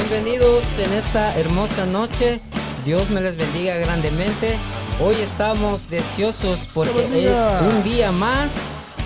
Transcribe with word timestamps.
Bienvenidos 0.00 0.62
en 0.78 0.92
esta 0.92 1.36
hermosa 1.36 1.84
noche. 1.84 2.38
Dios 2.84 3.10
me 3.10 3.20
les 3.20 3.34
bendiga 3.36 3.74
grandemente. 3.78 4.56
Hoy 5.00 5.16
estamos 5.16 5.90
deseosos 5.90 6.70
porque 6.72 7.00
es 7.26 7.32
un 7.74 7.82
día 7.82 8.12
más 8.12 8.48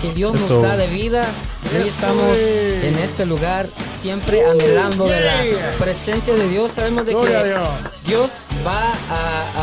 que 0.03 0.11
Dios 0.13 0.35
Eso. 0.35 0.53
nos 0.53 0.61
da 0.61 0.77
de 0.77 0.85
vida. 0.85 1.25
Hoy 1.73 1.77
Eso 1.79 1.87
estamos 1.87 2.37
es. 2.37 2.83
en 2.83 2.99
este 2.99 3.25
lugar 3.25 3.69
siempre 3.99 4.45
anhelando 4.45 5.05
de 5.07 5.19
la 5.21 5.77
presencia 5.79 6.35
de 6.35 6.47
Dios. 6.47 6.73
Sabemos 6.73 7.07
de 7.07 7.15
que 7.15 7.43
Dios. 7.43 7.69
Dios 8.05 8.29
va 8.65 8.91
a, 9.09 9.62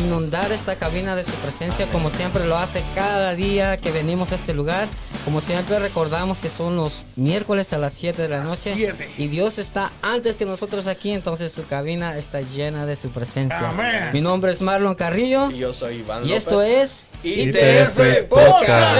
inundar 0.00 0.50
esta 0.52 0.76
cabina 0.76 1.14
de 1.16 1.24
su 1.24 1.32
presencia 1.32 1.86
como 1.92 2.10
siempre 2.10 2.44
lo 2.46 2.56
hace 2.56 2.82
cada 2.94 3.34
día 3.34 3.76
que 3.76 3.90
venimos 3.90 4.32
a 4.32 4.34
este 4.34 4.54
lugar. 4.54 4.88
Como 5.24 5.40
siempre 5.40 5.78
recordamos 5.78 6.38
que 6.38 6.48
son 6.48 6.76
los 6.76 7.04
miércoles 7.16 7.72
a 7.72 7.78
las 7.78 7.92
7 7.92 8.22
de 8.22 8.28
la 8.28 8.40
noche. 8.42 8.72
siete. 8.74 9.10
Y 9.18 9.28
Dios 9.28 9.58
está 9.58 9.92
antes 10.02 10.36
que 10.36 10.46
nosotros 10.46 10.86
aquí, 10.86 11.12
entonces 11.12 11.52
su 11.52 11.66
cabina 11.66 12.16
está 12.16 12.40
llena 12.40 12.86
de 12.86 12.96
su 12.96 13.10
presencia. 13.10 13.68
Amén. 13.68 14.10
Mi 14.12 14.20
nombre 14.20 14.50
es 14.52 14.62
Marlon 14.62 14.94
Carrillo 14.94 15.50
Y 15.50 15.58
yo 15.58 15.74
soy 15.74 15.96
Iván 15.96 16.24
y 16.26 16.32
esto 16.32 16.62
es 16.62 17.08
ITF 17.22 18.28
Podcast. 18.28 18.98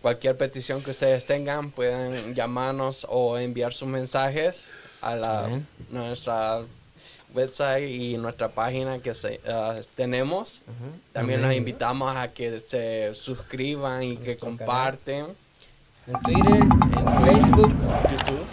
cualquier 0.00 0.36
petición 0.36 0.80
que 0.80 0.92
ustedes 0.92 1.26
tengan, 1.26 1.72
pueden 1.72 2.36
llamarnos 2.36 3.04
o 3.08 3.36
enviar 3.36 3.72
sus 3.72 3.88
mensajes 3.88 4.66
a 5.02 5.14
la, 5.16 5.48
nuestra 5.90 6.60
website 7.34 7.88
y 7.90 8.16
nuestra 8.16 8.48
página 8.48 8.98
que 9.00 9.14
se- 9.14 9.40
ah, 9.48 9.76
tenemos. 9.94 10.60
También 11.12 11.42
los 11.42 11.52
invitamos 11.52 12.16
a 12.16 12.28
que 12.32 12.60
se 12.60 13.14
suscriban 13.14 14.02
y 14.02 14.16
que 14.16 14.36
comparten 14.38 15.26
en 16.06 16.20
Twitter, 16.22 16.62
en 16.62 17.22
Facebook, 17.24 17.74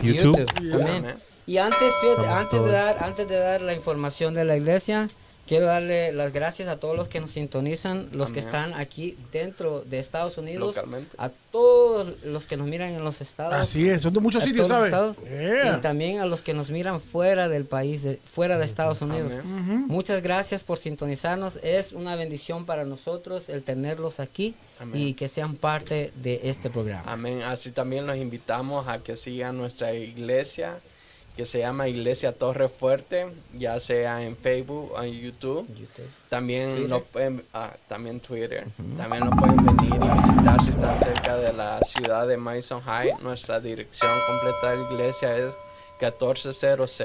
YouTube. 0.02 0.46
YouTube. 0.46 0.72
también. 0.72 1.16
Y 1.48 1.58
antes, 1.58 1.94
fíjate, 2.02 2.28
antes 2.28 2.62
de 2.64 2.72
dar, 2.72 3.04
antes 3.04 3.28
de 3.28 3.38
dar 3.38 3.62
la 3.62 3.74
información 3.74 4.34
de 4.34 4.46
la 4.46 4.58
iglesia, 4.58 5.08
quiero 5.48 5.68
darle 5.68 6.12
las 6.12 6.34
gracias 6.34 6.68
a 6.68 6.78
todos 6.80 6.96
los 6.96 7.08
que 7.08 7.20
nos 7.22 7.32
sintonizan, 7.32 8.10
los 8.12 8.32
que 8.32 8.40
están 8.40 8.74
aquí 8.74 9.18
dentro 9.32 9.82
de 9.82 10.00
Estados 10.00 10.38
Unidos, 10.38 10.76
Localmente. 10.76 11.16
a 11.18 11.30
todos 11.52 12.24
los 12.24 12.48
que 12.48 12.58
nos 12.58 12.68
miran 12.68 12.90
en 12.94 13.04
los 13.04 13.22
estados. 13.22 13.54
Así 13.54 13.88
es, 13.88 14.02
son 14.02 14.14
de 14.14 14.20
muchos 14.20 14.44
sitios, 14.44 14.68
¿sabes? 14.68 14.86
estados, 14.88 15.18
Yeah. 15.26 15.78
Y 15.78 15.82
también 15.82 16.20
a 16.20 16.26
los 16.26 16.42
que 16.42 16.54
nos 16.54 16.72
miran 16.72 17.00
fuera 17.00 17.48
del 17.48 17.66
país, 17.66 18.04
de, 18.04 18.18
fuera 18.24 18.58
de 18.58 18.66
Estados 18.66 19.02
Unidos. 19.02 19.34
Amén. 19.34 19.86
Muchas 19.88 20.22
gracias 20.22 20.64
por 20.64 20.78
sintonizarnos. 20.78 21.58
Es 21.64 21.92
una 21.94 22.16
bendición 22.16 22.66
para 22.66 22.86
nosotros 22.86 23.50
el 23.50 23.64
tenerlos 23.64 24.20
aquí 24.20 24.56
Amén. 24.80 25.00
y 25.02 25.14
que 25.14 25.28
sean 25.28 25.56
parte 25.56 26.12
de 26.16 26.42
este 26.44 26.70
programa. 26.70 27.04
Amén. 27.12 27.42
Así 27.44 27.72
también 27.72 28.06
los 28.08 28.18
invitamos 28.18 28.88
a 28.88 29.00
que 29.00 29.16
sigan 29.16 29.58
nuestra 29.58 29.94
iglesia, 29.94 30.80
que 31.36 31.46
se 31.46 31.60
llama 31.60 31.88
Iglesia 31.88 32.32
Torre 32.32 32.70
Fuerte, 32.70 33.28
ya 33.54 33.80
sea 33.80 34.24
en 34.24 34.38
Facebook 34.38 34.92
o 34.94 35.04
en 35.04 35.14
YouTube. 35.14 35.68
YouTube. 35.68 36.06
También 36.30 36.72
Twitter. 36.72 36.90
nos 36.90 37.04
pueden, 37.04 37.46
ah, 37.54 37.74
también 37.88 38.20
Twitter. 38.20 38.66
También 38.98 39.26
nos 39.26 39.38
pueden 39.40 39.66
venir 39.66 39.96
y 39.96 40.16
visitar 40.16 40.64
si 40.64 40.70
están 40.70 40.98
cerca 40.98 41.36
de 41.38 41.52
la 41.52 41.80
ciudad 41.82 42.28
de 42.28 42.38
Madison 42.38 42.82
High. 42.82 43.16
Nuestra 43.22 43.60
dirección 43.60 44.12
completa 44.28 44.72
de 44.72 44.78
la 44.78 44.92
iglesia 44.92 45.38
es 45.38 45.54
1400 46.02 47.02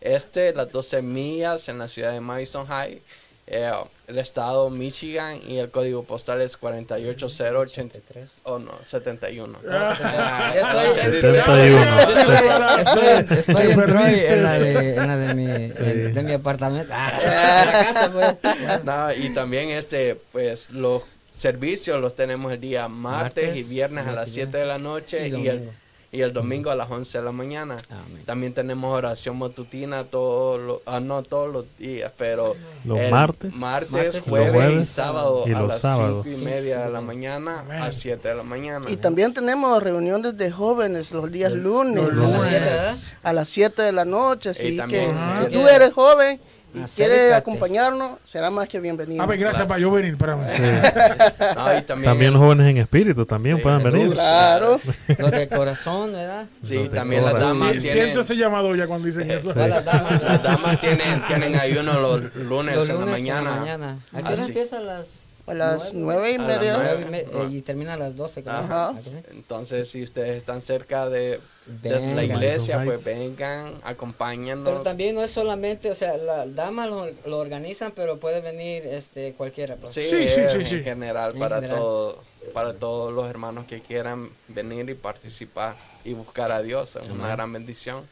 Este, 0.00 0.52
las 0.52 0.70
12 0.70 1.02
millas 1.02 1.68
en 1.68 1.78
la 1.78 1.88
ciudad 1.88 2.12
de 2.12 2.20
Madison 2.20 2.66
High. 2.66 3.00
Eh, 3.48 3.70
el 4.08 4.18
estado 4.18 4.70
Michigan 4.70 5.40
y 5.46 5.58
el 5.58 5.70
código 5.70 6.02
postal 6.04 6.40
es 6.40 6.56
48083 6.56 8.40
o 8.44 8.58
no, 8.58 8.72
71. 8.84 9.58
Ah, 9.70 10.52
estoy- 10.54 10.88
Ah, 10.88 10.92
Setenta 10.94 11.66
y 11.66 11.70
uno. 11.72 11.98
Estoy, 12.80 13.38
estoy 13.38 13.70
en 13.70 13.86
Troy, 13.86 14.20
en 14.20 14.42
la 14.42 14.58
de, 14.58 14.94
en 14.96 15.06
la 15.08 15.16
de 15.16 15.34
mi, 15.34 15.44
en- 15.50 16.14
de 16.14 16.22
mi 16.22 16.32
apartamento. 16.32 16.92
Ah, 16.94 17.12
en 17.22 17.66
la 17.66 17.84
casa, 17.92 18.12
pues. 18.12 18.84
No, 18.84 19.12
y 19.12 19.30
también 19.34 19.70
este, 19.70 20.14
pues 20.32 20.70
los 20.70 21.02
servicios 21.32 22.00
los 22.00 22.16
tenemos 22.16 22.52
el 22.52 22.60
día 22.60 22.88
martes, 22.88 23.46
Martes, 23.48 23.56
y 23.70 23.74
viernes 23.74 24.04
a 24.04 24.06
las 24.08 24.16
martes, 24.16 24.34
7 24.34 24.56
de 24.58 24.64
la 24.64 24.78
noche 24.78 25.28
y 25.28 25.34
y, 25.36 25.48
el. 25.48 25.70
Y 26.12 26.20
el 26.22 26.32
domingo 26.32 26.70
a 26.70 26.76
las 26.76 26.90
11 26.90 27.18
de 27.18 27.24
la 27.24 27.32
mañana. 27.32 27.76
Amén. 27.90 28.22
También 28.24 28.54
tenemos 28.54 28.94
oración 28.96 29.38
matutina 29.38 30.04
todos 30.04 30.60
los, 30.60 30.78
ah, 30.86 31.00
no 31.00 31.22
todos 31.22 31.52
los 31.52 31.64
días, 31.78 32.10
pero 32.16 32.54
Los 32.84 32.98
el 33.00 33.10
martes. 33.10 33.54
martes, 33.54 33.90
Martes, 33.90 34.24
jueves, 34.24 34.82
y 34.82 34.84
sábado 34.84 35.42
y 35.46 35.52
a 35.52 35.58
los 35.58 35.68
las 35.68 35.80
sábados. 35.80 36.24
5 36.24 36.36
y 36.36 36.38
Sí, 36.38 36.44
media 36.44 36.78
de 36.80 36.86
sí, 36.86 36.92
la 36.92 37.00
sí. 37.00 37.04
mañana 37.04 37.64
a 37.82 37.90
7 37.90 38.28
de 38.28 38.34
la 38.34 38.42
mañana. 38.44 38.86
Y 38.88 38.96
también 38.96 39.34
tenemos 39.34 39.82
reuniones 39.82 40.36
de 40.38 40.50
jóvenes 40.50 41.10
los 41.12 41.30
días 41.30 41.52
lunes, 41.52 42.04
los 42.12 42.24
A 42.24 42.28
las 42.30 42.52
lunes. 42.52 43.14
a 43.22 43.32
las 43.32 43.48
7 43.48 43.82
de 43.82 43.92
la 43.92 44.04
noche. 44.04 44.50
Así 44.50 44.76
que 44.88 45.10
si 45.42 45.50
tú 45.52 45.66
eres 45.68 45.92
joven 45.92 46.40
y 46.76 46.82
quieres 46.94 47.16
Acércate. 47.16 47.34
acompañarnos, 47.34 48.18
será 48.24 48.50
más 48.50 48.68
que 48.68 48.78
bienvenido. 48.80 49.22
A 49.22 49.26
ver, 49.26 49.38
gracias 49.38 49.64
para 49.66 49.80
yo 49.80 49.90
venir, 49.90 50.12
espérame. 50.12 50.42
No, 51.56 51.78
y 51.78 51.82
también, 51.82 52.10
También 52.12 52.32
los 52.32 52.40
jóvenes 52.42 52.66
en 52.68 52.78
espíritu 52.78 53.24
también 53.26 53.56
Sí, 53.56 53.62
pueden 53.62 53.82
venir. 53.82 54.12
Claro. 54.12 54.80
Los 55.18 55.30
de 55.30 55.48
corazón, 55.48 56.12
¿verdad? 56.12 56.46
sí, 56.62 56.74
Los 56.74 56.90
también 56.90 57.24
las 57.24 57.34
damas 57.34 57.72
Sí, 57.74 57.80
tienen, 57.80 58.02
siento 58.04 58.20
ese 58.20 58.36
llamado 58.36 58.74
ya 58.74 58.86
cuando 58.86 59.06
dicen 59.08 59.30
eso. 59.30 59.50
Igual 59.50 59.70
las 59.70 59.84
damas, 59.84 60.22
las 60.22 60.42
damas 60.42 60.78
tienen, 60.78 61.24
tienen 61.26 61.56
ayuno 61.56 61.98
los 62.00 62.34
lunes, 62.36 62.76
Los 62.76 62.88
en 62.90 63.00
la 63.00 63.06
mañana. 63.06 63.38
en 63.40 63.44
la 63.44 63.60
mañana. 63.60 63.98
¿A 64.12 64.16
qué 64.18 64.22
hora 64.24 64.32
Así. 64.34 64.42
empieza 64.52 64.76
a 64.78 64.80
las 64.80 65.08
A 65.46 65.54
las 65.54 65.94
nueve 65.94 66.32
y 66.32 66.38
media. 66.38 66.96
y 67.00 67.10
me- 67.10 67.20
eh, 67.20 67.26
y 67.50 67.62
termina 67.62 67.94
a 67.94 67.96
las 67.96 68.16
12? 68.16 68.42
creo. 68.42 68.54
Ajá. 68.54 68.88
¿A 68.90 68.94
qué 69.00 69.10
sí? 69.10 69.16
Entonces, 69.32 69.88
si 69.88 70.02
ustedes 70.02 70.36
están 70.36 70.60
cerca 70.60 71.08
de 71.08 71.40
Vengan. 71.66 72.14
la 72.16 72.24
iglesia, 72.24 72.82
pues 72.84 73.04
vengan, 73.04 73.74
acompáñennos. 73.82 74.68
Pero 74.68 74.82
también 74.82 75.14
no 75.16 75.22
es 75.22 75.30
solamente, 75.32 75.90
o 75.90 75.94
sea, 75.94 76.16
las 76.16 76.54
damas 76.54 76.88
lo, 76.88 77.06
lo 77.26 77.38
organizan, 77.38 77.92
pero 77.94 78.18
puede 78.18 78.40
venir 78.40 78.86
este 78.86 79.32
cualquiera. 79.32 79.74
pues. 79.76 79.92
Sí, 79.94 80.02
Sí, 80.02 80.28
sí, 80.28 80.40
en 80.40 80.66
sí. 80.66 80.82
general 80.82 81.32
En 81.32 81.38
para 81.40 81.56
general. 81.56 81.76
todo, 81.78 82.22
para 82.54 82.74
todos 82.74 83.12
los 83.12 83.28
hermanos 83.28 83.66
que 83.66 83.80
quieran 83.80 84.30
venir 84.48 84.88
y 84.88 84.94
participar 84.94 85.74
y 86.04 86.12
buscar 86.14 86.52
a 86.52 86.62
Dios, 86.62 86.94
es 86.96 87.08
una 87.08 87.28
gran 87.28 87.52
bendición. 87.52 88.04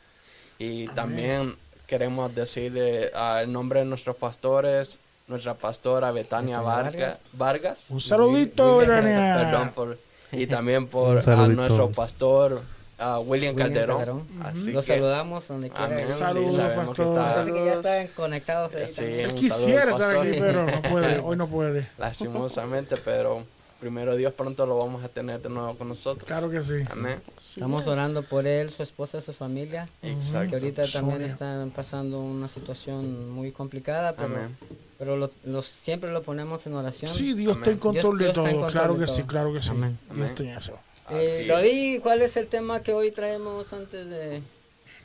Y 0.58 0.88
también 0.88 1.56
queremos 1.86 2.34
decirle 2.34 3.10
al 3.14 3.52
nombre 3.52 3.80
de 3.80 3.86
nuestros 3.86 4.16
pastores, 4.16 4.98
nuestra 5.28 5.54
pastora 5.54 6.10
Betania 6.10 6.60
Vargas, 6.60 7.20
Vargas. 7.32 7.84
Un 7.88 8.00
saludito, 8.00 8.76
Betania. 8.78 9.36
Perdón 9.38 9.70
por 9.72 9.98
y 10.32 10.48
también 10.48 10.88
por 10.88 11.18
a 11.30 11.46
nuestro 11.48 11.90
pastor 11.90 12.62
a 13.04 13.18
William, 13.20 13.54
William 13.54 13.56
Calderón. 13.56 13.96
Calderón. 13.98 14.26
Así 14.42 14.72
Los 14.72 14.84
que- 14.86 14.94
saludamos 14.94 15.46
donde 15.48 15.68
quiera. 15.70 15.84
Amén. 15.84 16.06
que 16.06 16.12
Sí, 16.12 16.18
Saludos, 16.18 16.56
sabemos 16.56 16.96
que 16.96 17.02
pastor. 17.02 17.06
está- 17.18 17.34
Parece 17.34 17.52
que 17.52 17.64
ya 17.64 17.72
están 17.74 18.06
conectados 18.08 18.74
ahí 18.74 18.86
Sí. 18.94 19.04
Él 19.04 19.34
quisiera 19.34 19.90
estar 19.92 20.16
aquí, 20.16 20.28
pastor. 20.30 20.46
pero 20.46 20.66
no 20.66 20.82
puede, 20.82 21.18
hoy 21.18 21.36
no 21.36 21.46
puede. 21.48 21.88
lastimosamente, 21.98 22.96
pero 22.96 23.44
primero 23.80 24.16
Dios 24.16 24.32
pronto 24.32 24.64
lo 24.64 24.78
vamos 24.78 25.04
a 25.04 25.08
tener 25.08 25.42
de 25.42 25.48
nuevo 25.50 25.76
con 25.76 25.88
nosotros. 25.88 26.26
Claro 26.26 26.48
que 26.48 26.62
sí. 26.62 26.76
Amén. 26.90 27.20
Estamos 27.36 27.86
orando 27.86 28.22
por 28.22 28.46
él, 28.46 28.70
su 28.70 28.82
esposa, 28.82 29.20
su 29.20 29.32
familia. 29.34 29.86
Que 30.00 30.12
Exacto. 30.12 30.56
ahorita 30.56 30.82
también 30.90 31.18
Sonia. 31.18 31.26
están 31.32 31.70
pasando 31.70 32.20
una 32.20 32.48
situación 32.48 33.30
muy 33.30 33.52
complicada, 33.52 34.14
pero, 34.16 34.34
Amén. 34.34 34.56
pero 34.98 35.16
lo, 35.18 35.30
lo- 35.44 35.62
siempre 35.62 36.10
lo 36.12 36.22
ponemos 36.22 36.66
en 36.66 36.74
oración. 36.74 37.10
Sí, 37.10 37.34
Dios 37.34 37.58
está 37.58 37.70
en 37.70 37.74
Amén. 37.74 37.80
control 37.80 38.18
Dios- 38.18 38.18
de 38.18 38.24
Dios 38.24 38.34
todo. 38.34 38.44
control 38.44 38.72
Claro 38.72 38.94
de 38.94 39.00
que 39.00 39.06
todo. 39.06 39.16
sí, 39.16 39.22
claro 39.24 39.52
que 39.52 39.62
sí. 39.62 39.68
Amén. 39.68 39.98
Dios 40.04 40.10
Amén. 40.16 40.28
está 40.28 40.42
en 40.44 40.48
eso. 40.56 40.78
Eh, 41.10 41.44
David, 41.46 42.00
¿cuál 42.02 42.22
es 42.22 42.36
el 42.36 42.46
tema 42.46 42.82
que 42.82 42.92
hoy 42.92 43.10
traemos 43.10 43.72
antes 43.72 44.08
de 44.08 44.40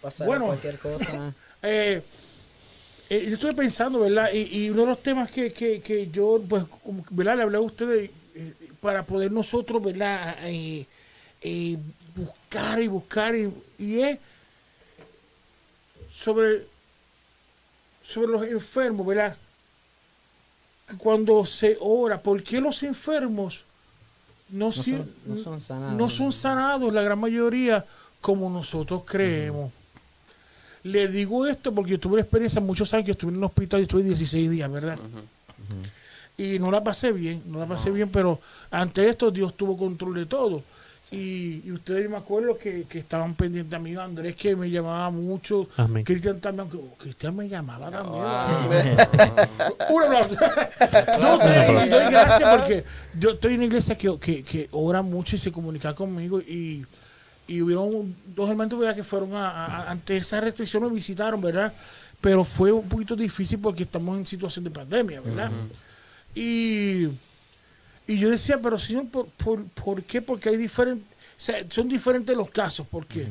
pasar 0.01 0.27
Bueno. 0.27 0.45
a 0.45 0.47
cualquier 0.49 0.79
cosa? 0.79 1.33
Eh, 1.61 2.01
eh, 3.09 3.25
yo 3.27 3.33
estuve 3.33 3.53
pensando, 3.53 3.99
¿verdad? 3.99 4.31
Y, 4.31 4.59
y 4.65 4.69
uno 4.69 4.83
de 4.83 4.87
los 4.87 5.03
temas 5.03 5.29
que, 5.29 5.51
que, 5.51 5.81
que 5.81 6.09
yo, 6.09 6.41
pues, 6.47 6.63
¿verdad? 7.09 7.35
Le 7.35 7.43
hablé 7.43 7.57
a 7.57 7.61
ustedes 7.61 8.09
eh, 8.33 8.53
para 8.79 9.03
poder 9.03 9.29
nosotros, 9.29 9.83
¿verdad? 9.83 10.37
Eh, 10.43 10.85
eh, 11.41 11.77
buscar 12.15 12.81
y 12.81 12.87
buscar 12.87 13.35
y, 13.35 13.53
y 13.77 13.99
es 13.99 14.19
sobre, 16.15 16.65
sobre 18.07 18.27
los 18.29 18.43
enfermos, 18.43 19.05
¿verdad? 19.05 19.35
Cuando 20.97 21.45
se 21.45 21.77
ora, 21.81 22.21
¿por 22.21 22.41
qué 22.41 22.61
los 22.61 22.81
enfermos 22.83 23.65
no, 24.51 24.65
No 24.67 24.71
si- 24.71 24.91
son, 24.97 25.09
no 25.25 25.37
son 25.37 25.61
sanados. 25.61 25.95
no 25.95 26.09
son 26.09 26.31
sanados 26.33 26.93
la 26.93 27.01
gran 27.01 27.19
mayoría 27.19 27.85
como 28.21 28.49
nosotros 28.49 29.03
creemos. 29.05 29.71
Le 30.83 31.07
digo 31.07 31.45
esto 31.45 31.73
porque 31.73 31.91
yo 31.91 31.99
tuve 31.99 32.13
una 32.13 32.21
experiencia 32.21 32.61
muchos 32.61 32.93
años 32.93 33.05
que 33.05 33.11
estuve 33.11 33.31
en 33.31 33.37
un 33.37 33.43
hospital 33.43 33.79
y 33.81 33.83
estuve 33.83 34.03
16 34.03 34.49
días, 34.49 34.71
¿verdad? 34.71 34.97
Y 36.37 36.57
no 36.57 36.71
la 36.71 36.81
pasé 36.83 37.11
bien, 37.11 37.43
no 37.47 37.59
la 37.59 37.65
pasé 37.65 37.91
bien, 37.91 38.09
pero 38.09 38.39
ante 38.71 39.07
esto 39.09 39.29
Dios 39.29 39.53
tuvo 39.55 39.77
control 39.77 40.15
de 40.15 40.25
todo. 40.25 40.63
Y, 41.11 41.63
y 41.65 41.71
ustedes 41.71 42.07
me 42.07 42.17
acuerdo 42.17 42.55
que, 42.59 42.83
que 42.83 42.99
estaban 42.99 43.33
pendientes 43.33 43.73
a 43.73 43.79
mí, 43.79 43.95
Andrés 43.95 44.35
que 44.35 44.55
me 44.55 44.69
llamaba 44.69 45.09
mucho, 45.09 45.67
Amén. 45.77 46.03
Cristian 46.03 46.39
también, 46.39 46.69
oh, 46.75 46.95
Cristian 46.99 47.35
me 47.35 47.49
llamaba 47.49 47.89
también. 47.89 48.21
Wow. 48.21 49.87
Un 49.95 50.03
aplauso. 50.03 50.35
No, 51.19 51.37
doy, 51.39 51.89
doy 51.89 52.11
gracias 52.11 52.57
porque 52.59 52.83
yo 53.19 53.31
estoy 53.31 53.53
en 53.53 53.57
una 53.57 53.65
iglesia 53.65 53.97
que, 53.97 54.19
que, 54.19 54.43
que 54.43 54.67
ora 54.71 55.01
mucho 55.01 55.35
y 55.35 55.39
se 55.39 55.51
comunica 55.51 55.95
conmigo 55.95 56.41
y, 56.41 56.85
y 57.47 57.61
hubieron 57.63 58.15
dos 58.35 58.47
hermanos 58.47 58.77
¿verdad? 58.79 58.95
que 58.95 59.03
fueron 59.03 59.33
a, 59.33 59.49
a- 59.65 59.89
ante 59.89 60.15
esa 60.17 60.39
restricción 60.39 60.83
me 60.83 60.89
visitaron, 60.89 61.41
¿verdad? 61.41 61.73
Pero 62.21 62.43
fue 62.43 62.71
un 62.71 62.87
poquito 62.87 63.15
difícil 63.15 63.57
porque 63.57 63.81
estamos 63.81 64.15
en 64.15 64.27
situación 64.27 64.63
de 64.63 64.69
pandemia, 64.69 65.21
¿verdad? 65.21 65.49
Y, 66.35 67.07
y 68.09 68.17
yo 68.17 68.31
decía, 68.31 68.59
pero 68.59 68.79
señor, 68.79 69.07
¿por, 69.09 69.27
por, 69.27 69.63
por 69.65 70.01
qué? 70.01 70.19
Porque 70.19 70.49
hay 70.49 70.57
diferentes, 70.57 71.05
son 71.69 71.87
diferentes 71.87 72.35
los 72.35 72.49
casos, 72.49 72.87
¿por 72.87 73.05
qué? 73.05 73.27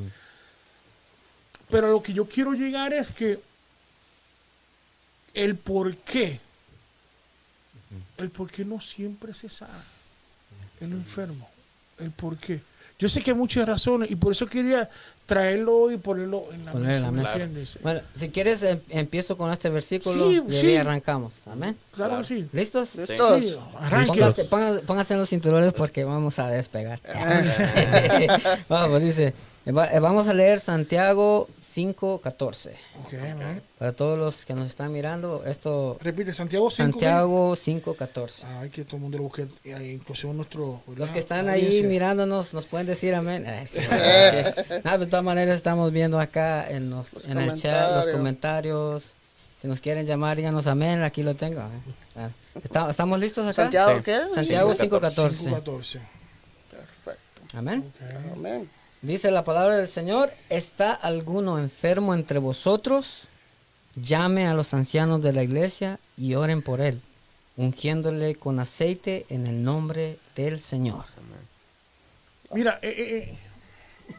Pero 1.69 1.91
lo 1.91 2.01
que 2.01 2.13
yo 2.13 2.27
quiero 2.27 2.53
llegar 2.53 2.93
es 2.93 3.11
que 3.11 3.41
el 5.35 5.57
por 5.57 5.97
qué, 5.97 6.39
el 8.19 8.31
por 8.31 8.49
qué 8.53 8.65
no 8.65 8.81
siempre 8.81 9.35
se 9.35 9.49
sana 9.49 9.83
el 10.81 10.93
enfermo, 10.93 11.51
el 12.01 12.11
por 12.11 12.37
qué. 12.37 12.61
Yo 12.99 13.09
sé 13.09 13.23
que 13.23 13.31
hay 13.31 13.37
muchas 13.37 13.69
razones 13.69 14.11
y 14.11 14.17
por 14.17 14.33
eso 14.33 14.47
quería 14.47 14.89
traerlo 15.25 15.77
hoy 15.77 15.95
y 15.95 15.97
ponerlo 15.99 16.47
en 16.53 16.65
la 16.65 16.73
Ponerlo 16.73 16.97
en 16.97 17.03
la 17.03 17.11
mesa, 17.13 17.39
¿me 17.39 17.47
mesa. 17.47 17.79
Bueno, 17.83 18.01
si 18.17 18.29
quieres, 18.31 18.63
em- 18.65 18.81
empiezo 18.89 19.37
con 19.37 19.53
este 19.53 19.69
versículo 19.69 20.29
Sí, 20.31 20.43
y 20.49 20.57
ahí 20.57 20.61
sí. 20.63 20.77
arrancamos. 20.77 21.33
Amén. 21.47 21.77
Claro 21.93 22.11
Claro. 22.13 22.23
que 22.27 22.29
sí. 22.29 22.49
¿Listos? 22.53 22.97
¿Listos? 22.97 23.45
Sí. 23.45 23.55
Pónganse, 24.09 24.49
pónganse- 24.51 24.81
pónganse 24.83 25.15
en 25.15 25.21
los 25.21 25.29
cinturones 25.29 25.73
porque 25.75 26.03
vamos 26.03 26.39
a 26.41 26.49
despegar. 26.49 26.99
vamos, 28.69 29.01
dice, 29.01 29.33
vamos 29.73 30.29
a 30.29 30.35
leer 30.35 30.61
Santiago 30.61 31.49
5.14. 31.63 32.71
Ok, 33.05 33.15
amén. 33.33 33.63
Para 33.79 33.93
todos 33.93 34.19
los 34.19 34.45
que 34.47 34.55
nos 34.55 34.67
están 34.67 34.93
mirando, 34.93 35.45
esto, 35.45 35.99
Repite, 36.01 36.33
Santiago 36.33 36.71
5. 36.71 36.91
Santiago 36.93 37.53
5.14. 37.53 38.45
Ay, 38.61 38.71
que 38.71 38.85
todo 38.85 38.97
el 38.97 39.03
mundo 39.03 39.19
lo 39.19 39.25
busque, 39.25 39.47
eh, 39.65 39.93
inclusive 39.95 40.33
nuestro... 40.33 40.83
¿verdad? 40.87 40.99
Los 41.01 41.11
que 41.11 41.19
están 41.19 41.49
ahí 41.49 41.65
audiencia. 41.67 41.89
mirándonos 41.89 42.55
nos 42.55 42.67
pueden 42.67 42.87
decir 42.87 43.15
amén. 43.15 43.47
Ay, 43.47 43.67
sí. 43.67 43.79
Nada, 44.85 44.99
de 44.99 45.07
todas 45.07 45.25
maneras 45.25 45.57
estamos 45.57 45.93
viendo 45.93 46.19
acá 46.19 46.69
en, 46.69 46.91
los, 46.91 47.13
Los 47.13 47.27
en 47.27 47.39
el 47.39 47.55
chat 47.61 47.95
los 48.05 48.07
comentarios. 48.15 49.13
Si 49.61 49.67
nos 49.67 49.81
quieren 49.81 50.07
llamar, 50.07 50.37
díganos 50.37 50.67
amén. 50.69 51.03
Aquí 51.03 51.23
lo 51.25 51.35
tengo. 51.35 51.61
eh. 51.61 51.65
Ah, 52.17 52.29
¿está- 52.63 52.89
¿Estamos 52.91 53.19
listos 53.19 53.45
acá? 53.45 53.55
¿Santiago 53.65 53.97
Sí. 53.99 54.03
qué? 54.05 54.21
Santiago 54.35 54.73
5:14. 54.73 55.31
5.14. 55.31 55.51
5.14. 55.51 56.01
Perfecto. 56.71 57.43
Amén. 57.59 57.93
Amén. 58.33 58.69
Dice 59.03 59.31
la 59.31 59.45
palabra 59.45 59.77
del 59.77 59.89
Señor, 59.89 60.31
¿está 60.51 60.93
alguno 60.93 61.59
enfermo 61.59 62.15
entre 62.15 62.39
vosotros? 62.41 63.29
Llame 63.95 64.47
a 64.49 64.55
los 64.55 64.75
ancianos 64.75 65.23
de 65.23 65.33
la 65.33 65.43
iglesia 65.45 65.99
y 66.17 66.35
oren 66.35 66.63
por 66.63 66.81
él, 66.81 67.01
ungiéndole 67.57 68.35
con 68.35 68.59
aceite 68.59 69.25
en 69.29 69.47
el 69.47 69.63
nombre 69.63 70.19
del 70.35 70.61
Señor. 70.61 71.05
Mira, 72.53 72.79
eh, 72.83 72.89
eh, 72.97 73.35
eh. 74.11 74.15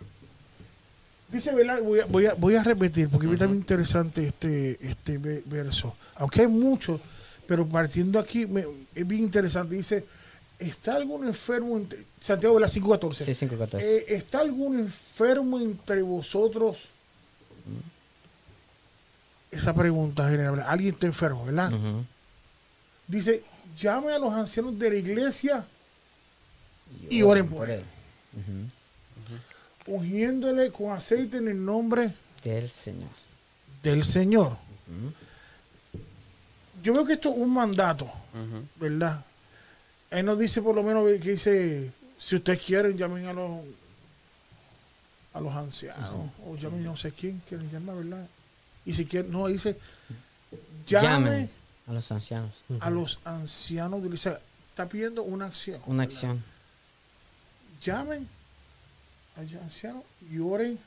dice, 1.29 1.53
¿verdad? 1.53 1.81
Voy 1.81 1.99
a, 1.99 2.05
voy 2.05 2.25
a, 2.27 2.33
voy 2.35 2.55
a 2.55 2.63
repetir 2.63 3.09
porque 3.09 3.31
es 3.31 3.39
también 3.39 3.59
interesante 3.59 4.27
este, 4.27 4.77
este 4.87 5.17
ve- 5.17 5.43
verso. 5.45 5.95
Aunque 6.15 6.41
hay 6.41 6.47
muchos, 6.47 7.01
pero 7.47 7.67
partiendo 7.67 8.17
aquí 8.19 8.45
me- 8.45 8.65
es 8.95 9.07
bien 9.07 9.23
interesante. 9.23 9.75
Dice, 9.75 10.05
¿está 10.59 10.95
algún 10.95 11.25
enfermo? 11.25 11.77
entre- 11.77 12.03
Santiago 12.19 12.55
de 12.55 12.61
la 12.61 12.67
5.14. 12.67 13.25
Sí, 13.25 13.33
5.14. 13.47 13.81
Eh, 13.81 14.05
¿Está 14.09 14.39
algún 14.39 14.77
enfermo 14.79 15.59
entre 15.59 16.01
vosotros? 16.01 16.79
Esa 19.51 19.73
pregunta 19.73 20.29
general. 20.29 20.63
Alguien 20.67 20.93
está 20.93 21.07
enfermo, 21.07 21.45
¿verdad? 21.45 21.71
Dice, 23.07 23.43
llame 23.79 24.11
a 24.11 24.19
los 24.19 24.31
ancianos 24.33 24.77
de 24.77 24.89
la 24.89 24.95
iglesia 24.97 25.65
Y 27.09 27.21
oren 27.23 27.47
por 27.47 27.69
él. 27.69 27.83
Ujú. 28.33 29.95
ungiéndole 29.95 30.71
con 30.71 30.91
aceite 30.91 31.37
en 31.37 31.47
el 31.47 31.65
nombre 31.65 32.13
Del 32.43 32.69
Señor. 32.69 33.09
del 33.81 34.03
Señor. 34.03 34.55
Yo 36.83 36.93
veo 36.93 37.05
que 37.05 37.13
esto 37.13 37.29
es 37.29 37.37
un 37.37 37.51
mandato. 37.53 38.07
¿verdad? 38.75 39.23
Él 40.11 40.25
nos 40.25 40.39
dice 40.39 40.61
por 40.61 40.75
lo 40.75 40.83
menos 40.83 41.05
que 41.21 41.31
dice, 41.31 41.91
si 42.17 42.35
ustedes 42.35 42.59
quieren, 42.59 42.97
llamen 42.97 43.25
a 43.27 43.33
los 43.33 43.61
a 45.33 45.39
los 45.39 45.53
ancianos, 45.53 46.31
o 46.45 46.55
llamen 46.55 46.81
a 46.81 46.83
no 46.85 46.97
sé 46.97 47.11
quién 47.11 47.41
quieren 47.47 47.71
llamar, 47.71 47.97
¿verdad? 47.97 48.27
Y 48.85 48.93
si 48.93 49.05
quieren, 49.05 49.31
no, 49.31 49.47
dice, 49.47 49.77
llame 50.87 51.07
Llamen 51.07 51.49
a 51.87 51.93
los 51.93 52.11
ancianos. 52.11 52.51
a 52.79 52.89
los 52.89 53.19
ancianos 53.23 54.03
de. 54.03 54.15
Está 54.15 54.87
pidiendo 54.87 55.23
una 55.23 55.45
acción. 55.45 55.81
Una 55.85 56.05
¿verdad? 56.05 56.13
acción. 56.13 56.43
Llamen 57.81 58.27
a 59.35 59.43
los 59.43 59.53
ancianos 59.55 60.03
y 60.31 60.39
oren 60.39 60.79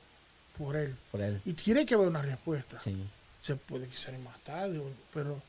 por 0.58 0.76
él. 0.76 0.96
Por 1.10 1.20
él. 1.20 1.40
Y 1.44 1.52
tiene 1.54 1.86
que 1.86 1.94
haber 1.94 2.08
una 2.08 2.22
respuesta. 2.22 2.80
Sí. 2.80 2.96
Se 3.40 3.56
puede 3.56 3.88
que 3.88 3.96
sea 3.96 4.16
más 4.18 4.38
tarde, 4.40 4.80
pero 5.12 5.40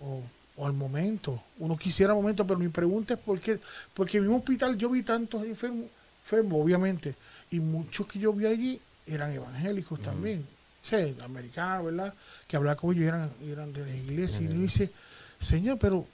o, 0.00 0.22
o 0.56 0.66
al 0.66 0.72
momento. 0.72 1.42
Uno 1.58 1.76
quisiera 1.76 2.12
al 2.12 2.18
momento, 2.18 2.46
pero 2.46 2.58
mi 2.58 2.68
pregunta 2.68 3.14
es 3.14 3.20
por 3.20 3.40
qué. 3.40 3.58
Porque 3.94 4.16
en 4.18 4.22
mi 4.24 4.28
mismo 4.28 4.38
hospital 4.40 4.76
yo 4.78 4.90
vi 4.90 5.02
tantos 5.02 5.44
enfermos, 5.44 5.86
enfermos, 6.22 6.60
obviamente, 6.62 7.14
y 7.50 7.60
muchos 7.60 8.06
que 8.06 8.18
yo 8.18 8.32
vi 8.32 8.46
allí 8.46 8.80
eran 9.06 9.32
evangélicos 9.32 10.00
también, 10.00 10.40
o 10.82 10.86
sea, 10.86 11.06
americanos, 11.24 11.86
¿verdad? 11.86 12.14
Que 12.48 12.56
hablaba 12.56 12.76
con 12.76 12.90
ellos 12.92 13.04
y 13.04 13.08
eran, 13.08 13.30
eran 13.44 13.72
de 13.72 13.84
la 13.86 13.94
iglesia. 13.94 14.40
Y 14.42 14.46
uno 14.46 14.60
dice, 14.62 14.90
Señor, 15.38 15.78
pero 15.78 16.06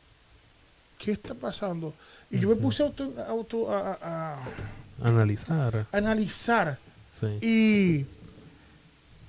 ¿qué 0.99 1.13
está 1.13 1.35
pasando? 1.35 1.95
Y 2.31 2.39
yo 2.41 2.49
me 2.49 2.57
puse 2.57 2.83
a, 2.83 2.87
auto, 2.87 3.15
auto- 3.29 3.73
a- 3.73 3.99
a- 4.03 4.35
a 5.03 5.09
Analizar. 5.09 5.87
analizar 5.93 6.79
Sí. 7.19 8.07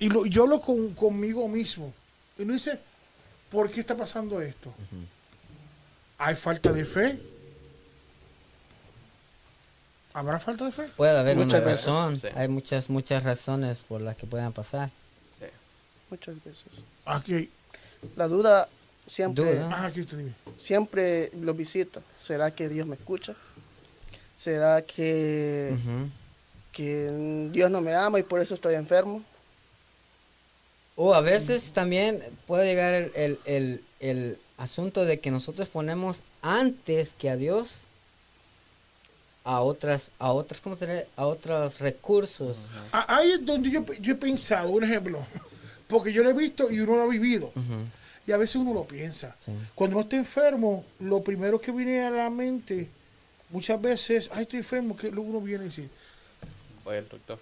y, 0.00 0.04
y 0.04 0.08
lo, 0.08 0.26
yo 0.26 0.42
hablo 0.44 0.60
con, 0.60 0.94
conmigo 0.94 1.48
mismo. 1.48 1.92
Y 2.38 2.42
uno 2.42 2.52
dice, 2.54 2.78
¿por 3.54 3.70
qué 3.70 3.80
está 3.80 3.96
pasando 3.96 4.40
esto? 4.42 4.74
¿Hay 6.18 6.34
falta 6.34 6.72
de 6.72 6.84
fe? 6.84 7.18
¿Habrá 10.12 10.38
falta 10.38 10.64
de 10.64 10.72
fe? 10.72 10.88
Puede 10.96 11.16
haber 11.18 11.36
Muchas 11.36 11.60
una 11.60 11.66
veces, 11.70 11.86
razón. 11.86 12.16
sí. 12.20 12.28
Hay 12.36 12.48
muchas, 12.48 12.90
muchas 12.90 13.22
razones 13.24 13.84
por 13.84 14.00
las 14.00 14.16
que 14.16 14.26
puedan 14.26 14.52
pasar. 14.52 14.90
Sí. 15.38 15.46
Muchas 16.10 16.36
veces. 16.44 16.66
Aquí, 17.04 17.50
La 18.16 18.28
duda 18.28 18.68
siempre, 19.06 19.44
Duda. 19.56 19.70
ah, 19.72 19.86
aquí 19.86 20.00
está, 20.00 20.16
dime. 20.16 20.32
siempre 20.56 21.30
lo 21.40 21.54
visito. 21.54 22.02
¿Será 22.20 22.50
que 22.52 22.68
Dios 22.68 22.86
me 22.86 22.94
escucha? 22.96 23.34
¿Será 24.36 24.82
que, 24.82 25.76
que 26.72 27.48
Dios 27.52 27.70
no 27.70 27.80
me 27.80 27.94
ama 27.94 28.18
y 28.18 28.22
por 28.24 28.40
eso 28.40 28.54
estoy 28.54 28.74
enfermo? 28.74 29.22
O 30.96 31.14
a 31.14 31.20
veces 31.20 31.72
también 31.72 32.22
puede 32.46 32.66
llegar 32.66 32.94
el, 32.94 33.12
el- 33.14 33.38
el- 33.44 33.84
el 34.00 34.38
asunto 34.58 35.04
de 35.04 35.18
que 35.18 35.30
nosotros 35.30 35.68
ponemos 35.68 36.22
antes 36.42 37.14
que 37.14 37.30
a 37.30 37.36
Dios 37.36 37.82
a 39.46 39.60
otras, 39.60 40.10
a 40.18 40.32
otras, 40.32 40.60
¿cómo 40.60 40.76
se? 40.76 41.06
A 41.16 41.26
otros 41.26 41.80
recursos. 41.80 42.56
A- 42.92 43.16
Ahí 43.16 43.32
es 43.32 43.44
donde 43.44 43.70
yo, 43.70 43.84
yo 44.00 44.12
he 44.12 44.16
pensado, 44.16 44.70
un 44.70 44.84
ejemplo, 44.84 45.18
porque 45.88 46.12
yo 46.12 46.22
lo 46.22 46.30
he 46.30 46.32
visto 46.32 46.70
y 46.70 46.80
uno 46.80 46.96
lo 46.96 47.02
ha 47.02 47.06
vivido. 47.06 47.52
Y 48.26 48.32
a 48.32 48.38
veces 48.38 48.56
uno 48.56 48.72
lo 48.72 48.84
piensa. 48.84 49.36
Sí. 49.44 49.52
Cuando 49.74 49.96
uno 49.96 50.04
está 50.04 50.16
enfermo, 50.16 50.82
lo 51.00 51.22
primero 51.22 51.60
que 51.60 51.70
viene 51.72 52.00
a 52.02 52.10
la 52.10 52.30
mente, 52.30 52.88
muchas 53.50 53.80
veces, 53.82 54.30
ay, 54.32 54.42
estoy 54.44 54.60
enfermo, 54.60 54.96
que 54.96 55.10
luego 55.10 55.28
uno 55.28 55.40
viene 55.42 55.64
y 55.64 55.68
dice, 55.68 55.88
Voy 56.84 56.96
al 56.96 57.08
doctor. 57.08 57.38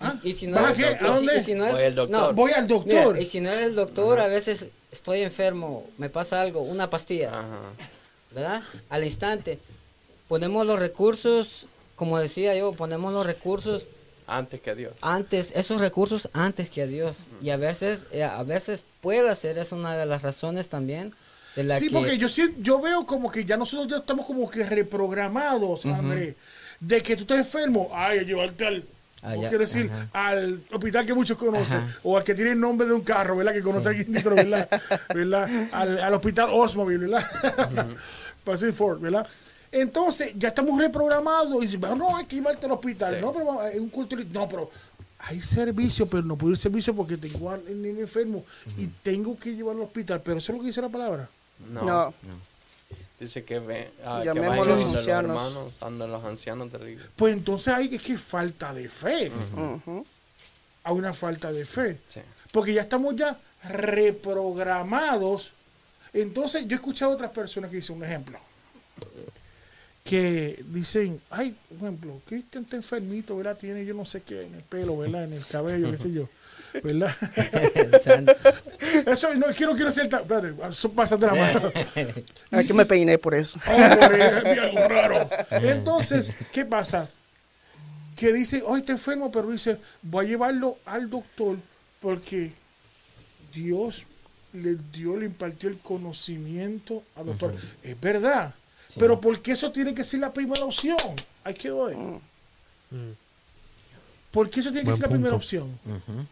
Ah, 0.00 0.14
Y, 0.22 0.32
si 0.32 0.46
no, 0.46 0.56
¿vas 0.56 0.78
a 0.78 0.88
¿A 1.04 1.08
dónde? 1.14 1.38
y 1.38 1.40
si 1.44 1.54
no 1.54 1.66
es, 1.66 1.72
Voy 1.74 1.82
al 1.84 1.94
doctor. 1.94 2.20
no, 2.28 2.32
Voy 2.34 2.52
al 2.52 2.62
mira, 2.64 2.74
doctor. 2.74 3.18
y 3.20 3.26
si 3.26 3.40
no 3.40 3.50
es 3.52 3.62
el 3.62 3.74
doctor, 3.74 4.20
a 4.20 4.26
veces 4.28 4.66
estoy 4.92 5.20
enfermo, 5.22 5.86
me 5.98 6.08
pasa 6.10 6.40
algo, 6.40 6.60
una 6.60 6.88
pastilla, 6.90 7.30
Ajá. 7.30 7.58
¿verdad? 8.32 8.62
Al 8.90 9.04
instante. 9.04 9.58
Ponemos 10.28 10.66
los 10.66 10.78
recursos, 10.78 11.66
como 11.96 12.18
decía 12.18 12.54
yo, 12.54 12.72
ponemos 12.72 13.12
los 13.12 13.24
recursos 13.26 13.88
Antes 14.26 14.60
que 14.60 14.74
Dios. 14.74 14.92
antes, 15.00 15.52
esos 15.56 15.80
recursos 15.80 16.28
antes 16.34 16.68
que 16.68 16.82
a 16.82 16.86
Dios. 16.86 17.16
Y 17.40 17.48
a 17.50 17.56
veces, 17.56 18.06
eh, 18.12 18.22
a 18.24 18.42
veces 18.42 18.84
puede 19.00 19.34
ser, 19.36 19.58
es 19.58 19.72
una 19.72 19.96
de 19.96 20.04
las 20.04 20.20
razones 20.22 20.68
también 20.68 21.14
de 21.56 21.64
la 21.64 21.78
Sí, 21.78 21.86
que... 21.88 21.94
porque 21.94 22.18
yo, 22.18 22.28
sí- 22.28 22.54
yo 22.58 22.78
veo 22.78 23.06
como 23.06 23.30
que 23.30 23.44
ya 23.46 23.56
nosotros 23.56 23.88
ya 23.88 23.96
estamos 23.96 24.26
como 24.26 24.50
que 24.50 24.64
reprogramados, 24.64 25.86
André, 25.86 26.36
de 26.78 27.02
que 27.02 27.16
tú 27.16 27.22
estás 27.22 27.38
enfermo, 27.38 27.90
ay, 27.94 28.18
a 28.18 28.22
llevarte 28.22 28.66
al, 28.66 28.84
Ah, 29.22 29.30
¿cómo 29.30 29.42
ya, 29.42 29.48
quiero 29.48 29.64
decir? 29.64 29.90
ajá. 29.92 30.28
Al 30.28 30.60
hospital 30.72 31.04
que 31.06 31.14
muchos 31.14 31.36
conocen, 31.36 31.78
Ajá. 31.78 31.98
o 32.04 32.16
al 32.16 32.22
que 32.24 32.34
tiene 32.34 32.52
el 32.52 32.60
nombre 32.60 32.86
de 32.86 32.92
un 32.94 33.00
carro, 33.02 33.36
¿verdad? 33.36 33.52
Que 33.52 33.62
conoce 33.62 33.88
alguien 33.88 34.12
dentro, 34.12 34.34
¿verdad? 34.36 34.68
¿verdad? 35.14 35.50
Al, 35.72 35.98
al 35.98 36.14
hospital 36.14 36.48
Osmobile, 36.52 37.08
¿verdad? 37.08 37.26
Pacific 38.44 38.74
Ford, 38.74 39.00
¿verdad? 39.00 39.26
Entonces, 39.72 40.32
ya 40.36 40.48
estamos 40.48 40.80
reprogramados 40.80 41.62
y 41.62 41.66
dicen, 41.66 41.80
no, 41.80 42.16
hay 42.16 42.24
que 42.26 42.36
llevarte 42.36 42.66
al 42.66 42.72
hospital, 42.72 43.16
Sí. 43.16 43.20
no, 43.20 43.32
pero 43.32 43.44
vamos, 43.44 43.64
es 43.66 43.78
un 43.80 43.88
culto, 43.90 44.16
no, 44.32 44.48
pero 44.48 44.70
hay 45.18 45.42
servicio, 45.42 46.06
pero 46.06 46.22
no 46.22 46.36
puedo 46.36 46.52
ir 46.52 46.58
servicio 46.58 46.94
porque 46.94 47.16
tengo 47.18 47.50
al 47.50 47.62
niño 47.82 48.00
enfermo 48.00 48.44
y 48.78 48.86
tengo 48.86 49.38
que 49.38 49.54
llevarlo 49.54 49.82
al 49.82 49.88
hospital, 49.88 50.22
pero 50.24 50.38
eso 50.38 50.52
es 50.52 50.56
lo 50.58 50.62
que 50.62 50.68
dice 50.68 50.80
la 50.80 50.88
palabra. 50.88 51.28
No. 51.72 51.82
No. 51.84 52.14
Dice 53.20 53.44
que, 53.44 53.58
ve, 53.58 53.90
ah, 54.04 54.20
que 54.22 54.30
vayan 54.30 54.52
a 54.52 54.56
los 54.56 54.66
los 54.68 54.94
ancianos. 54.94 55.30
hermanos, 55.30 55.72
donde 55.80 56.06
los 56.06 56.24
ancianos 56.24 56.70
de 56.70 56.78
la 56.78 56.88
iglesia. 56.88 57.10
Pues 57.16 57.34
entonces 57.34 57.74
hay 57.74 57.92
es 57.92 58.00
que 58.00 58.16
falta 58.16 58.72
de 58.72 58.88
fe. 58.88 59.32
Ujú. 59.54 60.06
Hay 60.84 60.94
una 60.94 61.12
falta 61.12 61.52
de 61.52 61.64
fe. 61.64 61.98
Sí. 62.06 62.20
Porque 62.52 62.72
ya 62.72 62.82
estamos 62.82 63.16
ya 63.16 63.36
reprogramados. 63.64 65.50
Entonces 66.12 66.66
yo 66.66 66.76
he 66.76 66.78
escuchado 66.78 67.12
a 67.12 67.14
otras 67.16 67.32
personas 67.32 67.70
que 67.70 67.76
dicen 67.76 67.96
un 67.96 68.04
ejemplo. 68.04 68.38
Que 70.04 70.64
dicen, 70.68 71.20
ay, 71.28 71.54
por 71.68 71.78
ejemplo, 71.78 72.22
Cristian 72.24 72.64
está 72.64 72.76
enfermito, 72.76 73.36
¿verdad? 73.36 73.58
Tiene 73.58 73.84
yo 73.84 73.94
no 73.94 74.06
sé 74.06 74.22
qué 74.22 74.46
en 74.46 74.54
el 74.54 74.62
pelo, 74.62 74.96
¿verdad? 74.96 75.24
En 75.24 75.34
el 75.34 75.44
cabello, 75.44 75.90
qué 75.90 75.98
sé 75.98 76.12
yo. 76.12 76.28
¿Verdad? 76.82 77.14
Eso 79.06 79.34
no 79.34 79.46
quiero, 79.48 79.74
quiero 79.74 79.90
ser 79.90 80.08
tan. 80.08 80.22
Espérate, 80.22 80.54
eso, 80.68 80.90
pásate 80.90 81.26
la 81.26 81.34
mano. 81.34 81.72
Que 82.66 82.74
me 82.74 82.84
peiné 82.84 83.18
por 83.18 83.34
eso. 83.34 83.58
Oh, 83.66 84.00
por 84.00 84.14
ahí, 84.14 84.54
vi 84.54 84.58
algo 84.58 84.88
raro. 84.88 85.28
Entonces, 85.50 86.32
¿qué 86.52 86.64
pasa? 86.64 87.08
Que 88.16 88.32
dice, 88.32 88.62
oh, 88.66 88.76
está 88.76 88.92
enfermo, 88.92 89.30
pero 89.30 89.50
dice, 89.50 89.78
voy 90.02 90.26
a 90.26 90.28
llevarlo 90.28 90.78
al 90.86 91.08
doctor 91.08 91.56
porque 92.00 92.52
Dios 93.52 94.04
le 94.52 94.76
dio, 94.92 95.16
le 95.16 95.26
impartió 95.26 95.68
el 95.68 95.78
conocimiento 95.78 97.02
al 97.16 97.26
doctor. 97.26 97.54
Es 97.82 98.00
verdad. 98.00 98.54
Pero 98.98 99.20
¿por 99.20 99.40
qué 99.40 99.52
eso 99.52 99.70
tiene 99.70 99.94
que 99.94 100.04
ser 100.04 100.20
la 100.20 100.32
primera 100.32 100.64
opción? 100.64 100.96
Hay 101.44 101.54
que 101.54 101.70
ver. 101.70 101.96
Mm. 101.96 103.12
¿Por 104.30 104.50
qué 104.50 104.60
eso 104.60 104.70
tiene 104.72 104.88
que 104.88 104.96
ser 104.96 105.02
la 105.02 105.08
primera 105.08 105.36
opción? 105.36 105.78
Ujú. 105.84 106.26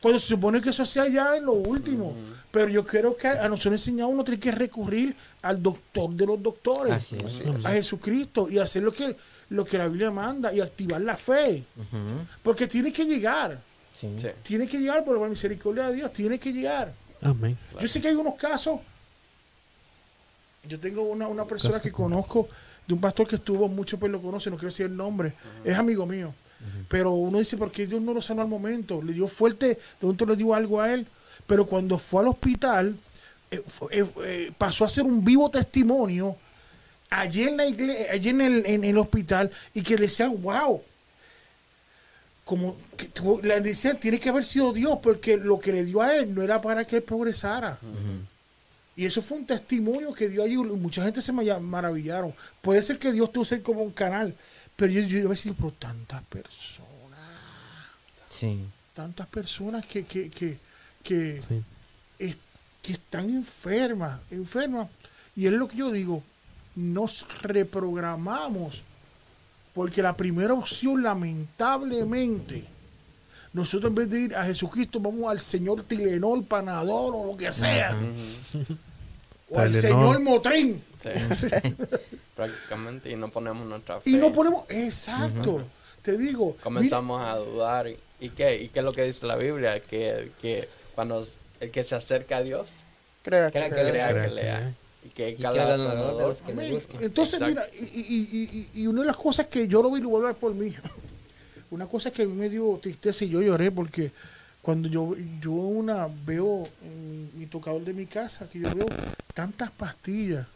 Cuando 0.00 0.18
se 0.18 0.28
supone 0.28 0.60
que 0.62 0.70
eso 0.70 0.84
sea 0.86 1.08
ya 1.08 1.36
en 1.36 1.44
lo 1.44 1.52
último. 1.52 2.16
Pero 2.50 2.68
yo 2.68 2.86
creo 2.86 3.16
que 3.16 3.28
a 3.28 3.48
nosotros 3.48 3.74
enseñado 3.74 4.08
uno 4.08 4.24
tiene 4.24 4.40
que 4.40 4.50
recurrir 4.50 5.14
al 5.42 5.62
doctor 5.62 6.10
de 6.10 6.26
los 6.26 6.42
doctores, 6.42 6.92
Así 6.92 7.16
es. 7.24 7.64
a 7.64 7.70
Jesucristo, 7.70 8.48
y 8.50 8.58
hacer 8.58 8.82
lo 8.82 8.92
que, 8.92 9.14
lo 9.50 9.64
que 9.64 9.78
la 9.78 9.86
Biblia 9.88 10.10
manda 10.10 10.52
y 10.52 10.60
activar 10.60 11.00
la 11.02 11.16
fe. 11.16 11.62
Porque 12.42 12.66
tiene 12.66 12.92
que 12.92 13.04
llegar, 13.04 13.58
Sí. 13.94 14.08
Tiene 14.42 14.66
que 14.66 14.78
llegar 14.78 15.04
por 15.04 15.20
la 15.20 15.28
misericordia 15.28 15.88
de 15.88 15.94
Dios, 15.96 16.10
tiene 16.14 16.38
que 16.38 16.50
llegar. 16.52 16.90
Amén. 17.20 17.56
Yo 17.78 17.86
sé 17.86 18.00
que 18.00 18.08
hay 18.08 18.14
unos 18.14 18.34
casos. 18.36 18.80
Yo 20.66 20.80
tengo 20.80 21.02
una, 21.02 21.28
una 21.28 21.44
persona 21.44 21.80
que 21.80 21.92
conozco 21.92 22.48
de 22.86 22.94
un 22.94 23.00
pastor 23.00 23.26
que 23.28 23.36
estuvo, 23.36 23.68
muchos 23.68 24.00
pues 24.00 24.10
lo 24.10 24.20
conocen, 24.22 24.52
no 24.52 24.56
quiero 24.58 24.70
decir 24.70 24.86
el 24.86 24.96
nombre, 24.96 25.34
es 25.64 25.76
amigo 25.76 26.06
mío. 26.06 26.32
Pero 26.88 27.12
uno 27.12 27.38
dice, 27.38 27.56
¿por 27.56 27.70
qué 27.70 27.86
Dios 27.86 28.02
no 28.02 28.12
lo 28.12 28.20
sanó 28.20 28.42
al 28.42 28.48
momento? 28.48 29.00
Le 29.02 29.12
dio 29.12 29.28
fuerte, 29.28 29.68
de 29.68 29.78
pronto 29.98 30.26
le 30.26 30.36
dio 30.36 30.54
algo 30.54 30.80
a 30.80 30.92
él. 30.92 31.06
Pero 31.46 31.66
cuando 31.66 31.98
fue 31.98 32.22
al 32.22 32.28
hospital, 32.28 32.96
eh, 33.50 33.62
eh, 33.90 34.06
eh, 34.24 34.52
pasó 34.56 34.84
a 34.84 34.88
ser 34.88 35.04
un 35.04 35.24
vivo 35.24 35.50
testimonio 35.50 36.36
allí 37.08 37.42
en 37.42 37.56
la 37.56 37.66
iglesia, 37.66 38.12
allí 38.12 38.28
en 38.28 38.40
el, 38.40 38.66
en 38.66 38.84
el 38.84 38.98
hospital, 38.98 39.50
y 39.74 39.82
que 39.82 39.96
le 39.96 40.02
decían, 40.02 40.40
wow, 40.42 40.82
como 42.44 42.76
que 42.96 43.08
le 43.42 43.60
decían, 43.60 43.98
tiene 43.98 44.18
que 44.18 44.28
haber 44.28 44.44
sido 44.44 44.72
Dios, 44.72 44.98
porque 45.02 45.36
lo 45.36 45.58
que 45.58 45.72
le 45.72 45.84
dio 45.84 46.02
a 46.02 46.16
él 46.16 46.34
no 46.34 46.42
era 46.42 46.60
para 46.60 46.84
que 46.84 46.96
él 46.96 47.02
progresara. 47.02 47.78
Y 48.96 49.06
eso 49.06 49.22
fue 49.22 49.38
un 49.38 49.46
testimonio 49.46 50.12
que 50.12 50.28
dio 50.28 50.42
allí. 50.42 50.56
Mucha 50.56 51.02
gente 51.02 51.22
se 51.22 51.32
maravillaron. 51.32 52.34
Puede 52.60 52.82
ser 52.82 52.98
que 52.98 53.12
Dios 53.12 53.32
te 53.32 53.38
use 53.38 53.62
como 53.62 53.82
un 53.82 53.92
canal, 53.92 54.34
pero 54.80 54.92
yo, 54.92 55.02
yo 55.02 55.26
a 55.26 55.28
veces 55.28 55.44
digo, 55.44 55.56
pero 55.58 55.72
tantas 55.72 56.22
personas, 56.22 57.20
Sí. 58.30 58.58
tantas 58.94 59.26
personas 59.26 59.84
que, 59.84 60.04
que, 60.06 60.30
que, 60.30 60.58
que, 61.02 61.42
Sí. 61.46 61.62
es- 62.18 62.36
que 62.82 62.92
están 62.94 63.28
enfermas, 63.28 64.18
enfermas. 64.30 64.88
Y 65.36 65.44
es 65.46 65.52
lo 65.52 65.68
que 65.68 65.76
yo 65.76 65.90
digo, 65.92 66.22
nos 66.74 67.26
reprogramamos, 67.42 68.80
porque 69.74 70.02
la 70.02 70.16
primera 70.16 70.54
opción, 70.54 71.02
lamentablemente, 71.02 72.64
nosotros 73.52 73.90
en 73.90 73.94
vez 73.96 74.08
de 74.08 74.20
ir 74.20 74.34
a 74.34 74.44
Jesucristo, 74.46 74.98
vamos 74.98 75.30
al 75.30 75.40
Señor 75.40 75.82
Tilenol, 75.82 76.42
Panador 76.44 77.12
o 77.14 77.26
lo 77.32 77.36
que 77.36 77.52
sea. 77.52 77.94
O 79.50 79.58
al. 79.58 79.74
Señor 79.74 80.20
Motrin. 80.20 80.82
Sí. 81.02 81.10
Prácticamente, 82.36 83.10
y 83.10 83.16
no 83.16 83.30
ponemos 83.30 83.66
nuestra 83.66 84.00
fe. 84.00 84.10
Y 84.10 84.14
no 84.16 84.32
ponemos, 84.32 84.64
exacto, 84.68 85.62
te 86.02 86.16
digo, 86.16 86.56
Comenzamos 86.62 87.20
a 87.22 87.36
dudar. 87.36 87.88
¿Y, 88.20 88.28
qué? 88.30 88.62
¿Y 88.62 88.68
qué 88.68 88.78
es 88.80 88.84
lo 88.84 88.92
que 88.92 89.04
dice 89.04 89.26
la 89.26 89.36
Biblia? 89.36 89.80
Que, 89.80 90.30
que 90.40 90.68
cuando 90.94 91.26
el 91.60 91.70
que 91.70 91.84
se 91.84 91.94
acerca 91.94 92.38
a 92.38 92.42
Dios, 92.42 92.68
Crea 93.22 93.50
que 93.50 93.58
Crea 93.58 93.68
que 93.68 93.74
crea. 93.74 93.90
crea 93.90 94.08
Crea 94.10 94.28
que 94.28 94.34
lea. 94.34 94.74
Y 95.04 95.08
que 95.10 95.30
Y 95.30 95.36
que 95.36 95.46
honor 95.46 95.66
de 95.78 95.84
pecador- 95.84 96.70
los 96.70 96.86
que. 96.86 97.04
Entonces, 97.04 97.40
Exacto. 97.40 97.46
mira, 97.48 97.66
y, 97.78 97.84
y- 97.84 98.68
y- 98.74 98.82
y 98.82 98.86
una 98.86 99.00
de 99.02 99.06
las 99.08 99.16
cosas 99.16 99.46
que 99.46 99.66
yo 99.68 99.82
lo 99.82 99.90
vi, 99.90 100.00
lo 100.00 100.08
voy 100.10 100.22
a 100.24 100.26
ver 100.28 100.36
por 100.36 100.54
mí, 100.54 100.74
una 101.70 101.86
cosa 101.86 102.10
que 102.10 102.22
a 102.22 102.26
mí 102.26 102.32
me 102.34 102.48
dio 102.48 102.78
tristeza 102.82 103.24
y 103.24 103.28
yo 103.30 103.40
lloré 103.42 103.70
porque 103.70 104.10
cuando 104.62 104.88
yo, 104.88 105.14
yo 105.40 105.52
una 105.52 106.08
veo 106.26 106.68
en 106.82 107.30
mi 107.38 107.46
tocador 107.46 107.82
de 107.84 107.94
mi 107.94 108.06
casa, 108.06 108.48
que 108.48 108.60
yo 108.60 108.74
veo 108.74 108.86
tantas 109.32 109.70
pastillas 109.70 110.46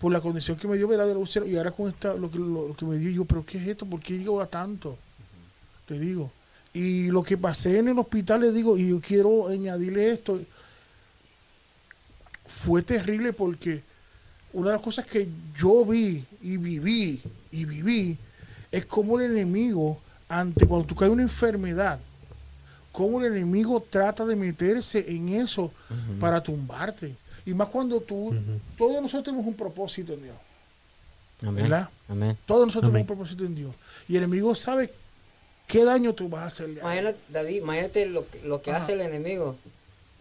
por 0.00 0.12
la 0.12 0.20
condición 0.20 0.56
que 0.56 0.66
me 0.66 0.76
dio 0.76 0.88
¿verdad? 0.88 1.06
de 1.06 1.14
la 1.14 1.18
úlcera, 1.18 1.46
y 1.46 1.56
ahora 1.56 1.70
con 1.70 1.88
esta, 1.88 2.14
lo 2.14 2.30
que, 2.30 2.38
lo, 2.38 2.68
lo 2.68 2.76
que 2.76 2.84
me 2.84 2.98
dio, 2.98 3.10
yo, 3.10 3.24
pero 3.24 3.44
¿qué 3.44 3.58
es 3.58 3.68
esto? 3.68 3.86
¿Por 3.86 4.00
qué 4.00 4.18
llego 4.18 4.40
a 4.40 4.46
tanto? 4.46 4.98
Te 5.86 5.98
digo. 5.98 6.30
Y 6.74 7.08
lo 7.10 7.22
que 7.22 7.36
pasé 7.36 7.78
en 7.78 7.88
el 7.88 7.98
hospital, 7.98 8.40
le 8.40 8.52
digo, 8.52 8.76
y 8.76 8.88
yo 8.88 9.00
quiero 9.00 9.48
añadirle 9.48 10.10
esto, 10.10 10.40
fue 12.46 12.82
terrible 12.82 13.32
porque 13.32 13.82
una 14.52 14.70
de 14.70 14.76
las 14.76 14.82
cosas 14.82 15.06
que 15.06 15.28
yo 15.56 15.84
vi 15.84 16.24
y 16.42 16.56
viví 16.56 17.22
y 17.50 17.64
viví 17.64 18.18
es 18.70 18.86
como 18.86 19.20
el 19.20 19.30
enemigo, 19.30 20.00
ante 20.28 20.66
cuando 20.66 20.86
tú 20.86 20.94
caes 20.94 21.12
una 21.12 21.22
enfermedad, 21.22 22.00
cómo 22.92 23.20
el 23.20 23.32
enemigo 23.34 23.84
trata 23.88 24.24
de 24.24 24.36
meterse 24.36 25.04
en 25.10 25.30
eso 25.30 25.72
para 26.20 26.42
tumbarte. 26.42 27.16
Y 27.44 27.54
más 27.54 27.68
cuando 27.68 28.00
tú, 28.00 28.34
todos 28.78 29.00
nosotros 29.02 29.24
tenemos 29.24 29.46
un 29.46 29.54
propósito 29.54 30.12
en 30.12 30.22
Dios. 30.22 30.36
Amén. 31.42 31.64
¿Verdad? 31.64 31.88
Amén. 32.08 32.36
Todos 32.46 32.66
nosotros 32.66 32.90
Amén. 32.90 33.04
tenemos 33.04 33.10
un 33.10 33.16
propósito 33.16 33.44
en 33.44 33.54
Dios. 33.56 33.74
Y 34.08 34.16
el 34.16 34.22
enemigo 34.24 34.54
sabe 34.54 34.92
qué 35.66 35.84
daño 35.84 36.12
tú 36.12 36.28
vas 36.28 36.42
a 36.44 36.46
hacerle. 36.46 36.80
Imagínate, 36.80 37.18
David, 37.28 37.56
imagínate 37.62 38.06
lo, 38.06 38.28
que- 38.30 38.42
lo 38.42 38.62
que 38.62 38.70
Ajá. 38.70 38.84
hace 38.84 38.92
el 38.92 39.00
enemigo. 39.00 39.56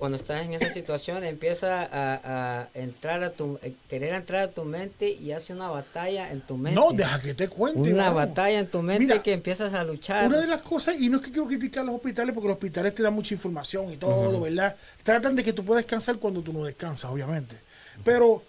Cuando 0.02 0.18
estás 0.18 0.42
en 0.42 0.56
esa 0.56 0.68
situación, 0.74 1.24
empieza 1.24 1.84
a, 1.84 2.62
a 2.64 2.68
entrar 2.74 3.24
a 3.24 3.30
tu, 3.30 3.60
eh, 3.62 3.72
querer 3.88 4.16
entrar 4.16 4.42
a 4.42 4.48
tu 4.48 4.66
mente 4.66 5.12
y 5.12 5.32
hace 5.32 5.54
una 5.54 5.70
batalla 5.70 6.32
en 6.32 6.42
tu 6.42 6.58
mente. 6.58 6.74
No, 6.80 6.92
deja 6.92 7.22
que 7.22 7.36
te 7.36 7.48
cuente. 7.48 7.94
una 7.94 8.06
vamos. 8.06 8.16
batalla 8.28 8.58
en 8.58 8.66
tu 8.66 8.82
mente 8.82 9.04
Mira, 9.04 9.22
que 9.22 9.32
empiezas 9.32 9.76
a 9.76 9.84
luchar. 9.84 10.26
Una 10.26 10.40
de 10.40 10.48
las 10.48 10.62
cosas, 10.64 10.96
y 11.00 11.08
no 11.08 11.18
es 11.18 11.24
que 11.24 11.30
quiero 11.30 11.48
criticar 11.48 11.86
los 11.86 11.94
hospitales, 11.94 12.34
porque 12.34 12.48
los 12.48 12.56
hospitales 12.56 12.96
te 12.96 13.04
dan 13.04 13.14
mucha 13.14 13.36
información 13.36 13.94
y 13.94 13.98
todo, 13.98 14.42
¿verdad? 14.42 14.76
Tratan 15.04 15.36
de 15.36 15.44
que 15.44 15.54
tú 15.54 15.64
puedas 15.64 15.84
descansar 15.84 16.16
cuando 16.18 16.42
tú 16.42 16.52
no 16.52 16.66
descansas, 16.66 17.12
obviamente. 17.12 17.56
Pero 18.04 18.42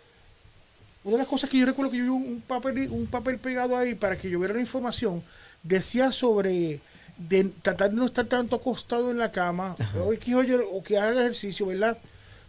una 1.04 1.16
de 1.16 1.18
las 1.18 1.28
cosas 1.28 1.50
que 1.50 1.58
yo 1.58 1.66
recuerdo 1.66 1.92
que 1.92 1.98
yo 1.98 2.04
vi 2.04 2.08
un, 2.08 2.22
un 2.22 2.40
papel, 2.40 2.88
un 2.90 3.06
papel 3.08 3.36
pegado 3.36 3.76
ahí 3.76 3.94
para 3.94 4.16
que 4.16 4.30
yo 4.30 4.38
viera 4.38 4.54
la 4.54 4.60
información, 4.60 5.22
decía 5.62 6.12
sobre 6.12 6.80
de 7.28 7.44
tratar 7.62 7.90
de 7.90 7.96
no 7.96 8.06
estar 8.06 8.26
tanto 8.26 8.56
acostado 8.56 9.10
en 9.10 9.18
la 9.18 9.30
cama, 9.30 9.76
o 9.98 10.10
que, 10.18 10.34
oye, 10.34 10.56
o 10.56 10.82
que 10.82 10.98
haga 10.98 11.20
ejercicio, 11.20 11.66
¿verdad? 11.66 11.98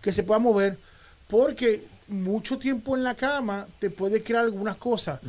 Que 0.01 0.11
se 0.11 0.23
pueda 0.23 0.39
mover, 0.39 0.77
porque 1.27 1.83
mucho 2.07 2.57
tiempo 2.57 2.95
en 2.95 3.03
la 3.03 3.15
cama 3.15 3.67
te 3.79 3.89
puede 3.89 4.21
crear 4.21 4.43
algunas 4.43 4.75
cosas. 4.75 5.19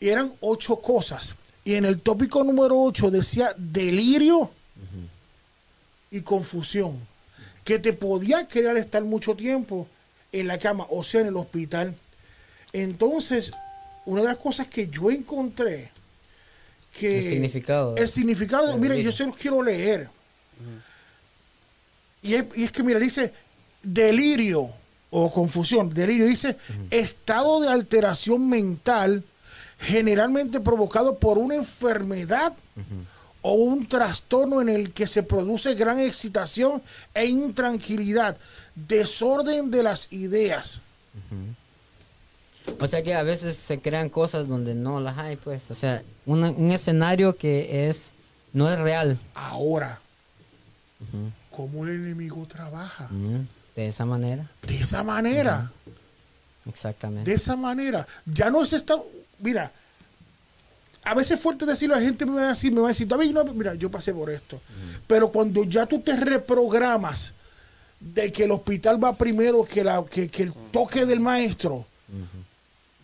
Y 0.00 0.08
eran 0.08 0.32
ocho 0.40 0.76
cosas. 0.76 1.34
Y 1.64 1.74
en 1.74 1.84
el 1.84 2.00
tópico 2.00 2.44
número 2.44 2.80
ocho 2.80 3.10
decía 3.10 3.54
delirio 3.56 4.50
y 6.10 6.20
confusión, 6.22 6.98
que 7.64 7.78
te 7.78 7.92
podía 7.92 8.48
crear 8.48 8.76
estar 8.76 9.02
mucho 9.04 9.34
tiempo 9.34 9.86
en 10.32 10.46
la 10.46 10.58
cama, 10.58 10.86
o 10.90 11.04
sea, 11.04 11.20
en 11.22 11.28
el 11.28 11.36
hospital. 11.36 11.94
Entonces, 12.72 13.50
una 14.06 14.22
de 14.22 14.28
las 14.28 14.38
cosas 14.38 14.68
que 14.68 14.88
yo 14.88 15.10
encontré 15.10 15.90
que 16.98 17.18
El 17.18 17.24
significado. 17.24 17.96
el 17.96 18.08
significado, 18.08 18.76
mire, 18.78 19.02
yo 19.02 19.12
se 19.12 19.26
los 19.26 19.36
quiero 19.36 19.62
leer. 19.62 20.08
y, 22.22 22.34
es, 22.34 22.44
y 22.56 22.64
es 22.64 22.72
que, 22.72 22.82
mira, 22.82 22.98
dice 22.98 23.32
delirio 23.82 24.70
o 25.10 25.30
confusión. 25.32 25.92
Delirio 25.92 26.26
dice 26.26 26.56
estado 26.90 27.60
de 27.60 27.68
alteración 27.68 28.48
mental 28.48 29.22
generalmente 29.80 30.60
provocado 30.60 31.18
por 31.18 31.38
una 31.38 31.54
enfermedad 31.54 32.52
o 33.42 33.52
un 33.52 33.86
trastorno 33.86 34.60
en 34.60 34.68
el 34.68 34.92
que 34.92 35.06
se 35.06 35.22
produce 35.22 35.74
gran 35.74 36.00
excitación 36.00 36.82
e 37.14 37.26
intranquilidad, 37.26 38.36
desorden 38.74 39.70
de 39.70 39.82
las 39.84 40.12
ideas. 40.12 40.80
O 42.80 42.86
sea 42.86 43.02
que 43.02 43.14
a 43.14 43.22
veces 43.22 43.56
se 43.56 43.80
crean 43.80 44.08
cosas 44.08 44.46
donde 44.48 44.74
no 44.74 45.00
las 45.00 45.18
hay, 45.18 45.36
pues. 45.36 45.70
O 45.70 45.74
sea, 45.74 46.02
una- 46.26 46.50
un 46.50 46.70
escenario 46.70 47.36
que 47.36 47.88
es 47.88 48.12
no 48.52 48.70
es 48.70 48.78
real. 48.78 49.18
Ahora, 49.34 50.00
¿cómo 51.50 51.84
el 51.84 51.90
enemigo 51.96 52.46
trabaja? 52.46 53.08
De 53.74 53.86
esa 53.86 54.04
manera, 54.04 54.46
De 54.62 54.76
esa 54.76 55.02
manera. 55.02 55.70
exactamente. 56.68 57.30
De 57.30 57.36
esa 57.36 57.56
manera. 57.56 58.06
Ya 58.26 58.50
no 58.50 58.64
se 58.66 58.76
está. 58.76 58.96
Mira, 59.40 59.70
a 61.04 61.14
veces 61.14 61.32
es 61.38 61.40
fuerte 61.40 61.64
decirlo, 61.64 61.94
la 61.94 62.02
gente 62.02 62.26
me 62.26 62.32
va 62.36 62.46
a 62.46 62.48
decir, 62.48 62.72
me 62.72 62.80
va 62.80 62.88
a 62.88 62.90
decir, 62.90 63.06
David, 63.06 63.30
no, 63.32 63.44
mira, 63.44 63.74
yo 63.74 63.90
pasé 63.90 64.12
por 64.12 64.30
esto. 64.30 64.60
Pero 65.06 65.30
cuando 65.30 65.64
ya 65.64 65.86
tú 65.86 66.00
te 66.00 66.14
reprogramas 66.16 67.32
de 68.00 68.30
que 68.32 68.44
el 68.44 68.50
hospital 68.50 69.02
va 69.02 69.14
primero 69.16 69.64
que, 69.64 69.82
la, 69.84 70.04
que, 70.04 70.28
que 70.28 70.44
el 70.44 70.52
toque 70.72 71.06
del 71.06 71.20
maestro, 71.20 71.86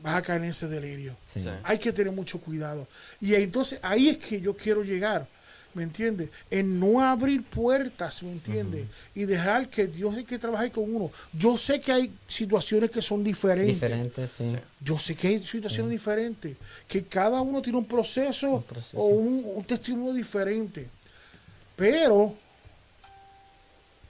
vas 0.04 0.14
a 0.16 0.22
caer 0.22 0.42
en 0.44 0.50
ese 0.50 0.68
delirio. 0.68 1.16
Sí. 1.26 1.40
Sí. 1.40 1.48
Hay 1.64 1.78
que 1.78 1.92
tener 1.92 2.12
mucho 2.12 2.38
cuidado. 2.38 2.86
Y 3.20 3.34
entonces 3.34 3.80
ahí 3.82 4.10
es 4.10 4.18
que 4.18 4.40
yo 4.40 4.54
quiero 4.54 4.84
llegar, 4.84 5.26
¿me 5.72 5.82
entiendes? 5.82 6.28
En 6.50 6.78
no 6.78 7.00
abrir 7.00 7.42
puertas, 7.42 8.22
¿me 8.22 8.30
entiendes? 8.30 8.86
Y 9.14 9.24
dejar 9.24 9.68
que 9.68 9.86
Dios 9.86 10.16
es 10.18 10.24
que 10.24 10.38
trabaje 10.38 10.70
con 10.70 10.94
uno. 10.94 11.10
Yo 11.32 11.56
sé 11.56 11.80
que 11.80 11.90
hay 11.90 12.12
situaciones 12.28 12.90
que 12.90 13.00
son 13.02 13.24
diferentes. 13.24 13.74
Diferente, 13.80 14.28
sí. 14.28 14.54
Yo 14.80 14.98
sé 14.98 15.16
que 15.16 15.28
hay 15.28 15.38
situaciones 15.44 15.90
diferentes, 15.90 16.54
que 16.86 17.02
cada 17.04 17.40
uno 17.40 17.60
tiene 17.62 17.78
un 17.78 17.86
proceso, 17.86 18.56
Un 18.56 18.62
proceso. 18.62 18.98
o 18.98 19.06
un, 19.06 19.42
un 19.56 19.64
testimonio 19.64 20.12
diferente. 20.12 20.86
Pero 21.76 22.36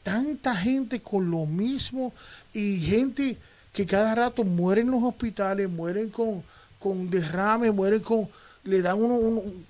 tanta 0.02 0.54
gente 0.54 1.00
con 1.00 1.30
lo 1.30 1.46
mismo 1.46 2.12
y 2.52 2.78
gente 2.80 3.38
que 3.74 3.84
cada 3.84 4.14
rato 4.14 4.42
muere 4.44 4.80
en 4.80 4.90
los 4.90 5.02
hospitales, 5.02 5.68
mueren 5.68 6.08
con, 6.08 6.42
con 6.78 7.10
derrame, 7.10 7.70
mueren 7.72 8.00
con, 8.00 8.28
le 8.62 8.80
dan 8.80 8.98
uno, 9.02 9.14
un- 9.16 9.66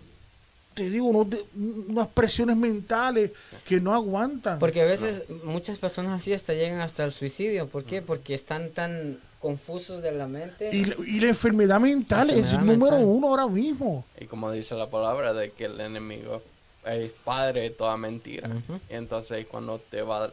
te 0.75 0.91
digo, 0.91 1.07
unos 1.07 1.31
de- 1.31 1.45
unas 1.89 2.09
presiones 2.09 2.57
mentales 2.57 3.31
que 3.65 3.81
no 3.81 3.95
aguantan. 3.95 4.59
Porque 4.59 4.83
a 4.83 4.85
veces 4.87 5.23
muchas 5.45 5.79
personas 5.79 6.21
así 6.21 6.33
hasta 6.33 6.53
llegan 6.53 6.81
hasta 6.81 7.05
el 7.05 7.13
suicidio. 7.13 7.67
¿Por 7.69 7.85
qué? 7.85 8.03
Porque 8.03 8.35
están 8.35 8.71
tan 8.71 9.19
confusos 9.41 10.03
de 10.03 10.13
la 10.13 10.27
mente. 10.27 10.71
y, 10.75 10.85
la- 10.85 10.97
y 11.07 11.21
la 11.21 11.29
enfermedad 11.29 11.79
mental 11.81 12.31
es 12.31 12.47
el 12.51 12.59
número 12.67 12.97
mental. 12.97 13.05
uno 13.05 13.29
ahora 13.29 13.47
mismo. 13.47 14.05
Y 14.21 14.27
como 14.27 14.51
dice 14.51 14.75
la 14.75 14.89
palabra, 14.91 15.33
de 15.33 15.51
que 15.53 15.67
el 15.67 15.81
enemigo 15.81 16.43
es 16.87 17.11
padre 17.25 17.63
de 17.63 17.71
toda 17.71 17.97
mentira. 17.97 18.51
Y 18.91 18.95
entonces 18.95 19.47
cuando 19.47 19.79
te 19.79 20.03
va, 20.03 20.31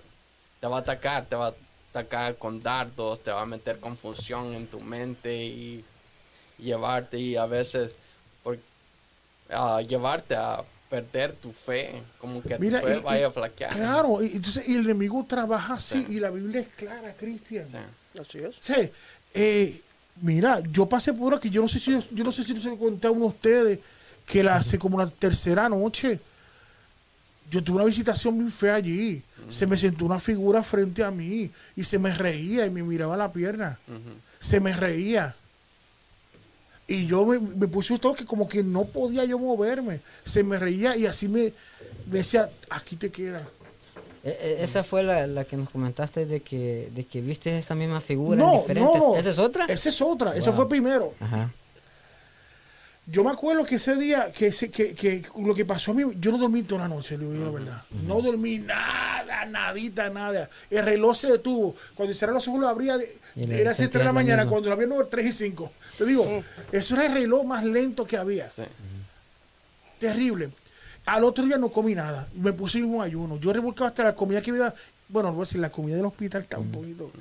te 0.60 0.68
va 0.68 0.78
a 0.78 0.80
atacar, 0.82 1.26
te 1.26 1.36
va 1.36 1.48
a 1.50 1.54
atacar 1.92 2.38
con 2.38 2.64
dardos, 2.64 3.22
te 3.24 3.32
va 3.32 3.42
a 3.42 3.46
meter 3.46 3.80
confusión 3.80 4.54
en 4.54 4.68
tu 4.68 4.80
mente 4.80 5.44
y 5.46 5.84
llevarte 6.58 7.20
y 7.20 7.36
a 7.36 7.46
veces 7.46 7.96
por, 8.44 8.58
a 9.50 9.82
llevarte 9.82 10.36
a 10.36 10.64
perder 10.90 11.36
tu 11.36 11.52
fe, 11.52 12.02
como 12.18 12.42
que 12.42 12.58
Mira, 12.60 12.80
tu 12.82 12.88
fe 12.88 12.98
y- 12.98 13.00
vaya 13.00 13.28
a 13.28 13.32
flaquear. 13.32 13.74
Claro, 13.74 14.22
y, 14.24 14.36
entonces, 14.36 14.68
y 14.68 14.76
el 14.76 14.82
enemigo 14.86 15.26
trabaja 15.28 15.76
así, 15.76 16.04
Sí. 16.06 16.16
y 16.16 16.20
la 16.20 16.30
Biblia 16.30 16.62
es 16.62 16.68
clara, 16.76 17.14
Cristian. 17.20 17.68
Sí. 17.70 18.20
Así 18.20 18.38
es. 18.40 18.56
Sí, 18.60 18.90
eh, 19.34 19.82
mira, 20.22 20.62
yo 20.72 20.86
pasé 20.86 21.14
por 21.14 21.34
aquí, 21.34 21.50
yo 21.50 21.62
no 21.62 21.68
sé 21.70 21.80
si 21.80 21.92
yo 22.12 22.24
no 22.24 22.32
sé 22.32 22.44
si 22.44 22.60
se 22.60 22.70
lo 22.70 22.78
conté 22.78 23.08
a 23.08 23.12
uno 23.12 23.22
de 23.22 23.28
ustedes, 23.28 23.80
que 24.26 24.44
la 24.44 24.56
hace 24.58 24.78
como 24.80 24.98
la 24.98 25.08
tercera 25.08 25.68
noche. 25.70 26.20
Yo 27.52 27.62
tuve 27.64 27.76
una 27.78 27.86
visitación 27.86 28.38
bien 28.40 28.50
fea 28.52 28.76
allí. 28.76 29.22
Se 29.50 29.68
me 29.68 29.76
sentó 29.78 30.06
una 30.06 30.20
figura 30.20 30.64
frente 30.64 31.04
a 31.04 31.12
mí 31.12 31.52
y 31.76 31.84
se 31.84 32.00
me 32.00 32.14
reía 32.16 32.66
y 32.66 32.70
me 32.70 32.82
miraba 32.82 33.18
la 33.18 33.32
pierna. 33.32 33.78
Se 34.40 34.60
me 34.60 34.74
reía. 34.74 35.36
Y 36.88 37.06
yo 37.06 37.26
me, 37.26 37.40
me 37.40 37.68
puse 37.68 37.94
un 37.94 38.00
toque 38.00 38.26
como 38.26 38.48
que 38.48 38.64
no 38.64 38.86
podía 38.86 39.24
yo 39.26 39.38
moverme. 39.38 40.00
Se 40.26 40.44
me 40.44 40.58
reía 40.60 40.96
y 40.96 41.06
así 41.06 41.28
me, 41.28 41.54
me 42.10 42.18
decía, 42.20 42.50
aquí 42.70 42.96
te 42.96 43.10
queda. 43.10 43.44
E- 44.24 44.30
e- 44.30 44.64
esa 44.64 44.84
fue 44.84 45.02
la, 45.04 45.26
la 45.28 45.44
que 45.46 45.58
nos 45.58 45.70
comentaste 45.70 46.26
de 46.26 46.42
que, 46.42 46.90
de 46.94 47.06
que 47.06 47.22
viste 47.22 47.58
esa 47.58 47.76
misma 47.76 48.02
figura 48.02 48.42
en 48.42 48.48
No, 48.48 48.60
diferentes. 48.62 49.00
no, 49.00 49.10
no. 49.14 49.16
¿Esa 49.16 49.30
es 49.30 49.40
otra? 49.40 49.66
Esa 49.66 49.90
es 49.90 50.02
otra, 50.02 50.36
esa 50.36 50.52
Wow. 50.52 50.56
fue 50.58 50.70
primero. 50.70 51.14
Ajá. 51.20 51.52
Yo 53.12 53.24
me 53.26 53.32
acuerdo 53.32 53.66
que 53.66 53.76
ese 53.76 53.96
día, 53.98 54.32
que, 54.32 54.48
ese- 54.48 54.72
que, 54.72 54.96
que 54.96 55.24
lo 55.38 55.54
que 55.54 55.66
pasó 55.66 55.92
a 55.92 55.94
mí, 55.96 56.04
yo 56.20 56.32
no 56.32 56.38
dormí 56.38 56.64
toda 56.64 56.84
la 56.84 56.88
noche, 56.96 57.18
le 57.18 57.26
digo 57.26 57.34
yo 57.36 57.46
la 57.46 57.52
verdad. 57.52 57.84
No 58.08 58.22
dormí 58.22 58.60
nada, 58.60 59.44
nadita, 59.46 60.10
nada. 60.10 60.50
El 60.70 60.86
reloj 60.86 61.18
se 61.18 61.32
detuvo. 61.32 61.76
Cuando 61.94 62.14
cerré 62.14 62.32
los 62.32 62.48
ojos 62.48 62.62
lo 62.62 62.70
abría, 62.70 62.98
de- 62.98 63.20
era 63.36 63.74
7 63.74 63.98
de 63.98 64.04
la 64.06 64.14
mañana, 64.14 64.46
cuando 64.48 64.70
lo 64.70 64.74
abría 64.74 64.88
no, 64.88 65.04
3 65.06 65.26
y 65.26 65.34
5. 65.34 65.72
Te 65.98 66.06
digo, 66.06 66.44
eso 66.72 66.94
era 66.96 67.08
el 67.08 67.14
reloj 67.14 67.44
más 67.46 67.66
lento 67.66 68.06
que 68.06 68.16
había. 68.18 68.50
Sí. 68.50 68.64
Terrible. 70.00 70.52
Al 71.06 71.24
otro 71.24 71.44
día 71.46 71.58
no 71.58 71.70
comí 71.70 71.96
nada. 71.96 72.28
Me 72.36 72.54
puse 72.54 72.78
en 72.78 72.86
un 72.86 73.02
ayuno. 73.02 73.38
Yo 73.40 73.52
revolcaba 73.52 73.90
hasta 73.90 74.04
la 74.04 74.16
comida 74.16 74.42
que 74.42 74.52
había. 74.52 74.74
Bueno, 75.12 75.32
no 75.32 75.38
a 75.38 75.40
decir, 75.42 75.60
la 75.60 75.70
comida 75.70 75.98
del 75.98 76.06
hospital 76.06 76.44
está 76.44 76.58
un 76.58 76.72
poquito. 76.72 77.12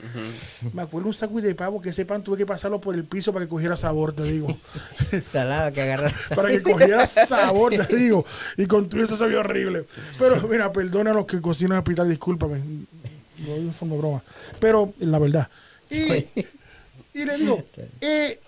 Me 0.72 0.82
acuerdo 0.82 1.08
un 1.08 1.14
saco 1.14 1.40
de 1.40 1.54
pavo 1.56 1.82
que 1.82 1.88
ese 1.88 2.04
pan 2.04 2.22
tuve 2.22 2.38
que 2.38 2.46
pasarlo 2.46 2.80
por 2.80 2.94
el 2.94 3.04
piso 3.04 3.32
para 3.32 3.44
que 3.44 3.48
cogiera 3.48 3.76
sabor, 3.76 4.12
te 4.12 4.22
digo. 4.22 4.46
Salada 5.22 5.72
que 5.72 5.82
agarras. 5.82 6.14
para 6.34 6.50
que 6.50 6.62
cogiera 6.62 7.04
sabor, 7.06 7.74
te 7.74 7.96
digo. 7.96 8.24
Y 8.56 8.66
con 8.66 8.88
todo 8.88 9.02
eso 9.02 9.16
sabía 9.16 9.40
horrible. 9.40 9.86
Pero 10.18 10.46
mira, 10.48 10.72
perdona 10.72 11.10
a 11.10 11.14
los 11.14 11.26
que 11.26 11.40
cocinan 11.40 11.72
en 11.72 11.76
el 11.76 11.78
hospital, 11.80 12.08
discúlpame. 12.08 12.58
No 12.58 13.54
es 13.54 13.80
de 13.80 13.96
broma. 13.98 14.22
Pero 14.60 14.92
la 15.00 15.18
verdad. 15.18 15.48
Y, 15.90 16.26
y 17.12 17.24
le 17.24 17.38
digo, 17.38 17.64
eh, 18.00 18.38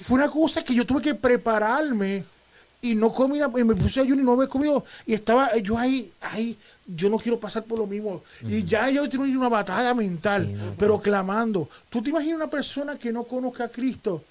fue 0.00 0.16
una 0.16 0.28
cosa 0.28 0.64
que 0.64 0.74
yo 0.74 0.84
tuve 0.84 1.00
que 1.00 1.14
prepararme 1.14 2.24
y 2.80 2.94
no 2.94 3.12
comí 3.12 3.38
nada, 3.38 3.52
y 3.58 3.64
me 3.64 3.74
puse 3.74 4.00
ayuno 4.00 4.22
y 4.22 4.24
no 4.24 4.32
había 4.32 4.48
comido. 4.48 4.84
Y 5.06 5.14
estaba 5.14 5.56
yo 5.58 5.78
ahí, 5.78 6.12
ahí, 6.20 6.56
yo 6.90 7.10
no 7.10 7.18
quiero 7.18 7.38
pasar 7.38 7.64
por 7.64 7.78
lo 7.78 7.86
mismo. 7.86 8.22
Y 8.42 8.64
ya 8.64 8.88
yo 8.90 9.06
tengo 9.08 9.24
una 9.24 9.48
batalla 9.50 9.92
mental, 9.94 10.46
Sí, 10.46 10.52
no, 10.52 10.74
pero 10.78 10.98
clamando. 11.00 11.68
¿Tú 11.90 12.02
te 12.02 12.08
imaginas 12.10 12.36
una 12.36 12.48
persona 12.50 12.96
que 12.98 13.12
no 13.12 13.24
conozca 13.24 13.64
a 13.64 13.68
Cristo? 13.68 14.24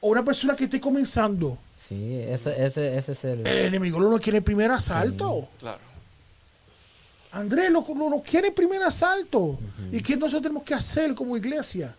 O 0.00 0.08
una 0.08 0.24
persona 0.24 0.56
que 0.56 0.64
esté 0.64 0.80
comenzando. 0.80 1.58
Sí, 1.76 2.14
ese, 2.26 2.62
ese, 2.64 2.96
ese 2.96 3.12
es 3.12 3.24
el... 3.24 3.46
El 3.46 3.58
enemigo 3.66 4.00
lo 4.00 4.18
quiere 4.18 4.38
en 4.38 4.44
primer 4.44 4.70
asalto. 4.70 5.48
Claro. 5.58 5.78
Andrés 7.32 7.70
lo, 7.70 7.84
lo, 7.94 8.10
lo 8.10 8.20
quiere 8.22 8.48
en 8.48 8.54
primer 8.54 8.82
asalto. 8.82 9.58
¿Y 9.92 10.02
qué 10.02 10.16
nosotros 10.16 10.42
tenemos 10.42 10.64
que 10.64 10.74
hacer 10.74 11.14
como 11.14 11.36
iglesia? 11.36 11.94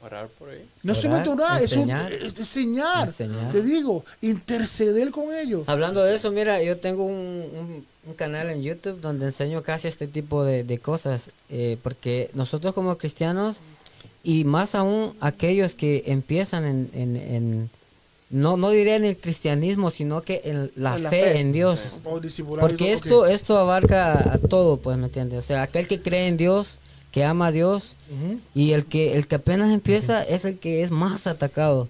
Orar 0.00 0.28
por 0.28 0.50
ahí. 0.50 0.64
No 0.82 0.92
Orar, 0.92 1.02
solamente 1.02 1.28
orar, 1.30 1.62
es 1.62 1.72
un- 1.72 1.90
enseñar. 1.90 2.12
es 2.12 2.22
enseñar. 2.38 3.08
Enseñar. 3.08 3.50
Te 3.50 3.62
digo, 3.62 4.04
interceder 4.20 5.10
con 5.10 5.34
ellos. 5.34 5.64
Hablando 5.66 6.04
de 6.04 6.14
eso, 6.14 6.30
mira, 6.30 6.62
yo 6.62 6.76
tengo 6.78 7.04
un, 7.04 7.14
un- 7.14 7.86
un 8.08 8.14
canal 8.14 8.48
en 8.50 8.62
YouTube 8.62 9.00
donde 9.00 9.26
enseño 9.26 9.62
casi 9.62 9.86
este 9.88 10.06
tipo 10.06 10.42
de, 10.44 10.64
de 10.64 10.78
cosas, 10.78 11.30
eh, 11.50 11.76
porque 11.82 12.30
nosotros 12.34 12.74
como 12.74 12.96
cristianos, 12.96 13.58
y 14.24 14.44
más 14.44 14.74
aún 14.74 15.14
aquellos 15.20 15.74
que 15.74 16.04
empiezan 16.06 16.64
en, 16.64 16.90
en- 16.94 17.16
en- 17.16 17.70
no, 18.30 18.56
no 18.58 18.70
diré 18.70 18.96
en 18.96 19.04
el 19.04 19.16
cristianismo, 19.16 19.88
sino 19.90 20.20
que 20.22 20.42
en 20.44 20.70
la, 20.76 20.96
En 20.96 21.02
la 21.04 21.10
fe, 21.10 21.22
fe. 21.22 21.38
en 21.40 21.52
Dios. 21.52 21.96
Porque 22.60 22.92
esto, 22.92 23.20
ok. 23.22 23.28
esto 23.28 23.56
abarca 23.58 24.34
a 24.34 24.38
todo, 24.38 24.76
pues, 24.76 24.98
¿me 24.98 25.06
entiendes? 25.06 25.38
O 25.38 25.46
sea, 25.46 25.62
aquel 25.62 25.86
que 25.88 26.00
cree 26.02 26.26
en 26.28 26.36
Dios 26.36 26.78
que 27.10 27.24
ama 27.24 27.46
a 27.46 27.52
Dios 27.52 27.96
Ujú. 28.10 28.38
y 28.54 28.72
el 28.72 28.84
que 28.84 29.14
el 29.14 29.26
que 29.26 29.36
apenas 29.36 29.72
empieza 29.72 30.22
es 30.22 30.44
el 30.44 30.58
que 30.58 30.82
es 30.82 30.90
más 30.90 31.26
atacado. 31.26 31.88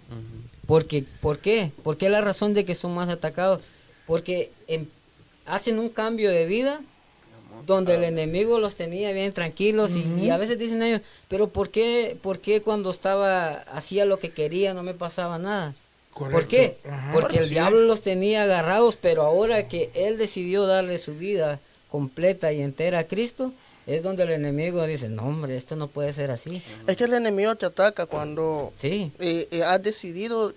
Porque 0.66 1.04
¿por 1.20 1.38
qué? 1.40 1.72
¿Por 1.82 1.96
qué 1.96 2.08
la 2.08 2.20
razón 2.20 2.54
de 2.54 2.64
que 2.64 2.76
son 2.76 2.94
más 2.94 3.08
atacados? 3.08 3.60
Porque 4.06 4.52
em- 4.68 4.86
hacen 5.48 5.78
un 5.78 5.88
cambio 5.88 6.30
de 6.30 6.46
vida 6.46 6.80
donde 7.66 7.96
el 7.96 8.04
enemigo 8.04 8.58
los 8.58 8.76
tenía 8.76 9.12
bien 9.12 9.32
tranquilos 9.32 9.90
y, 9.96 10.00
y 10.24 10.30
a 10.30 10.36
veces 10.38 10.58
dicen 10.58 10.82
ellos, 10.82 11.00
pero 11.28 11.48
¿por 11.48 11.68
qué, 11.70 12.16
¿por 12.22 12.38
qué 12.38 12.62
cuando 12.62 12.90
estaba 12.90 13.52
hacía 13.72 14.04
lo 14.04 14.18
que 14.18 14.30
quería 14.30 14.72
no 14.74 14.82
me 14.82 14.94
pasaba 14.94 15.38
nada? 15.38 15.74
¿Por 16.14 16.46
qué? 16.46 16.76
Ajá. 16.90 17.12
Porque 17.12 17.38
el 17.38 17.44
Sí. 17.44 17.50
diablo 17.50 17.80
los 17.82 18.00
tenía 18.00 18.44
agarrados, 18.44 18.96
pero 19.00 19.22
ahora 19.22 19.68
que 19.68 19.90
él 19.94 20.18
decidió 20.18 20.66
darle 20.66 20.98
su 20.98 21.14
vida 21.14 21.60
completa 21.90 22.52
y 22.52 22.60
entera 22.62 23.00
a 23.00 23.04
Cristo, 23.04 23.52
es 23.86 24.02
donde 24.02 24.22
el 24.24 24.30
enemigo 24.30 24.84
dice, 24.86 25.08
no 25.08 25.22
hombre, 25.26 25.56
esto 25.56 25.76
no 25.76 25.88
puede 25.88 26.12
ser 26.12 26.30
así. 26.30 26.62
Es 26.86 26.96
que 26.96 27.04
el 27.04 27.14
enemigo 27.14 27.54
te 27.54 27.66
ataca 27.66 28.06
cuando 28.06 28.72
Sí, 28.76 29.12
eh, 29.18 29.46
eh, 29.50 29.62
has 29.62 29.82
decidido 29.82 30.52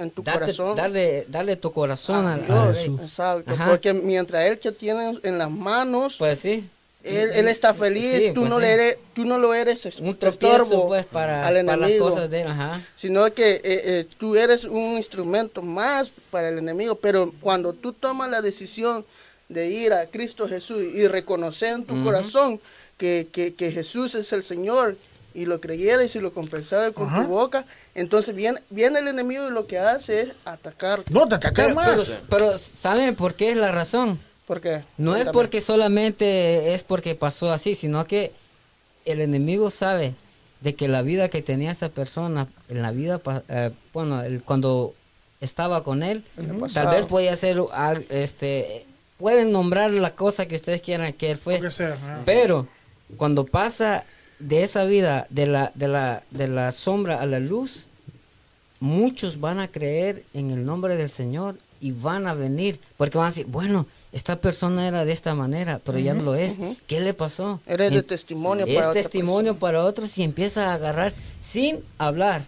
en 0.00 0.10
tu 0.10 0.22
Darte- 0.22 0.40
corazón 0.40 0.76
darle, 0.76 1.26
darle 1.28 1.56
tu 1.56 1.72
corazón 1.72 2.26
a 2.26 2.34
al, 2.34 2.46
Dios. 2.46 2.74
rey. 2.76 2.96
Exacto. 3.02 3.52
Ajá. 3.52 3.68
Porque 3.68 3.92
mientras 3.92 4.44
él 4.46 4.58
te 4.58 4.72
tiene 4.72 5.18
en 5.22 5.38
las 5.38 5.50
manos, 5.50 6.16
Pues 6.18 6.38
sí. 6.40 6.68
él, 7.04 7.30
él 7.34 7.48
está 7.48 7.72
feliz, 7.74 8.16
Sí, 8.16 8.28
tú, 8.34 8.40
pues 8.40 8.50
no 8.50 8.56
sí. 8.56 8.62
le 8.62 8.72
eres, 8.72 8.98
tú 9.14 9.24
no 9.24 9.38
lo 9.38 9.54
eres 9.54 9.86
es- 9.86 10.00
Un 10.00 10.16
estorbo 10.20 10.88
pues 10.88 11.06
para, 11.06 11.46
al 11.46 11.54
para 11.64 11.76
las 11.76 11.88
enemigo. 11.90 12.10
cosas 12.10 12.28
de 12.30 12.42
él, 12.42 12.48
ajá. 12.48 12.80
sino 12.96 13.32
que 13.32 13.52
eh, 13.56 13.60
eh, 13.64 14.06
tú 14.18 14.36
eres 14.36 14.64
un 14.64 14.96
instrumento 14.96 15.62
más 15.62 16.08
para 16.30 16.48
el 16.48 16.58
enemigo. 16.58 16.94
Pero 16.96 17.32
cuando 17.40 17.72
tú 17.72 17.92
tomas 17.92 18.28
la 18.30 18.42
decisión 18.42 19.04
de 19.48 19.68
ir 19.68 19.92
a 19.92 20.06
Cristo 20.06 20.46
Jesús 20.48 20.82
y 20.94 21.06
reconocer 21.08 21.74
en 21.74 21.84
tu 21.84 22.02
corazón 22.04 22.60
que, 22.98 23.28
que- 23.32 23.54
que 23.54 23.72
Jesús 23.72 24.14
es 24.14 24.32
el 24.32 24.42
Señor 24.42 24.96
y 25.34 25.46
lo 25.46 25.60
creyeres 25.60 26.14
y 26.16 26.20
lo 26.20 26.32
confesares 26.32 26.92
con 26.94 27.06
Ajá. 27.08 27.22
tu 27.22 27.28
boca, 27.28 27.64
entonces 27.94 28.34
viene, 28.34 28.60
viene 28.70 28.98
el 28.98 29.08
enemigo 29.08 29.46
y 29.48 29.50
lo 29.52 29.66
que 29.66 29.78
hace 29.78 30.20
es 30.22 30.28
atacar. 30.44 31.02
No, 31.10 31.26
te 31.28 31.36
ataca 31.36 31.62
Pero, 31.62 31.74
más. 31.74 31.90
pero, 32.28 32.46
pero, 32.48 32.58
¿saben 32.58 33.14
por 33.16 33.34
qué 33.34 33.50
es 33.52 33.56
la 33.56 33.70
razón? 33.72 34.18
¿Por 34.46 34.60
qué? 34.60 34.82
No 34.98 35.14
es 35.16 35.28
porque 35.28 35.60
solamente 35.60 36.74
es 36.74 36.82
porque 36.82 37.14
pasó 37.14 37.52
así, 37.52 37.74
sino 37.74 38.06
que 38.06 38.32
el 39.04 39.20
enemigo 39.20 39.70
sabe 39.70 40.14
de 40.60 40.74
que 40.74 40.88
la 40.88 41.02
vida 41.02 41.28
que 41.28 41.40
tenía 41.42 41.70
esa 41.70 41.88
persona, 41.88 42.48
en 42.68 42.82
la 42.82 42.90
vida, 42.90 43.20
eh, 43.48 43.70
bueno, 43.94 44.22
el- 44.22 44.42
cuando 44.42 44.94
estaba 45.40 45.84
con 45.84 46.02
él, 46.02 46.22
tal 46.74 46.88
vez 46.88 47.06
podía 47.06 47.34
ser, 47.36 47.62
este, 48.10 48.84
pueden 49.18 49.52
nombrar 49.52 49.90
la 49.90 50.14
cosa 50.14 50.46
que 50.46 50.56
ustedes 50.56 50.82
quieran 50.82 51.12
que 51.14 51.30
él 51.30 51.38
fue, 51.38 51.70
sea, 51.70 51.96
pero 52.26 52.66
cuando 53.16 53.44
pasa 53.46 54.04
de 54.40 54.62
esa 54.64 54.84
vida, 54.84 55.26
de 55.30 55.46
la, 55.46 55.72
de 55.74 55.88
la, 55.88 56.22
de 56.30 56.48
la 56.48 56.72
sombra 56.72 57.20
a 57.20 57.26
la 57.26 57.38
luz, 57.38 57.88
muchos 58.80 59.38
van 59.40 59.60
a 59.60 59.68
creer 59.68 60.24
en 60.34 60.50
el 60.50 60.64
nombre 60.64 60.96
del 60.96 61.10
Señor 61.10 61.56
y 61.80 61.92
van 61.92 62.26
a 62.26 62.34
venir, 62.34 62.78
porque 62.96 63.16
van 63.16 63.28
a 63.28 63.30
decir, 63.30 63.46
bueno, 63.46 63.86
esta 64.12 64.36
persona 64.36 64.88
era 64.88 65.04
de 65.04 65.12
esta 65.12 65.34
manera, 65.34 65.80
pero 65.84 65.98
ya 65.98 66.14
no 66.14 66.22
lo 66.22 66.34
es. 66.34 66.58
ujú. 66.58 66.76
¿Qué 66.86 67.00
le 67.00 67.14
pasó? 67.14 67.60
Eres 67.66 67.90
de 67.90 68.02
testimonio 68.02 68.66
es 68.66 68.74
para 68.74 68.90
otra 68.90 69.02
testimonio 69.02 69.56
para 69.56 69.84
otros 69.84 70.18
y 70.18 70.22
empieza 70.22 70.70
a 70.70 70.74
agarrar 70.74 71.12
sin 71.42 71.80
hablar. 71.98 72.42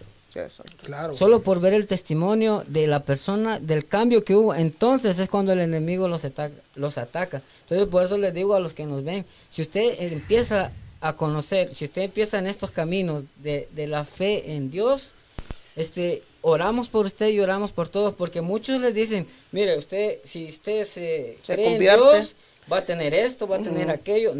Claro. 0.83 1.13
solo 1.13 1.43
por 1.43 1.59
ver 1.59 1.75
el 1.75 1.85
testimonio 1.85 2.63
de 2.67 2.87
la 2.87 3.01
persona, 3.01 3.59
del 3.59 3.85
cambio 3.85 4.23
que 4.23 4.35
hubo. 4.35 4.55
Entonces 4.55 5.19
es 5.19 5.29
cuando 5.29 5.53
el 5.53 5.59
enemigo 5.59 6.07
los 6.07 6.25
ataca. 6.25 6.55
Los 6.75 6.97
ataca. 6.97 7.43
Entonces 7.61 7.87
por 7.87 8.03
eso 8.03 8.17
les 8.17 8.33
digo 8.33 8.55
a 8.55 8.59
los 8.59 8.73
que 8.73 8.87
nos 8.87 9.03
ven, 9.03 9.25
si 9.51 9.61
usted 9.61 9.93
empieza 10.11 10.71
a 11.03 11.13
conocer, 11.17 11.75
si 11.75 11.85
usted 11.85 12.03
empieza 12.03 12.39
en 12.39 12.47
estos 12.47 12.71
caminos 12.71 13.23
de, 13.43 13.67
de 13.71 13.87
la 13.87 14.05
fe 14.05 14.53
en 14.55 14.71
Dios, 14.71 15.13
este, 15.75 16.23
oramos 16.41 16.87
por 16.87 17.05
usted 17.05 17.27
y 17.29 17.39
oramos 17.39 17.71
por 17.71 17.89
todos, 17.89 18.13
porque 18.13 18.41
muchos 18.41 18.79
les 18.81 18.93
dicen, 18.93 19.27
mire, 19.51 19.77
usted, 19.77 20.19
si 20.23 20.45
usted 20.47 20.85
se, 20.85 21.37
Se 21.43 21.53
cree 21.53 21.65
en 21.65 21.71
convierte. 21.73 22.03
Dios, 22.13 22.35
va 22.71 22.77
a 22.77 22.85
tener 22.85 23.13
esto, 23.13 23.47
va 23.47 23.57
a 23.57 23.59
tener 23.61 23.89
aquello. 23.91 24.33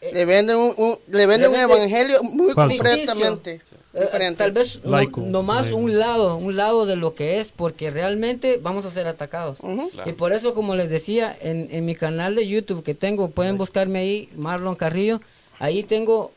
Eh, 0.00 0.10
Le 0.12 0.24
venden 0.26 0.56
un, 0.56 0.74
un- 0.76 0.98
le 1.08 1.26
venden 1.26 1.50
un 1.50 1.56
Le 1.56 1.62
vende- 1.66 1.74
evangelio 1.78 2.22
muy 2.22 2.52
Falso. 2.52 2.76
completamente 2.76 3.60
Eh, 3.94 4.00
diferente. 4.02 4.38
Tal 4.38 4.52
vez 4.52 4.84
no, 4.84 4.90
Laico, 4.92 5.20
nomás 5.22 5.62
laico. 5.66 5.78
un 5.78 5.98
lado, 5.98 6.36
un 6.36 6.56
lado 6.56 6.84
de 6.86 6.94
lo 6.96 7.14
que 7.14 7.40
es, 7.40 7.50
porque 7.52 7.90
realmente 7.90 8.58
vamos 8.62 8.84
a 8.86 8.90
ser 8.90 9.06
atacados. 9.08 9.58
Ujú. 9.62 9.88
Claro. 9.90 10.10
Y 10.10 10.12
por 10.12 10.32
eso, 10.32 10.54
como 10.54 10.74
les 10.76 10.90
decía, 10.90 11.34
en, 11.40 11.68
en 11.72 11.84
mi 11.86 11.94
canal 11.96 12.34
de 12.36 12.46
YouTube 12.46 12.84
que 12.84 12.94
tengo, 12.94 13.30
pueden 13.30 13.56
buscarme 13.56 14.00
ahí, 14.00 14.28
Marlon 14.36 14.74
Carrillo, 14.76 15.20
ahí 15.58 15.82
tengo 15.84 16.32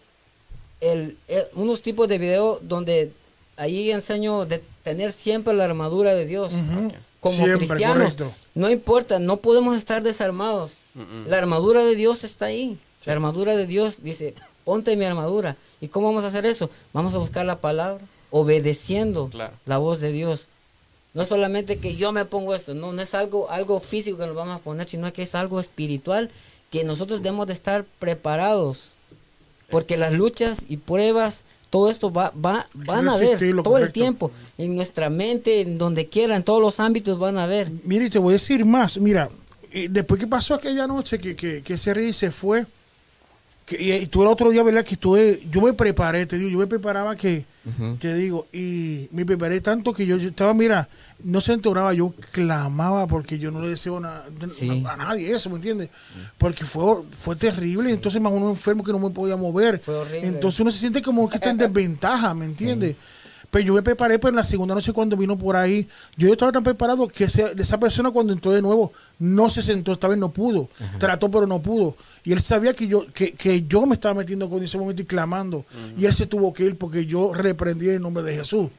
el, 0.82 1.18
el- 1.28 1.46
unos 1.56 1.82
tipos 1.82 2.08
de 2.08 2.18
video 2.18 2.60
donde 2.62 3.12
ahí 3.58 3.92
enseño 3.92 4.46
de 4.46 4.62
tener 4.84 5.12
siempre 5.12 5.54
la 5.54 5.66
armadura 5.66 6.14
de 6.14 6.26
Dios. 6.26 6.54
Como 7.20 7.36
Siempre, 7.36 7.68
cristianos, 7.68 8.14
correcto. 8.14 8.32
no 8.54 8.70
importa, 8.70 9.18
no 9.20 9.38
podemos 9.38 9.76
estar 9.76 10.04
desarmados. 10.04 10.74
La 11.28 11.38
armadura 11.38 11.84
de 11.84 11.96
Dios 11.96 12.24
está 12.24 12.46
ahí. 12.46 12.78
La 13.06 13.14
armadura 13.14 13.56
de 13.56 13.66
Dios 13.66 14.04
dice, 14.04 14.34
ponte 14.64 14.96
mi 14.96 15.06
armadura. 15.06 15.56
¿Y 15.82 15.88
cómo 15.88 16.08
vamos 16.08 16.24
a 16.24 16.28
hacer 16.28 16.46
eso? 16.46 16.70
Vamos 16.94 17.14
a 17.16 17.18
buscar 17.18 17.46
la 17.46 17.58
palabra, 17.60 18.04
obedeciendo 18.30 19.30
Claro. 19.30 19.54
la 19.66 19.78
voz 19.78 20.00
de 20.00 20.12
Dios. 20.12 20.48
No 21.14 21.24
es 21.24 21.30
solamente 21.30 21.78
que 21.78 21.96
yo 21.96 22.12
me 22.12 22.26
pongo 22.26 22.54
esto, 22.54 22.76
no, 22.76 22.92
no 22.94 23.02
es 23.02 23.14
algo, 23.16 23.50
algo 23.50 23.80
físico 23.80 24.18
que 24.20 24.28
nos 24.28 24.36
vamos 24.36 24.56
a 24.56 24.64
poner, 24.64 24.88
sino 24.88 25.12
que 25.12 25.24
es 25.24 25.34
algo 25.36 25.60
espiritual 25.60 26.30
que 26.72 26.84
nosotros 26.84 27.24
debemos 27.24 27.48
de 27.48 27.54
estar 27.54 27.84
preparados. 28.00 28.90
Porque 29.70 29.98
las 29.98 30.14
luchas 30.14 30.60
y 30.70 30.78
pruebas, 30.78 31.44
todo 31.70 31.90
esto 31.90 32.12
va, 32.12 32.32
va, 32.32 32.68
van 32.74 33.10
a 33.10 33.18
ver 33.18 33.38
todo 33.64 33.78
el 33.78 33.92
tiempo. 33.92 34.32
En 34.58 34.76
nuestra 34.76 35.10
mente, 35.10 35.62
en 35.62 35.78
donde 35.78 36.08
quiera, 36.08 36.36
en 36.36 36.44
todos 36.44 36.62
los 36.62 36.80
ámbitos 36.80 37.20
van 37.20 37.38
a 37.38 37.46
ver. 37.46 37.70
Mira, 37.84 38.06
y 38.06 38.10
te 38.10 38.20
voy 38.20 38.32
a 38.32 38.34
decir 38.34 38.66
más. 38.66 38.98
Mira, 38.98 39.30
eh, 39.72 39.88
después 39.90 40.20
que 40.20 40.28
pasó 40.28 40.54
aquella 40.54 40.88
noche 40.88 41.20
que, 41.20 41.36
que, 41.36 41.62
que 41.62 41.74
ese 41.74 41.94
rey 41.94 42.14
se 42.14 42.32
fue, 42.32 42.66
que, 43.68 43.80
y, 43.80 43.92
y 43.92 44.08
tú 44.08 44.22
el 44.24 44.30
otro 44.30 44.50
día, 44.50 44.64
¿verdad? 44.64 44.84
Que 44.84 44.94
estuve, 44.96 45.44
yo 45.52 45.62
me 45.62 45.74
preparé, 45.74 46.26
te 46.26 46.38
digo, 46.38 46.50
yo 46.50 46.58
me 46.58 46.68
preparaba 46.68 47.16
que, 47.16 47.46
te 48.00 48.16
digo, 48.16 48.48
y 48.54 49.10
me 49.12 49.26
preparé 49.26 49.60
tanto 49.62 49.94
que 49.94 50.06
yo, 50.06 50.16
yo 50.18 50.30
estaba, 50.30 50.54
mira, 50.54 50.88
no 51.22 51.42
se 51.42 51.52
entoraba, 51.52 51.94
yo 51.94 52.14
clamaba 52.32 53.08
porque 53.08 53.38
yo 53.40 53.52
no 53.52 53.60
le 53.62 53.68
deseo 53.70 54.00
na- 54.00 54.24
Sí. 54.50 54.84
a, 54.88 54.96
nadie 54.96 55.30
eso, 55.36 55.50
¿me 55.50 55.58
entiendes? 55.58 55.90
Porque 56.38 56.64
fue, 56.64 57.04
fue 57.20 57.36
terrible, 57.36 57.92
entonces 57.92 58.22
más 58.22 58.32
uno 58.32 58.50
enfermo 58.50 58.84
que 58.86 58.94
no 58.94 59.00
me 59.00 59.10
podía 59.10 59.36
mover. 59.36 59.80
Fue 59.80 59.96
horrible. 59.96 60.28
Entonces 60.30 60.60
uno 60.62 60.72
se 60.72 60.80
siente 60.80 61.02
como 61.02 61.28
que 61.30 61.36
está 61.36 61.50
en 61.50 61.58
desventaja, 61.66 62.34
¿me 62.34 62.46
entiendes? 62.46 62.96
Pero 63.58 63.66
yo 63.70 63.74
me 63.74 63.82
preparé, 63.82 64.20
pues 64.20 64.32
en 64.32 64.36
la 64.36 64.44
segunda 64.44 64.76
noche 64.76 64.94
cuando 64.94 65.18
vino 65.18 65.36
por 65.36 65.56
ahí, 65.56 65.88
yo 66.16 66.32
estaba 66.32 66.52
tan 66.52 66.64
preparado 66.64 67.08
que 67.08 67.24
ese- 67.24 67.54
esa 67.58 67.80
persona 67.80 68.12
cuando 68.12 68.32
entró 68.32 68.52
de 68.52 68.62
nuevo 68.62 68.94
no 69.18 69.50
se 69.50 69.64
sentó, 69.64 69.94
esta 69.94 70.08
vez 70.08 70.20
no 70.20 70.30
pudo, 70.32 70.70
trató 71.00 71.32
pero 71.32 71.48
no 71.48 71.60
pudo. 71.60 71.96
Y 72.24 72.34
él 72.34 72.40
sabía 72.42 72.76
que 72.76 72.88
yo, 72.88 73.08
que, 73.12 73.32
que 73.34 73.64
yo 73.64 73.88
me 73.88 73.96
estaba 73.96 74.14
metiendo 74.14 74.48
con 74.48 74.62
ese 74.64 74.78
momento 74.78 75.02
y 75.02 75.06
clamando. 75.06 75.66
Y 75.98 76.06
él 76.06 76.14
se 76.14 76.28
tuvo 76.28 76.54
que 76.54 76.66
ir 76.66 76.78
porque 76.78 77.08
yo 77.08 77.34
reprendí 77.34 77.90
en 77.90 78.04
nombre 78.04 78.22
de 78.24 78.36
Jesús. 78.36 78.70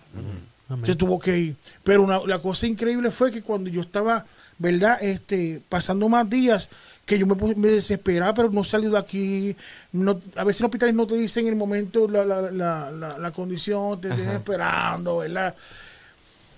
Se 0.84 0.94
tuvo 0.94 1.18
que 1.18 1.36
ir. 1.38 1.56
Pero 1.82 2.02
una- 2.04 2.20
la 2.26 2.38
cosa 2.38 2.66
increíble 2.68 3.10
fue 3.10 3.32
que 3.32 3.42
cuando 3.42 3.68
yo 3.70 3.80
estaba, 3.80 4.26
¿verdad? 4.58 5.02
Este, 5.02 5.60
pasando 5.68 6.08
más 6.08 6.30
días, 6.30 6.68
que 7.08 7.18
yo 7.18 7.26
me, 7.26 7.54
me 7.54 7.68
desesperaba, 7.68 8.34
pero 8.34 8.50
no 8.50 8.62
salí 8.62 8.86
de 8.86 8.98
aquí. 8.98 9.56
No, 9.92 10.20
a 10.36 10.44
veces 10.44 10.60
en 10.60 10.64
los 10.64 10.68
hospitales 10.68 10.94
no 10.94 11.06
te 11.06 11.16
dicen 11.16 11.46
en 11.46 11.54
el 11.54 11.56
momento 11.56 12.06
la, 12.06 12.22
la, 12.22 12.50
la, 12.50 13.18
la, 13.18 13.30
condición, 13.30 13.98
te 13.98 14.10
estén 14.10 14.28
esperando, 14.28 15.16
¿verdad? 15.16 15.54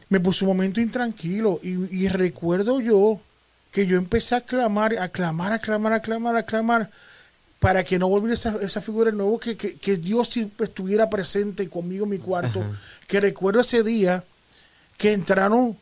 Me 0.09 0.19
puse 0.19 0.45
un 0.45 0.49
momento 0.49 0.81
intranquilo 0.81 1.61
y, 1.63 2.03
y 2.05 2.09
recuerdo 2.09 2.81
yo 2.81 3.21
que 3.71 3.87
yo 3.87 3.97
empecé 3.97 4.35
a 4.35 4.41
clamar, 4.41 4.99
a 4.99 5.09
clamar, 5.09 5.53
a 5.53 5.61
clamar, 5.61 5.93
a 5.93 6.01
clamar, 6.01 6.37
a 6.37 6.43
clamar, 6.43 6.91
para 7.61 7.85
que 7.85 7.97
no 8.01 8.09
volviera 8.09 8.35
esa, 8.35 8.57
esa 8.61 8.81
figura 8.81 9.13
de 9.13 9.17
nuevo, 9.17 9.39
que, 9.39 9.57
que, 9.57 9.77
que 9.77 9.99
Dios 9.99 10.31
siempre 10.31 10.65
estuviera 10.65 11.09
presente 11.09 11.69
conmigo 11.69 12.07
en 12.07 12.11
mi 12.11 12.19
cuarto. 12.19 12.61
Que 13.07 13.21
recuerdo 13.21 13.61
ese 13.61 13.85
día 13.85 14.25
que 14.99 15.13
entraron 15.13 15.77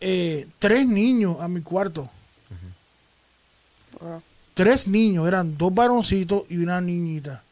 eh, 0.00 0.46
tres 0.58 0.86
niños 0.86 1.36
a 1.38 1.48
mi 1.48 1.60
cuarto. 1.60 2.08
Wow. 4.00 4.22
Tres 4.54 4.86
niños, 4.88 5.26
eran 5.28 5.56
dos 5.56 5.72
varoncitos 5.74 6.42
y 6.50 6.56
una 6.58 6.80
niñita. 6.80 7.42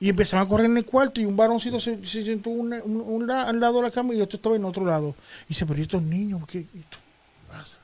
Y 0.00 0.08
empezaron 0.08 0.46
a 0.46 0.48
correr 0.48 0.66
en 0.66 0.76
el 0.78 0.84
cuarto 0.84 1.20
y 1.20 1.24
un 1.24 1.36
varoncito 1.36 1.78
se, 1.78 2.04
se 2.04 2.24
sentó 2.24 2.50
un, 2.50 2.72
un- 2.72 3.00
un 3.06 3.26
la- 3.26 3.44
al 3.44 3.60
lado 3.60 3.76
de 3.76 3.82
la 3.82 3.90
cama 3.90 4.14
y 4.14 4.20
otro 4.20 4.36
estaba 4.36 4.56
en 4.56 4.64
otro 4.64 4.84
lado. 4.84 5.14
Y 5.46 5.48
dice, 5.50 5.64
pero 5.66 5.78
¿y 5.78 5.82
estos 5.82 6.02
niños? 6.02 6.42
¿Qué 6.46 6.58
esto 6.60 6.98
pasa? 7.48 7.78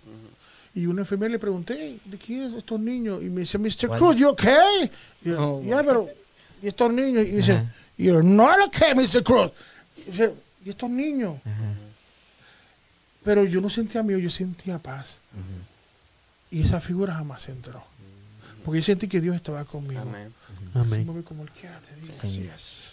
Y 0.74 0.86
una 0.86 1.02
enfermera 1.02 1.30
le 1.32 1.38
pregunté, 1.38 1.98
¿de 2.04 2.18
quién 2.18 2.42
es 2.42 2.54
estos 2.54 2.78
niños? 2.80 3.22
Y 3.22 3.30
me 3.30 3.40
dice, 3.42 3.56
Mr. 3.58 3.88
Cruz, 3.98 4.16
¿you 4.16 4.28
okay? 4.30 4.90
Y 5.24 5.28
yo, 5.30 5.56
Oh, 5.58 5.62
ya, 5.64 5.82
pero, 5.82 6.08
¿y 6.62 6.68
estos 6.68 6.92
niños? 6.92 7.24
Y 7.26 7.30
dice, 7.36 7.52
Ajá. 7.52 7.74
y 7.96 8.04
yo, 8.04 8.22
no 8.22 8.48
okay, 8.66 8.94
Mr. 8.94 9.22
Cruz. 9.22 9.50
Y 9.96 10.10
dice, 10.10 10.34
¿y 10.64 10.70
estos 10.70 10.90
niños? 10.90 11.36
Pero 13.24 13.44
yo 13.44 13.60
no 13.60 13.68
sentía 13.70 14.02
miedo, 14.02 14.18
yo 14.18 14.30
sentía 14.30 14.78
paz. 14.78 15.18
Y 16.50 16.62
esa 16.62 16.80
figura 16.80 17.14
jamás 17.14 17.48
entró. 17.48 17.82
Porque 18.64 18.80
yo 18.80 18.84
sentí 18.86 19.08
que 19.08 19.20
Dios 19.20 19.36
estaba 19.36 19.64
conmigo. 19.64 20.00
Amén. 20.00 20.32
Amén. 20.74 21.06
mueve 21.06 21.22
como 21.22 21.42
él 21.42 21.50
quiera, 21.50 21.78
te 21.80 21.94
digo. 22.00 22.14
Sí. 22.14 22.48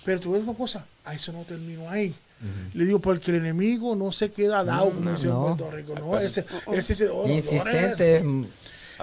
Pero 0.05 0.19
tú 0.19 0.31
ves 0.31 0.43
una 0.43 0.53
cosa, 0.53 0.85
a 1.03 1.13
eso 1.13 1.31
no 1.31 1.43
termino 1.43 1.89
ahí. 1.89 2.15
Le 2.73 2.85
digo, 2.85 2.99
porque 2.99 3.31
el 3.31 3.37
enemigo 3.37 3.95
no 3.95 4.11
se 4.11 4.31
queda 4.31 4.63
dado, 4.63 4.91
como 4.91 5.09
dicen 5.11 5.29
en 5.29 5.35
no. 5.35 5.41
Puerto 5.57 5.71
Rico. 5.71 5.95
No, 5.97 6.19
ese, 6.19 6.45
ese, 6.71 6.93
ese 6.93 7.09
oh, 7.09 7.27
Insistente. 7.27 8.23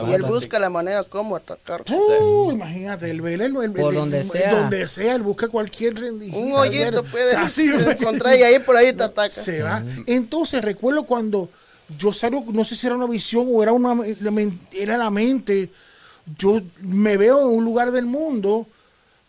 Y 0.06 0.12
él 0.12 0.22
busca 0.22 0.58
la 0.58 0.70
manera 0.70 1.02
como 1.02 1.36
atacar. 1.36 1.84
Uh, 1.90 2.52
imagínate, 2.52 3.10
el 3.10 3.20
velero, 3.20 3.62
el, 3.62 3.72
Por 3.72 3.92
el- 3.92 4.00
donde 4.00 4.20
el- 4.20 4.30
sea. 4.30 4.54
donde 4.54 4.86
sea, 4.86 5.14
él 5.14 5.22
busca 5.22 5.48
cualquier 5.48 5.94
rendijita. 5.98 6.38
Un 6.38 6.52
hoyito 6.52 7.04
puede 7.04 7.34
Así, 7.36 7.66
encontrar 8.00 8.36
y 8.36 8.42
ahí 8.42 8.58
por 8.60 8.76
ahí 8.76 8.92
te 8.92 9.02
ataca. 9.02 9.30
se 9.30 9.62
va. 9.62 9.84
Entonces 10.06 10.64
recuerdo 10.64 11.04
cuando 11.04 11.50
yo 11.98 12.12
salgo, 12.12 12.44
no 12.52 12.64
sé 12.64 12.76
si 12.76 12.86
era 12.86 12.96
una 12.96 13.06
visión 13.06 13.46
o 13.48 13.62
era 13.62 13.72
una 13.72 13.96
era 14.72 14.96
la 14.98 15.10
mente. 15.10 15.70
Yo 16.38 16.60
me 16.80 17.16
veo 17.16 17.40
en 17.50 17.58
un 17.58 17.64
lugar 17.64 17.90
del 17.90 18.06
mundo 18.06 18.66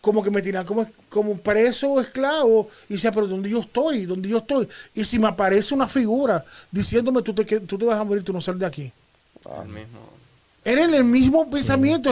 como 0.00 0.22
que 0.22 0.30
me 0.30 0.42
tiran 0.42 0.66
como, 0.66 0.86
como 1.08 1.36
preso 1.38 1.90
o 1.92 2.00
esclavo 2.00 2.68
y 2.88 2.94
decía, 2.94 3.10
pero 3.10 3.26
¿dónde 3.26 3.48
yo 3.48 3.60
estoy? 3.60 4.04
¿Dónde 4.04 4.28
yo 4.28 4.38
estoy? 4.38 4.68
Y 4.94 5.02
si 5.04 5.18
me 5.18 5.28
aparece 5.28 5.74
una 5.74 5.86
figura 5.88 6.44
diciéndome, 6.70 7.22
tú 7.22 7.32
te, 7.32 7.44
tú 7.60 7.78
te 7.78 7.84
vas 7.84 7.98
a 7.98 8.04
morir, 8.04 8.22
tú 8.22 8.32
no 8.32 8.40
sales 8.40 8.60
de 8.60 8.66
aquí. 8.66 8.92
Mismo. 9.66 10.00
Era 10.66 10.84
en 10.84 10.94
el 10.94 11.04
mismo 11.04 11.48
pensamiento. 11.50 12.10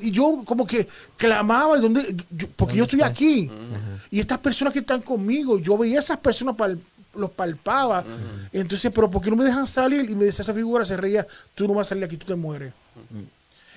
Y 0.00 0.10
yo 0.10 0.42
como 0.46 0.66
que 0.66 0.86
clamaba, 1.16 1.76
¿dónde? 1.78 2.16
Yo- 2.30 2.46
porque 2.56 2.76
yo 2.76 2.84
estoy 2.84 3.02
aquí. 3.02 3.50
Y 4.10 4.20
estas 4.20 4.38
personas 4.38 4.72
que 4.72 4.78
están 4.80 5.02
conmigo, 5.02 5.58
yo 5.58 5.76
veía 5.76 5.98
a 5.98 6.02
esas 6.02 6.18
personas, 6.18 6.54
pal- 6.56 6.78
los 7.14 7.30
palpaba. 7.30 8.04
Entonces, 8.52 8.90
pero 8.94 9.10
¿por 9.10 9.22
qué 9.22 9.30
no 9.30 9.36
me 9.36 9.44
dejan 9.44 9.66
salir? 9.66 10.08
Y 10.10 10.14
me 10.14 10.24
decía 10.24 10.42
esa 10.42 10.54
figura, 10.54 10.84
se 10.84 10.96
reía, 10.96 11.26
tú 11.54 11.66
no 11.68 11.74
vas 11.74 11.86
a 11.86 11.90
salir 11.90 12.04
aquí, 12.04 12.16
tú 12.16 12.26
te 12.26 12.34
mueres. 12.34 12.72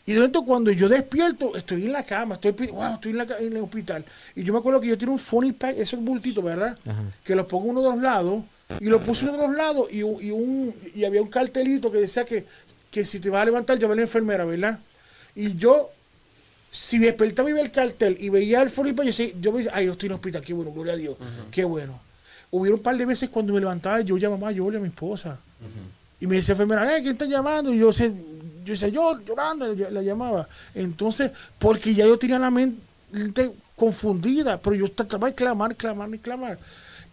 Y 0.07 0.11
de 0.13 0.19
momento 0.19 0.43
cuando 0.45 0.69
yo 0.71 0.87
despierto, 0.87 1.55
estoy 1.55 1.85
en 1.85 1.91
la 1.93 2.03
cama, 2.03 2.35
estoy, 2.35 2.51
wow, 2.67 2.93
estoy 2.93 3.11
en, 3.11 3.17
la 3.17 3.23
en 3.39 3.57
el 3.57 3.63
hospital. 3.63 4.05
Y 4.35 4.43
yo 4.43 4.53
me 4.53 4.59
acuerdo 4.59 4.79
que 4.79 4.87
yo 4.87 4.97
tenía 4.97 5.11
un 5.13 5.19
funny 5.19 5.51
pack, 5.51 5.75
esos 5.79 5.99
bultitos, 5.99 6.43
¿verdad? 6.43 6.77
Que 7.23 7.35
los 7.35 7.45
pongo 7.47 7.65
uno 7.69 7.81
de 7.81 7.89
los 7.89 7.99
lados, 8.01 8.43
y 8.79 8.85
lo 8.85 8.99
puse 9.01 9.25
uno 9.25 9.33
de 9.37 9.47
los 9.47 9.55
lados, 9.57 9.87
y, 9.91 10.03
un- 10.03 10.23
y, 10.23 10.29
un, 10.31 10.73
y 10.93 11.05
había 11.05 11.21
un 11.23 11.27
cartelito 11.27 11.91
que 11.91 11.97
decía 11.99 12.23
que, 12.23 12.45
que 12.91 13.03
si 13.03 13.19
te 13.19 13.29
vas 13.31 13.41
a 13.41 13.45
levantar, 13.45 13.79
llama 13.79 13.93
a 13.93 13.97
la 13.97 14.03
enfermera, 14.03 14.45
¿verdad? 14.45 14.79
Y 15.35 15.55
yo, 15.55 15.89
si 16.71 16.99
me 16.99 17.07
despertaba 17.07 17.49
y 17.49 17.53
veía 17.53 17.65
el 17.65 17.71
cartel 17.71 18.15
y 18.19 18.29
veía 18.29 18.61
el 18.61 18.69
funny 18.69 18.93
pack, 18.93 19.07
yo, 19.07 19.25
yo 19.41 19.51
me 19.51 19.57
decía, 19.59 19.71
ay, 19.73 19.87
yo 19.87 19.93
estoy 19.93 20.05
en 20.07 20.11
el 20.11 20.15
hospital, 20.17 20.41
qué 20.43 20.53
bueno, 20.53 20.71
gloria 20.71 20.93
a 20.93 20.97
Dios, 20.97 21.17
qué 21.51 21.63
bueno. 21.63 21.99
Hubieron 22.57 22.79
un 22.79 22.83
par 22.83 22.97
de 22.97 23.05
veces 23.05 23.29
cuando 23.29 23.53
me 23.53 23.59
levantaba, 23.59 24.01
yo 24.01 24.17
llamaba 24.17 24.49
a 24.49 24.51
Yoli, 24.51 24.77
a 24.77 24.79
mi 24.79 24.87
esposa. 24.87 25.39
Y 26.19 26.27
me 26.27 26.37
decía 26.37 26.53
enfermera, 26.53 26.95
eh, 26.97 27.01
¿quién 27.01 27.13
está 27.13 27.25
llamando? 27.25 27.73
Y 27.73 27.79
yo, 27.79 27.91
sé- 27.91 28.13
yo 28.63 28.71
decía, 28.73 28.87
yo, 28.87 29.19
llorando, 29.25 29.73
la, 29.73 29.89
la 29.91 30.01
llamaba. 30.01 30.47
Entonces, 30.73 31.31
porque 31.59 31.93
ya 31.93 32.05
yo 32.05 32.17
tenía 32.17 32.39
la 32.39 32.49
mente 32.51 33.51
confundida, 33.75 34.57
pero 34.57 34.75
yo 34.75 34.89
trataba 34.89 35.27
de 35.27 35.35
clamar, 35.35 35.75
clamar 35.75 36.13
y 36.13 36.17
clamar. 36.19 36.57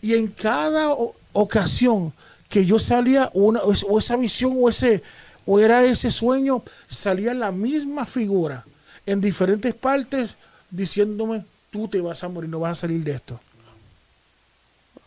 Y 0.01 0.15
en 0.15 0.29
cada 0.29 0.95
ocasión 1.33 2.13
que 2.49 2.65
yo 2.67 2.79
salía, 2.79 3.31
una, 3.35 3.61
o 3.63 3.99
esa 3.99 4.17
visión, 4.17 4.53
o 4.61 4.69
ese, 4.69 5.03
o 5.47 5.59
era 5.59 5.85
ese 5.85 6.11
sueño, 6.11 6.63
salía 6.87 7.35
la 7.35 7.51
misma 7.51 8.07
figura 8.07 8.65
en 9.07 9.21
diferentes 9.21 9.75
partes 9.75 10.37
diciéndome, 10.71 11.45
tú 11.71 11.89
te 11.89 12.01
vas 12.01 12.23
a 12.23 12.29
morir, 12.29 12.49
no 12.51 12.61
vas 12.61 12.79
a 12.79 12.81
salir 12.83 13.03
de 13.05 13.13
esto 13.13 13.41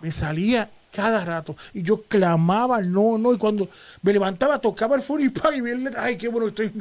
me 0.01 0.11
salía 0.11 0.69
cada 0.93 1.23
rato. 1.25 1.55
Y 1.73 1.81
yo 1.81 2.01
clamaba 2.03 2.81
no 2.81 3.17
no 3.17 3.33
y 3.33 3.37
cuando 3.37 3.69
me 4.01 4.13
levantaba 4.13 4.59
tocaba 4.59 4.95
el 4.95 5.01
funny 5.01 5.29
pack 5.29 5.55
y 5.55 5.61
letra, 5.61 6.03
ay 6.03 6.17
qué 6.17 6.27
bueno 6.27 6.47
estoy 6.47 6.71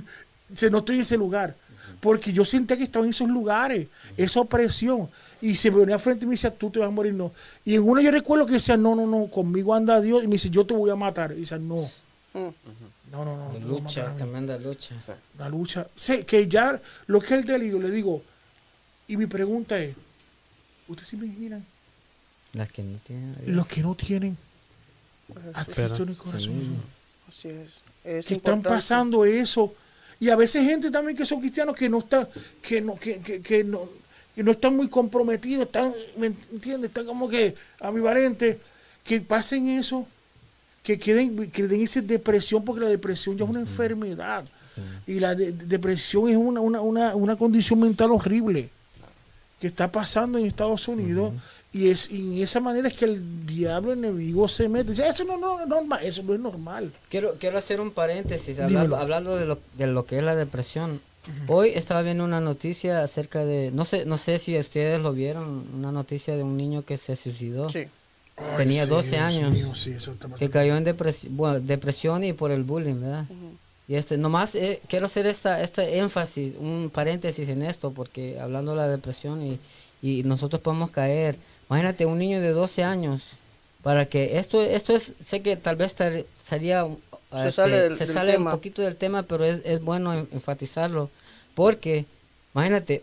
se- 0.55 0.71
no 0.71 0.79
estoy 0.79 0.97
en 0.97 1.03
ese 1.03 1.17
lugar. 1.17 1.55
Porque 2.01 2.33
yo 2.33 2.45
sentía 2.45 2.77
que 2.77 2.83
estaba 2.85 3.05
en 3.05 3.11
esos 3.11 3.29
lugares 3.29 3.89
esa 4.17 4.41
opresión. 4.41 5.09
Y 5.41 5.57
se 5.57 5.71
me 5.71 5.79
venía 5.79 5.99
frente 5.99 6.25
y 6.25 6.29
me 6.29 6.35
decía 6.35 6.53
tú 6.55 6.71
te 6.71 6.79
vas 6.79 6.89
a 6.89 6.91
morir 6.91 7.15
no. 7.15 7.33
Y 7.65 7.75
en 7.75 7.83
una 7.89 8.01
yo 8.03 8.11
recuerdo 8.11 8.47
que 8.47 8.53
decía 8.55 8.77
no 8.77 8.95
no 8.95 9.07
no 9.07 9.27
conmigo 9.29 9.75
anda 9.75 10.01
Dios. 10.01 10.23
Y 10.23 10.27
me 10.27 10.35
dice 10.35 10.51
yo 10.51 10.65
te 10.67 10.75
voy 10.75 10.91
a 10.91 10.97
matar. 10.97 11.33
Y 11.33 11.37
dice 11.41 11.59
no. 11.59 11.77
Mm. 12.35 12.49
no 13.13 13.25
no 13.25 13.37
no 13.37 13.53
de 13.53 13.61
tú 13.61 13.69
no 13.69 13.75
vas 13.81 13.97
a 13.97 14.01
lucha, 14.01 14.01
matar 14.03 14.07
a 14.07 14.13
mí". 14.13 14.17
tremenda 14.19 14.59
lucha. 14.59 14.95
la 15.39 15.49
lucha. 15.49 15.87
Sé 15.97 16.25
que 16.27 16.47
ya 16.49 16.81
lo 17.07 17.21
que 17.21 17.27
es 17.27 17.33
el 17.33 17.45
delirio 17.45 17.79
le 17.81 17.91
digo 17.91 18.23
y 19.07 19.17
mi 19.17 19.27
pregunta 19.27 19.79
es 19.79 19.95
ustedes 20.89 21.09
se 21.09 21.17
imaginan 21.17 21.65
Las 22.55 22.71
que 22.71 22.83
no 22.83 22.99
tienen. 22.99 23.35
los 23.47 23.67
que 23.67 23.83
no 23.83 23.95
tienen. 23.95 24.37
A 25.55 25.61
Así, 25.61 25.73
Cristo 25.73 26.03
en 26.03 26.09
el 26.11 26.17
corazón 26.17 26.41
Sí. 26.41 26.71
así 27.29 27.49
es. 27.49 27.83
Es 28.05 28.27
que 28.27 28.35
están 28.35 28.63
pasando 28.63 29.25
eso. 29.25 29.75
Y 30.21 30.29
a 30.31 30.37
veces 30.37 30.65
gente 30.65 30.91
también 30.91 31.17
que 31.17 31.25
son 31.27 31.41
cristianos 31.41 31.75
que 31.77 31.89
no 31.89 31.99
está 31.99 32.29
que 32.63 32.81
no 32.81 32.95
que, 32.97 33.19
que, 33.21 33.41
que 33.43 33.65
no 33.65 33.89
que 34.35 34.43
no 34.43 34.51
están 34.53 34.77
muy 34.77 34.89
comprometidos 34.89 35.67
están 35.67 35.93
me 36.19 36.27
entiendes 36.29 36.91
están 36.91 37.07
como 37.07 37.29
que 37.29 37.55
ambivalentes. 37.81 38.59
Que 39.03 39.21
pasen 39.21 39.69
eso 39.69 40.07
que 40.83 40.99
queden 40.99 41.51
que 41.51 41.67
den 41.67 41.81
esa 41.83 42.01
depresión 42.03 42.65
porque 42.65 42.83
la 42.83 42.89
depresión 42.89 43.37
ya 43.37 43.45
es 43.45 43.51
una 43.51 43.61
enfermedad. 43.61 44.45
Y 45.07 45.21
la 45.21 45.35
de- 45.35 45.53
de- 45.53 45.67
depresión 45.67 46.29
es 46.29 46.37
una, 46.37 46.61
una, 46.61 46.81
una, 46.81 47.15
una 47.15 47.37
condición 47.37 47.81
mental 47.81 48.11
horrible 48.11 48.69
que 49.61 49.69
está 49.69 49.91
pasando 49.91 50.37
en 50.39 50.47
Estados 50.47 50.87
Unidos 50.89 51.33
y 51.75 51.89
es 51.91 52.09
y 52.11 52.37
en 52.39 52.43
esa 52.43 52.61
manera 52.61 52.89
es 52.89 52.95
que 52.95 53.05
el 53.05 53.47
diablo 53.47 53.93
enemigo 53.93 54.49
se 54.49 54.69
mete 54.69 54.91
dice 54.93 55.07
eso 55.09 55.25
no, 55.25 55.37
no 55.37 55.61
es 55.61 55.67
normal 55.67 56.01
eso 56.03 56.23
no 56.23 56.33
es 56.33 56.41
normal 56.41 56.93
Quiero, 57.11 57.35
quiero 57.39 57.59
hacer 57.59 57.81
un 57.81 57.91
paréntesis, 57.91 58.59
hablando, 58.61 58.97
hablando 58.97 59.37
de, 59.37 59.45
lo, 59.47 59.59
de 59.77 59.87
lo 59.89 60.07
que 60.07 60.19
es 60.19 60.25
la 60.25 60.35
depresión. 60.37 61.01
Hoy 61.49 61.71
estaba 61.75 62.03
viendo 62.03 62.23
una 62.23 62.41
noticia 62.41 63.03
acerca 63.03 63.45
de, 63.45 63.71
no 63.73 63.85
sé, 63.87 64.05
no 64.05 64.19
sé 64.19 64.39
si 64.39 64.59
ustedes 64.59 65.01
lo 65.01 65.13
vieron, 65.13 65.65
una 65.75 65.91
noticia 65.91 66.37
de 66.37 66.43
un 66.43 66.57
niño 66.57 66.85
que 66.85 66.97
se 66.97 67.17
suicidó, 67.17 67.71
Sí. 67.71 67.87
Tenía 68.57 68.83
Ay, 68.83 68.89
12 68.89 69.11
Dios 69.11 69.23
años. 69.23 69.53
mío, 69.53 69.75
sí, 69.75 69.91
eso 69.93 70.13
está 70.13 70.29
que 70.29 70.51
cayó 70.51 70.77
en 70.77 70.83
depresión, 70.85 71.37
bueno, 71.37 71.61
depresión 71.61 72.25
y 72.25 72.33
por 72.33 72.51
el 72.51 72.63
bullying, 72.65 73.01
¿verdad? 73.01 73.25
Y 73.87 73.95
este, 73.95 74.17
nomás 74.19 74.55
eh, 74.55 74.81
quiero 74.89 75.07
hacer 75.07 75.27
esta, 75.27 75.63
este 75.63 75.99
énfasis, 75.99 76.55
un 76.59 76.91
paréntesis 76.93 77.49
en 77.49 77.63
esto, 77.63 77.93
porque 77.93 78.39
hablando 78.41 78.73
de 78.73 78.79
la 78.79 78.89
depresión 78.89 79.41
y, 79.47 79.59
y 80.03 80.25
nosotros 80.25 80.61
podemos 80.61 80.91
caer. 80.91 81.37
Imagínate 81.69 82.07
un 82.07 82.19
niño 82.19 82.41
de 82.41 82.51
12 82.51 82.83
años, 82.85 83.23
para 83.83 84.07
que 84.07 84.39
esto, 84.39 84.63
esto 84.63 84.95
es, 84.95 85.13
sé 85.23 85.41
que 85.43 85.57
tal 85.57 85.77
vez 85.77 85.95
tar- 85.95 86.25
sería, 86.47 86.87
Se 87.31 87.39
este, 87.49 87.53
sale 87.53 87.77
del- 87.81 87.97
se 87.97 88.07
del 88.07 88.15
sale 88.15 88.33
tema. 88.33 88.51
un 88.53 88.57
poquito 88.57 88.83
del 88.83 88.97
tema, 88.97 89.23
pero 89.25 89.45
es, 89.45 89.61
es 89.65 89.83
bueno 89.83 90.15
en- 90.15 90.29
enfatizarlo, 90.33 91.11
porque 91.55 92.05
imagínate, 92.55 93.03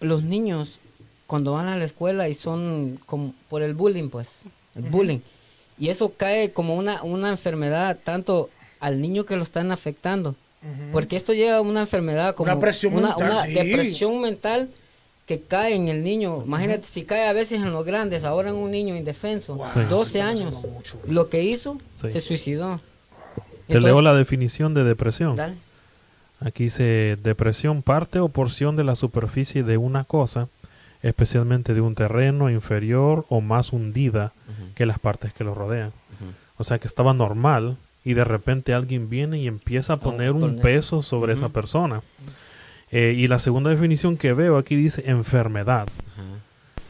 los 0.00 0.22
niños 0.22 0.78
cuando 1.26 1.52
van 1.52 1.68
a 1.68 1.76
la 1.76 1.84
escuela 1.84 2.28
y 2.28 2.34
son 2.34 2.98
como 3.06 3.34
por 3.48 3.62
el 3.62 3.74
bullying, 3.74 4.08
pues, 4.08 4.42
el 4.74 4.82
bullying. 4.82 5.20
Y 5.78 5.88
eso 5.88 6.12
cae 6.16 6.52
como 6.52 6.74
una, 6.74 7.02
una 7.02 7.30
enfermedad 7.30 7.96
tanto 8.02 8.50
al 8.80 9.00
niño 9.00 9.24
que 9.24 9.36
lo 9.36 9.42
están 9.42 9.70
afectando. 9.72 10.34
Porque 10.92 11.16
esto 11.16 11.32
lleva 11.32 11.56
a 11.56 11.60
una 11.62 11.80
enfermedad 11.82 12.34
como 12.34 12.50
Una 12.52 12.60
presión 12.60 12.94
una, 12.94 13.08
mental, 13.10 13.30
una 13.30 13.44
sí. 13.44 13.52
depresión 13.54 14.20
mental 14.20 14.68
que 15.30 15.42
cae 15.42 15.76
en 15.76 15.86
el 15.86 16.02
niño. 16.02 16.42
Imagínate 16.44 16.82
si 16.88 17.04
cae 17.04 17.28
a 17.28 17.32
veces 17.32 17.60
en 17.62 17.72
los 17.72 17.84
grandes, 17.84 18.24
ahora 18.24 18.50
en 18.50 18.56
un 18.56 18.72
niño 18.72 18.96
indefenso, 18.96 19.54
Wow, 19.54 19.66
Sí. 19.74 19.80
12 19.88 20.18
está 20.18 20.28
años. 20.28 20.54
Lo 21.06 21.28
que 21.28 21.44
hizo, 21.44 21.78
Sí. 22.00 22.10
se 22.10 22.18
suicidó. 22.18 22.80
Te 23.68 23.80
leo 23.80 24.02
la 24.02 24.12
definición 24.12 24.74
de 24.74 24.82
depresión. 24.82 25.36
dale. 25.36 25.54
Aquí 26.40 26.64
dice 26.64 27.16
depresión, 27.22 27.82
parte 27.82 28.18
o 28.18 28.28
porción 28.28 28.74
de 28.74 28.82
la 28.82 28.96
superficie 28.96 29.62
de 29.62 29.76
una 29.76 30.02
cosa, 30.02 30.48
especialmente 31.02 31.74
de 31.74 31.80
un 31.80 31.94
terreno 31.94 32.50
inferior 32.50 33.24
o 33.28 33.40
más 33.40 33.72
hundida 33.72 34.32
que 34.74 34.84
las 34.84 34.98
partes 34.98 35.32
que 35.32 35.44
lo 35.44 35.54
rodean. 35.54 35.92
O 36.56 36.64
sea 36.64 36.80
que 36.80 36.88
estaba 36.88 37.14
normal 37.14 37.76
y 38.04 38.14
de 38.14 38.24
repente 38.24 38.74
alguien 38.74 39.08
viene 39.08 39.38
y 39.38 39.46
empieza 39.46 39.92
a 39.92 40.00
poner 40.00 40.32
un 40.32 40.58
peso 40.60 41.02
sobre 41.02 41.34
esa 41.34 41.50
persona. 41.50 42.02
Eh, 42.92 43.14
y 43.16 43.28
la 43.28 43.38
segunda 43.38 43.70
definición 43.70 44.16
que 44.16 44.32
veo 44.32 44.56
aquí 44.58 44.74
dice 44.76 45.04
enfermedad 45.06 45.86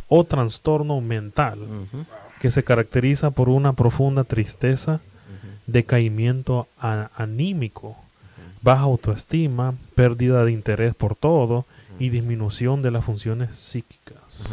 o 0.09 0.25
trastorno 0.25 1.01
mental 1.01 1.59
que 2.41 2.51
se 2.51 2.65
caracteriza 2.65 3.31
por 3.31 3.49
una 3.49 3.75
profunda 3.75 4.25
tristeza, 4.25 5.01
decaimiento 5.67 6.67
a- 6.81 7.11
anímico, 7.17 7.97
baja 8.63 8.83
autoestima, 8.83 9.75
pérdida 9.95 10.45
de 10.45 10.53
interés 10.53 10.95
por 10.95 11.15
todo 11.17 11.67
y 11.99 12.09
disminución 12.09 12.81
de 12.83 12.91
las 12.91 13.05
funciones 13.05 13.57
psíquicas. 13.57 14.45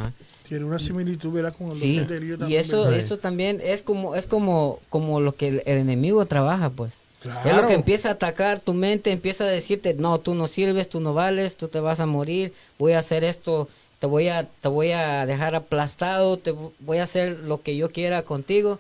Tiene 0.48 0.66
una 0.66 0.80
similitud 0.80 1.32
¿verdad? 1.32 1.54
con 1.58 1.70
el 1.72 1.76
Sí, 1.78 2.00
delirio 2.00 2.36
y 2.36 2.40
también, 2.40 2.62
eso, 2.62 2.92
eso 2.92 3.18
también 3.20 3.60
es 3.64 3.82
como, 3.84 4.16
es 4.16 4.26
como, 4.28 4.80
como 4.90 5.20
lo 5.22 5.36
que 5.36 5.48
el, 5.50 5.64
el 5.66 5.78
enemigo 5.80 6.26
trabaja, 6.26 6.70
pues. 6.70 6.94
Es 7.20 7.26
lo 7.26 7.42
Claro. 7.42 7.68
que 7.68 7.74
empieza 7.74 8.10
a 8.10 8.12
atacar 8.14 8.60
tu 8.60 8.74
mente, 8.74 9.12
empieza 9.12 9.44
a 9.44 9.48
decirte, 9.48 9.94
no, 9.96 10.20
tú 10.20 10.36
no 10.36 10.48
sirves, 10.48 10.88
tú 10.88 11.00
no 11.00 11.14
vales, 11.14 11.58
tú 11.58 11.68
te 11.68 11.80
vas 11.80 12.00
a 12.00 12.06
morir, 12.06 12.54
voy 12.78 12.94
a 12.94 13.00
hacer 13.00 13.24
esto, 13.24 13.68
te 14.00 14.06
voy 14.08 14.28
a, 14.30 14.44
te 14.62 14.68
voy 14.68 14.92
a 14.92 15.26
dejar 15.26 15.56
aplastado, 15.56 16.38
te 16.38 16.54
vo- 16.54 16.72
voy 16.80 17.00
a 17.00 17.04
hacer 17.04 17.40
lo 17.40 17.62
que 17.62 17.76
yo 17.76 17.90
quiera 17.90 18.22
contigo. 18.22 18.80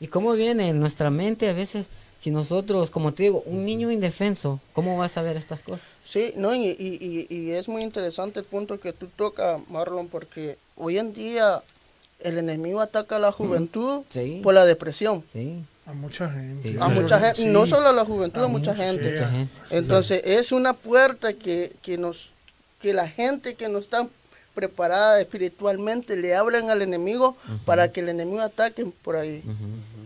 ¿Y 0.00 0.08
cómo 0.08 0.32
viene 0.32 0.68
en 0.68 0.80
nuestra 0.80 1.10
mente 1.10 1.48
a 1.48 1.52
veces, 1.52 1.86
si 2.18 2.30
nosotros, 2.30 2.90
como 2.90 3.12
te 3.14 3.22
digo, 3.24 3.42
un 3.46 3.64
niño 3.64 3.90
indefenso, 3.90 4.60
¿cómo 4.72 4.98
va 4.98 5.04
a 5.06 5.08
saber 5.08 5.36
estas 5.36 5.60
cosas? 5.60 5.86
Sí, 6.04 6.32
no, 6.36 6.54
y, 6.54 6.66
y- 6.66 7.26
y- 7.30 7.34
y 7.34 7.50
es 7.52 7.68
muy 7.68 7.82
interesante 7.82 8.40
el 8.40 8.46
punto 8.46 8.78
que 8.80 8.92
tú 8.92 9.06
tocas, 9.16 9.60
Marlon, 9.70 10.08
porque 10.08 10.58
hoy 10.76 10.98
en 10.98 11.12
día 11.12 11.62
el 12.20 12.38
enemigo 12.38 12.80
ataca 12.80 13.16
a 13.16 13.20
la 13.20 13.32
juventud 13.32 14.02
Sí. 14.10 14.40
por 14.42 14.54
la 14.54 14.64
depresión. 14.64 15.22
Sí. 15.32 15.62
A 15.86 15.92
mucha 15.92 16.28
gente. 16.30 16.68
Sí. 16.70 16.76
A 16.80 16.88
mucha 16.88 17.18
gente, 17.20 17.36
Sí. 17.42 17.46
no 17.46 17.64
solo 17.66 17.88
a 17.88 17.92
la 17.92 18.04
juventud, 18.04 18.40
a, 18.42 18.44
A 18.44 18.48
mucha 18.48 18.72
mucha, 18.72 18.84
gente. 18.84 19.24
Entonces 19.70 20.20
es 20.24 20.52
una 20.52 20.72
puerta 20.72 21.32
que, 21.32 21.72
que 21.82 21.96
nos 21.98 22.30
que 22.80 22.92
la 22.92 23.08
gente 23.08 23.54
que 23.54 23.68
no 23.68 23.78
está 23.78 24.06
preparada 24.54 25.20
espiritualmente 25.20 26.16
le 26.16 26.34
abran 26.34 26.70
al 26.70 26.82
enemigo 26.82 27.36
para 27.64 27.90
que 27.92 28.00
el 28.00 28.08
enemigo 28.08 28.40
ataque 28.40 28.86
por 29.02 29.16
ahí. 29.16 29.42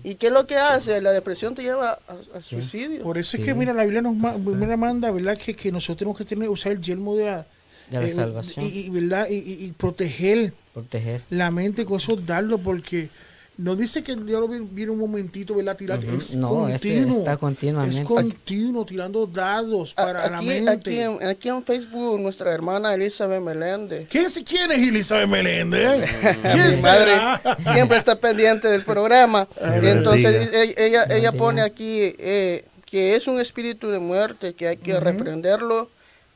¿Y 0.05 0.15
qué 0.17 0.27
es 0.29 0.33
lo 0.33 0.47
que 0.47 0.57
hace? 0.57 1.01
La 1.01 1.13
depresión 1.13 1.55
te 1.55 1.63
lleva 1.63 1.93
a- 2.09 2.17
al 2.37 2.43
suicidio. 2.43 3.03
Por 3.03 3.19
eso 3.19 3.37
es 3.37 3.41
Sí. 3.43 3.47
que, 3.47 3.55
mira, 3.55 3.73
la 3.73 3.83
Biblia 3.85 4.03
nos 4.03 4.17
ma- 4.17 4.37
manda, 4.77 5.11
¿verdad? 5.11 5.37
Que, 5.39 5.55
que 5.55 5.71
nosotros 5.71 5.99
tenemos 5.99 6.17
que 6.19 6.25
tener, 6.25 6.49
usar 6.49 6.73
el 6.73 6.81
yelmo 6.81 7.17
de 7.17 7.25
la, 7.27 7.47
De 7.91 8.01
la 8.01 8.05
eh, 8.07 8.09
salvación. 8.15 8.65
Y, 8.65 8.69
y, 8.69 8.91
¿verdad? 8.91 9.29
Y, 9.29 9.35
y- 9.37 9.65
y 9.67 9.73
proteger 9.73 10.53
Proteger. 10.75 11.23
la 11.31 11.51
mente 11.51 11.85
con 11.85 11.99
esos 11.99 12.25
dardos, 12.27 12.61
porque 12.63 13.09
no 13.63 13.77
dice 13.77 14.03
que 14.03 14.17
Dios 14.17 14.41
lo 14.41 14.49
vi- 14.49 14.67
viene 14.73 14.91
un 14.93 14.99
momentito, 14.99 15.55
¿verdad? 15.55 15.77
Tirar, 15.77 15.99
Ujú. 15.99 16.17
es 16.17 16.35
No, 16.37 16.69
ese 16.69 16.89
continuo. 16.89 17.19
está 17.19 17.37
continuamente. 17.37 17.99
Es 18.01 18.05
continuo, 18.07 18.85
tirando 18.87 19.27
dados 19.27 19.93
A- 19.97 20.07
para 20.07 20.31
la 20.31 20.39
Aquí, 20.39 20.47
mente. 20.47 20.71
aquí, 20.71 20.99
en, 20.99 21.27
aquí 21.27 21.49
en 21.51 21.63
Facebook, 21.63 22.19
nuestra 22.21 22.53
hermana 22.53 22.95
Elizabeth 22.95 23.43
Meléndez. 23.43 24.09
¿Quién, 24.09 24.27
es- 24.27 24.43
¿Quién 24.47 24.73
es 24.73 24.79
Elizabeth 24.89 25.29
Meléndez? 25.29 26.01
Mi 26.01 26.51
¿Quién 26.53 26.83
madre 26.83 27.11
será? 27.13 27.59
siempre 27.73 27.99
está 27.99 28.19
pendiente 28.19 28.69
del 28.69 28.83
programa. 28.83 29.47
Dios 29.83 29.97
Entonces 29.97 30.33
bendiga. 30.53 30.63
ella, 30.63 31.05
ella, 31.05 31.17
ella 31.17 31.33
pone 31.33 31.61
aquí 31.61 32.15
eh, 32.19 32.65
que 32.87 33.15
es 33.15 33.29
un 33.29 33.41
espíritu 33.41 33.91
de 33.91 33.99
muerte, 33.99 34.55
que 34.55 34.69
hay 34.69 34.77
que 34.79 34.99
reprenderlo 34.99 35.89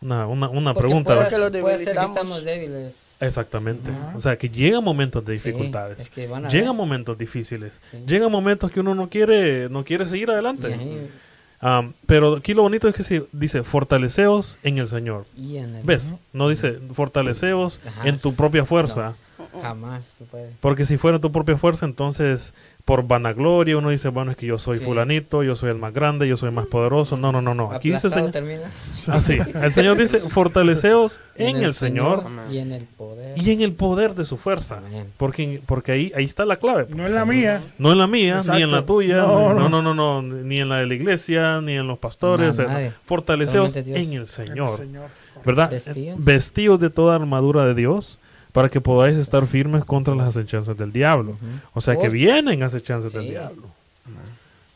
Una, 0.00 0.26
una, 0.26 0.48
una 0.48 0.72
Porque 0.72 0.86
pregunta. 0.86 1.14
puede, 1.16 1.28
puede 1.28 1.40
ser 1.40 1.50
que 1.52 1.58
debilitamos. 1.92 2.10
estamos 2.16 2.44
débiles. 2.44 3.07
Exactamente. 3.20 3.90
Ajá. 3.90 4.16
O 4.16 4.20
sea, 4.20 4.36
que 4.38 4.48
llegan 4.48 4.84
momentos 4.84 5.24
de 5.24 5.36
Sí, 5.38 5.48
dificultades. 5.50 5.98
es 6.00 6.10
que 6.10 6.22
llegan 6.22 6.50
ver. 6.50 6.72
momentos 6.74 7.18
difíciles. 7.18 7.72
Sí. 7.90 7.98
Llegan 8.06 8.30
momentos 8.30 8.70
que 8.70 8.80
uno 8.80 8.94
no 8.94 9.08
quiere, 9.08 9.68
no 9.68 9.84
quiere 9.84 10.06
seguir 10.06 10.30
adelante. 10.30 10.76
Pero 12.06 12.36
aquí 12.36 12.54
lo 12.54 12.62
bonito 12.62 12.88
es 12.88 12.94
que 12.94 13.02
se 13.02 13.24
dice, 13.32 13.64
fortaleceos 13.64 14.58
en 14.62 14.78
el 14.78 14.86
Señor. 14.88 15.24
y 15.36 15.56
en 15.56 15.74
el- 15.76 15.84
¿Ves? 15.84 16.14
No 16.32 16.48
dice, 16.48 16.78
fortaleceos 16.92 17.80
Ajá. 17.86 18.08
en 18.08 18.18
tu 18.18 18.34
propia 18.34 18.64
fuerza. 18.64 19.14
Jamás 19.62 20.16
se 20.18 20.24
puede. 20.24 20.50
Porque 20.60 20.84
si 20.86 20.96
fuera 20.98 21.18
tu 21.20 21.30
propia 21.32 21.56
fuerza, 21.56 21.86
entonces 21.86 22.52
por 22.88 23.06
vanagloria 23.06 23.76
uno 23.76 23.90
dice, 23.90 24.08
bueno, 24.08 24.30
es 24.30 24.38
que 24.38 24.46
yo 24.46 24.58
soy 24.58 24.78
Sí. 24.78 24.84
fulanito, 24.86 25.42
yo 25.42 25.56
soy 25.56 25.68
el 25.68 25.76
más 25.76 25.92
grande, 25.92 26.26
yo 26.26 26.38
soy 26.38 26.48
el 26.48 26.54
más 26.54 26.64
poderoso. 26.68 27.18
No, 27.18 27.30
no, 27.32 27.42
no, 27.42 27.52
no. 27.54 27.70
Aquí 27.70 27.90
dice 27.90 28.08
Señor. 28.08 28.30
termina. 28.30 28.62
Así. 29.08 29.36
El 29.60 29.74
Señor 29.74 29.98
dice, 29.98 30.20
fortaleceos 30.30 31.20
en, 31.36 31.58
el 31.58 31.74
Señor, 31.74 32.24
y 32.50 32.56
en 32.56 32.72
el 32.72 32.84
poder. 32.84 33.36
y 33.36 33.50
en 33.50 33.60
el 33.60 33.72
poder 33.72 34.14
de 34.14 34.24
su 34.24 34.38
fuerza. 34.38 34.78
Amén. 34.78 35.04
Porque, 35.18 35.60
porque 35.66 35.92
ahí, 35.92 36.12
ahí 36.16 36.24
está 36.24 36.46
la 36.46 36.56
clave. 36.56 36.86
No 36.88 37.04
es 37.06 37.12
la 37.12 37.26
mía. 37.26 37.60
No 37.76 37.92
en 37.92 37.98
la 37.98 38.06
mía, 38.06 38.40
ni 38.54 38.62
en 38.62 38.72
la 38.72 38.86
tuya, 38.86 39.18
No, 39.18 39.52
no, 39.52 39.68
no. 39.68 39.82
no, 39.82 39.82
no, 39.94 40.22
no, 40.22 40.22
ni 40.22 40.58
en 40.58 40.70
la 40.70 40.76
de 40.78 40.86
la 40.86 40.94
iglesia, 40.94 41.60
ni 41.60 41.74
en 41.74 41.86
los 41.86 41.98
pastores. 41.98 42.46
No, 42.46 42.50
o 42.52 42.54
sea, 42.54 42.66
nadie. 42.68 42.92
fortaleceos 43.04 43.76
en 43.76 44.12
el. 44.14 44.26
Señor. 44.26 44.70
¿Verdad? 45.44 45.70
Vestidos. 45.70 46.24
Vestidos 46.24 46.80
de 46.80 46.88
toda 46.88 47.16
armadura 47.16 47.66
de 47.66 47.74
Dios 47.74 48.18
para 48.58 48.68
que 48.68 48.80
podáis 48.80 49.16
estar 49.16 49.46
firmes 49.46 49.84
contra 49.84 50.16
las 50.16 50.30
acechanzas 50.36 50.76
del 50.76 50.92
diablo. 50.92 51.36
O 51.74 51.80
sea 51.80 51.94
que 51.94 52.00
Por- 52.08 52.10
vienen 52.10 52.64
acechanzas 52.64 53.12
del 53.12 53.28
diablo. 53.28 53.62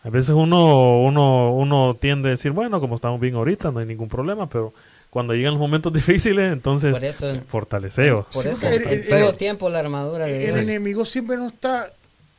A 0.05 0.09
veces 0.09 0.30
uno, 0.37 1.01
uno, 1.03 1.53
uno 1.53 1.97
tiende 2.01 2.28
a 2.28 2.30
decir, 2.30 2.53
bueno, 2.53 2.78
como 2.80 2.95
estamos 2.95 3.18
bien 3.20 3.35
ahorita, 3.35 3.72
no 3.72 3.80
hay 3.80 3.87
ningún 3.87 4.09
problema, 4.09 4.49
pero 4.49 4.72
cuando 5.11 5.35
llegan 5.35 5.55
los 5.55 5.61
momentos 5.61 5.93
difíciles, 6.01 6.53
entonces 6.53 6.93
Por 6.93 7.03
eso- 7.05 7.35
fortaleceos. 7.49 8.26
Por 8.33 8.47
eso, 8.47 8.68
el- 8.68 8.83
el- 8.87 9.09
todo 9.09 9.30
el- 9.30 9.37
tiempo 9.37 9.68
la 9.68 9.80
armadura 9.80 10.26
de 10.26 10.37
El 10.47 10.55
Dios. 10.55 10.64
enemigo 10.68 11.05
siempre 11.05 11.37
nos 11.37 11.53
está 11.55 11.91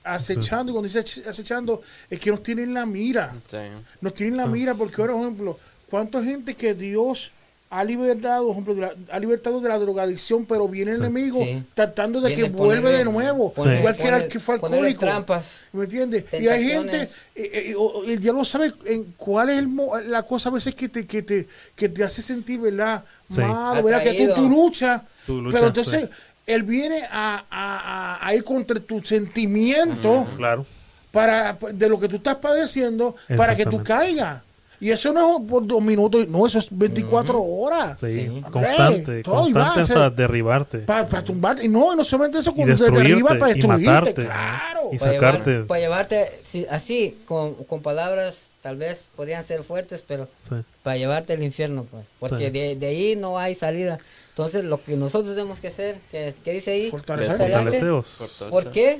acechando. 0.05 0.71
Y 0.71 0.73
cuando 0.75 0.87
dice 0.87 0.99
acechando, 1.29 1.81
es 2.09 2.21
que 2.21 2.31
nos 2.31 2.41
tiene 2.41 2.63
en 2.63 2.73
la 2.73 2.85
mira. 2.85 3.35
Sí. 3.47 3.57
Nos 3.99 4.13
tiene 4.13 4.31
en 4.31 4.37
la 4.37 4.45
mira 4.45 4.75
porque, 4.75 5.01
ahora, 5.01 5.11
por 5.13 5.21
ejemplo, 5.23 5.59
¿cuánta 5.89 6.23
gente 6.23 6.55
que 6.55 6.73
Dios 6.73 7.31
ha 7.75 7.83
libertado, 7.83 8.43
por 8.43 8.51
ejemplo, 8.51 8.75
de 8.75 8.81
la- 8.81 8.93
ha 9.11 9.19
libertado 9.19 9.59
de 9.59 9.67
la 9.67 9.79
drogadicción, 9.79 10.45
pero 10.45 10.67
viene 10.67 10.91
el 10.91 10.97
enemigo 10.97 11.39
Sí. 11.43 11.63
tratando 11.73 12.21
de 12.21 12.29
Viene 12.35 12.43
que 12.43 12.49
vuelva 12.49 12.91
de 12.91 13.03
nuevo? 13.03 13.51
Igual 13.57 13.95
que, 13.95 14.03
era 14.03 14.17
el 14.17 14.27
que 14.29 14.39
fue 14.39 14.55
alcohólico. 14.55 14.99
trampas. 15.01 15.61
¿Me 15.71 15.85
entiendes? 15.85 16.25
Y 16.33 16.47
hay 16.47 16.63
gente, 16.65 17.01
eh, 17.01 17.09
eh, 17.35 17.75
el 18.07 18.19
diablo 18.19 18.45
sabe 18.45 18.73
en 18.85 19.13
cuál 19.17 19.49
es 19.49 19.57
el 19.57 19.67
mo- 19.69 19.97
la 20.01 20.21
cosa 20.23 20.49
a 20.49 20.51
veces 20.51 20.75
que 20.75 20.87
te, 20.87 21.07
que 21.07 21.23
te, 21.23 21.47
que 21.75 21.89
te 21.89 22.03
hace 22.03 22.21
sentir, 22.21 22.59
¿verdad? 22.59 23.03
Sí. 23.31 23.39
Malo, 23.41 23.81
¿verdad? 23.81 24.03
Que 24.03 24.27
tú, 24.27 24.33
tú 24.35 24.49
luchas, 24.49 25.01
Tú 25.25 25.41
luchas, 25.41 25.53
pero 25.59 25.67
entonces 25.67 26.01
sí. 26.03 26.09
él 26.45 26.61
viene 26.63 27.01
a, 27.11 27.43
a- 27.49 28.17
a- 28.19 28.27
a 28.27 28.35
ir 28.35 28.43
contra 28.43 28.79
tu 28.79 29.01
sentimiento 29.03 30.27
Claro. 30.37 30.65
para, 31.11 31.57
de 31.71 31.89
lo 31.89 31.99
que 31.99 32.07
tú 32.07 32.17
estás 32.17 32.35
padeciendo 32.35 33.15
para 33.35 33.55
que 33.55 33.65
tú 33.65 33.83
caigas. 33.83 34.41
Y 34.83 34.91
eso 34.91 35.13
no 35.13 35.37
es 35.39 35.43
por 35.49 35.65
dos 35.65 35.81
minutos, 35.81 36.27
no, 36.27 36.45
eso 36.45 36.59
es 36.59 36.67
24 36.69 37.41
horas. 37.41 37.99
Sí, 38.01 38.11
Sí. 38.11 38.41
constante, 38.51 39.23
Todo 39.23 39.35
constante 39.43 39.81
hasta 39.81 39.85
sea, 39.93 40.09
derribarte. 40.09 40.79
Para 40.79 41.23
tumbarte. 41.23 41.65
Y 41.65 41.69
no, 41.69 41.93
y 41.93 41.95
no 41.97 42.03
solamente 42.03 42.39
eso, 42.39 42.51
y 42.51 42.53
cuando 42.55 42.75
te 42.75 42.83
destruirte, 42.83 43.09
derriba 43.09 43.29
para 43.29 43.51
y 43.51 43.53
destruirte. 43.53 43.85
matarte. 43.85 44.13
Claro. 44.25 44.79
Y 44.91 44.97
Para, 44.97 45.11
llevar- 45.13 45.31
sacarte. 45.31 45.59
para 45.63 45.79
llevarte, 45.79 46.25
sí, 46.43 46.65
así, 46.69 47.17
con, 47.25 47.53
con 47.53 47.81
palabras 47.81 48.49
tal 48.61 48.75
vez 48.75 49.09
podrían 49.15 49.43
ser 49.45 49.63
fuertes, 49.63 50.03
pero 50.05 50.27
Sí. 50.47 50.55
para 50.83 50.97
llevarte 50.97 51.33
al 51.33 51.43
infierno, 51.43 51.85
pues. 51.89 52.05
Porque 52.19 52.45
Sí. 52.45 52.51
de, 52.51 52.75
de 52.75 52.87
ahí 52.87 53.15
no 53.15 53.39
hay 53.39 53.55
salida. 53.55 53.99
Entonces, 54.29 54.63
lo 54.65 54.83
que 54.83 54.97
nosotros 54.97 55.33
tenemos 55.35 55.61
que 55.61 55.67
hacer, 55.67 55.95
que 56.11 56.27
es, 56.27 56.39
¿qué 56.39 56.51
dice 56.53 56.71
ahí? 56.71 56.91
Fortalecer. 56.91 57.37
Fortaleceos. 57.37 58.05
¿Por 58.49 58.71
qué? 58.71 58.99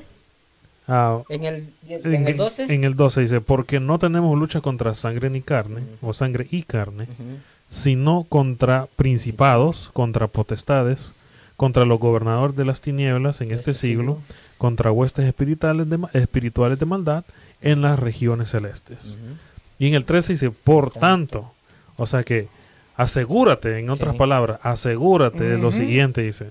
Ah, 0.86 1.22
En 1.30 1.44
el, 1.44 1.68
en 1.88 2.26
el 2.28 2.36
12. 2.36 2.72
en 2.74 2.84
el 2.84 2.94
12 2.94 3.20
dice, 3.22 3.40
porque 3.40 3.80
no 3.80 3.98
tenemos 3.98 4.38
lucha 4.38 4.60
contra 4.60 4.94
sangre 4.94 5.30
ni 5.30 5.40
carne, 5.40 5.82
o 6.02 6.12
sangre 6.12 6.46
y 6.50 6.62
carne, 6.62 7.06
sino 7.70 8.24
contra 8.28 8.86
principados, 8.96 9.90
contra 9.92 10.26
potestades, 10.28 11.12
contra 11.56 11.84
los 11.84 11.98
gobernadores 11.98 12.54
de 12.56 12.64
las 12.64 12.80
tinieblas 12.80 13.40
en 13.40 13.52
este 13.52 13.70
este 13.70 13.86
siglo, 13.88 14.16
siglo. 14.20 14.36
contra 14.58 14.92
huestes 14.92 15.24
espirituales 15.24 15.88
de, 15.88 15.98
ma- 15.98 16.10
espirituales 16.12 16.78
de 16.78 16.86
maldad 16.86 17.24
en 17.62 17.80
las 17.80 17.98
regiones 17.98 18.50
celestes. 18.50 19.16
Y 19.78 19.86
en 19.88 19.94
el 19.94 20.04
13 20.04 20.34
dice, 20.34 20.50
por 20.50 20.90
tanto, 20.92 21.52
o 21.96 22.06
sea 22.06 22.22
que 22.24 22.48
asegúrate, 22.96 23.78
en 23.78 23.90
otras 23.90 24.12
Sí. 24.12 24.18
palabras, 24.18 24.60
asegúrate 24.62 25.44
de 25.44 25.58
lo 25.58 25.72
siguiente, 25.72 26.22
dice, 26.22 26.50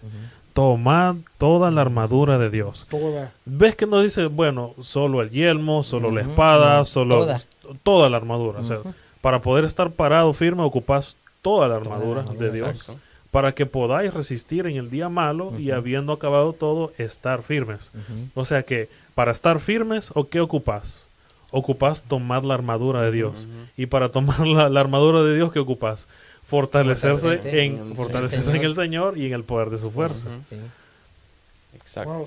tomad 0.54 1.16
toda 1.38 1.72
la 1.72 1.82
armadura 1.82 2.38
de 2.38 2.49
Dios. 2.49 2.86
Toda. 2.89 3.32
¿Ves 3.45 3.76
que 3.76 3.88
no 3.88 4.01
dice, 4.01 4.28
bueno, 4.28 4.74
solo 4.82 5.22
el 5.22 5.30
yelmo, 5.32 5.84
solo 5.84 6.12
la 6.12 6.22
espada, 6.22 6.86
solo 6.86 7.20
toda. 7.20 7.39
toda 7.84 8.10
la 8.10 8.18
armadura? 8.18 8.60
O 8.60 8.66
sea, 8.66 8.80
para 9.22 9.41
poder 9.41 9.66
estar 9.66 9.91
parado 9.91 10.32
firme 10.34 10.64
ocupas 10.64 11.18
toda 11.41 11.68
la 11.68 11.80
Toda 11.80 11.89
la 11.89 11.95
armadura 11.95 12.22
armadura, 12.22 12.45
de 12.45 12.51
Dios 12.56 12.70
Exacto. 12.70 12.99
para 13.32 13.51
que 13.54 13.66
podáis 13.66 14.14
resistir 14.14 14.68
en 14.68 14.78
el 14.78 14.89
día 14.89 15.10
malo 15.10 15.54
y 15.58 15.72
habiendo 15.72 16.14
acabado 16.14 16.54
todo, 16.54 16.91
estar 16.97 17.41
firmes. 17.41 17.91
O 18.36 18.45
sea 18.45 18.64
que 18.64 18.89
para 19.16 19.32
estar 19.32 19.60
firmes, 19.60 20.12
¿o 20.14 20.28
qué 20.30 20.39
ocupas? 20.39 21.04
Ocupas 21.51 22.01
tomar 22.04 22.43
la 22.45 22.54
armadura 22.56 23.01
de 23.01 23.12
Dios. 23.12 23.47
Y 23.78 23.88
para 23.88 24.10
tomar 24.10 24.39
la, 24.47 24.70
la 24.70 24.80
armadura 24.80 25.24
de 25.24 25.36
Dios, 25.36 25.51
¿qué 25.51 25.60
ocupas? 25.60 26.08
Fortalecerse, 26.48 27.39
en, 27.46 27.78
en 27.80 27.88
el 27.91 27.96
fortalecerse 27.96 28.44
Señor. 28.44 28.58
en 28.62 28.66
el 28.66 28.76
Señor 28.76 29.18
y 29.18 29.26
en 29.28 29.34
el 29.34 29.44
poder 29.44 29.70
de 29.70 29.78
su 29.78 29.89
fuerza. 29.91 30.28
Sí. 30.48 30.58
Exacto. 31.76 32.14
Wow. 32.14 32.26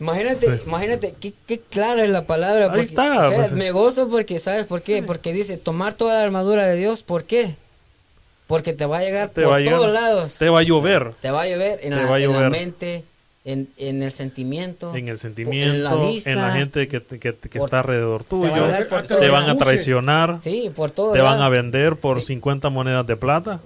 Imagínate, 0.00 0.56
sí. 0.58 0.62
imagínate 0.66 1.14
qué, 1.18 1.32
qué 1.46 1.58
clara 1.58 2.04
es 2.04 2.10
la 2.10 2.26
palabra. 2.26 2.70
Ahí 2.72 2.80
está, 2.82 3.26
o 3.26 3.30
sea, 3.30 3.38
pues. 3.38 3.52
me 3.52 3.70
gozo 3.70 4.08
porque, 4.08 4.38
¿sabes 4.38 4.66
por 4.66 4.82
qué? 4.82 5.02
Porque 5.02 5.32
dice, 5.32 5.56
tomar 5.56 5.94
toda 5.94 6.16
la 6.18 6.22
armadura 6.24 6.66
de 6.66 6.76
Dios, 6.76 7.02
¿por 7.02 7.24
qué? 7.24 7.54
Porque 8.46 8.74
te 8.74 8.84
va 8.84 8.98
a 8.98 9.02
llegar 9.02 9.30
Te 9.30 9.42
por 9.44 9.54
a 9.54 9.58
llegar- 9.60 9.76
todos 9.76 9.92
lados. 9.92 10.34
Te 10.34 10.50
va 10.50 10.58
a 10.58 10.62
llover 10.62 11.12
Te 11.22 11.30
va 11.30 11.42
a 11.42 11.48
llover 11.48 11.80
en, 11.82 11.96
la, 11.96 12.18
en 12.18 12.32
la 12.32 12.50
mente, 12.50 13.04
en, 13.44 13.68
en 13.76 14.02
el 14.04 14.12
sentimiento. 14.12 14.94
en 14.94 15.08
el 15.08 15.18
sentimiento, 15.18 15.74
en 15.74 15.82
la, 15.84 15.94
vista. 15.96 16.52
gente 16.52 16.86
que, 16.86 17.02
que- 17.02 17.18
que 17.18 17.32
Por- 17.58 17.66
está 17.66 17.80
alrededor 17.80 18.22
te 18.22 18.28
tuyo. 18.30 18.52
por 18.88 19.02
Te 19.02 19.28
van 19.30 19.50
a 19.50 19.56
traicionar, 19.58 20.38
Sí, 20.40 20.70
por 20.74 20.92
todo 20.92 21.12
te 21.12 21.20
van 21.20 21.40
a 21.40 21.48
vender 21.48 21.96
por 21.96 22.20
Sí. 22.20 22.26
50 22.26 22.68
monedas 22.70 23.04
de 23.06 23.16
plata. 23.16 23.60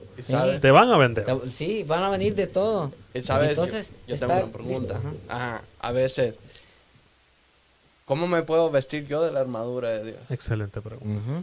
Te 0.61 0.71
van 0.71 0.89
a 0.91 0.97
vender. 0.97 1.25
Te- 1.27 1.49
Sí, 1.49 1.85
van 1.87 2.03
a 2.05 2.09
venir 2.09 2.35
de 2.35 2.47
todo. 2.47 2.91
y 3.13 3.21
sabes, 3.21 3.51
Entonces, 3.51 3.91
yo, 4.09 4.19
tengo 4.19 4.33
una 4.35 4.47
pregunta. 4.53 4.97
ajá. 4.97 5.13
Ajá, 5.29 5.63
a 5.81 5.93
veces, 5.93 6.37
¿cómo 8.07 8.27
me 8.27 8.43
puedo 8.43 8.71
vestir 8.71 9.07
yo 9.07 9.23
de 9.23 9.31
la 9.33 9.41
armadura 9.41 9.91
de 9.91 10.05
Dios? 10.05 10.19
Excelente 10.31 10.81
pregunta. 10.81 11.43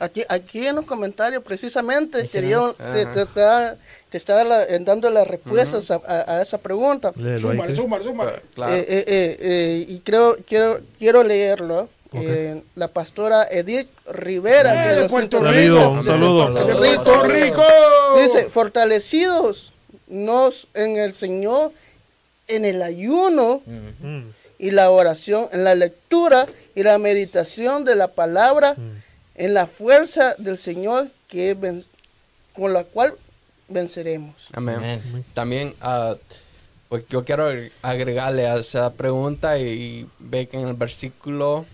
Aquí, 0.00 0.24
aquí 0.30 0.66
en 0.66 0.76
los 0.76 0.86
comentarios 0.86 1.42
precisamente 1.44 2.22
te, 3.04 3.26
te, 3.26 3.76
te 4.08 4.16
estaba 4.16 4.42
la- 4.44 4.64
eh, 4.64 4.78
dando 4.80 5.10
las 5.10 5.28
respuestas 5.28 5.90
a, 5.90 6.00
a- 6.06 6.38
a 6.38 6.42
esa 6.42 6.56
pregunta. 6.58 7.12
Súmale, 7.38 7.76
súmale, 7.76 8.04
súmale. 8.04 8.32
Claro. 8.54 8.74
Eh, 8.74 8.80
eh, 8.88 9.04
eh, 9.06 9.36
eh, 9.40 9.84
y 9.88 10.00
creo, 10.00 10.36
quiero, 10.48 10.80
quiero 10.98 11.22
leerlo. 11.22 11.88
Ok. 12.12 12.22
Eh, 12.22 12.62
la 12.74 12.88
pastora 12.88 13.46
Edith 13.50 13.88
Rivera, 14.10 14.72
Eh, 14.72 14.94
que 14.96 15.00
de 15.02 15.08
Puerto. 15.08 15.40
Rico. 15.42 15.88
Un 15.90 16.04
saludo. 16.04 16.46
De 16.46 16.52
Puerto 16.52 16.66
¡De 16.66 16.74
Puerto 16.74 17.22
Rico. 17.22 17.62
Rico! 17.62 18.22
Dice, 18.22 18.48
fortalecidos 18.48 19.72
nos 20.08 20.66
en 20.74 20.96
el 20.96 21.12
Señor, 21.12 21.70
en 22.48 22.64
el 22.64 22.82
ayuno 22.82 23.60
Mm, 23.66 24.30
y 24.58 24.70
la 24.72 24.90
oración, 24.90 25.46
en 25.52 25.62
la 25.62 25.74
lectura 25.74 26.46
y 26.74 26.82
la 26.82 26.98
meditación 26.98 27.84
de 27.84 27.94
la 27.96 28.08
palabra, 28.08 28.74
mm. 28.76 29.09
En 29.44 29.54
la 29.54 29.66
fuerza 29.66 30.34
del 30.38 30.58
Señor 30.58 31.08
que 31.28 31.54
ven- 31.54 31.84
con 32.54 32.72
la 32.72 32.84
cual 32.84 33.14
venceremos. 33.68 34.34
Amén. 34.52 34.76
Amén. 34.76 35.24
También, 35.34 35.74
ah, 35.80 36.14
pues 36.88 37.04
yo 37.08 37.24
quiero 37.24 37.48
agregarle 37.82 38.48
a 38.48 38.56
esa 38.58 38.92
pregunta 38.92 39.58
y 39.58 40.06
ve 40.18 40.48
que 40.48 40.58
en 40.58 40.66
el 40.68 40.74
versículo 40.74 41.64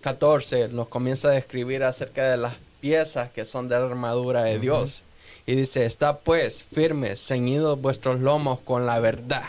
14 0.00 0.68
nos 0.68 0.88
comienza 0.88 1.28
a 1.28 1.32
describir 1.32 1.84
acerca 1.84 2.30
de 2.30 2.36
las 2.36 2.54
piezas 2.80 3.30
que 3.30 3.44
son 3.44 3.68
de 3.68 3.78
la 3.78 3.86
armadura 3.86 4.42
de 4.44 4.58
Dios. 4.58 5.02
Y 5.46 5.54
dice, 5.56 5.84
está 5.84 6.16
pues 6.18 6.62
firmes, 6.62 7.20
ceñidos 7.26 7.78
vuestros 7.80 8.20
lomos 8.20 8.60
con 8.60 8.86
la 8.86 8.98
verdad. 8.98 9.44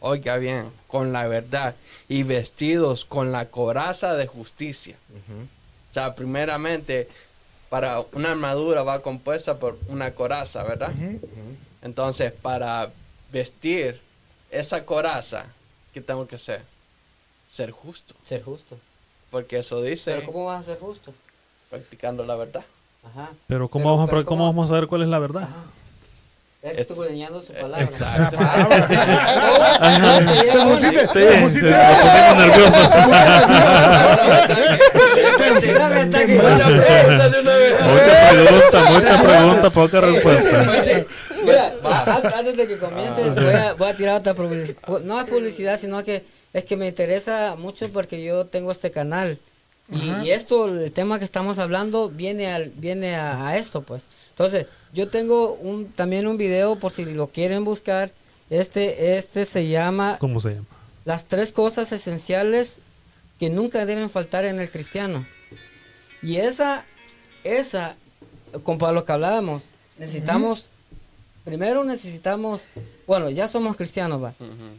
Oiga 0.00 0.36
bien, 0.36 0.66
con 0.88 1.12
la 1.12 1.26
verdad. 1.28 1.76
Y 2.08 2.24
vestidos 2.24 3.04
con 3.04 3.30
la 3.30 3.46
coraza 3.46 4.14
de 4.16 4.26
justicia. 4.26 4.96
O 5.92 5.94
sea, 5.94 6.14
primeramente, 6.14 7.06
para 7.68 8.00
una 8.14 8.30
armadura 8.30 8.82
va 8.82 9.00
compuesta 9.02 9.58
por 9.58 9.78
una 9.88 10.12
coraza, 10.14 10.62
¿verdad? 10.62 10.90
Entonces, 11.82 12.32
para 12.32 12.88
vestir 13.30 14.00
esa 14.50 14.86
coraza, 14.86 15.44
¿qué 15.92 16.00
tengo 16.00 16.26
que 16.26 16.36
hacer? 16.36 16.62
Ser 17.50 17.72
justo. 17.72 18.14
Ser 18.24 18.42
justo. 18.42 18.78
Porque 19.30 19.58
eso 19.58 19.82
dice, 19.82 20.14
Pero 20.14 20.32
¿cómo 20.32 20.46
vas 20.46 20.62
a 20.62 20.66
ser 20.72 20.78
justo? 20.78 21.12
practicando 21.68 22.24
la 22.24 22.36
verdad. 22.36 22.64
Ajá. 23.04 23.28
Pero 23.46 23.68
¿cómo, 23.68 23.82
Pero- 23.84 23.94
vamos, 23.96 24.08
a, 24.08 24.10
pero 24.10 24.20
pre- 24.22 24.24
¿cómo 24.26 24.38
¿cómo? 24.44 24.50
vamos 24.52 24.70
a 24.70 24.74
saber 24.74 24.88
cuál 24.88 25.02
es 25.02 25.08
la 25.08 25.18
verdad? 25.18 25.42
Ajá. 25.42 25.62
Es 26.62 26.78
Es- 26.78 26.90
escudriñando 26.90 27.40
su 27.40 27.52
eh, 27.52 27.56
palabra. 27.60 27.84
exacto. 27.84 28.38
Te 30.52 30.58
pusiste, 30.64 31.06
te 31.08 31.40
pusiste. 31.42 31.74
vez. 37.56 37.74
mucha 37.82 38.30
pregunta, 38.30 38.90
mucha 38.90 39.22
pregunta, 39.22 39.70
poca 39.70 40.00
respuesta. 40.00 40.64
Pues 40.66 40.84
sí. 40.84 40.92
Mira, 41.44 41.74
a- 41.84 42.32
antes 42.38 42.56
de 42.56 42.66
que 42.68 42.78
comiences, 42.78 43.34
voy 43.34 43.54
a, 43.54 43.72
voy 43.74 43.88
a 43.88 43.96
tirar 43.96 44.16
otra 44.20 44.34
publicidad. 44.34 44.76
No 45.04 45.20
es 45.20 45.26
publicidad, 45.26 45.78
sino 45.80 46.02
que 46.04 46.24
es 46.52 46.64
que 46.64 46.76
me 46.76 46.88
interesa 46.88 47.54
mucho 47.56 47.88
porque 47.90 48.22
yo 48.22 48.46
tengo 48.46 48.70
este 48.70 48.90
canal. 48.90 49.38
Y, 49.92 50.26
y 50.26 50.30
esto, 50.30 50.68
el 50.68 50.90
tema 50.92 51.18
que 51.18 51.24
estamos 51.24 51.58
hablando, 51.58 52.08
viene 52.08 52.50
al, 52.52 52.70
viene 52.70 53.14
a, 53.14 53.48
a 53.48 53.56
esto, 53.58 53.82
pues. 53.82 54.04
Entonces, 54.30 54.66
yo 54.92 55.08
tengo 55.08 55.52
un, 55.54 55.86
también 55.92 56.26
un 56.26 56.36
video, 56.36 56.76
por 56.76 56.92
si 56.92 57.04
lo 57.04 57.26
quieren 57.28 57.64
buscar. 57.64 58.10
Este, 58.50 59.16
este 59.16 59.44
se 59.44 59.68
llama 59.68 60.16
¿Cómo 60.18 60.40
se 60.40 60.50
llama? 60.54 60.66
Las 61.04 61.24
tres 61.24 61.52
cosas 61.52 61.90
esenciales 61.92 62.80
que 63.38 63.50
nunca 63.50 63.86
deben 63.86 64.08
faltar 64.10 64.44
en 64.44 64.60
el 64.60 64.70
cristiano. 64.70 65.26
Y 66.22 66.36
esa, 66.36 66.84
esa, 67.44 67.96
para 68.78 68.92
lo 68.92 69.04
que 69.04 69.12
hablábamos, 69.12 69.62
necesitamos, 69.98 70.68
primero 71.44 71.82
necesitamos, 71.82 72.62
bueno, 73.06 73.30
ya 73.30 73.48
somos 73.48 73.74
cristianos, 73.76 74.22
va. 74.22 74.34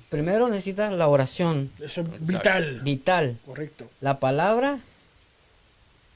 Primero 0.10 0.48
necesitas 0.48 0.94
la 0.94 1.08
oración 1.08 1.70
Eso 1.82 2.02
es 2.02 2.26
vital. 2.26 2.82
vital, 2.84 3.38
Correcto. 3.46 3.90
la 4.00 4.20
palabra, 4.20 4.80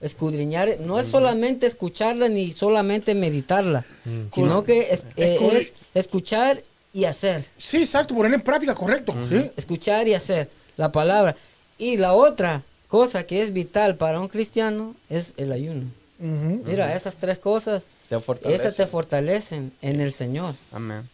escudriñar, 0.02 0.78
no 0.82 1.00
es 1.00 1.08
solamente 1.08 1.66
escucharla 1.68 2.30
ni 2.30 2.52
solamente 2.52 3.14
meditarla, 3.16 3.86
Mm. 4.06 4.22
sino 4.34 4.64
que 4.64 4.92
es, 4.94 5.06
eh, 5.16 5.38
es 5.54 5.74
escuchar 5.94 6.62
y 6.94 7.06
hacer. 7.06 7.44
Sí, 7.58 7.78
exacto, 7.78 8.16
ponerla 8.16 8.38
en 8.38 8.44
práctica, 8.44 8.76
correcto. 8.76 9.14
¿sí? 9.30 9.52
escuchar 9.58 10.08
y 10.08 10.14
hacer 10.14 10.50
la 10.78 10.92
palabra. 10.92 11.36
Y 11.78 11.98
la 11.98 12.14
otra 12.14 12.64
cosa 12.88 13.24
que 13.26 13.42
es 13.42 13.54
vital 13.54 13.96
para 13.98 14.20
un 14.20 14.28
cristiano 14.28 14.96
es 15.10 15.34
el 15.38 15.52
ayuno. 15.52 15.84
Mira, 16.20 16.96
esas 16.96 17.16
tres 17.16 17.38
cosas, 17.38 17.84
Te 18.10 18.16
esas 18.54 18.76
te 18.76 18.88
fortalecen 18.88 19.72
en 19.82 20.02
el 20.02 20.14
Señor. 20.14 20.56
Amén. 20.72 21.08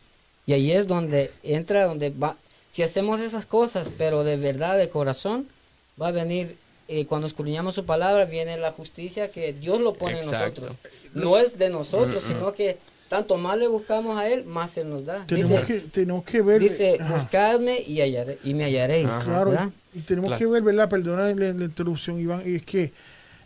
Y 0.46 0.54
ahí 0.54 0.72
es 0.72 0.88
donde 0.88 1.32
entra, 1.44 1.86
donde 1.86 2.10
va. 2.10 2.38
Si 2.70 2.84
hacemos 2.84 3.20
esas 3.20 3.46
cosas, 3.46 3.90
pero 3.98 4.24
de 4.24 4.38
verdad, 4.38 4.78
de 4.78 4.90
corazón, 4.90 5.48
va 6.02 6.08
a 6.08 6.12
venir, 6.12 6.56
eh, 7.00 7.06
cuando 7.06 7.28
escudriñamos 7.28 7.76
su 7.76 7.86
palabra, 7.86 8.26
viene 8.26 8.58
la 8.58 8.72
justicia 8.72 9.32
que 9.32 9.54
Dios 9.54 9.80
lo 9.82 9.94
pone 9.94 10.18
Exacto. 10.20 10.62
en 10.62 10.68
nosotros. 10.68 10.78
No 11.14 11.38
es 11.38 11.58
de 11.58 11.70
nosotros, 11.70 12.24
sino 12.28 12.54
que 12.54 12.78
tanto 13.10 13.38
más 13.38 13.58
le 13.58 13.68
buscamos 13.68 14.18
a 14.20 14.28
Él, 14.28 14.44
más 14.46 14.72
se 14.72 14.84
nos 14.84 15.06
da. 15.06 15.26
Tenemos, 15.28 15.52
Dice, 15.52 15.66
que, 15.66 15.80
tenemos 15.82 16.24
que 16.24 16.42
ver. 16.42 16.60
dice 16.62 16.98
ajá, 17.00 17.14
buscadme 17.16 17.80
y, 17.82 17.98
hallaré- 17.98 18.40
y 18.44 18.54
me 18.56 18.66
hallaréis. 18.66 19.08
Claro, 19.24 19.54
y, 19.94 20.00
y 20.00 20.02
tenemos 20.02 20.30
Claro. 20.30 20.40
que 20.40 20.46
ver, 20.48 20.64
¿verdad? 20.64 20.90
Perdona 20.90 21.24
la, 21.34 21.54
la 21.54 21.66
interrupción, 21.66 22.20
Iván, 22.20 22.42
y 22.46 22.56
es 22.56 22.64
que 22.66 22.92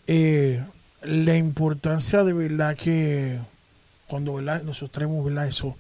eh, 0.07 0.63
la 1.03 1.35
importancia 1.35 2.23
de 2.23 2.33
verdad 2.33 2.75
que 2.77 3.37
cuando 4.07 4.35
¿verdad? 4.35 4.61
nosotros 4.63 4.91
traemos 4.91 5.25
¿verdad? 5.25 5.47
Eso, 5.47 5.75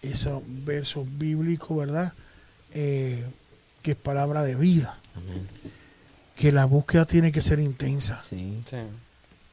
esos 0.00 0.42
versos 0.64 1.04
bíblicos, 1.18 1.76
¿verdad? 1.76 2.14
Eh, 2.72 3.22
que 3.82 3.90
es 3.90 3.96
palabra 3.96 4.42
de 4.44 4.54
vida, 4.54 4.98
Amén. 5.14 5.46
Que 6.36 6.52
la 6.52 6.66
búsqueda 6.66 7.04
tiene 7.06 7.32
que 7.32 7.40
ser 7.40 7.58
intensa. 7.58 8.20
Sí. 8.22 8.62
Sí. 8.68 8.76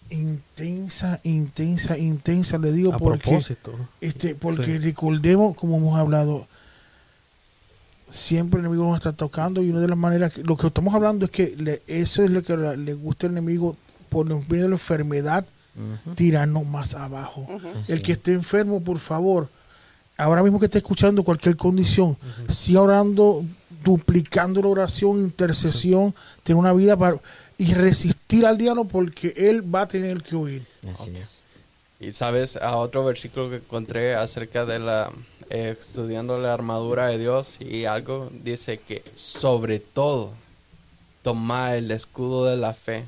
Intensa, 0.10 1.20
intensa, 1.24 1.98
intensa, 1.98 2.58
le 2.58 2.72
digo 2.72 2.94
A 2.94 2.98
porque 2.98 3.24
propósito. 3.24 3.74
Este, 4.02 4.36
porque 4.36 4.66
Sí. 4.66 4.78
recordemos, 4.80 5.56
como 5.56 5.78
hemos 5.78 5.98
hablado, 5.98 6.46
siempre 8.10 8.60
el 8.60 8.66
enemigo 8.68 8.88
nos 8.88 8.98
está 8.98 9.14
tocando 9.14 9.64
y 9.64 9.70
una 9.72 9.80
de 9.80 9.88
las 9.88 9.98
maneras, 9.98 10.34
que- 10.34 10.44
lo 10.44 10.56
que 10.58 10.68
estamos 10.68 10.94
hablando 10.94 11.26
es 11.26 11.32
que 11.32 11.56
le- 11.58 11.82
eso 11.88 12.24
es 12.24 12.30
lo 12.32 12.44
que 12.44 12.56
la- 12.56 12.76
le 12.76 12.94
gusta 12.94 13.28
al 13.28 13.34
enemigo 13.34 13.76
por 14.10 14.28
medio 14.28 14.64
de 14.64 14.70
la 14.70 14.76
enfermedad, 14.76 15.46
tirarnos 16.16 16.68
más 16.68 16.94
abajo. 16.94 17.48
El 17.88 18.04
que 18.04 18.12
esté 18.12 18.34
enfermo, 18.34 18.82
por 18.84 19.00
favor, 19.00 19.50
ahora 20.18 20.44
mismo 20.44 20.60
que 20.60 20.66
esté 20.66 20.78
escuchando 20.78 21.24
cualquier 21.24 21.56
condición, 21.58 22.16
siga 22.48 22.82
orando, 22.82 23.44
duplicando 23.84 24.62
la 24.62 24.68
oración, 24.68 25.22
intercesión, 25.22 26.14
tener 26.44 26.60
una 26.60 26.74
vida 26.74 26.96
para 26.98 27.18
y 27.58 27.74
resistir 27.74 28.46
al 28.46 28.58
diablo 28.58 28.86
porque 28.86 29.34
él 29.38 29.64
va 29.74 29.82
a 29.82 29.88
tener 29.88 30.22
que 30.24 30.36
huir. 30.36 30.66
Así 30.94 31.16
es. 31.16 31.44
Y 32.00 32.12
sabes, 32.12 32.58
a 32.58 32.76
otro 32.76 33.06
versículo 33.06 33.50
que 33.50 33.58
encontré 33.58 34.16
acerca 34.16 34.66
de 34.66 34.80
la, 34.80 35.12
eh, 35.50 35.78
estudiando 35.80 36.38
la 36.38 36.54
armadura 36.54 37.08
de 37.08 37.18
Dios 37.18 37.58
y 37.62 37.86
algo, 37.86 38.30
dice 38.44 38.78
que 38.78 39.04
sobre 39.16 39.80
todo 39.80 40.32
tomad 41.22 41.78
el 41.78 41.90
escudo 41.92 42.46
de 42.46 42.58
la 42.58 42.74
fe, 42.74 43.06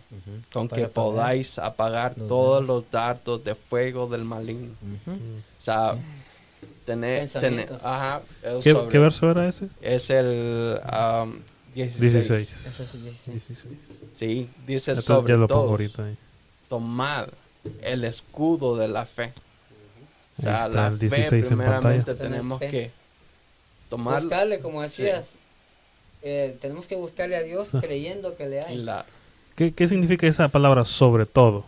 con 0.53 0.69
Para 0.69 0.79
que 0.79 0.85
apagar 0.85 0.93
podáis 0.93 1.59
apagar 1.59 2.17
los 2.17 2.27
todos 2.29 2.65
los 2.65 2.89
dardos 2.89 3.43
de 3.43 3.55
fuego 3.55 4.07
del 4.07 4.23
maligno. 4.23 4.73
O 5.05 5.61
sea, 5.61 5.95
Tener, 6.85 7.19
Pensamientos. 7.21 7.81
ajá, 7.83 8.21
¿Qué, 8.61 8.71
sobre- 8.73 8.91
qué 8.91 8.99
verso 8.99 9.31
era 9.31 9.47
ese? 9.47 9.67
Es 9.81 10.09
el 10.11 10.79
um, 11.23 11.39
16. 11.73 12.13
16. 12.13 12.65
Eso 12.67 12.85
sí, 12.85 13.11
sí. 13.25 13.31
16. 13.31 13.65
Sí, 14.13 14.49
dice 14.67 14.95
sobre 15.01 15.33
ya 15.33 15.37
lo 15.37 15.47
pongo 15.47 15.61
todo. 15.63 15.71
ahorita 15.71 16.05
ahí. 16.05 16.17
tomad 16.69 17.27
el 17.81 18.03
escudo 18.03 18.77
de 18.77 18.87
la 18.87 19.05
fe. 19.05 19.33
O 20.37 20.41
sea, 20.43 20.67
la 20.67 20.87
el 20.87 20.97
fe 20.99 21.07
16 21.07 21.31
en 21.43 21.47
primeramente 21.47 22.13
tenemos 22.13 22.59
Fe. 22.59 22.67
que 22.69 22.91
tomar 23.89 24.21
Buscarle, 24.21 24.59
como 24.59 24.81
decías. 24.83 25.29
eh, 26.21 26.55
tenemos 26.61 26.87
que 26.87 26.95
buscarle 26.95 27.35
a 27.37 27.41
Dios 27.43 27.69
creyendo 27.81 28.35
que 28.35 28.47
le 28.47 28.61
hay. 28.61 28.77
la, 28.77 29.05
¿Qué, 29.55 29.73
qué 29.73 29.87
significa 29.87 30.27
esa 30.27 30.49
palabra 30.49 30.85
sobre 30.85 31.25
todo? 31.25 31.65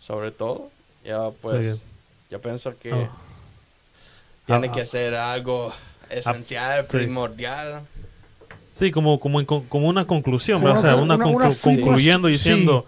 sobre 0.00 0.30
todo. 0.32 0.70
Ya 1.04 1.30
pues, 1.30 1.82
yo 2.30 2.40
pienso 2.40 2.76
que 2.78 2.92
Ah. 2.92 3.10
Tiene 4.46 4.68
Ah, 4.68 4.72
que 4.72 4.80
ah. 4.82 4.86
ser 4.86 5.14
algo 5.14 5.72
esencial, 6.08 6.84
sí. 6.84 6.96
primordial. 6.96 7.82
Sí, 8.72 8.90
como, 8.90 9.18
como, 9.20 9.44
como 9.44 9.88
una 9.88 10.06
conclusión, 10.06 10.60
Como 10.60 10.74
o 10.74 10.80
sea, 10.80 10.96
una- 10.96 11.14
una, 11.16 11.24
conclu- 11.24 11.64
una 11.64 11.76
concluyendo 11.76 12.28
sí. 12.28 12.32
diciendo, 12.34 12.86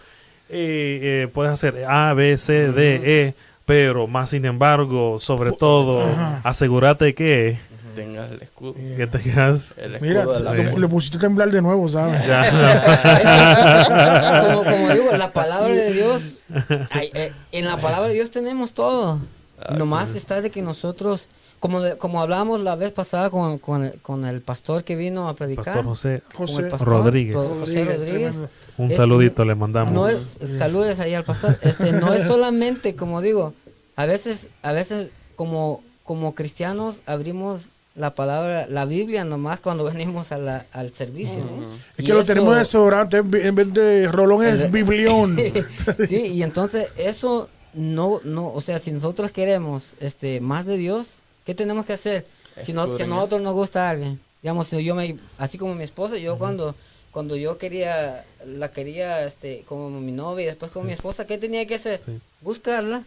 eh, 0.51 1.25
eh, 1.25 1.29
puedes 1.33 1.53
hacer 1.53 1.85
A, 1.89 2.13
B, 2.15 2.37
C, 2.39 2.73
D, 2.73 3.01
E, 3.29 3.35
pero 3.65 4.07
más 4.07 4.31
sin 4.31 4.45
embargo, 4.45 5.19
sobre 5.21 5.53
todo, 5.53 6.03
Ajá. 6.03 6.41
asegúrate 6.45 7.15
que, 7.15 7.59
Tengas 7.97 8.31
el 8.31 8.43
escudo. 8.43 8.75
que 8.75 9.07
tengas... 9.09 9.75
El 9.77 10.01
Mira, 10.01 10.21
escudo 10.21 10.35
de 10.39 10.45
la 10.45 10.55
le, 10.55 10.79
le 10.79 10.89
pusiste 10.89 11.17
a 11.17 11.21
temblar 11.21 11.51
de 11.51 11.61
nuevo, 11.61 11.89
¿sabes? 11.89 12.25
Ya. 12.27 12.43
como, 14.47 14.65
como 14.65 14.89
digo, 14.91 15.13
la 15.17 15.33
palabra 15.33 15.75
de 15.75 15.93
Dios, 15.93 16.45
ay, 16.91 17.11
eh, 17.15 17.33
en 17.53 17.67
la 17.67 17.79
palabra 17.81 18.09
de 18.09 18.15
Dios 18.15 18.31
tenemos 18.31 18.73
todo. 18.73 19.19
Ah, 19.61 19.75
Nomás 19.75 20.15
está 20.15 20.41
de 20.41 20.51
que 20.51 20.63
nosotros, 20.63 21.27
como, 21.61 21.81
de- 21.81 21.97
como 21.97 22.21
hablábamos 22.23 22.61
la 22.61 22.77
vez 22.77 22.93
pasada 22.93 23.31
con, 23.31 23.59
con, 23.59 23.85
el, 23.87 24.01
con 24.01 24.25
el 24.25 24.41
pastor 24.41 24.85
que 24.85 24.97
vino 24.97 25.29
a 25.29 25.35
predicar, 25.35 25.65
Pastor 25.67 25.85
José, 25.85 26.23
con 26.35 26.49
el 26.49 26.55
José 26.55 26.71
pastor 26.71 26.89
Rodríguez. 26.89 27.35
José 27.37 28.49
un 28.79 28.91
Es- 28.91 28.97
saludito 28.97 29.45
le 29.45 29.55
mandamos. 29.55 29.93
no 29.93 30.09
es, 30.09 30.37
saludes 30.57 31.01
ahí 31.01 31.15
al 31.15 31.25
pastor. 31.25 31.59
Este, 31.63 31.93
no 31.93 32.15
es 32.15 32.23
solamente, 32.27 32.95
como 32.95 33.21
digo, 33.21 33.55
a 33.97 34.07
veces, 34.07 34.47
a 34.63 34.73
veces 34.73 35.11
como, 35.37 35.83
como 36.05 36.35
cristianos 36.35 36.97
abrimos 37.07 37.71
la 37.97 38.15
palabra, 38.15 38.67
la 38.69 38.85
Biblia 38.85 39.25
nomás 39.25 39.59
cuando 39.59 39.83
venimos 39.93 40.31
a 40.31 40.39
la- 40.39 40.65
al 40.73 40.93
servicio. 40.95 41.39
¿no? 41.45 41.73
Es 41.97 42.05
Y 42.05 42.07
que 42.07 42.13
lo 42.13 42.21
eso- 42.21 42.29
tenemos 42.29 42.57
de 42.57 42.65
sobrante, 42.65 43.17
en 43.17 43.31
vez- 43.31 43.45
en 43.47 43.55
vez 43.57 43.73
de 43.75 44.07
rolón 44.13 44.45
es 44.45 44.63
El- 44.63 44.71
biblión. 44.71 45.37
sí, 46.09 46.27
y 46.27 46.43
entonces 46.45 46.87
eso 46.97 47.49
no, 47.75 48.21
no, 48.25 48.53
o 48.53 48.61
sea, 48.61 48.79
si 48.79 48.93
nosotros 48.93 49.33
queremos 49.33 49.95
este 50.01 50.41
más 50.41 50.65
de 50.67 50.77
Dios, 50.77 51.19
¿qué 51.49 51.55
tenemos 51.55 51.87
que 51.87 51.95
hacer? 51.95 52.27
Si, 52.61 52.75
no, 52.75 52.95
si 52.95 53.05
a 53.05 53.07
nosotros 53.07 53.41
nos 53.41 53.55
gusta 53.55 53.89
alguien, 53.89 54.21
digamos, 54.43 54.69
si 54.69 54.85
yo 54.85 54.95
me, 54.95 55.17
así 55.39 55.57
como 55.57 55.75
mi 55.75 55.83
esposa, 55.83 56.19
yo 56.19 56.37
cuando, 56.37 56.75
cuando 57.11 57.37
yo 57.37 57.57
quería, 57.57 58.23
la 58.45 58.71
quería 58.71 59.25
este, 59.25 59.63
como 59.67 59.89
mi 59.89 60.13
novia 60.13 60.43
y 60.43 60.47
después 60.49 60.71
como 60.73 60.85
mi 60.85 60.93
esposa, 60.93 61.27
¿qué 61.27 61.39
tenía 61.39 61.67
que 61.67 61.77
hacer? 61.77 62.01
Sí. 62.05 62.21
Buscarla 62.43 63.03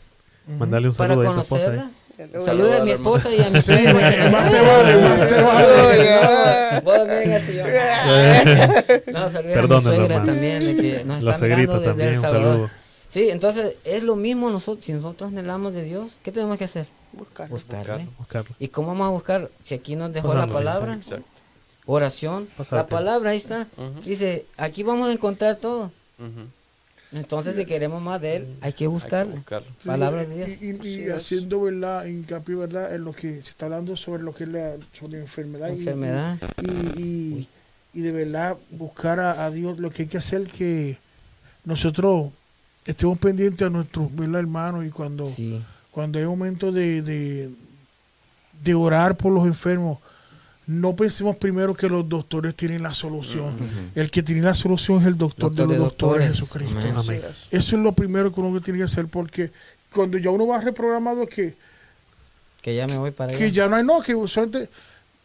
Mandarle 0.58 0.88
un 0.90 0.96
para 0.96 1.14
saludo 1.14 1.30
a 1.38 1.42
esposa. 1.42 1.66
conocerla. 1.66 1.84
ahí. 1.84 2.44
Saluda 2.44 2.82
a 2.82 2.84
mi 2.84 2.92
esposa 2.92 3.30
y 3.32 3.42
a 3.42 3.50
mi 3.52 3.62
Sí, 3.62 3.74
suegra. 3.74 4.12
que 4.12 4.30
más 4.32 4.46
no- 4.46 4.52
te 4.52 4.62
vale, 4.62 4.98
más 5.08 5.28
te 5.28 5.42
vale. 5.42 6.82
Vos 6.84 7.08
vengas 7.08 7.50
y 7.50 7.54
yo. 7.58 7.64
No, 9.14 9.30
saluda 9.30 9.60
a 9.60 9.62
mi 9.62 9.82
suegra 9.84 10.04
hermano. 10.16 10.26
también, 10.26 10.60
de 10.66 10.76
que 10.78 11.06
nos 11.06 11.24
La 11.24 11.38
mirando 11.38 11.74
desde 11.74 11.86
también, 11.88 12.10
El 12.10 12.20
Salvador. 12.20 12.70
Sí, 13.12 13.30
entonces 13.30 13.76
es 13.84 14.04
lo 14.04 14.16
mismo 14.16 14.50
nosotros, 14.50 14.86
si 14.86 14.94
nosotros 14.94 15.32
anhelamos 15.32 15.74
de 15.74 15.84
Dios, 15.84 16.14
¿qué 16.24 16.32
tenemos 16.32 16.58
que 16.58 16.64
hacer? 16.64 16.88
Buscar. 17.14 17.50
Buscarle. 17.50 18.08
Buscarlo. 18.18 18.56
¿Y 18.58 18.70
cómo 18.70 18.88
vamos 18.90 19.08
a 19.08 19.12
buscar? 19.12 19.52
Si 19.64 19.74
aquí 19.76 19.96
nos 19.98 20.14
dejó 20.14 20.30
Pasando, 20.30 20.48
la 20.48 20.54
palabra, 20.54 20.94
Exacto. 20.94 21.26
oración, 21.86 22.48
la 22.72 22.88
palabra 22.88 23.32
ahí 23.32 23.38
está. 23.38 23.68
Dice, 24.06 24.46
aquí 24.58 24.84
vamos 24.84 25.10
a 25.10 25.12
encontrar 25.12 25.58
todo. 25.58 25.92
Entonces, 27.12 27.56
si 27.58 27.66
queremos 27.66 28.02
más 28.02 28.22
de 28.22 28.38
él, 28.38 28.44
hay 28.44 28.58
que 28.60 28.66
Hay 28.68 28.74
que 28.74 28.88
buscarle. 28.88 29.36
buscarlo. 29.36 29.68
Palabra 29.86 30.24
de 30.24 30.34
Y- 30.62 30.72
Dios. 30.72 30.86
Y, 30.86 31.10
haciendo 31.10 31.62
verdad, 31.64 32.06
hincapié 32.06 32.56
verdad 32.56 32.96
en 32.96 33.04
lo 33.04 33.12
que 33.12 33.42
se 33.42 33.50
está 33.50 33.66
hablando 33.66 33.98
sobre 33.98 34.24
lo 34.24 34.34
que 34.34 34.46
es 34.46 34.50
la, 34.50 34.76
sobre 34.98 35.18
la 35.18 35.24
enfermedad. 35.26 35.68
y- 35.68 35.72
Enfermedad. 35.80 36.38
Y, 36.62 37.02
y, 37.02 37.48
y 37.94 38.02
de 38.02 38.12
verdad 38.14 38.56
buscar 38.70 39.20
a, 39.20 39.44
a 39.44 39.52
Dios 39.52 39.78
lo 39.80 39.90
que 39.92 40.04
hay 40.04 40.08
que 40.08 40.20
hacer 40.20 40.48
que 40.48 40.98
nosotros 41.66 42.30
estemos 42.86 43.18
pendientes 43.18 43.66
a 43.66 43.70
nuestros 43.70 44.14
¿verdad, 44.16 44.40
hermanos 44.42 44.86
y 44.86 44.90
cuando, 44.90 45.26
Sí. 45.28 45.62
cuando 45.92 46.20
hay 46.20 46.26
momento 46.26 46.72
de, 46.72 47.02
de, 47.02 47.50
de 48.64 48.74
orar 48.74 49.16
por 49.18 49.32
los 49.32 49.46
enfermos, 49.46 50.00
no 50.68 50.96
pensemos 50.96 51.36
primero 51.36 51.74
que 51.76 51.90
los 51.90 52.08
doctores 52.08 52.56
tienen 52.56 52.84
la 52.84 52.94
solución. 52.94 53.56
El 53.96 54.10
que 54.10 54.24
tiene 54.24 54.42
la 54.42 54.56
solución 54.56 55.02
es 55.02 55.08
el 55.08 55.18
doctor, 55.18 55.50
Doctor 55.50 55.68
de 55.68 55.74
de 55.74 55.80
los 55.80 55.90
doctores, 55.90 56.40
doctores. 56.40 56.70
Jesucristo. 56.70 57.00
Amén. 57.02 57.22
Amén. 57.24 57.32
Eso 57.52 57.76
es 57.76 57.82
lo 57.82 57.92
primero 57.92 58.34
que 58.34 58.40
uno 58.40 58.62
tiene 58.62 58.80
que 58.80 58.86
hacer 58.86 59.08
porque 59.08 59.52
cuando 59.94 60.18
ya 60.18 60.30
uno 60.30 60.48
va 60.48 60.62
reprogramado 60.62 61.28
que, 61.28 61.56
Que 62.62 62.76
ya 62.76 62.88
me 62.88 62.98
voy 62.98 63.12
para 63.12 63.32
allá. 63.32 63.40
que 63.40 63.52
ya 63.52 63.68
no 63.68 63.76
hay 63.76 63.84
no, 63.84 64.02
que 64.02 64.14
solamente... 64.28 64.70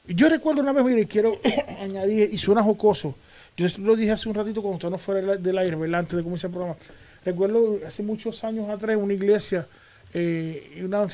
Yo 0.08 0.28
recuerdo 0.28 0.62
una 0.62 0.72
vez, 0.72 0.84
mire, 0.84 1.06
quiero 1.06 1.38
añadir, 1.82 2.28
y 2.32 2.38
suena 2.38 2.62
jocoso. 2.62 3.14
Yo 3.56 3.66
lo 3.78 3.94
dije 3.96 4.12
hace 4.12 4.28
un 4.28 4.34
ratito 4.34 4.62
cuando 4.62 4.76
usted 4.76 4.90
no 4.90 4.98
fuera 4.98 5.20
del- 5.20 5.42
del 5.42 5.58
aire, 5.58 5.76
¿verdad? 5.76 6.00
Antes 6.00 6.16
de 6.16 6.22
comenzar 6.22 6.48
el 6.48 6.54
programa. 6.54 6.78
Recuerdo 7.26 7.80
hace 7.86 8.02
muchos 8.02 8.42
años 8.44 8.68
atrás 8.70 8.96
en 8.96 9.02
una 9.02 9.12
iglesia, 9.12 9.66
eh, 10.14 10.80
una, 10.84 11.06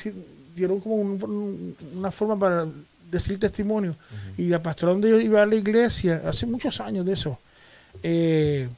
dieron 0.55 0.79
como 0.79 0.95
un- 0.95 1.21
un- 1.23 1.75
una 1.97 2.11
forma 2.11 2.37
para 2.39 2.67
decir 3.11 3.37
testimonio. 3.39 3.95
Y 4.37 4.47
la 4.47 4.61
pastora 4.61 4.91
donde 4.93 5.09
yo 5.09 5.19
iba 5.19 5.41
a 5.41 5.45
la 5.45 5.55
iglesia, 5.55 6.21
hace 6.25 6.45
muchos 6.45 6.79
años 6.79 7.05
de 7.05 7.13
eso, 7.13 7.39
eh, 8.03 8.69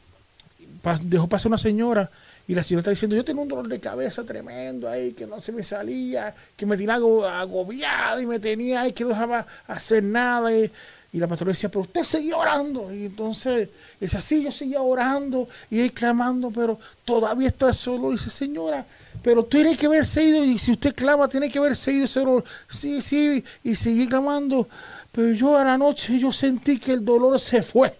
pas- 0.83 0.99
dejó 1.01 1.27
pasar 1.27 1.47
una 1.49 1.57
señora 1.57 2.09
y 2.47 2.53
la 2.55 2.63
señora 2.63 2.79
está 2.81 2.91
diciendo, 2.91 3.15
yo 3.15 3.25
tengo 3.25 3.41
un 3.41 3.47
dolor 3.47 3.67
de 3.67 3.79
cabeza 3.79 4.23
tremendo 4.23 4.87
ahí, 4.87 5.13
que 5.13 5.25
no 5.25 5.41
se 5.41 5.51
me 5.51 5.63
salía, 5.63 6.33
que 6.55 6.65
me 6.65 6.77
tenía 6.77 6.95
ago- 6.95 7.25
agobiada 7.27 8.21
y 8.21 8.25
me 8.25 8.39
tenía 8.39 8.81
ahí, 8.81 8.93
que 8.93 9.03
no 9.03 9.09
dejaba 9.09 9.45
hacer 9.67 10.03
nada. 10.03 10.55
Y, 10.55 10.71
y 11.15 11.17
la 11.17 11.27
pastora 11.27 11.53
decía, 11.53 11.69
pero 11.69 11.83
usted 11.83 12.03
seguía 12.03 12.35
orando. 12.35 12.93
Y 12.93 13.05
entonces, 13.05 13.69
dice, 14.01 14.21
sí, 14.21 14.43
yo 14.43 14.51
seguía 14.51 14.81
orando 14.81 15.47
y 15.69 15.79
ahí 15.79 15.89
clamando, 15.89 16.51
pero 16.51 16.77
todavía 17.05 17.47
estoy 17.47 17.73
solo. 17.73 18.11
Y 18.11 18.15
dice, 18.15 18.29
señora, 18.29 18.85
pero 19.23 19.45
tiene 19.45 19.77
que 19.77 19.85
haberse 19.85 20.21
ido, 20.21 20.43
y 20.43 20.59
si 20.59 20.73
usted 20.73 20.93
clama, 20.93 21.29
tiene 21.29 21.49
que 21.49 21.57
haberse 21.57 21.93
ido 21.93 22.03
ese 22.03 22.19
dolor. 22.19 22.43
Sí, 22.67 23.01
sí, 23.01 23.41
y 23.63 23.75
seguí 23.75 24.09
clamando. 24.09 24.67
Pero 25.13 25.31
yo 25.31 25.57
a 25.57 25.63
la 25.63 25.77
noche 25.77 26.19
yo 26.19 26.33
sentí 26.33 26.79
que 26.79 26.91
el 26.91 27.05
dolor 27.05 27.39
se 27.39 27.61
fue. 27.61 27.95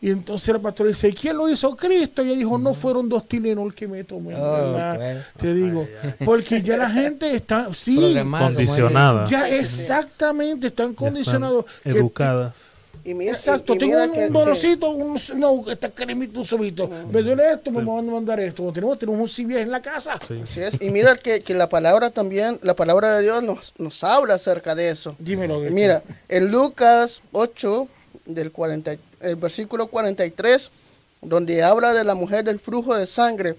Y 0.00 0.10
entonces 0.10 0.52
la 0.52 0.58
pastora 0.60 0.88
dice, 0.88 1.12
¿quién 1.14 1.36
lo 1.36 1.48
hizo? 1.48 1.76
Cristo. 1.76 2.22
Y 2.24 2.28
ella 2.30 2.38
dijo, 2.38 2.58
no 2.58 2.74
fueron 2.74 3.08
dos 3.08 3.26
Tilenol 3.28 3.74
que 3.74 3.86
me 3.86 4.02
tomé. 4.04 4.34
Oh. 4.36 4.76
Te 5.36 5.54
digo, 5.54 5.86
porque 6.24 6.62
ya 6.62 6.76
la 6.76 6.90
gente 6.90 7.34
está, 7.34 7.72
sí, 7.74 7.96
Condicionada. 8.28 9.24
ya 9.26 9.48
exactamente, 9.48 10.68
están 10.68 10.90
están 10.90 10.94
condicionados. 10.94 11.64
que- 11.82 11.90
Educadas. 11.90 12.52
Y 13.02 13.14
mira, 13.14 13.32
Exacto, 13.32 13.72
y- 13.72 13.76
y 13.76 13.78
tengo 13.78 13.92
mira 13.94 14.04
un, 14.04 14.12
que- 14.12 14.26
un 14.26 14.32
dolorcito, 14.34 14.90
un, 14.90 15.18
no, 15.36 15.64
esta 15.70 15.88
cremita, 15.88 16.38
un 16.38 16.44
sobito. 16.44 16.88
Me 17.10 17.22
duele 17.22 17.50
esto, 17.52 17.70
me 17.70 17.82
van 17.82 18.06
a 18.06 18.12
mandar 18.12 18.38
esto. 18.40 18.70
Tenemos, 18.72 18.98
tenemos 18.98 19.20
un 19.22 19.28
CBS 19.28 19.62
en 19.62 19.70
la 19.70 19.80
casa. 19.80 20.14
así 20.42 20.60
es. 20.60 20.76
Y 20.82 20.90
mira 20.90 21.16
que, 21.16 21.40
que 21.42 21.54
la 21.54 21.68
palabra 21.70 22.10
también, 22.10 22.58
la 22.62 22.74
palabra 22.76 23.16
de 23.16 23.22
Dios 23.22 23.42
nos, 23.42 23.72
nos 23.78 24.04
habla 24.04 24.34
acerca 24.34 24.74
de 24.74 24.90
eso. 24.90 25.16
Dímelo. 25.18 25.66
Y 25.66 25.70
Mira, 25.70 26.02
en 26.28 26.50
Lucas 26.50 27.22
8, 27.32 27.88
del 28.34 28.52
40, 28.52 28.96
el 29.20 29.36
versículo 29.36 29.86
43, 29.88 30.70
donde 31.22 31.62
habla 31.62 31.92
de 31.92 32.04
la 32.04 32.14
mujer 32.14 32.44
del 32.44 32.60
flujo 32.60 32.94
de 32.94 33.06
sangre, 33.06 33.56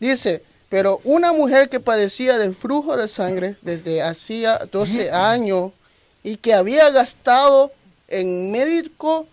dice, 0.00 0.42
pero 0.68 1.00
una 1.04 1.32
mujer 1.32 1.68
que 1.68 1.80
padecía 1.80 2.38
del 2.38 2.54
flujo 2.54 2.96
de 2.96 3.08
sangre 3.08 3.56
desde 3.62 4.02
hacía 4.02 4.58
12 4.70 5.10
años 5.12 5.72
y 6.22 6.36
que 6.36 6.54
había 6.54 6.90
gastado 6.90 7.70
en 8.08 8.50
médico 8.50 9.26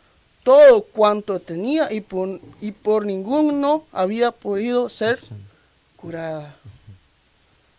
todo 0.44 0.84
cuanto 0.84 1.40
tenía 1.40 1.92
y 1.92 2.02
por, 2.02 2.40
y 2.60 2.72
por 2.72 3.06
ninguno 3.06 3.86
había 3.92 4.32
podido 4.32 4.90
ser 4.90 5.20
curada. 5.96 6.56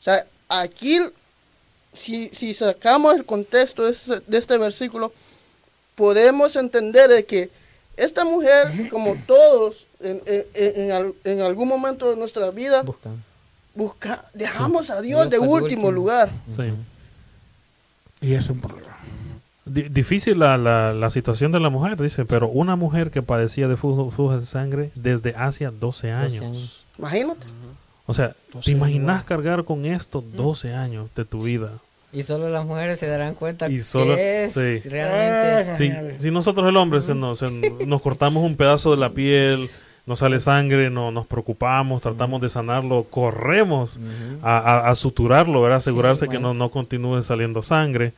O 0.00 0.02
sea, 0.02 0.26
aquí, 0.48 1.00
si, 1.92 2.28
si 2.28 2.54
sacamos 2.54 3.14
el 3.14 3.24
contexto 3.24 3.84
de 3.84 3.92
este, 3.92 4.20
de 4.26 4.38
este 4.38 4.58
versículo, 4.58 5.12
podemos 6.02 6.56
entender 6.56 7.08
de 7.08 7.24
que 7.24 7.48
esta 7.96 8.24
mujer, 8.24 8.88
como 8.90 9.14
todos, 9.24 9.86
en, 10.00 10.20
en- 10.26 10.44
en- 10.54 10.80
en 10.82 10.90
al- 10.90 11.14
en 11.22 11.40
algún 11.42 11.68
momento 11.68 12.10
de 12.10 12.16
nuestra 12.16 12.50
vida, 12.50 12.82
Buscan. 12.82 13.22
busca, 13.72 14.24
dejamos 14.34 14.90
a 14.90 15.00
Dios 15.00 15.30
de 15.30 15.38
último 15.38 15.52
último. 15.62 15.90
lugar. 15.92 16.28
Sí. 16.56 16.72
Y 18.20 18.34
es 18.34 18.50
un 18.50 18.60
problema. 18.60 18.96
Di- 19.64 19.88
difícil 19.88 20.40
la, 20.40 20.58
la, 20.58 20.92
la 20.92 21.10
situación 21.10 21.52
de 21.52 21.60
la 21.60 21.68
mujer, 21.70 21.96
dice, 22.02 22.24
pero 22.24 22.48
una 22.48 22.74
mujer 22.74 23.12
que 23.12 23.22
padecía 23.22 23.68
de 23.68 23.76
flujo, 23.76 24.10
flujo 24.10 24.36
de 24.38 24.44
sangre 24.46 24.90
desde 24.96 25.36
hace 25.36 25.66
12 25.66 26.10
años. 26.10 26.32
12 26.40 26.44
años. 26.44 26.84
Imagínate. 26.98 27.46
O 28.06 28.14
sea, 28.14 28.34
12 28.52 28.64
¿te 28.64 28.70
imaginas 28.72 29.16
años. 29.18 29.24
cargar 29.26 29.64
con 29.64 29.84
esto 29.86 30.20
12 30.20 30.74
años 30.74 31.14
de 31.14 31.24
tu 31.24 31.42
vida? 31.42 31.70
Y 32.12 32.22
solo 32.22 32.50
las 32.50 32.66
mujeres 32.66 32.98
se 33.00 33.06
darán 33.06 33.34
cuenta 33.34 33.68
Y 33.70 33.80
solo- 33.80 34.14
que 34.16 34.44
es 34.44 34.52
sí. 34.52 34.88
realmente... 34.90 35.76
Si, 35.76 36.22
si 36.22 36.30
nosotros 36.30 36.68
el 36.68 36.76
hombre 36.76 37.00
se 37.02 37.14
nos, 37.14 37.38
se 37.38 37.50
nos 37.86 38.02
cortamos 38.02 38.44
un 38.44 38.56
pedazo 38.56 38.90
de 38.90 38.98
la 38.98 39.10
piel, 39.10 39.66
nos 40.04 40.18
sale 40.18 40.38
sangre, 40.40 40.90
no, 40.90 41.10
nos 41.10 41.26
preocupamos, 41.26 42.02
tratamos 42.02 42.42
de 42.42 42.50
sanarlo, 42.50 43.04
corremos 43.04 43.98
a, 44.42 44.58
a- 44.58 44.90
a 44.90 44.94
suturarlo, 44.96 45.62
¿verdad? 45.62 45.78
asegurarse 45.78 46.28
que 46.28 46.38
no, 46.38 46.52
no 46.54 46.68
continúe 46.70 47.22
saliendo 47.22 47.62
sangre. 47.62 48.12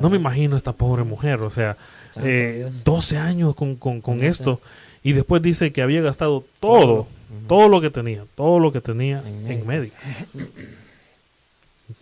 No 0.00 0.08
me 0.08 0.16
imagino 0.16 0.54
a 0.54 0.58
esta 0.58 0.72
pobre 0.72 1.02
mujer, 1.04 1.40
o 1.40 1.50
sea, 1.50 1.76
eh, 2.22 2.66
Dios. 2.70 2.84
12 2.84 3.16
años 3.18 3.54
con, 3.54 3.76
con- 3.76 4.00
con 4.00 4.16
12. 4.18 4.26
esto 4.28 4.60
y 5.02 5.14
después 5.14 5.42
dice 5.42 5.72
que 5.72 5.82
había 5.82 6.00
gastado 6.00 6.44
todo, 6.60 7.06
todo 7.48 7.68
lo 7.68 7.80
que 7.80 7.90
tenía, 7.90 8.22
todo 8.36 8.58
lo 8.60 8.70
que 8.72 8.80
tenía 8.80 9.20
En 9.26 9.50
en 9.50 9.66
médico. 9.66 9.96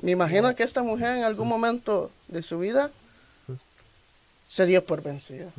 Me 0.03 0.13
imagino 0.13 0.55
que 0.55 0.63
esta 0.63 0.83
mujer 0.83 1.19
en 1.19 1.25
algún 1.25 1.49
momento 1.49 2.11
de 2.29 2.43
su 2.43 2.59
vida 2.59 2.91
sería 4.47 4.85
por 4.85 5.03
vencida. 5.03 5.51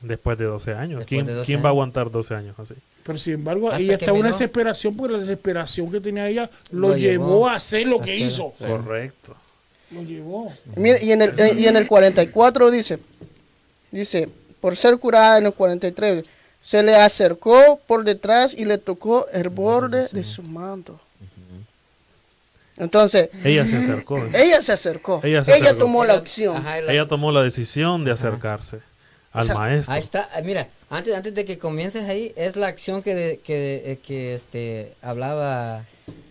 Después 0.00 0.38
de 0.38 0.44
12 0.44 0.72
años. 0.74 0.98
Después 1.00 1.06
¿Quién, 1.08 1.26
de 1.26 1.34
12 1.34 1.46
quién 1.46 1.62
va 1.62 1.68
a 1.68 1.70
aguantar 1.70 2.10
12 2.10 2.34
años 2.34 2.58
así? 2.58 2.74
Pero 3.04 3.18
sin 3.18 3.34
embargo, 3.34 3.68
Hasta 3.70 3.82
ella 3.82 3.94
estaba 3.94 4.16
en 4.16 4.24
una 4.24 4.32
desesperación, 4.32 4.96
porque 4.96 5.12
la 5.12 5.18
desesperación 5.20 5.90
que 5.90 6.00
tenía 6.00 6.28
ella 6.28 6.50
lo, 6.70 6.88
Lo 6.88 6.96
llevó, 6.96 7.26
llevó 7.26 7.48
a 7.48 7.54
hacer 7.54 7.86
lo 7.86 8.00
a 8.00 8.04
que 8.04 8.12
hacer, 8.12 8.26
hizo. 8.26 8.52
Sí. 8.56 8.64
Correcto. 8.64 9.34
Lo 9.90 10.02
llevó. 10.02 10.52
Mire, 10.76 10.98
y 11.04 11.12
en 11.12 11.22
el, 11.22 11.38
eh, 11.38 11.54
y 11.58 11.66
en 11.66 11.76
el 11.76 11.86
44 11.86 12.70
dice, 12.70 12.98
dice, 13.90 14.28
por 14.60 14.76
ser 14.76 14.98
curada 14.98 15.38
en 15.38 15.46
el 15.46 15.52
43, 15.52 16.24
se 16.62 16.82
le 16.82 16.94
acercó 16.94 17.80
por 17.86 18.04
detrás 18.04 18.54
y 18.54 18.64
le 18.64 18.78
tocó 18.78 19.26
el 19.32 19.48
borde 19.48 20.08
de 20.12 20.24
su 20.24 20.42
manto. 20.44 21.00
Entonces, 22.82 23.28
Ella 23.44 23.64
se 23.64 23.76
acercó. 23.76 24.18
ella 24.18 24.60
se 24.62 24.72
acercó, 24.72 25.20
Ella 25.22 25.38
ella, 25.40 25.44
se 25.44 25.52
acercó. 25.54 25.78
tomó 25.78 26.04
la 26.04 26.14
acción. 26.14 26.56
ajá, 26.56 26.80
la- 26.82 26.92
Ella 26.92 27.06
tomó 27.06 27.30
la 27.32 27.42
decisión 27.42 28.04
de 28.04 28.10
acercarse 28.12 28.80
al 29.32 29.42
O 29.42 29.46
sea, 29.46 29.54
maestro. 29.54 29.94
Ahí 29.94 30.00
está, 30.00 30.28
ah, 30.34 30.40
mira, 30.44 30.68
antes, 30.90 31.14
antes 31.14 31.34
de 31.34 31.44
que 31.44 31.58
comiences 31.58 32.08
ahí, 32.08 32.32
es 32.36 32.56
la 32.56 32.66
acción 32.66 33.02
que, 33.02 33.14
de- 33.14 33.40
que, 33.40 33.92
eh, 33.92 33.98
que 34.06 34.34
este, 34.34 34.94
hablaba, 35.00 35.84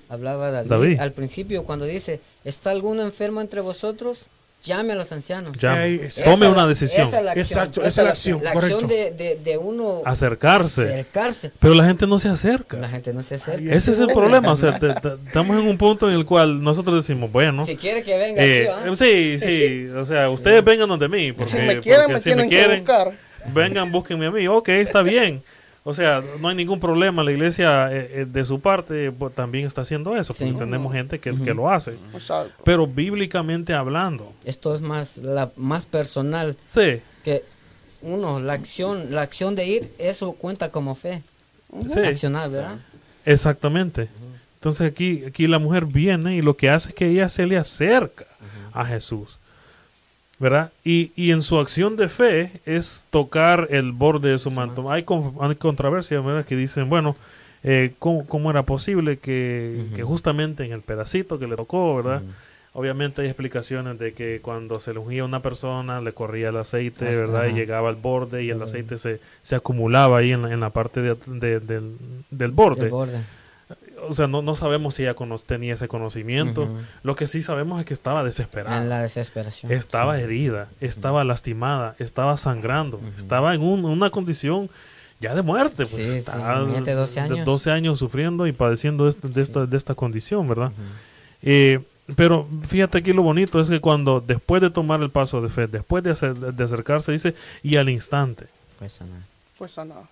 hablaba 0.09 0.51
David, 0.51 0.69
David. 0.69 0.99
al 0.99 1.11
principio 1.13 1.63
cuando 1.63 1.85
dice, 1.85 2.19
¿está 2.43 2.69
alguno 2.71 3.01
enfermo 3.01 3.41
entre 3.41 3.61
vosotros? 3.61 4.27
Llame 4.63 4.93
a 4.93 4.95
los 4.95 5.11
ancianos. 5.11 5.53
Es- 5.61 6.21
tome 6.23 6.47
una 6.47 6.67
decisión. 6.67 7.07
esa 7.07 7.17
es 7.19 7.23
la 7.25 7.31
acción. 7.31 7.45
Exacto, 7.59 7.81
esa 7.81 8.01
es 8.01 8.05
la 8.05 8.11
acción, 8.11 8.43
La 8.43 8.53
correcto. 8.53 8.77
acción 8.77 8.89
de, 8.89 9.11
de, 9.11 9.35
de 9.43 9.57
uno 9.57 10.01
Acercarse. 10.05 10.83
acercarse. 10.83 11.51
Pero 11.59 11.73
la 11.73 11.85
gente 11.85 12.05
no 12.05 12.19
se 12.19 12.29
acerca. 12.29 12.77
La 12.77 12.87
gente 12.87 13.11
no 13.11 13.23
se 13.23 13.35
acerca. 13.35 13.59
Ahí 13.59 13.69
Ese 13.77 13.91
es 13.91 13.99
el 13.99 14.07
problema. 14.07 14.51
O 14.51 14.57
sea, 14.57 14.77
te- 14.77 14.93
te- 14.93 15.13
estamos 15.25 15.57
en 15.59 15.67
un 15.67 15.77
punto 15.77 16.07
en 16.09 16.15
el 16.15 16.25
cual 16.25 16.61
nosotros 16.63 16.95
decimos, 17.05 17.31
bueno, 17.31 17.65
Si 17.65 17.75
quiere 17.75 18.03
que 18.03 18.15
venga 18.15 18.43
eh, 18.43 18.69
sí, 18.95 19.39
sí, 19.39 19.87
o 19.95 20.05
sea, 20.05 20.29
ustedes 20.29 20.63
vengan 20.63 20.87
donde 20.87 21.07
mí. 21.09 21.31
Porque, 21.31 21.51
si 21.51 21.57
me 21.57 21.79
quieren, 21.79 22.01
porque 22.03 22.13
me 22.13 22.21
si 22.21 22.29
me 22.29 22.35
tienen 22.35 22.49
que 22.49 22.55
quieren, 22.55 22.79
buscar. 22.85 23.11
vengan, 23.53 23.91
búsquenme 23.91 24.25
a 24.27 24.31
mí. 24.31 24.47
Ok, 24.47 24.69
está 24.69 25.01
bien. 25.01 25.41
O 25.83 25.93
sea, 25.95 26.23
no 26.39 26.47
hay 26.47 26.55
ningún 26.55 26.79
problema. 26.79 27.23
La 27.23 27.31
iglesia, 27.31 27.91
eh, 27.91 28.21
eh, 28.21 28.25
de 28.25 28.45
su 28.45 28.59
parte, 28.59 29.11
pues, 29.11 29.33
también 29.33 29.65
está 29.65 29.81
haciendo 29.81 30.15
eso. 30.15 30.31
Sí. 30.31 30.45
Porque 30.45 30.59
tenemos 30.59 30.93
gente 30.93 31.19
que, 31.19 31.35
que 31.35 31.53
lo 31.53 31.69
hace. 31.71 31.97
Exacto. 32.13 32.63
Pero 32.63 32.85
bíblicamente 32.85 33.73
hablando, 33.73 34.31
Esto 34.45 34.75
es 34.75 34.81
más, 34.81 35.17
la, 35.17 35.51
más 35.55 35.85
personal 35.87 36.55
sí, 36.67 37.01
que 37.23 37.43
uno, 38.01 38.39
la 38.39 38.53
acción, 38.53 39.13
la 39.13 39.21
acción 39.21 39.55
de 39.55 39.65
ir, 39.65 39.93
eso 39.97 40.33
cuenta 40.33 40.69
como 40.69 40.93
fe. 40.93 41.23
sí. 41.87 41.99
Accionar, 41.99 42.49
¿verdad? 42.51 42.77
Exactamente. 43.25 44.09
Entonces 44.55 44.91
aquí, 44.91 45.23
aquí 45.25 45.47
la 45.47 45.57
mujer 45.57 45.85
viene 45.85 46.35
y 46.35 46.43
lo 46.43 46.55
que 46.55 46.69
hace 46.69 46.89
es 46.89 46.95
que 46.95 47.07
ella 47.07 47.29
se 47.29 47.47
le 47.47 47.57
acerca 47.57 48.25
a 48.73 48.85
Jesús. 48.85 49.39
¿Verdad? 50.41 50.71
Y, 50.83 51.11
y 51.15 51.29
en 51.31 51.43
su 51.43 51.59
acción 51.59 51.95
de 51.95 52.09
fe 52.09 52.51
es 52.65 53.05
tocar 53.11 53.67
el 53.69 53.91
borde 53.91 54.29
de 54.31 54.39
su 54.39 54.49
manto. 54.49 54.91
Hay, 54.91 55.03
con- 55.03 55.35
hay 55.39 55.55
controversia, 55.55 56.19
¿verdad? 56.19 56.43
Que 56.43 56.55
dicen, 56.55 56.89
bueno, 56.89 57.15
eh, 57.63 57.93
¿cómo, 57.99 58.25
cómo 58.25 58.49
era 58.49 58.63
posible 58.63 59.17
que, 59.17 59.83
que 59.95 60.01
justamente 60.01 60.65
en 60.65 60.71
el 60.73 60.81
pedacito 60.81 61.37
que 61.37 61.45
le 61.47 61.55
tocó, 61.55 61.95
¿verdad? 61.97 62.23
Obviamente 62.73 63.21
hay 63.21 63.27
explicaciones 63.27 63.99
de 63.99 64.13
que 64.13 64.39
cuando 64.41 64.79
se 64.79 64.93
le 64.93 64.99
ungía 64.99 65.21
a 65.21 65.25
una 65.25 65.41
persona, 65.41 66.01
le 66.01 66.13
corría 66.13 66.49
el 66.49 66.57
aceite, 66.57 67.07
Hasta- 67.09 67.19
¿verdad? 67.19 67.45
Y 67.47 67.53
llegaba 67.53 67.89
al 67.89 67.95
borde 67.95 68.43
y 68.43 68.49
el 68.49 68.61
aceite 68.63 68.97
se, 68.97 69.19
se 69.43 69.55
acumulaba 69.55 70.17
ahí 70.19 70.31
en 70.31 70.41
la, 70.41 70.51
en 70.53 70.59
la 70.59 70.69
parte 70.71 71.01
de- 71.01 71.17
de- 71.27 71.59
del, 71.59 71.97
del 72.31 72.51
borde. 72.51 72.85
El 72.85 72.89
borde. 72.89 73.19
O 74.07 74.13
sea, 74.13 74.27
no, 74.27 74.41
no 74.41 74.55
sabemos 74.55 74.95
si 74.95 75.03
ella 75.03 75.13
cono- 75.13 75.37
tenía 75.37 75.73
ese 75.75 75.87
conocimiento. 75.87 76.67
Lo 77.03 77.15
que 77.15 77.27
sí 77.27 77.41
sabemos 77.41 77.79
es 77.79 77.85
que 77.85 77.93
estaba 77.93 78.23
desesperada. 78.23 78.77
En 78.81 78.89
la 78.89 79.01
desesperación. 79.01 79.71
Estaba 79.71 80.19
herida, 80.19 80.67
estaba 80.79 81.23
lastimada, 81.23 81.95
estaba 81.99 82.37
sangrando, 82.37 82.99
estaba 83.17 83.53
en 83.55 83.61
un- 83.61 83.85
una 83.85 84.09
condición 84.09 84.69
ya 85.19 85.35
de 85.35 85.41
muerte. 85.43 85.75
Pues, 85.85 85.89
Sí, 85.89 86.03
sí, 86.05 86.11
estaba 86.17 86.61
imagínate 86.63 86.93
12 86.93 87.21
de- 87.21 87.25
años. 87.33 87.45
12 87.45 87.71
años 87.71 87.99
sufriendo 87.99 88.47
y 88.47 88.51
padeciendo 88.53 89.03
de, 89.05 89.11
este- 89.11 89.27
de 89.27 89.33
Sí. 89.35 89.39
esta, 89.41 89.65
de 89.65 89.77
esta 89.77 89.93
condición, 89.95 90.47
¿verdad? 90.47 90.71
Eh, 91.43 91.79
pero 92.15 92.47
fíjate 92.67 92.97
aquí 92.97 93.13
lo 93.13 93.21
bonito 93.21 93.59
es 93.61 93.69
que 93.69 93.79
cuando 93.79 94.19
después 94.19 94.61
de 94.61 94.69
tomar 94.69 95.01
el 95.01 95.09
paso 95.11 95.41
de 95.41 95.49
fe, 95.49 95.67
después 95.67 96.03
de, 96.03 96.11
hacer- 96.11 96.35
de 96.35 96.63
acercarse, 96.63 97.11
dice, 97.11 97.35
y 97.63 97.75
al 97.77 97.89
instante. 97.89 98.47
Fue 98.79 98.89
sanar. 98.89 99.21
Fue 99.53 99.67
sanado. 99.67 100.07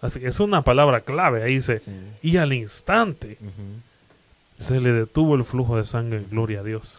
Sí, 0.00 0.06
Así 0.06 0.20
que 0.20 0.28
es 0.28 0.40
una 0.40 0.62
palabra 0.62 1.00
clave, 1.00 1.42
ahí 1.42 1.56
dice, 1.56 1.78
sí. 1.78 1.92
y 2.22 2.36
al 2.36 2.52
instante 2.52 3.38
se 4.58 4.80
le 4.80 4.92
detuvo 4.92 5.34
el 5.34 5.44
flujo 5.44 5.76
de 5.76 5.84
sangre, 5.86 6.24
gloria 6.30 6.60
a 6.60 6.62
Dios. 6.62 6.96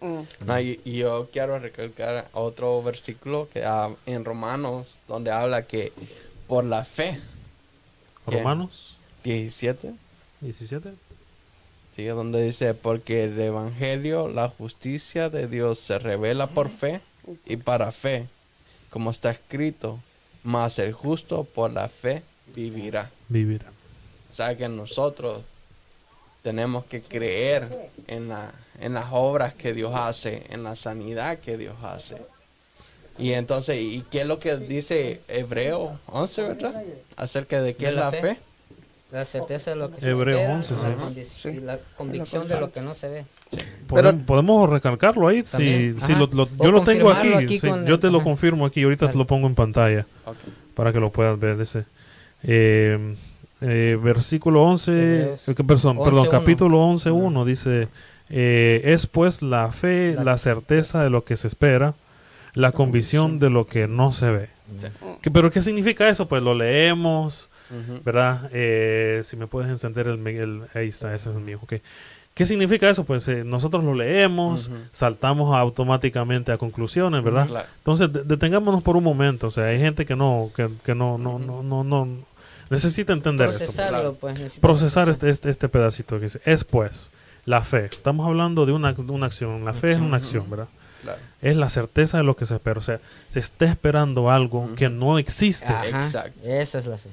Mm. 0.00 0.46
No, 0.46 0.60
y, 0.60 0.80
y 0.84 0.98
yo 0.98 1.28
quiero 1.32 1.58
recalcar 1.58 2.28
otro 2.32 2.82
versículo 2.82 3.48
que 3.52 3.64
ah, 3.64 3.90
en 4.06 4.24
Romanos, 4.24 4.96
donde 5.08 5.30
habla 5.30 5.62
que 5.62 5.92
por 6.46 6.64
la 6.64 6.84
fe. 6.84 7.20
Romanos 8.26 8.96
17, 9.24 9.94
17. 10.40 10.92
sigue 11.94 12.10
donde 12.10 12.42
dice, 12.42 12.74
porque 12.74 13.24
el 13.24 13.40
Evangelio, 13.40 14.28
la 14.28 14.48
justicia 14.48 15.30
de 15.30 15.48
Dios 15.48 15.78
se 15.78 15.98
revela 15.98 16.46
por 16.46 16.68
fe 16.68 17.00
y 17.46 17.56
para 17.56 17.90
fe, 17.90 18.26
como 18.90 19.10
está 19.10 19.30
escrito, 19.30 20.00
mas 20.46 20.78
el 20.78 20.92
justo 20.92 21.42
por 21.44 21.72
la 21.72 21.88
fe 21.88 22.22
vivirá. 22.54 23.10
Vivir. 23.28 23.62
O 24.30 24.32
sea 24.32 24.56
que 24.56 24.68
nosotros 24.68 25.42
tenemos 26.42 26.84
que 26.84 27.02
creer 27.02 27.90
en, 28.06 28.28
la, 28.28 28.52
en 28.80 28.94
las 28.94 29.06
obras 29.10 29.54
que 29.54 29.72
Dios 29.72 29.92
hace, 29.94 30.44
en 30.50 30.62
la 30.62 30.76
sanidad 30.76 31.38
que 31.40 31.56
Dios 31.56 31.74
hace. 31.82 32.16
Y 33.18 33.32
entonces, 33.32 33.80
¿y 33.80 34.02
qué 34.10 34.20
es 34.20 34.26
lo 34.26 34.38
que 34.38 34.56
dice 34.56 35.20
Hebreo 35.26 35.98
11, 36.06 36.42
verdad? 36.42 36.84
Acerca 37.16 37.60
de 37.62 37.74
qué 37.74 37.86
De 37.86 37.90
es 37.90 37.96
la 37.96 38.04
la 38.04 38.10
fe. 38.12 38.20
fe. 38.20 38.38
La 39.12 39.24
certeza 39.24 39.70
de 39.70 39.76
lo 39.76 39.90
que 39.92 40.00
se 40.00 40.10
Hebreo 40.10 40.36
espera 40.36 40.54
11, 40.56 40.74
y 40.74 40.76
sí. 40.76 40.82
la 40.82 40.96
condi- 40.96 41.56
y 41.56 41.60
la 41.60 41.78
convicción 41.96 42.48
de 42.48 42.58
lo 42.60 42.72
que 42.72 42.80
no 42.80 42.92
se 42.92 43.08
ve. 43.08 43.24
Podem- 43.88 44.24
podemos 44.24 44.68
recalcarlo 44.68 45.28
ahí. 45.28 45.44
Si, 45.46 45.94
si 46.00 46.12
lo- 46.14 46.26
lo- 46.32 46.48
yo 46.60 46.72
lo 46.72 46.82
tengo 46.82 47.10
aquí. 47.10 47.32
aquí 47.32 47.60
sí, 47.60 47.68
yo 47.86 47.94
el- 47.94 48.00
te 48.00 48.10
lo 48.10 48.18
ajá. 48.18 48.24
confirmo 48.24 48.66
aquí. 48.66 48.82
Ahorita 48.82 49.08
te 49.10 49.16
lo 49.16 49.24
pongo 49.24 49.46
en 49.46 49.54
pantalla 49.54 50.06
Ok. 50.24 50.36
para 50.74 50.92
que 50.92 50.98
lo 50.98 51.10
puedas 51.10 51.38
ver. 51.38 51.60
Ese. 51.60 51.84
Eh, 52.42 53.14
eh, 53.60 53.96
versículo 54.02 54.64
11. 54.64 54.90
Hebreos 54.92 55.48
eh, 55.48 55.54
perdón, 55.54 55.98
11, 55.98 56.04
perdón 56.10 56.20
uno. 56.28 56.30
capítulo 56.30 56.80
11, 56.82 57.10
1 57.12 57.44
dice: 57.44 57.88
eh, 58.28 58.80
Es 58.84 59.06
pues 59.06 59.40
la 59.40 59.70
fe, 59.70 60.14
La 60.16 60.24
la 60.24 60.38
certeza 60.38 61.04
de 61.04 61.10
lo 61.10 61.22
que 61.24 61.36
se 61.36 61.46
espera, 61.46 61.94
la 62.54 62.72
convicción 62.72 63.38
de 63.38 63.50
lo 63.50 63.66
que 63.68 63.86
no 63.86 64.12
se 64.12 64.30
ve. 64.30 64.48
Sí. 64.80 64.88
¿Qué- 65.22 65.30
¿Pero 65.30 65.50
qué 65.52 65.62
significa 65.62 66.08
eso? 66.08 66.26
Pues 66.26 66.42
lo 66.42 66.54
leemos. 66.54 67.48
¿Verdad? 68.04 68.50
Eh, 68.52 69.22
si 69.24 69.36
me 69.36 69.46
puedes 69.46 69.70
encender 69.70 70.06
el, 70.08 70.26
el- 70.26 70.62
ahí 70.74 70.88
está, 70.88 71.14
ese 71.14 71.30
es 71.30 71.36
el 71.36 71.42
mío, 71.42 71.58
ok. 71.62 71.74
¿Qué 72.34 72.44
significa 72.44 72.90
eso? 72.90 73.04
Pues 73.04 73.26
eh, 73.28 73.44
nosotros 73.44 73.82
lo 73.82 73.94
leemos, 73.94 74.68
Ujú. 74.68 74.76
saltamos 74.92 75.56
automáticamente 75.56 76.52
a 76.52 76.58
conclusiones, 76.58 77.24
¿verdad? 77.24 77.46
Claro. 77.46 77.66
Entonces, 77.78 78.12
de- 78.12 78.24
detengámonos 78.24 78.82
por 78.82 78.96
un 78.96 79.04
momento, 79.04 79.46
o 79.46 79.50
sea, 79.50 79.64
hay 79.64 79.78
gente 79.78 80.04
que 80.04 80.14
no, 80.16 80.50
que, 80.54 80.68
que 80.84 80.94
no, 80.94 81.16
no, 81.16 81.38
no, 81.38 81.62
no, 81.62 81.82
no, 81.82 82.08
necesita 82.68 83.14
entender 83.14 83.48
esto. 83.48 83.60
Procesarlo, 83.60 83.90
claro. 83.98 84.14
pues. 84.20 84.34
necesita 84.38 84.60
Procesar 84.60 85.04
procesar. 85.04 85.08
este, 85.10 85.30
este, 85.30 85.50
este 85.50 85.68
pedacito 85.70 86.16
que 86.18 86.24
dice, 86.24 86.40
es 86.44 86.62
pues, 86.64 87.10
la 87.46 87.62
fe. 87.62 87.86
Estamos 87.86 88.26
hablando 88.26 88.66
de 88.66 88.72
una, 88.72 88.92
de 88.92 89.00
una 89.12 89.26
acción, 89.26 89.64
la 89.64 89.72
fe 89.72 89.92
es 89.92 89.98
una 89.98 90.18
acción, 90.18 90.50
¿verdad? 90.50 90.68
Claro. 91.02 91.18
Es 91.40 91.56
la 91.56 91.70
certeza 91.70 92.18
de 92.18 92.24
lo 92.24 92.36
que 92.36 92.44
se 92.44 92.54
espera, 92.54 92.80
o 92.80 92.82
sea, 92.82 93.00
se 93.28 93.38
está 93.40 93.64
esperando 93.64 94.30
algo 94.30 94.74
que 94.74 94.90
no 94.90 95.18
existe. 95.18 95.68
Ajá, 95.72 95.86
Exacto. 95.88 96.38
Esa 96.44 96.78
es 96.80 96.86
la 96.86 96.98
fe. 96.98 97.08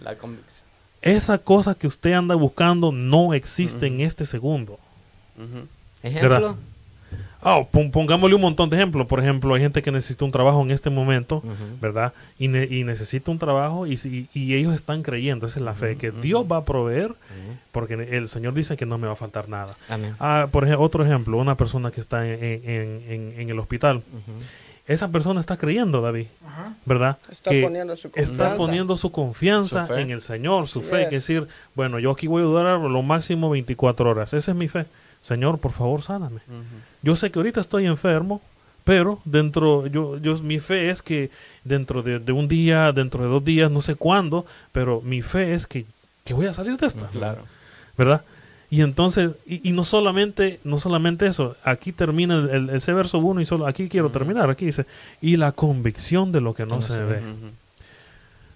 La 0.00 0.16
convicción. 0.16 0.64
Esa 1.02 1.38
cosa 1.38 1.74
que 1.74 1.86
usted 1.86 2.12
anda 2.12 2.34
buscando 2.34 2.90
no 2.92 3.32
existe 3.34 3.86
en 3.86 4.00
este 4.00 4.26
segundo. 4.26 4.78
Ujú. 5.38 5.66
Ejemplo. 6.02 6.56
Ah, 7.42 7.62
pon- 7.70 7.92
pongámosle 7.92 8.34
un 8.34 8.40
montón 8.40 8.68
de 8.70 8.76
ejemplos. 8.76 9.06
Por 9.06 9.20
ejemplo, 9.20 9.54
hay 9.54 9.60
gente 9.60 9.80
que 9.82 9.92
necesita 9.92 10.24
un 10.24 10.32
trabajo 10.32 10.60
en 10.62 10.72
este 10.72 10.90
momento, 10.90 11.44
¿verdad? 11.80 12.12
Y, 12.40 12.48
ne- 12.48 12.64
y 12.68 12.82
necesita 12.82 13.30
un 13.30 13.38
trabajo 13.38 13.86
y, 13.86 13.98
si- 13.98 14.26
y 14.34 14.54
ellos 14.54 14.74
están 14.74 15.02
creyendo, 15.04 15.46
esa 15.46 15.60
es 15.60 15.64
la 15.64 15.74
fe, 15.74 15.96
que 15.96 16.10
Dios 16.10 16.44
va 16.50 16.56
a 16.56 16.64
proveer, 16.64 17.14
porque 17.70 17.94
el 17.94 18.28
Señor 18.28 18.54
dice 18.54 18.76
que 18.76 18.84
no 18.86 18.98
me 18.98 19.06
va 19.06 19.12
a 19.12 19.16
faltar 19.16 19.48
nada. 19.48 19.76
Amén. 19.88 20.16
Ah, 20.18 20.48
por 20.50 20.64
ejemplo, 20.64 20.84
otro 20.84 21.04
ejemplo, 21.04 21.36
una 21.36 21.56
persona 21.56 21.92
que 21.92 22.00
está 22.00 22.26
en, 22.26 22.42
en- 22.42 23.02
en- 23.08 23.34
en 23.40 23.48
el 23.50 23.58
hospital. 23.60 24.02
Esa 24.88 25.08
persona 25.08 25.40
está 25.40 25.56
creyendo, 25.56 26.00
David, 26.00 26.26
¿verdad? 26.84 27.18
Está 27.28 27.50
Que 27.50 27.62
poniendo 27.62 27.96
su 27.96 28.06
Está 28.08 28.20
confianza. 28.24 28.56
poniendo 28.56 28.96
su 28.96 29.10
confianza 29.12 29.86
Su 29.88 29.94
en 29.94 30.10
el 30.10 30.20
Señor, 30.22 30.68
su 30.68 30.78
Así 30.80 30.88
fe, 30.88 31.02
es. 31.02 31.08
que 31.08 31.14
decir, 31.16 31.48
bueno, 31.74 31.98
yo 31.98 32.12
aquí 32.12 32.28
voy 32.28 32.42
a 32.42 32.46
durar 32.46 32.78
lo 32.78 33.02
máximo 33.02 33.50
24 33.50 34.08
horas. 34.10 34.32
Esa 34.32 34.52
es 34.52 34.56
mi 34.56 34.68
fe. 34.68 34.86
Señor, 35.22 35.58
por 35.58 35.72
favor, 35.72 36.02
sáname. 36.02 36.40
Yo 37.02 37.16
sé 37.16 37.32
que 37.32 37.38
ahorita 37.40 37.60
estoy 37.60 37.86
enfermo, 37.86 38.40
pero 38.84 39.18
dentro, 39.24 39.88
yo, 39.88 40.18
yo, 40.18 40.36
mi 40.38 40.60
fe 40.60 40.90
es 40.90 41.02
que 41.02 41.30
dentro 41.64 42.02
de, 42.04 42.20
de 42.20 42.30
un 42.30 42.46
día, 42.46 42.92
dentro 42.92 43.24
de 43.24 43.28
dos 43.28 43.44
días, 43.44 43.68
no 43.70 43.82
sé 43.82 43.96
cuándo, 43.96 44.46
pero 44.70 45.00
mi 45.02 45.20
fe 45.22 45.54
es 45.54 45.66
que, 45.66 45.84
que 46.24 46.32
voy 46.32 46.46
a 46.46 46.54
salir 46.54 46.76
de 46.76 46.86
esta. 46.86 47.08
Claro. 47.08 47.42
¿verdad? 47.98 48.22
Y 48.68 48.82
entonces, 48.82 49.30
y, 49.46 49.68
y 49.68 49.72
no 49.72 49.84
solamente, 49.84 50.58
no 50.64 50.80
solamente 50.80 51.26
eso, 51.26 51.54
aquí 51.62 51.92
termina 51.92 52.34
el, 52.36 52.50
el- 52.50 52.70
ese 52.70 52.92
verso 52.92 53.18
1 53.18 53.40
y 53.40 53.44
solo 53.46 53.66
aquí 53.66 53.88
quiero 53.88 54.10
terminar, 54.10 54.50
aquí 54.50 54.66
dice, 54.66 54.86
y 55.22 55.36
la 55.36 55.52
convicción 55.52 56.32
de 56.32 56.40
lo 56.40 56.52
que 56.54 56.66
no, 56.66 56.82
se, 56.82 56.98
ve. 56.98 57.22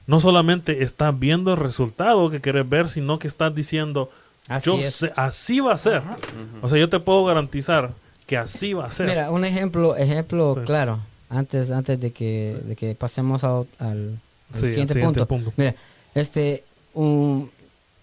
No 0.07 0.19
solamente 0.19 0.83
estás 0.83 1.17
viendo 1.19 1.53
el 1.53 1.57
resultado 1.59 2.31
que 2.31 2.41
quieres 2.41 2.69
ver, 2.69 2.89
sino 2.89 3.19
que 3.19 3.29
estás 3.29 3.55
diciendo, 3.55 4.11
Así 4.49 4.67
yo 4.67 4.75
es. 4.79 4.95
sé, 4.95 5.13
así 5.15 5.61
va 5.61 5.75
a 5.75 5.79
ser. 5.79 6.03
O 6.63 6.69
sea, 6.69 6.79
yo 6.79 6.89
te 6.89 6.99
puedo 6.99 7.25
garantizar 7.25 7.91
que 8.27 8.37
así 8.37 8.73
va 8.73 8.87
a 8.87 8.91
ser. 8.93 9.07
Mira, 9.09 9.31
un 9.31 9.45
ejemplo, 9.45 9.95
ejemplo 9.97 10.55
Sí. 10.55 10.61
claro, 10.67 10.99
antes, 11.29 11.71
antes 11.71 12.01
de 12.01 12.11
que, 12.11 12.57
de 12.65 12.75
que 12.75 12.97
pasemos 12.97 13.45
a- 13.45 13.59
al, 13.59 13.67
al 13.79 14.19
Sí, 14.55 14.69
siguiente, 14.71 14.95
siguiente 14.95 15.21
punto. 15.21 15.27
punto. 15.27 15.53
Mira, 15.57 15.77
este, 16.17 16.65
un, 16.95 17.49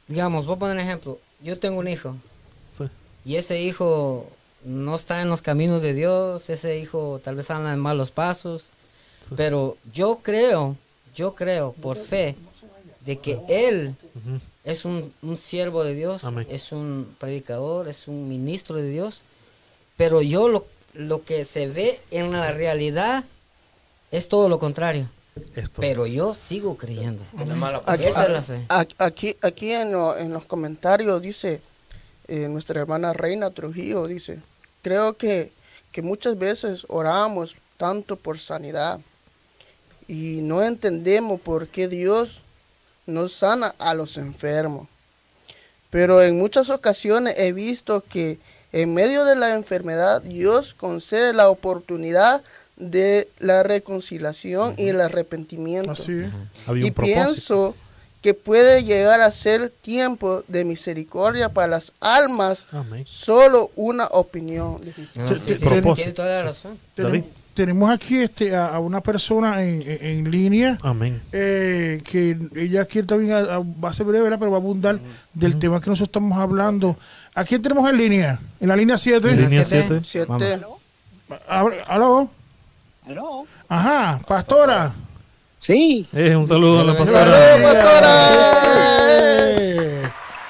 digamos, 0.07 0.45
voy 0.45 0.55
a 0.55 0.59
poner 0.59 0.75
un 0.77 0.81
ejemplo. 0.81 1.19
Yo 1.41 1.57
tengo 1.59 1.79
un 1.79 1.87
hijo 1.87 2.15
Sí. 2.77 2.85
y 3.25 3.35
ese 3.35 3.61
hijo 3.61 4.27
no 4.63 4.95
está 4.95 5.21
en 5.21 5.29
los 5.29 5.41
caminos 5.41 5.81
de 5.81 5.93
Dios, 5.93 6.49
ese 6.49 6.77
hijo 6.79 7.19
tal 7.23 7.35
vez 7.35 7.49
anda 7.51 7.73
en 7.73 7.79
malos 7.79 8.11
pasos, 8.11 8.69
pero 9.35 9.77
yo 9.93 10.19
creo, 10.23 10.75
yo 11.15 11.35
creo 11.35 11.73
por 11.73 11.97
fe 11.97 12.35
de 13.05 13.17
que 13.19 13.39
él 13.47 13.95
es 14.63 14.83
un, 14.85 15.13
un 15.21 15.37
siervo 15.37 15.83
de 15.83 15.93
Dios, 15.93 16.23
Amén. 16.25 16.45
es 16.49 16.71
un 16.71 17.15
predicador, 17.19 17.87
es 17.87 18.07
un 18.07 18.27
ministro 18.27 18.75
de 18.77 18.89
Dios, 18.89 19.21
pero 19.95 20.21
yo 20.21 20.47
lo, 20.49 20.65
lo 20.93 21.23
que 21.23 21.45
se 21.45 21.67
ve 21.67 21.99
en 22.11 22.31
la 22.31 22.51
realidad 22.51 23.23
es 24.11 24.27
todo 24.27 24.49
lo 24.49 24.59
contrario. 24.59 25.07
Esto. 25.55 25.81
Pero 25.81 26.05
yo 26.05 26.33
sigo 26.33 26.77
creyendo. 26.77 27.23
La 27.45 27.55
mala 27.55 27.81
Aquí, 27.85 28.03
Esa 28.05 28.23
es 28.25 28.29
la 28.29 28.41
fe. 28.41 28.65
a- 28.69 28.85
aquí, 28.99 29.35
aquí 29.41 29.71
en, 29.71 29.91
lo- 29.91 30.17
en 30.17 30.33
los 30.33 30.45
comentarios 30.45 31.21
dice 31.21 31.61
eh, 32.27 32.47
nuestra 32.49 32.81
hermana 32.81 33.13
Reina 33.13 33.51
Trujillo, 33.51 34.05
dice, 34.07 34.39
creo 34.81 35.13
que, 35.15 35.51
que 35.91 36.01
muchas 36.01 36.37
veces 36.37 36.85
oramos 36.89 37.55
tanto 37.77 38.15
por 38.17 38.37
sanidad 38.37 38.99
y 40.07 40.41
no 40.41 40.61
entendemos 40.63 41.39
por 41.41 41.67
qué 41.67 41.87
Dios 41.87 42.41
no 43.05 43.27
sana 43.29 43.73
a 43.79 43.93
los 43.93 44.17
enfermos. 44.17 44.87
Pero 45.89 46.21
en 46.21 46.37
muchas 46.37 46.69
ocasiones 46.69 47.35
he 47.37 47.53
visto 47.53 48.03
que 48.09 48.39
en 48.73 48.93
medio 48.93 49.23
de 49.23 49.35
la 49.37 49.55
enfermedad 49.55 50.21
Dios 50.21 50.73
concede 50.73 51.31
la 51.33 51.49
oportunidad 51.49 52.43
de 52.77 53.27
la 53.39 53.63
reconciliación 53.63 54.73
y 54.77 54.87
el 54.89 55.01
arrepentimiento. 55.01 55.91
Así 55.91 56.11
es. 56.13 56.29
Había 56.67 56.87
Y 56.87 56.91
pienso 56.91 57.75
que 58.21 58.33
puede 58.33 58.83
llegar 58.83 59.21
a 59.21 59.29
ser 59.31 59.71
tiempo 59.81 60.43
de 60.47 60.63
misericordia 60.65 61.49
para 61.49 61.67
las 61.67 61.91
almas, 61.99 62.65
Amén. 62.71 63.03
solo 63.05 63.71
una 63.75 64.05
opinión. 64.07 64.81
No, 65.15 65.25
Te- 65.25 65.35
sí, 65.39 65.55
sí, 65.55 65.65
tiene 65.95 66.11
toda 66.13 66.27
la 66.37 66.43
razón. 66.43 66.77
David. 66.95 67.23
Tenemos 67.53 67.89
aquí 67.89 68.17
este, 68.21 68.55
a, 68.55 68.67
a 68.67 68.79
una 68.79 69.01
persona 69.01 69.63
en, 69.63 69.81
en- 69.81 70.05
en 70.05 70.31
línea 70.31 70.77
Amén. 70.83 71.19
eh, 71.31 72.01
que 72.03 72.37
ella 72.55 72.81
aquí 72.81 73.01
también 73.01 73.31
a- 73.33 73.55
a- 73.55 73.59
va 73.59 73.89
a 73.89 73.93
ser 73.93 74.05
breve, 74.05 74.23
¿verdad? 74.25 74.37
pero 74.37 74.51
va 74.51 74.57
a 74.57 74.59
abundar 74.59 74.99
del 75.33 75.57
tema 75.57 75.81
que 75.81 75.89
nosotros 75.89 76.09
estamos 76.09 76.37
hablando. 76.37 76.95
¿A 77.33 77.43
quién 77.45 77.59
tenemos 77.63 77.89
en 77.89 77.97
línea? 77.97 78.39
En 78.59 78.67
la 78.67 78.75
línea 78.75 78.95
7. 78.97 79.31
Línea 79.31 79.65
siete. 79.65 80.01
siete. 80.03 80.03
Siete. 80.03 80.27
Vamos. 80.27 81.73
¿Aló? 81.87 82.29
¿Aló? 83.07 83.45
Ajá, 83.69 84.19
pastora. 84.27 84.91
Sí, 85.59 86.07
Eh, 86.13 86.35
un 86.35 86.45
saludo 86.47 86.81
a 86.81 86.83
la 86.83 86.97
pastora. 86.97 87.25
¡Saludos, 87.25 87.73
pastora! 87.73 88.29
Eh, 89.09 90.03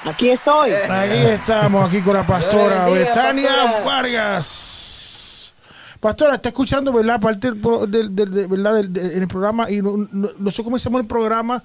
aquí 0.05 0.30
estoy. 0.30 0.72
Aquí 0.72 1.18
estamos, 1.34 1.88
aquí 1.88 2.01
con 2.01 2.14
la 2.16 2.26
pastora 2.28 2.86
bendiga, 2.86 3.05
Betania 3.10 3.47
pastora. 3.49 3.84
Vargas. 3.86 5.53
Pastora, 5.99 6.36
está 6.36 6.49
escuchando, 6.49 6.91
¿verdad? 6.93 7.16
Aparte 7.16 7.51
del, 7.51 8.16
del- 8.16 8.34
del- 8.36 8.97
en 9.14 9.22
el 9.22 9.28
programa, 9.28 9.70
y 9.72 9.82
no- 9.82 9.95
no- 10.12 10.30
nosotros 10.38 10.66
comenzamos 10.66 11.01
el 11.01 11.08
programa 11.08 11.64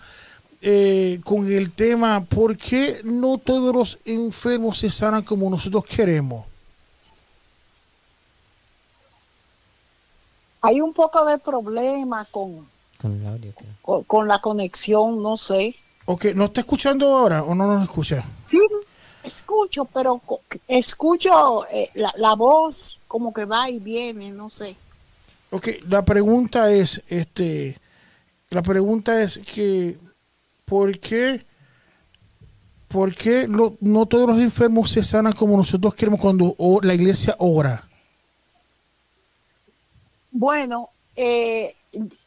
eh, 0.64 1.20
con 1.24 1.50
el 1.50 1.72
tema, 1.72 2.20
¿por 2.24 2.56
qué 2.56 3.00
no 3.04 3.36
todos 3.38 3.74
los 3.74 3.98
enfermos 4.04 4.78
se 4.78 4.90
sanan 4.90 5.22
como 5.22 5.50
nosotros 5.50 5.84
queremos? 5.84 6.46
Hay 10.62 10.80
un 10.80 10.92
poco 10.94 11.24
de 11.24 11.38
problema 11.38 12.24
con, 12.30 12.66
Con 13.00 13.20
el 13.20 13.26
audio, 13.26 13.52
creo. 13.52 13.70
con, 13.82 14.04
con 14.04 14.28
la 14.28 14.40
conexión, 14.40 15.22
no 15.22 15.36
sé. 15.36 15.74
Ok, 16.06 16.26
¿nos 16.34 16.46
está 16.46 16.60
escuchando 16.60 17.14
ahora 17.14 17.42
o 17.42 17.54
no 17.54 17.66
nos 17.66 17.82
escucha? 17.82 18.24
Sí, 18.46 18.58
escucho, 19.24 19.84
pero 19.86 20.20
escucho 20.68 21.66
eh, 21.70 21.90
la, 21.94 22.12
la 22.16 22.34
voz 22.34 22.98
como 23.08 23.32
que 23.32 23.44
va 23.44 23.68
y 23.70 23.78
viene, 23.78 24.30
no 24.30 24.48
sé. 24.50 24.76
Ok, 25.50 25.68
la 25.88 26.04
pregunta 26.04 26.70
es, 26.72 27.02
este, 27.08 27.78
la 28.50 28.62
pregunta 28.62 29.20
es 29.20 29.38
que, 29.38 29.96
¿por 30.64 30.98
qué, 30.98 31.44
por 32.88 33.14
qué 33.14 33.46
lo- 33.48 33.76
no 33.80 34.06
todos 34.06 34.28
los 34.28 34.38
enfermos 34.38 34.90
se 34.90 35.02
sanan 35.02 35.32
como 35.32 35.56
nosotros 35.56 35.94
queremos 35.94 36.20
cuando 36.20 36.54
o- 36.58 36.80
la 36.82 36.94
iglesia 36.94 37.34
ora? 37.38 37.88
Bueno, 40.32 40.88
eh, 41.14 41.76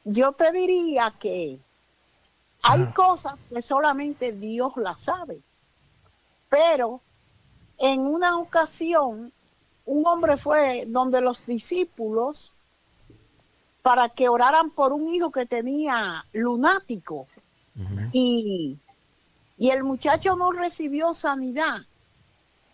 yo 0.04 0.32
te 0.34 0.52
diría 0.52 1.14
que 1.20 1.60
hay 2.62 2.86
cosas 2.94 3.40
que 3.50 3.62
solamente 3.62 4.32
Dios 4.32 4.78
las 4.78 5.00
sabe. 5.00 5.42
Pero 6.48 7.02
en 7.80 8.02
una 8.02 8.38
ocasión, 8.38 9.34
un 9.86 10.08
hombre 10.08 10.38
fue 10.38 10.86
donde 10.88 11.20
los 11.20 11.46
discípulos 11.46 12.54
para 13.82 14.10
que 14.10 14.30
oraran 14.30 14.70
por 14.70 14.94
un 14.94 15.10
hijo 15.10 15.32
que 15.32 15.46
tenía 15.46 16.26
lunático. 16.32 17.28
y, 18.14 18.78
y 19.58 19.70
el 19.70 19.84
muchacho 19.84 20.36
no 20.36 20.52
recibió 20.52 21.14
sanidad. 21.14 21.82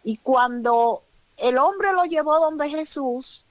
Y 0.03 0.17
cuando 0.17 1.03
el 1.37 1.57
hombre 1.57 1.93
lo 1.93 2.03
llevó 2.03 2.39
donde 2.39 2.69
Jesús, 2.69 3.45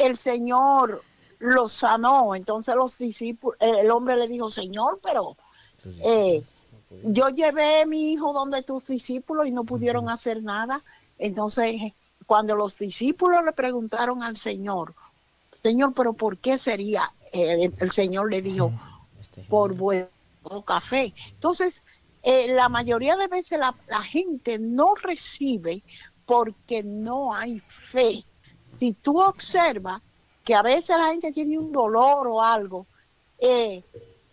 el 0.00 0.16
Señor 0.16 1.02
lo 1.38 1.68
sanó. 1.68 2.34
Entonces 2.34 2.74
los 2.74 2.96
discípulos, 2.98 3.56
el 3.60 3.90
hombre 3.90 4.16
le 4.16 4.28
dijo, 4.28 4.50
Señor, 4.50 5.00
pero 5.02 5.36
eh, 6.04 6.42
yo 7.04 7.28
llevé 7.28 7.82
a 7.82 7.86
mi 7.86 8.12
hijo 8.12 8.32
donde 8.32 8.62
tus 8.62 8.86
discípulos 8.86 9.46
y 9.46 9.50
no 9.50 9.64
pudieron 9.64 10.08
hacer 10.08 10.42
nada. 10.42 10.82
Entonces, 11.18 11.92
cuando 12.26 12.54
los 12.54 12.78
discípulos 12.78 13.44
le 13.44 13.52
preguntaron 13.52 14.22
al 14.22 14.36
Señor, 14.36 14.94
Señor, 15.56 15.92
pero 15.94 16.14
¿por 16.14 16.38
qué 16.38 16.58
sería? 16.58 17.12
Eh, 17.32 17.70
el 17.78 17.90
Señor 17.90 18.30
le 18.30 18.40
dijo, 18.42 18.72
Este, 19.20 19.42
por 19.42 19.74
vuestro 19.74 20.62
café. 20.64 21.14
Entonces, 21.30 21.80
eh, 22.22 22.48
la 22.52 22.68
mayoría 22.68 23.16
de 23.16 23.28
veces 23.28 23.58
la, 23.58 23.74
la 23.88 24.02
gente 24.02 24.58
no 24.58 24.94
recibe 24.94 25.82
porque 26.26 26.82
no 26.82 27.34
hay 27.34 27.60
fe. 27.90 28.24
Si 28.70 28.92
tú 28.92 29.20
observas 29.20 30.00
que 30.44 30.54
a 30.54 30.62
veces 30.62 30.96
la 30.96 31.08
gente 31.08 31.32
tiene 31.32 31.58
un 31.58 31.72
dolor 31.72 32.26
o 32.28 32.42
algo, 32.42 32.86
eh, 33.38 33.82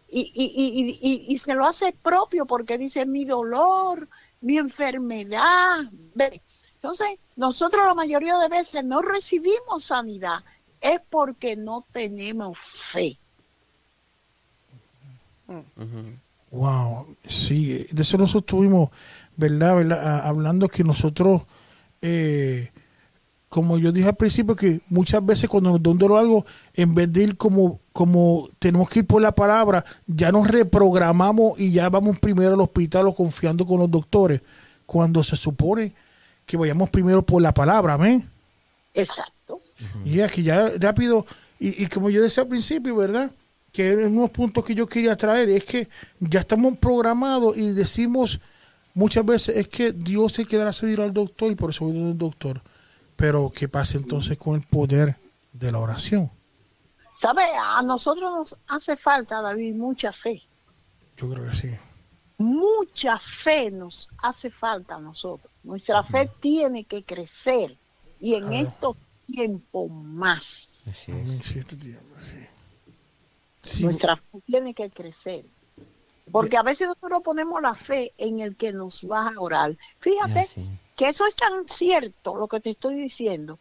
y, 0.10 0.20
y, 0.20 0.98
y, 1.02 1.34
y, 1.34 1.40
se 1.40 1.54
lo 1.54 1.66
hace 1.66 1.92
propio 1.92 2.46
porque 2.46 2.78
dice 2.78 3.06
mi 3.06 3.26
dolor, 3.26 4.08
mi 4.42 4.58
enfermedad. 4.58 5.80
Entonces, 6.76 7.20
nosotros 7.36 7.86
la 7.86 7.94
mayoría 7.94 8.38
de 8.38 8.48
veces 8.48 8.86
no 8.86 9.02
recibimos 9.02 9.84
sanidad, 9.84 10.44
es 10.80 11.02
porque 11.10 11.56
no 11.56 11.86
tenemos 11.92 12.58
fe. 12.92 13.18
Wow, 16.52 17.16
sí, 17.26 17.86
de 17.92 18.02
eso 18.02 18.18
nosotros 18.18 18.44
estuvimos, 18.44 18.90
¿verdad? 19.36 19.76
¿verdad? 19.76 20.02
Ah, 20.04 20.28
Hablando 20.28 20.70
que 20.70 20.84
nosotros, 20.84 21.42
eh, 22.02 22.72
como 23.50 23.78
yo 23.78 23.91
dije 23.91 24.10
al 24.10 24.16
principio, 24.16 24.56
que 24.56 24.82
muchas 24.89 25.26
veces 25.26 25.50
cuando 25.50 25.72
nos 25.72 25.82
da 25.82 25.91
un 25.91 25.98
dolor 25.98 26.20
algo, 26.20 26.45
en 26.74 26.93
vez 26.93 27.12
de 27.12 27.24
ir 27.24 27.38
como, 27.38 27.80
como 27.93 28.50
tenemos 28.60 28.89
que 28.89 29.00
ir 29.00 29.08
por 29.08 29.22
la 29.22 29.34
palabra, 29.34 29.86
ya 30.06 30.32
nos 30.32 30.48
reprogramamos 30.48 31.60
y 31.60 31.72
ya 31.72 31.89
vamos 31.89 32.20
primero 32.20 32.56
al 32.56 32.62
hospital 32.62 33.08
o 33.08 33.16
confiando 33.16 33.66
con 33.66 33.80
los 33.80 33.89
doctores, 33.89 34.41
cuando 34.86 35.24
se 35.24 35.38
supone 35.38 35.93
que 36.45 36.58
vayamos 36.58 36.89
primero 36.89 37.26
por 37.26 37.41
la 37.41 37.54
palabra, 37.54 37.93
amén. 37.93 38.28
Exacto. 38.93 39.60
Y 40.04 40.20
aquí 40.22 40.43
ya 40.43 40.72
rápido, 40.80 41.26
y, 41.60 41.84
y 41.84 41.88
como 41.88 42.10
yo 42.10 42.22
decía 42.22 42.43
al 42.43 42.50
principio, 42.50 42.95
¿verdad? 42.95 43.32
Que 43.72 43.88
eran 43.88 44.18
unos 44.18 44.32
puntos 44.32 44.66
que 44.66 44.76
yo 44.76 44.88
quería 44.88 45.16
traer, 45.16 45.50
es 45.50 45.64
que 45.64 45.88
ya 46.20 46.41
estamos 46.41 46.78
programados 46.78 47.56
y 47.56 47.72
decimos 47.72 48.39
muchas 48.93 49.26
veces, 49.26 49.56
es 49.56 49.68
que 49.68 49.93
Dios 49.93 50.34
se 50.34 50.45
quedará 50.45 50.74
seguir 50.74 51.00
al 51.00 51.14
doctor 51.14 51.52
y 51.52 51.56
por 51.56 51.70
eso 51.70 51.86
voy 51.86 51.98
al 52.02 52.18
doctor. 52.18 52.62
Pero 53.18 53.51
¿qué 53.53 53.68
pasa 53.68 53.97
entonces 53.97 54.38
con 54.38 54.55
el 54.55 54.61
poder 54.61 55.18
de 55.51 55.72
la 55.72 55.80
oración? 55.80 56.32
¿Sabe? 57.20 57.41
A 57.59 57.82
nosotros 57.82 58.32
nos 58.32 58.57
hace 58.68 58.95
falta, 58.95 59.41
David, 59.41 59.74
mucha 59.76 60.13
fe. 60.13 60.41
Yo 61.18 61.30
creo 61.30 61.49
que 61.49 61.55
sí. 61.55 61.70
Mucha 62.38 63.20
fe 63.20 63.72
nos 63.72 64.09
hace 64.20 64.51
falta 64.51 64.95
a 64.95 64.99
nosotros. 64.99 65.51
Nuestra 65.63 66.03
fe 66.03 66.30
tiene 66.39 66.84
que 66.86 67.03
crecer 67.03 67.76
y 68.20 68.36
en 68.36 68.47
Claro. 68.47 68.68
estos 68.70 68.95
tiempos 69.26 69.89
más. 69.91 70.86
Así 70.89 71.11
Amén, 71.11 71.28
es. 71.41 71.45
sí, 71.47 71.59
este 71.59 71.76
tiempo, 71.76 72.15
sí. 72.20 72.45
Sí, 73.57 73.84
Nuestra 73.84 74.15
fe 74.15 74.39
tiene 74.45 74.74
que 74.76 74.89
crecer. 74.91 75.43
Porque 76.32 76.58
a 76.58 76.64
veces 76.64 76.88
nosotros 76.88 77.22
ponemos 77.24 77.62
la 77.62 77.74
fe 77.76 78.14
en 78.18 78.40
el 78.40 78.56
que 78.56 78.74
nos 78.74 79.06
va 79.10 79.30
a 79.30 79.40
orar. 79.40 79.76
Fíjate 80.00 80.46
que 80.96 81.08
eso 81.10 81.26
es 81.26 81.36
tan 81.36 81.68
cierto 81.68 82.36
lo 82.36 82.48
que 82.48 82.60
te 82.60 82.72
estoy 82.72 82.96
diciendo, 82.96 83.60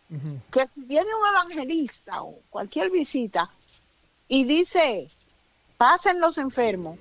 que 0.50 0.66
si 0.66 0.80
viene 0.82 1.08
un 1.08 1.28
evangelista 1.28 2.22
o 2.22 2.40
cualquier 2.50 2.90
visita 2.90 3.50
y 4.26 4.44
dice, 4.44 5.08
pasen 5.76 6.18
los 6.20 6.38
enfermos, 6.38 6.98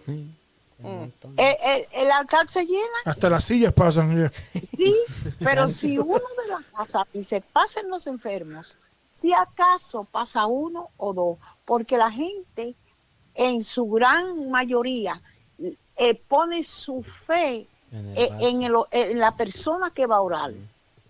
montón. 0.78 1.34
eh, 1.38 1.58
eh, 1.64 1.88
el 1.94 2.12
altar 2.12 2.48
se 2.50 2.66
llena, 2.66 2.98
Hasta 3.06 3.30
las 3.30 3.46
sillas 3.46 3.74
pasan. 3.74 4.16
ya. 4.16 4.32
sí, 4.76 4.96
pero 5.40 5.70
si 5.70 5.98
uno 5.98 6.14
de 6.44 6.50
la 6.50 6.62
casa 6.76 7.08
dice, 7.14 7.42
pasen 7.42 7.90
los 7.90 8.06
enfermos, 8.08 8.78
si 9.08 9.34
acaso 9.34 10.04
pasa 10.04 10.46
uno 10.46 10.90
o 10.98 11.14
dos, 11.14 11.38
porque 11.64 11.98
la 11.98 12.12
gente 12.12 12.76
en 13.34 13.64
su 13.64 13.90
gran 13.90 14.50
mayoría 14.50 15.22
eh, 15.98 16.16
pone 16.28 16.64
su 16.64 17.04
fe 17.04 17.68
En 17.92 18.10
el 18.10 18.18
eh, 18.18 18.30
en, 18.40 18.64
el- 18.64 18.76
en 18.92 19.20
la 19.20 19.36
persona 19.36 19.92
que 19.92 20.06
va 20.06 20.18
a 20.18 20.22
orar, 20.22 20.52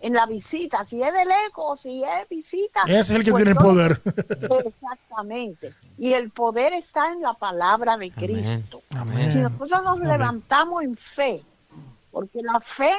en 0.00 0.12
la 0.12 0.26
visita, 0.26 0.84
si 0.84 1.02
es 1.02 1.12
de 1.12 1.24
lejos, 1.24 1.80
si 1.80 2.02
es 2.04 2.28
visita. 2.28 2.82
Ese 2.86 3.00
es 3.00 3.10
el 3.10 3.24
que 3.24 3.30
pues 3.32 3.42
tiene 3.44 3.58
el 3.58 3.64
poder. 3.64 4.00
Exactamente. 4.64 5.74
Y 5.98 6.12
el 6.12 6.30
poder 6.30 6.72
está 6.74 7.12
en 7.12 7.22
la 7.22 7.34
palabra 7.34 7.96
de. 7.96 8.10
Cristo. 8.10 8.82
Amén. 8.90 9.30
Si 9.32 9.38
nosotros 9.38 9.82
nos 9.82 9.96
Amén. 9.96 10.08
levantamos 10.08 10.82
en 10.84 10.94
fe, 10.94 11.42
porque 12.12 12.42
la 12.42 12.60
fe, 12.60 12.92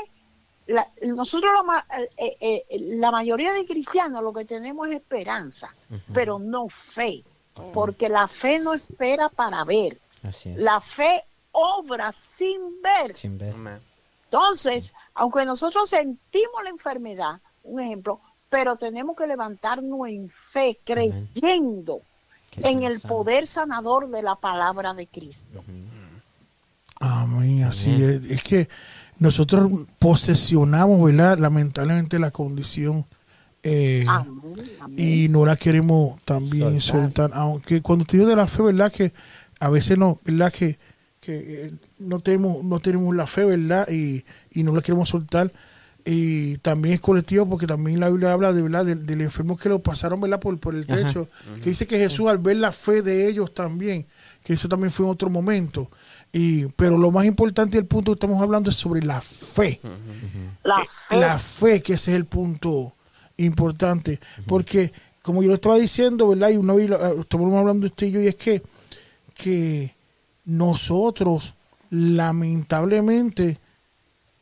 la- 0.66 0.88
nosotros 1.04 1.52
la, 1.56 1.64
ma- 1.64 1.86
eh, 2.18 2.38
eh, 2.42 2.66
eh, 2.70 2.80
la 2.98 3.12
mayoría 3.12 3.54
de 3.54 3.66
cristianos 3.66 4.22
lo 4.24 4.34
que 4.34 4.46
tenemos 4.46 4.88
es 4.90 4.96
esperanza, 4.96 5.74
pero 6.14 6.40
no 6.40 6.68
fe, 6.70 7.24
porque 7.74 8.10
la 8.10 8.28
fe 8.28 8.60
no 8.60 8.74
espera 8.74 9.30
para 9.30 9.64
ver, 9.64 9.98
Así 10.28 10.50
es. 10.50 10.58
la 10.58 10.82
fe 10.82 11.24
obra 11.52 12.12
sin 12.12 12.82
ver. 12.82 13.16
Sin 13.16 13.38
ver. 13.38 13.54
Amén. 13.54 13.80
Entonces, 14.26 14.94
aunque 15.14 15.46
nosotros 15.46 15.90
sentimos 15.90 16.64
la 16.64 16.70
enfermedad, 16.70 17.40
un 17.64 17.80
ejemplo, 17.80 18.20
pero 18.50 18.76
tenemos 18.76 19.16
que 19.16 19.28
levantarnos 19.28 20.08
en 20.08 20.30
fe, 20.52 20.80
creyendo 20.84 22.02
en 22.58 22.84
el 22.84 23.00
poder 23.02 23.48
sanador 23.48 24.10
de 24.10 24.22
la 24.22 24.36
palabra 24.36 24.94
de 24.94 25.08
Cristo. 25.08 25.64
Amén, 27.00 27.64
así 27.64 27.94
Amén. 27.94 28.22
es. 28.26 28.32
Es 28.32 28.44
que 28.44 28.70
nosotros 29.20 29.72
posesionamos, 30.00 31.04
¿verdad? 31.04 31.38
Lamentablemente 31.38 32.20
la 32.20 32.32
condición 32.32 33.06
eh, 33.64 34.06
Amén, 34.08 34.56
amén. 34.80 34.96
y 35.00 35.28
no 35.30 35.46
la 35.46 35.56
queremos 35.56 36.22
también 36.24 36.80
Soltar. 36.82 37.02
soltar. 37.02 37.32
Aunque 37.34 37.82
cuando 37.82 38.06
te 38.06 38.18
digo 38.18 38.30
de 38.30 38.36
la 38.36 38.48
fe, 38.48 38.64
¿verdad? 38.64 38.92
Que 38.92 39.14
a 39.60 39.70
veces 39.70 39.98
no, 39.98 40.20
¿verdad? 40.24 40.52
Que, 40.54 40.80
que 41.28 41.66
eh, 41.66 41.72
no, 42.00 42.20
tenemos, 42.20 42.64
no 42.64 42.80
tenemos 42.80 43.16
la 43.16 43.28
fe, 43.28 43.46
¿verdad? 43.46 43.88
Y, 43.90 44.24
y 44.52 44.64
no 44.64 44.76
la 44.76 44.82
queremos 44.82 45.10
soltar. 45.10 45.52
Y 46.06 46.58
también 46.60 46.94
es 46.94 47.00
colectivo 47.02 47.50
porque 47.50 47.68
también 47.68 48.00
la 48.00 48.10
Biblia 48.10 48.32
habla 48.32 48.54
de 48.54 48.62
verdad 48.62 48.86
del, 48.86 49.06
del 49.06 49.22
enfermo 49.22 49.58
que 49.58 49.68
lo 49.68 49.80
pasaron 49.80 50.22
verdad 50.22 50.40
por, 50.40 50.58
por 50.58 50.74
el 50.74 50.86
Ajá. 50.88 50.96
techo 50.96 51.28
que 51.62 51.70
dice 51.70 51.86
que 51.86 51.98
Jesús 51.98 52.30
al 52.30 52.38
ver 52.38 52.56
la 52.56 52.72
fe 52.72 53.02
de 53.02 53.28
ellos 53.28 53.54
también 53.54 54.06
que 54.42 54.54
eso 54.54 54.70
también 54.70 54.90
fue 54.90 55.06
en 55.06 55.12
otro 55.12 55.30
momento 55.30 55.92
y 56.32 56.68
pero 56.78 56.98
lo 56.98 57.12
más 57.12 57.26
importante 57.26 57.78
el 57.78 57.88
punto 57.88 58.12
que 58.12 58.16
estamos 58.16 58.42
hablando 58.42 58.70
es 58.70 58.78
sobre 58.78 59.02
la 59.02 59.20
fe 59.20 59.82
la 60.64 60.82
eh, 60.82 60.86
fe. 61.10 61.16
la 61.18 61.40
fe, 61.40 61.82
que 61.82 61.94
ese 61.96 62.12
es 62.12 62.18
el 62.18 62.26
punto 62.26 62.94
importante. 63.38 64.20
Porque, 64.46 64.92
como 65.22 65.42
yo 65.42 65.50
lo 65.50 65.56
estaba 65.56 65.78
diciendo, 65.78 66.28
¿verdad? 66.28 66.50
Y 66.50 66.58
una 66.58 66.74
vez 66.74 66.90
eh, 66.90 67.16
estamos 67.20 67.54
hablando 67.54 67.86
usted 67.86 68.08
y 68.08 68.12
yo, 68.12 68.22
y 68.22 68.28
es 68.28 68.36
que, 68.36 68.62
que 69.36 69.96
nosotros, 70.48 71.54
lamentablemente, 71.92 73.60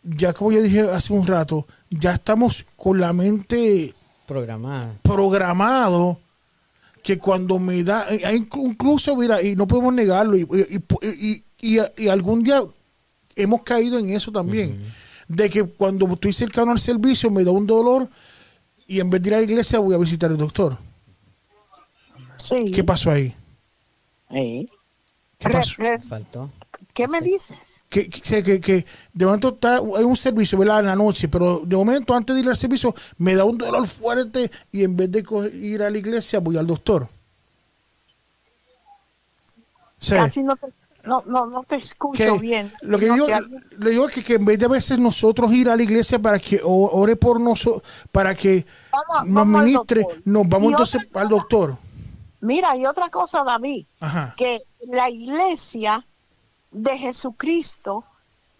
ya 0.03 0.33
como 0.33 0.51
yo 0.51 0.61
dije 0.61 0.81
hace 0.81 1.11
un 1.11 1.25
rato, 1.27 1.65
ya 1.89 2.13
estamos 2.13 2.65
con 2.77 2.99
la 2.99 3.11
mente 3.11 3.93
Programar. 4.27 4.93
programado 5.01 6.19
que 7.03 7.17
cuando 7.19 7.59
me 7.59 7.83
da, 7.83 8.05
eh, 8.13 8.21
incluso, 8.55 9.15
mira, 9.15 9.41
y 9.41 9.55
no 9.55 9.67
podemos 9.67 9.93
negarlo, 9.93 10.37
y, 10.37 10.41
y- 10.41 10.75
y- 10.75 11.43
y- 11.61 11.77
y- 11.77 12.03
y 12.03 12.07
algún 12.07 12.43
día 12.43 12.61
hemos 13.35 13.63
caído 13.63 13.99
en 13.99 14.09
eso 14.11 14.31
también, 14.31 14.79
de 15.27 15.49
que 15.49 15.63
cuando 15.63 16.07
estoy 16.07 16.33
cercano 16.33 16.71
al 16.71 16.79
servicio 16.79 17.29
me 17.31 17.43
da 17.43 17.51
un 17.51 17.65
dolor 17.67 18.07
y 18.87 18.99
en 18.99 19.09
vez 19.09 19.21
de 19.23 19.29
ir 19.29 19.33
a 19.33 19.37
la 19.37 19.43
iglesia 19.43 19.79
voy 19.79 19.95
a 19.95 19.97
visitar 19.97 20.29
al 20.29 20.37
doctor. 20.37 20.77
Sí. 22.37 22.71
¿Qué 22.73 22.83
pasó 22.83 23.11
ahí? 23.11 23.33
Sí. 24.31 24.69
¿Qué 25.37 25.47
Re- 25.49 25.53
pasó? 25.53 25.73
re- 25.77 26.01
Faltó. 26.01 26.49
¿Qué 26.93 27.07
me 27.07 27.21
dices? 27.21 27.57
Que, 27.89 28.09
que, 28.09 28.19
sé 28.19 28.41
que, 28.43 28.59
que 28.59 28.85
de 29.13 29.25
momento 29.25 29.49
está, 29.49 29.77
hay 29.77 30.03
un 30.03 30.17
servicio, 30.17 30.57
¿verdad? 30.57 30.79
En 30.81 30.87
la 30.87 30.95
noche, 30.95 31.27
pero 31.27 31.61
de 31.65 31.75
momento 31.75 32.13
antes 32.15 32.35
de 32.35 32.41
ir 32.41 32.49
al 32.49 32.57
servicio 32.57 32.93
me 33.17 33.35
da 33.35 33.43
un 33.45 33.57
dolor 33.57 33.85
fuerte 33.87 34.49
y 34.71 34.83
en 34.83 34.95
vez 34.95 35.11
de 35.11 35.23
ir 35.53 35.83
a 35.83 35.89
la 35.89 35.97
iglesia 35.97 36.39
voy 36.39 36.57
al 36.57 36.67
doctor. 36.67 37.07
Sí. 39.99 40.13
Casi 40.15 40.43
no 40.43 40.55
te, 40.55 40.67
no, 41.03 41.23
no, 41.25 41.45
no 41.47 41.63
te 41.63 41.75
escucho 41.77 42.17
que 42.35 42.39
bien. 42.39 42.71
lo 42.81 42.99
que 42.99 43.07
No 43.07 43.13
digo, 43.15 43.25
te- 43.27 43.77
le 43.83 43.89
digo 43.91 44.07
que, 44.07 44.23
que 44.23 44.35
en 44.35 44.45
vez 44.45 44.59
de 44.59 44.65
a 44.65 44.69
veces 44.69 44.97
nosotros 44.99 45.51
ir 45.53 45.69
a 45.69 45.75
la 45.75 45.83
iglesia 45.83 46.19
para 46.19 46.39
que 46.39 46.59
o- 46.63 46.89
ore 46.99 47.15
por 47.15 47.39
nosotros, 47.39 47.83
para 48.11 48.35
que 48.35 48.65
Vamos- 48.91 49.25
nos 49.27 49.33
vamos 49.35 49.63
ministre, 49.63 50.05
nos 50.25 50.47
vamos 50.47 50.69
Y 50.69 50.71
entonces 50.73 51.01
al 51.13 51.29
doctor. 51.29 51.77
Mira, 52.41 52.75
y 52.75 52.85
otra 52.85 53.09
cosa, 53.09 53.43
David, 53.43 53.87
Ajá. 53.99 54.33
que 54.37 54.61
la 54.81 55.09
iglesia 55.09 56.05
de 56.71 56.97
Jesucristo 56.97 58.03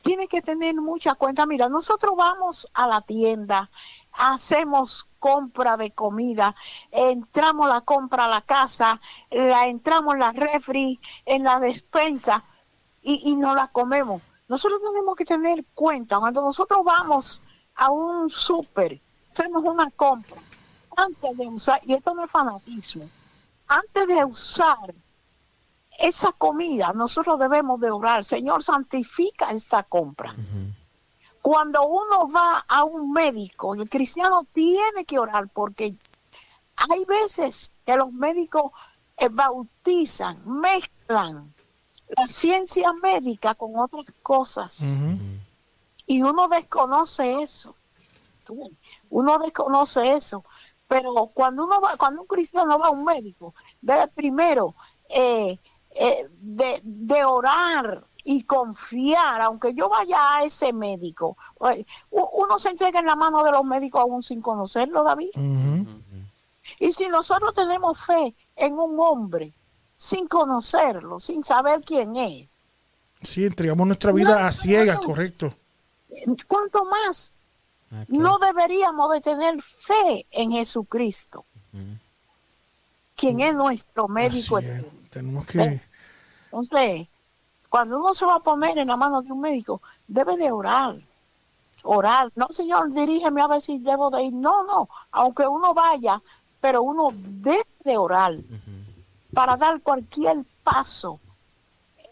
tiene 0.01 0.27
que 0.27 0.41
tener 0.41 0.75
mucha 0.75 1.15
cuenta. 1.15 1.45
Mira, 1.45 1.67
nosotros 1.67 2.15
vamos 2.15 2.67
a 2.73 2.87
la 2.87 3.01
tienda, 3.01 3.69
hacemos 4.13 5.07
compra 5.19 5.77
de 5.77 5.91
comida, 5.91 6.55
entramos 6.91 7.67
la 7.67 7.81
compra 7.81 8.25
a 8.25 8.29
la 8.29 8.41
casa, 8.41 9.01
la 9.31 9.67
entramos 9.67 10.13
en 10.13 10.19
la 10.19 10.31
refri, 10.31 10.99
en 11.25 11.43
la 11.43 11.59
despensa 11.59 12.43
y, 13.01 13.31
y 13.31 13.35
no 13.35 13.55
la 13.55 13.67
comemos. 13.67 14.21
Nosotros 14.47 14.79
tenemos 14.87 15.15
que 15.15 15.25
tener 15.25 15.65
cuenta 15.73 16.19
cuando 16.19 16.41
nosotros 16.41 16.83
vamos 16.85 17.41
a 17.75 17.89
un 17.89 18.29
súper, 18.29 19.01
hacemos 19.31 19.63
una 19.63 19.89
compra, 19.91 20.37
antes 20.95 21.37
de 21.37 21.47
usar, 21.47 21.81
y 21.83 21.93
esto 21.93 22.13
no 22.13 22.23
es 22.23 22.31
fanatismo, 22.31 23.09
antes 23.67 24.07
de 24.07 24.23
usar 24.25 24.93
esa 25.99 26.31
comida, 26.33 26.93
nosotros 26.93 27.39
debemos 27.39 27.79
de 27.79 27.89
orar, 27.89 28.23
Señor, 28.23 28.63
santifica 28.63 29.51
esta 29.51 29.83
compra. 29.83 30.35
Cuando 31.41 31.87
uno 31.87 32.27
va 32.27 32.65
a 32.67 32.83
un 32.83 33.11
médico, 33.11 33.75
el 33.75 33.89
cristiano 33.89 34.45
tiene 34.51 35.05
que 35.05 35.19
orar 35.19 35.47
porque 35.47 35.95
hay 36.75 37.05
veces 37.05 37.71
que 37.85 37.95
los 37.95 38.11
médicos 38.11 38.71
eh, 39.17 39.29
bautizan, 39.29 40.41
mezclan 40.45 41.53
la 42.17 42.27
ciencia 42.27 42.93
médica 42.93 43.55
con 43.55 43.77
otras 43.77 44.05
cosas 44.21 44.83
y 46.05 46.21
uno 46.21 46.47
desconoce 46.47 47.41
eso. 47.41 47.75
Uno 49.09 49.39
desconoce 49.39 50.13
eso. 50.13 50.43
Pero 50.87 51.31
cuando 51.33 51.65
uno 51.65 51.81
va, 51.81 51.97
cuando 51.97 52.21
un 52.21 52.27
cristiano 52.27 52.77
va 52.77 52.87
a 52.87 52.91
un 52.91 53.03
médico, 53.03 53.53
debe 53.81 54.07
primero 54.09 54.75
eh, 55.09 55.59
eh, 55.91 56.27
de, 56.39 56.79
de 56.83 57.25
orar 57.25 58.05
y 58.23 58.43
confiar, 58.43 59.41
aunque 59.41 59.73
yo 59.73 59.87
vaya 59.89 60.37
a 60.37 60.43
ese 60.43 60.73
médico. 60.73 61.37
U- 62.09 62.29
Uno 62.33 62.57
se 62.59 62.69
entrega 62.69 62.99
en 62.99 63.05
la 63.05 63.15
mano 63.15 63.43
de 63.43 63.51
los 63.51 63.63
médicos 63.63 64.01
aún 64.01 64.23
sin 64.23 64.41
conocerlo, 64.41 65.03
David. 65.03 65.29
Y 66.79 66.91
si 66.93 67.07
nosotros 67.07 67.53
tenemos 67.53 68.03
fe 68.03 68.35
en 68.55 68.73
un 68.79 68.99
hombre 68.99 69.53
sin 69.97 70.27
conocerlo, 70.27 71.19
sin 71.19 71.43
saber 71.43 71.81
quién 71.83 72.15
es, 72.15 72.59
Sí, 73.21 73.45
entregamos 73.45 73.87
nuestra 73.87 74.11
vida 74.11 74.39
No, 74.41 74.47
a 74.47 74.51
ciegas, 74.51 74.99
no. 75.01 75.07
correcto. 75.07 75.53
¿cuánto 76.47 76.85
más 76.85 77.33
Ok. 77.91 78.09
no 78.09 78.39
deberíamos 78.39 79.11
de 79.11 79.21
tener 79.21 79.61
fe 79.61 80.25
en 80.31 80.51
Jesucristo? 80.51 81.45
Quien 83.15 83.39
es 83.39 83.55
nuestro 83.55 84.07
médico 84.07 84.57
es. 84.59 84.65
eterno. 84.65 84.87
Tenemos 85.09 85.45
que... 85.45 85.81
Entonces, 86.45 87.07
cuando 87.69 87.99
uno 87.99 88.13
se 88.13 88.25
va 88.25 88.35
a 88.35 88.39
poner 88.39 88.77
en 88.77 88.87
la 88.87 88.97
mano 88.97 89.21
de 89.21 89.31
un 89.31 89.39
médico, 89.39 89.81
debe 90.07 90.35
de 90.37 90.51
orar. 90.51 90.95
Orar. 91.83 92.31
No, 92.35 92.47
señor, 92.51 92.91
dirígeme 92.91 93.41
a 93.41 93.47
ver 93.47 93.61
si 93.61 93.79
debo 93.79 94.09
de 94.09 94.23
ir. 94.23 94.33
No, 94.33 94.63
no. 94.63 94.89
Aunque 95.11 95.47
uno 95.47 95.73
vaya, 95.73 96.21
pero 96.59 96.81
uno 96.81 97.09
debe 97.13 97.67
de 97.83 97.97
orar 97.97 98.35
para 99.33 99.55
dar 99.57 99.81
cualquier 99.81 100.43
paso 100.63 101.19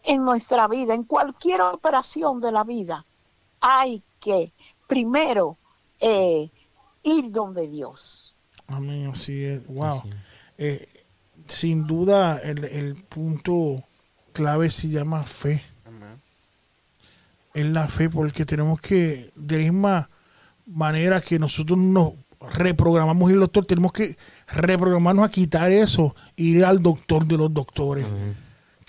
en 0.03 0.23
nuestra 0.23 0.67
vida, 0.67 0.93
en 0.93 1.05
cualquier 1.05 1.61
operación 1.61 2.39
de 2.39 2.51
la 2.51 2.63
vida. 2.63 3.05
Hay 3.61 4.03
que 4.19 4.51
primero 4.87 5.57
eh, 5.99 6.49
ir 7.03 7.31
donde 7.31 7.67
Dios. 7.67 8.35
Amén, 8.67 9.09
así 9.11 9.43
es. 9.43 9.65
Wow. 9.67 10.03
Eh, 10.57 10.87
sin 11.47 11.85
duda, 11.85 12.39
el, 12.39 12.63
el 12.65 12.95
punto 13.03 13.83
clave 14.31 14.69
se 14.69 14.89
llama 14.89 15.23
fe. 15.23 15.63
Amén. 15.85 16.21
Es 17.53 17.65
la 17.65 17.87
fe, 17.87 18.09
porque 18.09 18.45
tenemos 18.45 18.79
que, 18.79 19.31
de 19.35 19.57
la 19.57 19.63
misma 19.63 20.09
manera 20.65 21.21
que 21.21 21.39
nosotros 21.39 21.77
nos 21.77 22.13
reprogramamos 22.51 23.29
y 23.29 23.33
el 23.33 23.39
doctor, 23.39 23.65
tenemos 23.65 23.93
que 23.93 24.17
reprogramarnos 24.47 25.25
a 25.25 25.31
quitar 25.31 25.71
eso, 25.71 26.15
ir 26.35 26.65
al 26.65 26.81
doctor 26.81 27.25
de 27.25 27.37
los 27.37 27.53
doctores, 27.53 28.05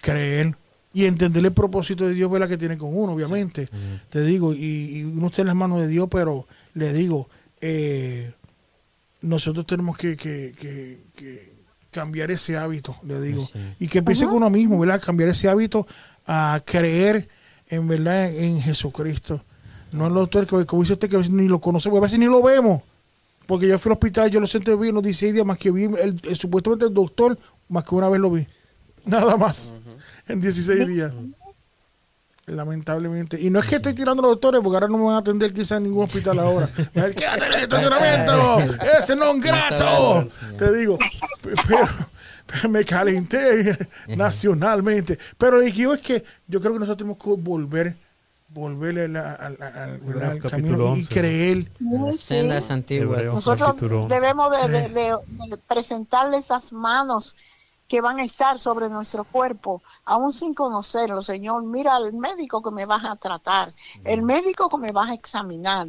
creer 0.00 0.56
y 0.92 1.04
entender 1.06 1.44
el 1.44 1.52
propósito 1.52 2.06
de 2.06 2.14
Dios, 2.14 2.30
¿verdad? 2.30 2.48
que 2.48 2.58
tiene 2.58 2.76
con 2.76 2.96
uno, 2.96 3.12
obviamente. 3.12 3.68
Te 4.10 4.22
digo, 4.22 4.52
y, 4.52 4.98
y 4.98 5.04
uno 5.04 5.26
está 5.26 5.42
en 5.42 5.48
las 5.48 5.56
manos 5.56 5.80
de 5.80 5.88
Dios, 5.88 6.08
pero 6.10 6.46
le 6.74 6.92
digo, 6.92 7.28
eh, 7.60 8.32
nosotros 9.22 9.66
tenemos 9.66 9.96
que, 9.96 10.16
que- 10.16 10.54
que- 10.58 11.00
que 11.16 11.54
cambiar 11.90 12.30
ese 12.30 12.56
hábito, 12.56 12.96
le 13.04 13.20
digo. 13.20 13.48
Y 13.78 13.88
que 13.88 13.98
empiece 13.98 14.24
con 14.26 14.34
uno 14.36 14.50
mismo, 14.50 14.78
¿verdad? 14.78 15.00
Cambiar 15.00 15.28
ese 15.30 15.48
hábito 15.48 15.86
a 16.26 16.60
creer 16.64 17.28
en 17.68 17.86
verdad 17.88 18.34
en 18.34 18.60
Jesucristo. 18.60 19.42
No 19.92 20.08
en 20.08 20.14
los 20.14 20.22
doctores, 20.24 20.48
que 20.48 20.66
como 20.66 20.82
dice 20.82 20.94
usted, 20.94 21.08
que 21.08 21.16
a 21.16 21.18
veces 21.20 21.32
ni 21.32 21.46
lo 21.46 21.60
conocemos, 21.60 21.98
a 21.98 22.02
veces 22.02 22.18
ni 22.18 22.26
lo 22.26 22.42
vemos. 22.42 22.82
Porque 23.46 23.68
yo 23.68 23.78
fui 23.78 23.90
al 23.90 23.94
hospital, 23.94 24.30
yo 24.30 24.40
lo 24.40 24.46
senté 24.46 24.74
bien, 24.74 24.94
los 24.94 25.04
16 25.04 25.34
días, 25.34 25.46
más 25.46 25.58
que 25.58 25.70
vi 25.70 25.84
el, 25.84 26.20
el- 26.24 26.36
supuestamente 26.36 26.86
el 26.86 26.94
doctor, 26.94 27.38
más 27.68 27.84
que 27.84 27.94
una 27.94 28.08
vez 28.08 28.20
lo 28.20 28.30
vi. 28.30 28.46
Nada 29.04 29.36
más. 29.36 29.74
En 30.26 30.40
16 30.40 30.88
días. 30.88 31.12
Lamentablemente. 32.46 33.40
Y 33.40 33.48
no 33.50 33.58
es 33.60 33.66
que 33.66 33.76
estoy 33.76 33.94
tirando 33.94 34.20
a 34.22 34.26
los 34.26 34.32
doctores, 34.32 34.60
porque 34.62 34.76
ahora 34.76 34.88
no 34.88 34.98
me 34.98 35.04
van 35.04 35.14
a 35.14 35.18
atender 35.18 35.52
quizás 35.52 35.78
en 35.78 35.84
ningún 35.84 36.04
hospital 36.04 36.38
ahora. 36.38 36.68
Me 36.76 36.84
van 36.84 37.04
a 37.04 37.06
decir, 37.08 37.14
Quédate 37.16 37.46
en 37.46 37.52
el 37.54 37.60
estacionamiento. 37.62 38.58
Ese 38.98 39.16
no 39.16 39.24
es 39.28 39.34
un 39.34 39.40
grato. 39.40 40.26
Te 40.58 40.72
digo. 40.74 40.98
Pero, 41.42 41.88
pero 42.46 42.68
me 42.68 42.84
calenté 42.84 43.76
nacionalmente. 44.08 45.18
Pero 45.38 45.56
lo 45.58 45.64
que 45.64 45.72
digo 45.72 45.94
es 45.94 46.00
que 46.00 46.24
yo 46.46 46.60
creo 46.60 46.74
que 46.74 46.80
nosotros 46.80 46.98
tenemos 46.98 47.16
que 47.22 47.42
volver, 47.42 47.96
volver 48.48 48.98
al, 49.00 49.16
al- 49.16 49.56
al- 49.60 49.62
al- 49.78 49.98
Volver 49.98 50.24
al 50.24 50.30
al 50.32 50.42
capítulo 50.42 50.50
camino 50.78 50.96
y 50.96 51.00
11. 51.00 51.14
creer. 51.14 51.70
Las 51.80 52.20
sendas 52.20 52.70
antiguas. 52.70 53.24
Nosotros 53.24 53.76
debemos 54.08 54.50
de, 54.50 54.68
de- 54.68 54.88
de- 54.90 55.16
de 55.48 55.56
presentarle 55.66 56.36
esas 56.36 56.72
manos 56.74 57.36
que 57.94 58.00
van 58.00 58.18
a 58.18 58.24
estar 58.24 58.58
sobre 58.58 58.88
nuestro 58.88 59.22
cuerpo, 59.22 59.80
aún 60.04 60.32
sin 60.32 60.52
conocerlo, 60.52 61.22
Señor. 61.22 61.62
Mira 61.62 61.96
el 61.98 62.12
médico 62.12 62.60
que 62.60 62.72
me 62.72 62.86
vas 62.86 63.04
a 63.04 63.14
tratar, 63.14 63.72
el 64.02 64.22
médico 64.22 64.68
que 64.68 64.78
me 64.78 64.90
vas 64.90 65.10
a 65.10 65.14
examinar, 65.14 65.86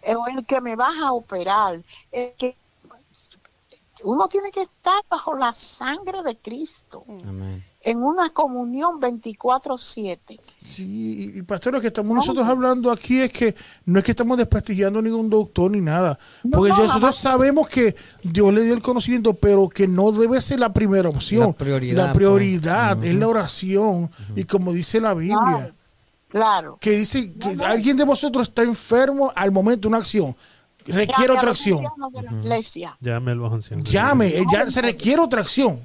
el, 0.00 0.16
el 0.34 0.46
que 0.46 0.62
me 0.62 0.76
vas 0.76 0.96
a 0.98 1.12
operar, 1.12 1.82
el 2.10 2.32
que 2.38 2.56
uno 4.02 4.28
tiene 4.28 4.50
que 4.50 4.62
estar 4.62 5.04
bajo 5.10 5.34
la 5.34 5.52
sangre 5.52 6.22
de 6.22 6.38
Cristo, 6.38 7.04
Amén. 7.28 7.62
en 7.82 8.02
una 8.02 8.30
comunión 8.30 8.98
24/7. 8.98 10.40
Sí, 10.64 11.32
y, 11.34 11.38
y 11.38 11.42
pastor, 11.42 11.72
lo 11.72 11.80
que 11.80 11.88
estamos 11.88 12.14
nosotros 12.14 12.46
hablando 12.46 12.90
aquí 12.90 13.20
es 13.20 13.32
que 13.32 13.54
no 13.84 13.98
es 13.98 14.04
que 14.04 14.12
estamos 14.12 14.38
desprestigiando 14.38 15.02
ningún 15.02 15.28
doctor 15.28 15.70
ni 15.70 15.80
nada. 15.80 16.18
No, 16.44 16.58
Porque 16.58 16.70
no, 16.70 16.76
nosotros 16.78 17.00
jamás. 17.00 17.16
sabemos 17.16 17.68
que 17.68 17.96
Dios 18.22 18.54
le 18.54 18.62
dio 18.64 18.74
el 18.74 18.80
conocimiento, 18.82 19.34
pero 19.34 19.68
que 19.68 19.88
no 19.88 20.12
debe 20.12 20.40
ser 20.40 20.60
la 20.60 20.72
primera 20.72 21.08
opción. 21.08 21.48
La 21.48 21.52
prioridad, 21.52 22.06
La 22.06 22.12
prioridad 22.12 22.96
pues. 22.98 23.10
es 23.10 23.14
la 23.16 23.28
oración. 23.28 24.10
Y 24.36 24.44
como 24.44 24.72
dice 24.72 25.00
la 25.00 25.14
Biblia, 25.14 25.36
Claro, 25.36 25.74
claro. 26.28 26.78
que 26.80 26.90
dice 26.92 27.32
que 27.32 27.56
alguien 27.64 27.96
de 27.96 28.04
vosotros 28.04 28.48
está 28.48 28.62
enfermo 28.62 29.32
al 29.34 29.50
momento 29.50 29.82
de 29.82 29.88
una 29.88 29.98
acción. 29.98 30.34
Requiere 30.86 31.32
otra 31.32 31.50
los 31.50 31.58
acción. 31.60 31.78
ancianos 31.84 32.12
de 32.12 32.22
la 32.22 32.32
iglesia. 32.40 32.96
Llame 33.00 33.30
a 33.32 33.34
los 33.34 33.52
ancianos. 33.52 33.90
Llame, 33.90 34.26
eh, 34.28 34.44
ya 34.50 34.70
se 34.70 34.80
requiere 34.82 35.20
otra 35.20 35.40
acción. 35.40 35.80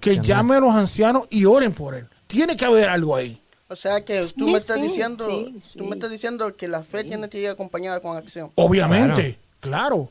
Que 0.00 0.20
llame 0.20 0.56
a 0.56 0.60
los 0.60 0.74
ancianos 0.74 1.26
y 1.30 1.44
oren 1.44 1.72
por 1.72 1.94
él. 1.94 2.06
Tiene 2.28 2.56
que 2.56 2.64
haber 2.64 2.88
algo 2.88 3.16
ahí. 3.16 3.40
O 3.68 3.74
sea 3.76 4.04
que 4.04 4.22
Sí, 4.22 4.34
tú 4.38 4.46
me 4.48 4.58
estás 4.58 4.76
sí, 4.76 4.82
diciendo, 4.84 5.24
sí, 5.60 5.78
tú 5.78 5.84
me 5.84 5.96
estás 5.96 6.10
diciendo 6.10 6.54
que 6.54 6.68
la 6.68 6.82
fe 6.84 7.02
tiene 7.04 7.28
que 7.28 7.40
ir 7.40 7.48
acompañada 7.48 8.00
con 8.00 8.16
acción. 8.16 8.50
Obviamente, 8.54 9.38
claro. 9.60 10.10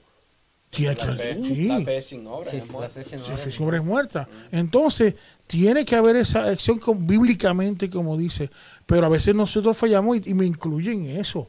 Tiene 0.69 0.95
que 0.97 1.05
La 1.05 1.13
fe, 1.15 1.39
sí. 1.41 1.67
la 1.69 1.81
fe 1.81 2.01
sin 2.01 2.27
obra. 2.27 2.51
Sí, 2.51 2.57
es 2.57 2.67
la 2.67 2.73
muerta. 2.73 2.93
fe 2.93 3.03
sin 3.03 3.19
Sí, 3.19 3.61
obra. 3.61 3.77
fe 3.77 3.83
muerta. 3.85 4.29
Entonces, 4.51 5.15
tiene 5.47 5.85
que 5.85 5.95
haber 5.95 6.17
esa 6.17 6.43
acción 6.43 6.77
con, 6.77 7.07
bíblicamente, 7.07 7.89
como 7.89 8.17
dice. 8.17 8.49
Pero 8.85 9.05
a 9.05 9.09
veces 9.09 9.33
nosotros 9.33 9.77
fallamos 9.77 10.17
y, 10.17 10.31
y 10.31 10.33
me 10.33 10.45
incluyen 10.45 11.05
en 11.07 11.17
eso. 11.21 11.47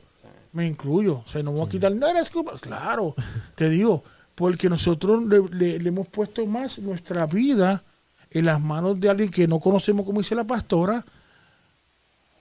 Me 0.52 0.66
incluyo. 0.66 1.22
O 1.26 1.28
sea, 1.28 1.42
no 1.42 1.50
voy 1.52 1.66
a 1.66 1.68
quitar, 1.68 1.92
no 1.92 2.06
eres 2.06 2.30
culpa. 2.30 2.56
Claro, 2.60 3.14
te 3.56 3.68
digo, 3.68 4.02
porque 4.36 4.68
nosotros 4.70 5.24
le, 5.24 5.40
le- 5.50 5.78
le 5.80 5.88
hemos 5.88 6.06
puesto 6.08 6.46
más 6.46 6.78
nuestra 6.78 7.26
vida 7.26 7.82
en 8.30 8.44
las 8.46 8.60
manos 8.60 9.00
de 9.00 9.08
alguien 9.08 9.30
que 9.30 9.46
no 9.48 9.58
conocemos, 9.60 10.04
como 10.06 10.20
dice 10.20 10.34
la 10.34 10.44
pastora, 10.44 11.04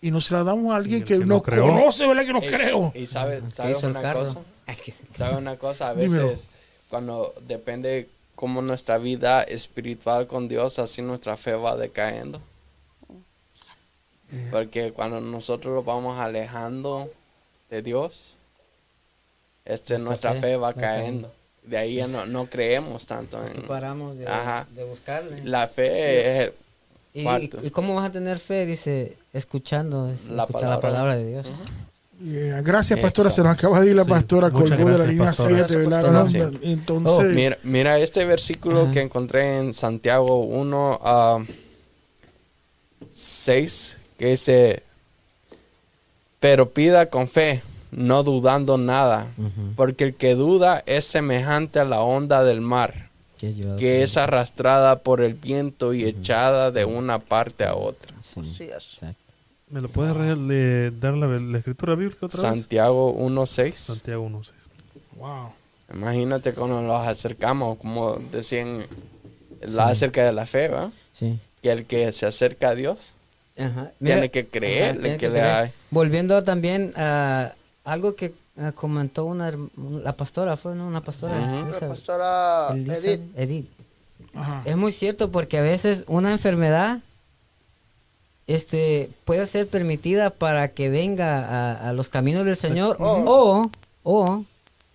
y 0.02 0.12
no 0.12 0.22
se 0.22 0.34
la 0.34 0.44
damos 0.44 0.74
a 0.74 0.78
alguien 0.78 1.04
que, 1.04 1.18
que 1.18 1.26
no 1.26 1.36
no 1.36 1.42
creó. 1.44 1.68
conoce, 1.68 2.06
¿verdad? 2.06 2.26
Que 2.26 2.34
no 2.34 2.44
Y- 2.44 2.48
creo. 2.48 2.92
Y 2.96 3.06
sabe- 3.06 3.38
el 3.38 3.86
una 3.86 4.14
cosa. 4.14 4.40
¿Sabe 5.18 5.38
una 5.38 5.56
cosa? 5.58 5.90
A 5.90 5.96
Dímelo. 5.96 6.28
veces, 6.28 6.48
cuando 6.90 7.34
depende 7.48 8.08
cómo 8.36 8.62
nuestra 8.62 8.98
vida 9.00 9.42
espiritual 9.44 10.28
con 10.28 10.48
Dios, 10.48 10.78
así 10.78 11.02
nuestra 11.02 11.36
fe 11.38 11.54
va 11.54 11.76
decayendo. 11.76 12.40
Porque 14.52 14.92
cuando 14.92 15.22
nosotros 15.22 15.74
lo 15.74 15.84
vamos 15.84 16.20
alejando 16.20 17.10
de 17.70 17.82
Dios, 17.82 18.36
este, 19.66 19.98
Nuestra 20.00 20.32
nuestra 20.32 20.34
fe 20.34 20.40
fe 20.42 20.56
va 20.58 20.68
va 20.68 20.74
cayendo. 20.74 21.34
De 21.68 21.78
ahí 21.78 21.95
ya 21.95 22.07
no, 22.07 22.26
no 22.26 22.45
creemos 22.47 23.05
tanto 23.07 23.38
No 23.39 23.47
en... 23.47 23.61
paramos 23.68 24.18
de, 24.18 24.28
Ajá. 24.28 24.68
de 24.74 24.84
buscarle. 24.86 25.43
La 25.43 25.68
fe 25.68 26.43
es... 26.45 26.51
¿Y, 27.13 27.70
cómo 27.72 27.95
vas 27.95 28.09
a 28.09 28.11
tener 28.11 28.38
fe? 28.39 28.65
Dice, 28.65 29.18
escuchando, 29.34 30.09
es- 30.09 30.28
La 30.30 30.45
palabra. 30.47 31.18
de 31.18 31.26
Dios. 31.28 31.47
Yeah, 32.20 32.61
Gracias, 32.61 32.99
pastora. 32.99 33.30
Se 33.32 33.41
nos 33.43 33.53
acaba 33.57 33.80
de 33.82 33.89
ir 33.91 33.95
la 33.95 34.03
Sí, 34.03 34.09
pastora 34.09 34.49
muchas 34.49 34.70
colgó 34.78 34.91
de 34.91 34.97
la 34.97 35.03
gracias, 35.03 35.09
línea 35.11 35.26
pastora. 35.28 35.68
7, 35.68 35.76
¿verdad? 35.78 36.11
Gracias. 36.11 36.51
Entonces, 36.63 37.36
Mira, 37.36 37.57
mira 37.63 37.99
este 37.99 38.26
versículo 38.26 38.84
Ajá. 38.84 38.91
que 38.91 39.01
encontré 39.01 39.57
en 39.59 39.74
Santiago 39.74 40.39
1 40.45 40.99
a 41.03 41.44
6, 43.14 43.98
que 44.18 44.27
dice, 44.27 44.84
pero 46.39 46.69
pida 46.69 47.07
con 47.07 47.27
fe, 47.27 47.61
no 47.91 48.23
dudando 48.23 48.77
nada, 48.77 49.27
porque 49.76 50.03
el 50.05 50.15
que 50.15 50.35
duda 50.35 50.84
es 50.85 51.05
semejante 51.05 51.80
a 51.80 51.85
la 51.85 52.01
onda 52.01 52.43
del 52.43 52.61
mar, 52.61 53.09
Que 53.38 53.53
yo- 53.53 53.76
que 53.77 54.03
es 54.03 54.18
arrastrada 54.18 54.99
por 54.99 55.22
el 55.22 55.34
viento 55.35 55.93
y 55.93 56.03
echada 56.05 56.72
de 56.72 56.85
una 56.85 57.19
parte 57.19 57.64
a 57.65 57.76
otra. 57.76 58.14
Sí, 58.22 58.39
Así 58.41 58.64
es. 58.65 58.73
exacto. 58.93 59.22
¿Me 59.69 59.81
lo 59.81 59.89
puedes 59.89 60.15
dar 60.99 61.14
la, 61.14 61.27
la 61.27 61.57
escritura 61.57 61.95
bíblica 61.95 62.26
otra 62.27 62.41
vez? 62.41 62.49
Santiago 62.49 63.14
1.6. 63.14 63.73
Santiago 63.73 64.26
1.6. 64.30 64.51
wow. 65.18 65.49
Imagínate 65.93 66.53
cuando 66.53 66.81
nos 66.81 67.07
acercamos, 67.07 67.77
como 67.77 68.15
decían 68.31 68.85
la 69.61 69.88
acerca 69.88 70.26
de 70.26 70.31
la 70.34 70.45
fe, 70.45 70.68
¿va? 70.68 70.91
Sí. 71.14 71.39
Que 71.61 71.72
el 71.72 71.85
que 71.85 72.11
se 72.11 72.26
acerca 72.26 72.69
a 72.69 72.76
Dios 72.76 73.14
Ajá. 73.57 73.91
Tiene 74.03 74.30
que 74.30 74.45
creerle 74.47 75.01
tiene 75.01 75.18
que 75.18 75.30
le 75.30 75.41
hay. 75.41 75.72
Volviendo 75.89 76.43
también 76.43 76.93
a 76.95 77.53
algo 77.88 78.15
que 78.15 78.34
ah, 78.57 78.72
comentó 78.76 79.26
una, 79.26 79.51
la 80.03 80.14
pastora, 80.14 80.57
fue 80.57 80.76
¿no? 80.76 80.85
una 80.88 81.01
pastora. 81.01 81.35
Ujú. 81.38 81.72
La 81.72 81.80
pastora 81.88 82.69
Elizabeth, 82.73 83.05
Edith, 83.05 83.38
Edith. 83.38 83.65
Ajá. 84.34 84.61
Es 84.65 84.76
muy 84.76 84.91
cierto 84.91 85.31
porque 85.31 85.57
a 85.57 85.61
veces 85.61 86.03
una 86.07 86.31
enfermedad 86.31 86.99
este 88.47 89.09
puede 89.26 89.45
ser 89.45 89.68
permitida 89.68 90.30
para 90.30 90.69
que 90.69 90.89
venga 90.89 91.39
a, 91.73 91.89
a 91.89 91.93
los 91.93 92.07
caminos 92.09 92.45
del 92.45 92.55
Señor 92.55 92.95
o 92.99 93.69
o 94.03 94.43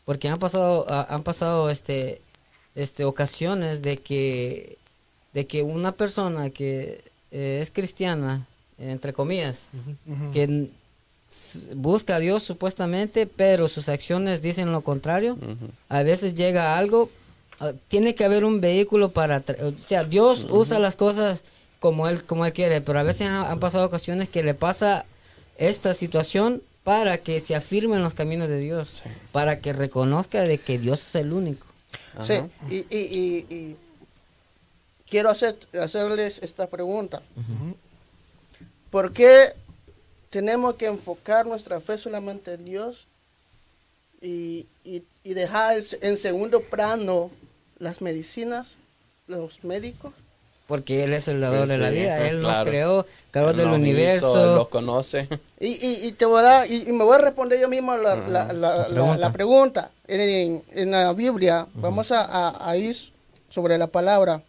porque 0.04 0.28
han 0.28 0.38
pasado 0.38 0.86
a- 0.88 1.06
han 1.14 1.22
pasado 1.22 1.68
este 1.70 2.20
este 2.74 3.04
ocasiones 3.04 3.82
de 3.82 3.98
que 3.98 4.78
de 5.34 5.46
que 5.46 5.62
una 5.62 5.92
persona 5.92 6.50
que 6.50 7.04
eh, 7.30 7.58
es 7.62 7.70
cristiana 7.70 8.46
entre 8.78 9.12
comillas 9.12 9.66
que 10.32 10.70
busca 11.74 12.16
a 12.16 12.18
Dios 12.18 12.42
supuestamente 12.42 13.26
pero 13.26 13.68
sus 13.68 13.88
acciones 13.88 14.42
dicen 14.42 14.72
lo 14.72 14.82
contrario. 14.82 15.38
A 15.88 16.02
veces 16.02 16.34
llega 16.34 16.76
algo 16.76 17.10
ah, 17.60 17.72
tiene 17.88 18.14
que 18.14 18.24
haber 18.24 18.44
un 18.44 18.60
vehículo 18.60 19.10
para 19.10 19.42
o 19.62 19.72
sea 19.84 20.04
Dios 20.04 20.46
usa 20.50 20.78
las 20.78 20.96
cosas 20.96 21.44
como 21.80 22.08
él 22.08 22.24
como 22.24 22.46
él 22.46 22.52
quiere 22.52 22.80
pero 22.80 22.98
a 22.98 23.02
veces 23.02 23.28
han, 23.28 23.46
han 23.46 23.60
pasado 23.60 23.84
ocasiones 23.84 24.28
que 24.28 24.42
le 24.42 24.54
pasa 24.54 25.04
esta 25.58 25.94
situación 25.94 26.62
para 26.84 27.18
que 27.18 27.40
se 27.40 27.54
afirme 27.54 27.96
en 27.96 28.02
los 28.02 28.14
caminos 28.14 28.48
de 28.48 28.58
Dios 28.58 29.02
para 29.30 29.60
que 29.60 29.72
reconozca 29.72 30.42
de 30.42 30.58
que 30.58 30.78
Dios 30.78 31.00
es 31.00 31.14
el 31.14 31.32
único. 31.32 31.66
Sí, 32.22 32.34
y, 32.68 32.76
y, 32.76 32.98
y, 32.98 33.54
y 33.54 33.76
quiero 35.08 35.30
hacer, 35.30 35.56
hacerles 35.80 36.40
esta 36.42 36.66
pregunta. 36.66 37.22
¿Por 38.90 39.12
qué 39.12 39.54
tenemos 40.32 40.74
que 40.74 40.86
enfocar 40.86 41.46
nuestra 41.46 41.80
fe 41.80 41.96
solamente 41.98 42.54
en 42.54 42.64
Dios 42.64 43.06
y, 44.20 44.66
y- 44.84 45.04
y 45.22 45.34
dejar 45.34 45.76
en 46.00 46.16
segundo 46.16 46.62
plano 46.62 47.30
las 47.78 48.00
medicinas, 48.00 48.76
los 49.28 49.62
médicos? 49.62 50.12
porque 50.68 51.04
él 51.04 51.12
es 51.12 51.28
el 51.28 51.40
dador 51.42 51.68
de 51.68 51.76
la 51.76 51.90
Sí, 51.90 51.94
vida 51.96 52.28
él 52.30 52.40
nos 52.40 52.60
creó 52.60 53.04
creador 53.30 53.56
del 53.56 53.66
nos 53.66 53.74
hizo, 53.76 53.82
universo 53.82 54.44
él 54.44 54.54
los 54.54 54.68
conoce. 54.68 55.28
Y, 55.60 55.66
y, 55.86 56.06
y 56.06 56.12
te 56.12 56.24
voy 56.24 56.38
a 56.38 56.42
dar- 56.42 56.70
y, 56.70 56.88
y 56.88 56.92
me 56.92 57.04
voy 57.04 57.16
a 57.16 57.18
responder 57.18 57.60
yo 57.60 57.68
mismo 57.68 57.94
la, 57.98 58.16
la- 58.16 58.52
la- 58.54 58.88
la- 58.88 59.16
la 59.18 59.32
pregunta. 59.32 59.90
En, 60.08 60.20
en- 60.20 60.62
en 60.70 60.90
la 60.92 61.12
Biblia, 61.12 61.66
vamos 61.74 62.10
a, 62.10 62.22
a- 62.24 62.70
a 62.70 62.76
ir 62.78 62.96
sobre 63.50 63.76
la 63.76 63.86
palabra. 63.86 64.40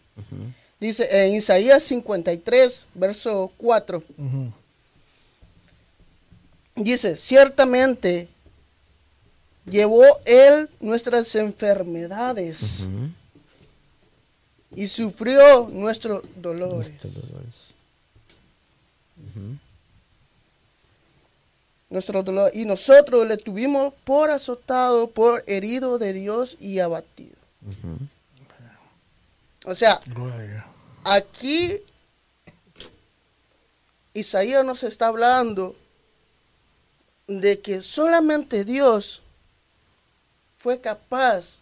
Dice 0.80 1.06
en 1.26 1.34
Isaías 1.34 1.82
53, 1.82 2.86
verso 2.94 3.52
4. 3.58 4.02
Dice, 6.76 7.16
ciertamente 7.16 8.28
llevó 9.64 10.04
él 10.24 10.68
nuestras 10.80 11.34
enfermedades 11.36 12.88
y 14.74 14.86
sufrió 14.86 15.68
nuestros 15.70 16.22
dolores. 16.36 16.90
nuestro 21.90 22.24
dolor 22.24 22.50
y 22.52 22.64
nosotros 22.64 23.24
le 23.26 23.36
tuvimos 23.36 23.94
por 24.02 24.28
azotado, 24.30 25.08
por 25.10 25.44
herido 25.46 25.98
de 25.98 26.12
Dios 26.12 26.56
y 26.58 26.80
abatido. 26.80 27.36
O 29.64 29.74
sea, 29.76 30.00
Gloria 30.06 30.66
aquí 31.04 31.78
Isaías 34.14 34.64
nos 34.64 34.82
está 34.82 35.08
hablando 35.08 35.76
de 37.26 37.60
que 37.60 37.80
solamente 37.80 38.64
Dios 38.64 39.22
fue 40.58 40.80
capaz 40.80 41.58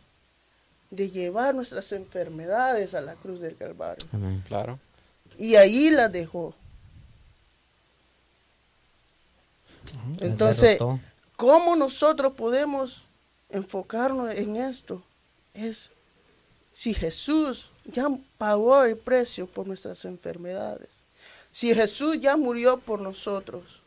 de 0.90 1.10
llevar 1.10 1.54
nuestras 1.54 1.90
enfermedades 1.92 2.94
a 2.94 3.00
la 3.00 3.14
cruz 3.14 3.40
del 3.40 3.56
Calvario. 3.56 4.06
Claro. 4.46 4.78
Y 5.38 5.54
ahí 5.54 5.90
las 5.90 6.12
dejó. 6.12 6.54
Entonces, 10.20 10.78
Derrotó. 10.78 11.00
¿cómo 11.36 11.76
nosotros 11.76 12.34
podemos 12.34 13.02
enfocarnos 13.48 14.34
en 14.34 14.56
esto? 14.56 15.02
Es 15.54 15.92
si 16.72 16.94
Jesús 16.94 17.70
ya 17.84 18.08
pagó 18.38 18.84
el 18.84 18.96
precio 18.96 19.46
por 19.46 19.66
nuestras 19.66 20.04
enfermedades, 20.04 21.04
si 21.50 21.74
Jesús 21.74 22.18
ya 22.20 22.36
murió 22.36 22.78
por 22.78 23.00
nosotros 23.00 23.81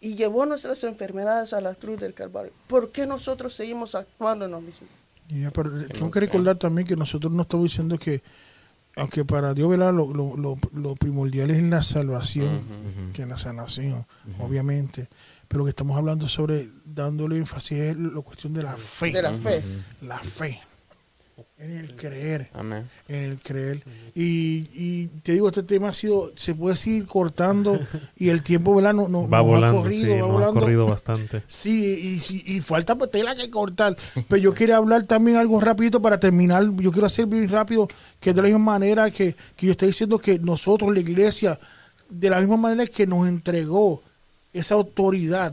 y 0.00 0.16
llevó 0.16 0.46
nuestras 0.46 0.84
enfermedades 0.84 1.52
a 1.52 1.60
la 1.60 1.74
cruz 1.74 2.00
del 2.00 2.14
Calvario, 2.14 2.52
¿por 2.66 2.90
qué 2.90 3.06
nosotros 3.06 3.54
seguimos 3.54 3.94
actuando 3.94 4.44
en 4.44 4.50
lo 4.50 4.60
mismo? 4.60 4.86
Ya, 5.28 5.50
pero 5.50 5.70
tengo 5.86 6.10
que 6.10 6.20
recordar 6.20 6.56
también 6.56 6.86
que 6.86 6.96
nosotros 6.96 7.32
no 7.32 7.42
estamos 7.42 7.64
diciendo 7.64 7.98
que, 7.98 8.22
aunque 8.96 9.24
para 9.24 9.54
Dios 9.54 9.70
¿verdad? 9.70 9.92
Lo, 9.92 10.12
lo, 10.12 10.36
lo, 10.36 10.58
lo 10.72 10.94
primordial 10.94 11.50
es 11.50 11.62
la 11.62 11.82
salvación, 11.82 12.60
que 13.14 13.22
es 13.22 13.28
la 13.28 13.38
sanación, 13.38 14.06
obviamente, 14.38 15.08
pero 15.48 15.64
que 15.64 15.70
estamos 15.70 15.96
hablando 15.96 16.28
sobre, 16.28 16.68
dándole 16.84 17.36
énfasis 17.38 17.78
es 17.78 17.96
la 17.96 18.20
cuestión 18.20 18.52
de 18.52 18.62
la 18.62 18.76
fe. 18.76 19.12
De 19.12 19.22
la 19.22 19.32
fe. 19.32 19.64
La 20.02 20.18
fe. 20.18 20.60
En 21.58 21.78
el 21.78 21.96
creer. 21.96 22.50
Amén. 22.52 22.88
En 23.08 23.24
el 23.24 23.40
creer. 23.40 23.82
Y, 24.14 24.68
y 24.74 25.06
te 25.22 25.32
digo, 25.32 25.48
este 25.48 25.62
tema 25.62 25.88
ha 25.88 25.94
sido, 25.94 26.30
se 26.36 26.54
puede 26.54 26.76
seguir 26.76 27.06
cortando 27.06 27.78
y 28.16 28.28
el 28.28 28.42
tiempo, 28.42 28.74
¿verdad? 28.74 28.92
No, 28.94 29.08
no, 29.08 29.28
Va 29.28 29.38
nos 29.38 29.46
volando, 29.46 29.78
ha 29.78 29.82
corrido, 29.82 30.04
sí, 30.04 30.10
va 30.10 30.16
nos 30.18 30.28
ha 30.28 30.32
volando. 30.32 30.60
corrido 30.60 30.86
bastante. 30.86 31.42
Sí, 31.48 32.20
y, 32.28 32.34
y, 32.52 32.56
y 32.56 32.60
falta 32.60 32.94
pues, 32.96 33.10
tela 33.10 33.34
que 33.34 33.50
cortar. 33.50 33.96
Pero 34.28 34.36
yo 34.42 34.52
quería 34.54 34.76
hablar 34.76 35.06
también 35.06 35.36
algo 35.38 35.60
rapidito 35.60 36.00
para 36.02 36.18
terminar. 36.20 36.64
Yo 36.76 36.92
quiero 36.92 37.06
hacer 37.06 37.26
bien 37.26 37.48
rápido 37.48 37.88
que 38.20 38.32
de 38.32 38.42
la 38.42 38.48
misma 38.48 38.72
manera 38.72 39.10
que, 39.10 39.34
que 39.56 39.66
yo 39.66 39.72
estoy 39.72 39.88
diciendo 39.88 40.18
que 40.18 40.38
nosotros, 40.38 40.92
la 40.92 41.00
iglesia, 41.00 41.58
de 42.10 42.30
la 42.30 42.40
misma 42.40 42.56
manera 42.56 42.86
que 42.86 43.06
nos 43.06 43.26
entregó 43.26 44.02
esa 44.52 44.74
autoridad 44.74 45.52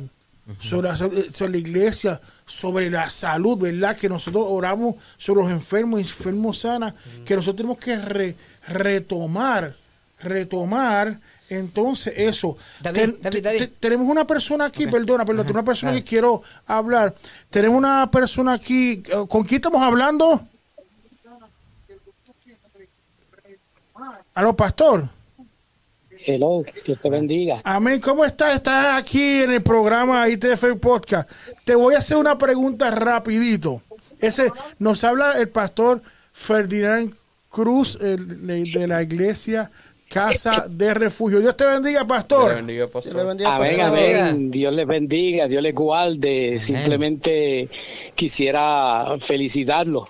sobre, 0.59 0.89
la, 0.89 0.95
sobre 0.95 1.51
la 1.51 1.57
iglesia, 1.57 2.21
sobre 2.45 2.89
la 2.89 3.09
salud, 3.09 3.57
¿verdad? 3.57 3.95
Que 3.97 4.09
nosotros 4.09 4.45
oramos 4.47 4.95
sobre 5.17 5.43
los 5.43 5.51
enfermos, 5.51 5.99
enfermos 5.99 6.59
sanas, 6.59 6.93
que 7.25 7.35
nosotros 7.35 7.55
tenemos 7.57 7.77
que 7.77 7.97
re- 7.97 8.35
retomar, 8.67 9.75
retomar. 10.19 11.19
Entonces, 11.49 12.13
eso. 12.15 12.57
David, 12.79 12.99
Ten- 13.01 13.11
David, 13.21 13.29
te- 13.37 13.41
David. 13.41 13.59
te- 13.59 13.67
tenemos 13.67 14.07
una 14.07 14.25
persona 14.25 14.65
aquí, 14.65 14.87
perdona, 14.87 15.25
perdona, 15.25 15.43
tenemos 15.43 15.61
una 15.61 15.65
persona 15.65 15.93
que 15.93 16.03
quiero 16.03 16.41
hablar. 16.65 17.13
Tenemos 17.49 17.77
una 17.77 18.09
persona 18.09 18.53
aquí, 18.53 19.03
eh, 19.05 19.25
¿con 19.27 19.43
quién 19.43 19.55
estamos 19.57 19.81
hablando? 19.81 20.47
Aló, 24.33 24.55
pastor. 24.55 25.07
Hello, 26.25 26.63
Dios 26.85 26.99
te 27.01 27.09
bendiga. 27.09 27.61
Amén, 27.63 27.99
¿cómo 27.99 28.23
estás? 28.25 28.55
Estás 28.55 29.01
aquí 29.01 29.41
en 29.41 29.51
el 29.51 29.61
programa 29.61 30.27
ITF 30.29 30.75
Podcast. 30.79 31.29
Te 31.63 31.75
voy 31.75 31.95
a 31.95 31.99
hacer 31.99 32.17
una 32.17 32.37
pregunta 32.37 32.91
rapidito. 32.91 33.81
Ese 34.19 34.51
nos 34.79 35.03
habla 35.03 35.39
el 35.39 35.49
pastor 35.49 36.01
Ferdinand 36.31 37.15
Cruz 37.49 37.97
el- 38.01 38.71
de 38.71 38.87
la 38.87 39.01
iglesia 39.01 39.69
Casa 40.09 40.65
de 40.69 40.93
Refugio. 40.93 41.39
Dios 41.39 41.55
te 41.55 41.65
bendiga, 41.65 41.99
Dios 42.01 42.07
pastor. 42.07 42.49
le 42.49 42.55
bendiga, 42.55 42.77
Dios 42.79 42.91
pastor. 42.91 43.15
le 43.15 43.23
bendiga, 43.23 43.55
Amén, 43.55 43.77
pastor. 43.77 43.97
amén. 43.97 44.51
Dios 44.51 44.73
les 44.73 44.85
bendiga, 44.87 45.47
Dios 45.47 45.63
les 45.63 45.73
guarde. 45.73 46.59
Simplemente 46.59 47.69
quisiera 48.13 49.15
felicitarlo. 49.19 50.09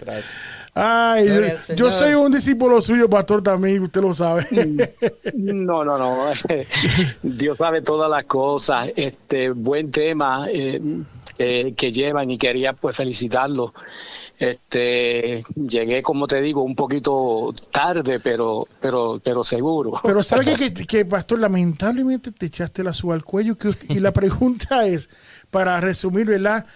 Gracias. 0.00 0.32
Ay, 0.78 1.26
yo, 1.74 1.90
soy 1.90 2.12
un 2.12 2.30
discípulo 2.30 2.82
suyo, 2.82 3.08
pastor, 3.08 3.42
también, 3.42 3.82
usted 3.82 4.02
lo 4.02 4.12
sabe. 4.12 4.46
No, 5.34 5.82
no, 5.86 5.96
no. 5.96 6.26
Dios 7.22 7.56
sabe 7.56 7.80
todas 7.80 8.10
las 8.10 8.24
cosas. 8.24 8.90
Este 8.94 9.48
buen 9.52 9.90
tema 9.90 10.46
eh, 10.52 10.78
eh, 11.38 11.72
que 11.74 11.92
llevan 11.92 12.30
y 12.30 12.36
quería 12.36 12.74
pues 12.74 12.94
felicitarlo. 12.94 13.72
Este 14.38 15.42
llegué, 15.54 16.02
como 16.02 16.26
te 16.26 16.42
digo, 16.42 16.60
un 16.62 16.74
poquito 16.76 17.54
tarde, 17.72 18.20
pero 18.20 18.68
pero 18.78 19.18
pero 19.24 19.42
seguro. 19.44 19.98
Pero 20.02 20.22
sabe 20.22 20.56
que, 20.56 20.74
que, 20.74 20.86
que, 20.86 21.04
pastor, 21.06 21.38
lamentablemente 21.38 22.32
te 22.32 22.46
echaste 22.46 22.84
la 22.84 22.92
suba 22.92 23.14
al 23.14 23.24
cuello. 23.24 23.56
Que, 23.56 23.68
usted- 23.68 23.88
y 23.96 23.98
la 24.00 24.12
pregunta 24.12 24.86
es, 24.86 25.08
para 25.50 25.80
resumir, 25.80 26.26
¿verdad? 26.26 26.66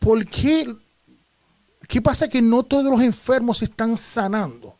¿Por 0.00 0.26
qué? 0.26 0.66
¿Qué 1.88 2.00
pasa 2.00 2.28
que 2.28 2.40
no 2.42 2.62
todos 2.62 2.84
los 2.84 3.00
enfermos 3.02 3.58
se 3.58 3.66
están 3.66 3.96
sanando 3.98 4.76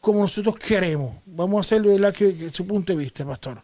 como 0.00 0.20
nosotros 0.20 0.54
queremos? 0.56 1.16
Vamos 1.26 1.58
a 1.58 1.60
hacer, 1.60 1.82
¿verdad? 1.82 2.14
Que, 2.14 2.36
que 2.36 2.50
su 2.50 2.66
punto 2.66 2.92
de 2.92 2.98
vista, 2.98 3.24
pastor. 3.24 3.62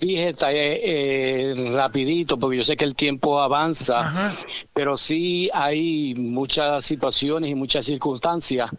Fíjate, 0.00 0.46
eh, 0.46 1.52
eh, 1.52 1.70
rapidito, 1.74 2.38
porque 2.38 2.56
yo 2.58 2.64
sé 2.64 2.76
que 2.78 2.84
el 2.84 2.94
tiempo 2.94 3.40
avanza, 3.40 4.00
Ajá. 4.00 4.34
pero 4.72 4.96
sí 4.96 5.50
hay 5.52 6.14
muchas 6.14 6.84
situaciones 6.86 7.50
y 7.50 7.54
muchas 7.54 7.84
circunstancias 7.84 8.70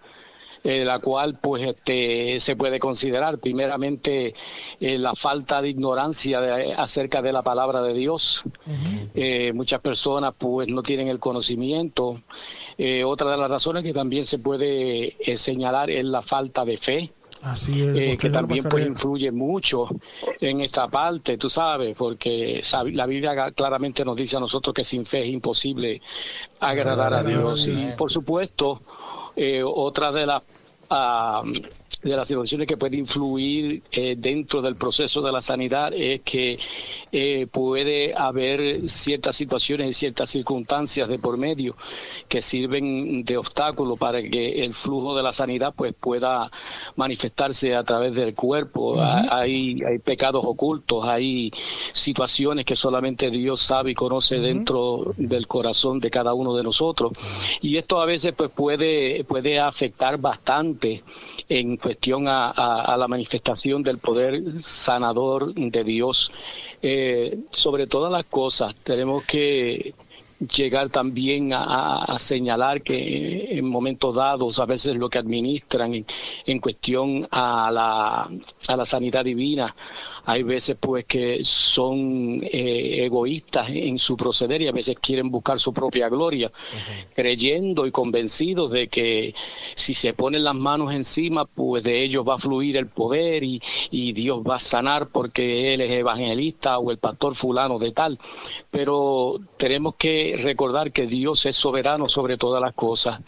eh, 0.64 0.84
la 0.86 0.98
cual 1.00 1.38
pues 1.42 1.62
este 1.62 2.40
se 2.40 2.56
puede 2.56 2.80
considerar 2.80 3.38
primeramente 3.38 4.34
eh, 4.80 4.98
la 4.98 5.14
falta 5.14 5.62
de 5.62 5.70
ignorancia 5.70 6.40
de- 6.40 6.74
acerca 6.74 7.22
de 7.22 7.34
la 7.34 7.42
palabra 7.44 7.82
de 7.84 7.94
Dios 7.94 8.44
Eh, 9.14 9.52
muchas 9.54 9.82
personas 9.82 10.34
pues 10.38 10.70
no 10.70 10.82
tienen 10.82 11.10
el 11.10 11.20
conocimiento 11.20 12.22
Eh, 12.78 13.04
otra 13.04 13.32
de 13.32 13.38
las 13.38 13.50
razones 13.50 13.84
que 13.84 13.94
también 13.94 14.26
se 14.26 14.40
puede 14.40 15.16
eh, 15.20 15.38
señalar 15.38 15.90
es 15.90 16.06
la 16.06 16.22
falta 16.22 16.66
de 16.66 16.78
fe 16.78 17.12
Así 17.42 17.84
es. 17.84 17.94
eh, 17.94 18.18
que 18.18 18.30
también 18.30 18.64
pues 18.70 18.86
influye 18.86 19.32
mucho 19.32 19.88
en 20.40 20.62
esta 20.62 20.88
parte, 20.88 21.38
tú 21.38 21.50
sabes, 21.50 21.96
porque 21.96 22.62
la 22.94 23.06
Biblia 23.06 23.52
claramente 23.52 24.06
nos 24.06 24.16
dice 24.16 24.38
a 24.38 24.40
nosotros 24.40 24.74
que 24.74 24.84
sin 24.84 25.06
fe 25.06 25.24
es 25.24 25.30
imposible 25.30 26.02
agradar 26.60 27.14
a 27.14 27.24
Dios. 27.24 27.68
Y 27.68 27.92
por 27.98 28.12
supuesto, 28.12 28.82
otra 29.66 30.12
de 30.12 30.26
las 30.26 30.42
ah, 30.90 31.44
de 32.04 32.16
las 32.18 32.28
situaciones 32.28 32.68
que 32.68 32.76
puede 32.78 32.98
influir 32.98 33.82
eh, 33.92 34.16
dentro 34.18 34.62
del 34.62 34.76
proceso 34.76 35.22
de 35.22 35.32
la 35.32 35.42
sanidad 35.42 35.94
es 35.94 36.22
que 36.22 36.60
eh, 37.12 37.48
puede 37.50 38.14
haber 38.16 38.90
ciertas 38.90 39.36
situaciones 39.38 39.88
y 39.90 39.94
ciertas 39.94 40.30
circunstancias 40.30 41.08
de 41.08 41.18
por 41.20 41.38
medio 41.38 41.76
que 42.28 42.42
sirven 42.42 43.24
de 43.24 43.38
obstáculo 43.38 43.96
para 43.96 44.22
que 44.22 44.64
el 44.66 44.74
flujo 44.74 45.16
de 45.16 45.24
la 45.24 45.32
sanidad 45.32 45.74
pues 45.76 45.94
pueda 45.98 46.52
manifestarse 46.96 47.76
a 47.76 47.84
través 47.84 48.16
del 48.16 48.34
cuerpo. 48.36 49.00
Ha- 49.02 49.40
Hay, 49.40 49.82
hay 49.84 50.00
pecados 50.00 50.44
ocultos, 50.46 51.06
hay 51.08 51.52
situaciones 51.94 52.66
que 52.66 52.76
solamente 52.76 53.30
Dios 53.32 53.62
sabe 53.62 53.92
y 53.92 53.94
conoce 53.96 54.40
dentro 54.40 55.14
del 55.18 55.48
corazón 55.48 56.00
de 56.00 56.10
cada 56.10 56.34
uno 56.34 56.56
de 56.56 56.64
nosotros. 56.64 57.12
Y 57.62 57.78
esto 57.78 58.02
a 58.02 58.06
veces 58.06 58.34
pues 58.36 58.50
puede, 58.52 59.24
puede 59.24 59.60
afectar 59.60 60.18
bastante 60.18 61.04
en 61.50 61.78
cuestión 61.78 61.93
a, 62.28 62.50
a- 62.52 62.94
a 62.94 62.98
la 62.98 63.08
manifestación 63.08 63.84
del 63.84 63.98
poder 63.98 64.52
sanador 64.54 65.54
de 65.54 65.84
Dios. 65.84 66.32
Eh, 66.82 67.40
sobre 67.52 67.88
todas 67.88 68.12
las 68.12 68.26
cosas, 68.26 68.76
tenemos 68.84 69.24
que 69.26 69.94
llegar 70.48 70.90
también 70.90 71.52
a, 71.54 72.18
señalar 72.20 72.82
que 72.82 73.58
en 73.58 73.66
momentos 73.68 74.16
dados 74.16 74.60
a 74.60 74.66
veces 74.66 74.96
lo 74.96 75.10
que 75.10 75.18
administran 75.18 75.94
en, 75.94 76.06
en 76.46 76.60
cuestión 76.60 77.28
a 77.32 77.72
la, 77.72 78.30
a 78.68 78.78
la 78.78 78.86
sanidad 78.86 79.26
divina 79.26 79.76
hay 80.26 80.44
veces 80.44 80.78
pues 80.80 81.06
que 81.06 81.42
son 81.44 82.40
eh, 82.44 83.04
egoístas 83.04 83.70
en 83.70 83.98
su 83.98 84.16
proceder 84.16 84.62
y 84.62 84.68
a 84.68 84.72
veces 84.72 84.96
quieren 85.00 85.30
buscar 85.30 85.60
su 85.60 85.74
propia 85.74 86.08
gloria 86.08 86.52
creyendo 87.14 87.86
y 87.86 87.92
convencidos 87.92 88.72
de 88.72 88.88
que 88.88 89.36
si 89.76 89.94
se 89.94 90.14
ponen 90.14 90.44
las 90.44 90.56
manos 90.56 90.94
encima 90.94 91.46
pues 91.46 91.84
de 91.84 92.04
ellos 92.04 92.26
va 92.28 92.36
a 92.36 92.38
fluir 92.38 92.78
el 92.78 92.88
poder 92.88 93.44
y, 93.44 93.62
y 93.92 94.14
Dios 94.14 94.40
va 94.40 94.56
a 94.56 94.60
sanar 94.60 95.08
porque 95.08 95.74
él 95.74 95.82
es 95.82 95.92
evangelista 95.92 96.78
o 96.80 96.92
el 96.92 96.98
pastor 96.98 97.36
fulano 97.36 97.80
de 97.80 97.92
tal. 97.92 98.20
Pero 98.72 99.40
tenemos 99.58 99.96
que 99.96 100.33
recordar 100.38 100.92
que 100.92 101.08
Dios 101.08 101.46
es 101.46 101.56
soberano 101.56 102.10
sobre 102.10 102.38
todas 102.38 102.62
las 102.62 102.74
cosas. 102.74 103.22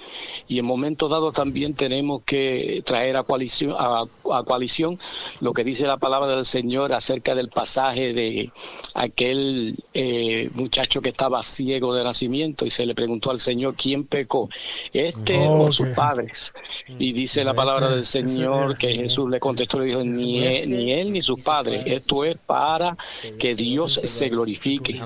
Y 0.48 0.60
en 0.60 0.66
momentos 0.66 1.10
dados 1.10 1.34
también 1.34 1.74
tenemos 1.74 2.24
que 2.24 2.82
traer 2.86 3.18
a 3.18 3.24
coalición, 3.24 3.76
a, 3.78 4.06
a 4.34 4.44
coalición 4.44 5.00
lo 5.40 5.54
que 5.54 5.64
dice 5.64 5.88
la 5.88 5.98
palabra 5.98 6.36
del 6.36 6.46
Señor 6.46 6.94
acerca 6.94 7.36
del 7.36 7.50
pasaje 7.50 8.14
de 8.14 8.52
aquel 8.94 9.76
eh, 9.94 10.50
muchacho 10.54 11.02
que 11.02 11.10
estaba 11.10 11.44
ciego 11.44 11.94
de 11.94 12.04
nacimiento 12.04 12.66
y 12.66 12.70
se 12.70 12.86
le 12.86 12.96
preguntó 12.96 13.32
al 13.32 13.40
Señor 13.40 13.76
quién 13.76 14.06
pecó, 14.06 14.50
este 14.94 15.38
o 15.48 15.72
sus 15.72 15.90
padres. 15.90 16.54
Y 17.00 17.14
dice 17.14 17.44
la 17.44 17.54
palabra 17.54 17.90
del 17.90 18.06
Señor 18.06 18.78
que 18.78 18.94
Jesús 18.96 19.30
le 19.30 19.40
contestó, 19.40 19.80
le 19.80 19.88
dijo, 19.88 20.04
ni 20.04 20.44
él, 20.44 20.70
ni 20.70 20.92
él 20.92 21.12
ni 21.12 21.22
sus 21.22 21.42
padres, 21.42 21.84
esto 21.86 22.24
es 22.24 22.38
para 22.38 22.98
que 23.40 23.56
Dios 23.56 24.00
se 24.04 24.30
glorifique. 24.30 25.02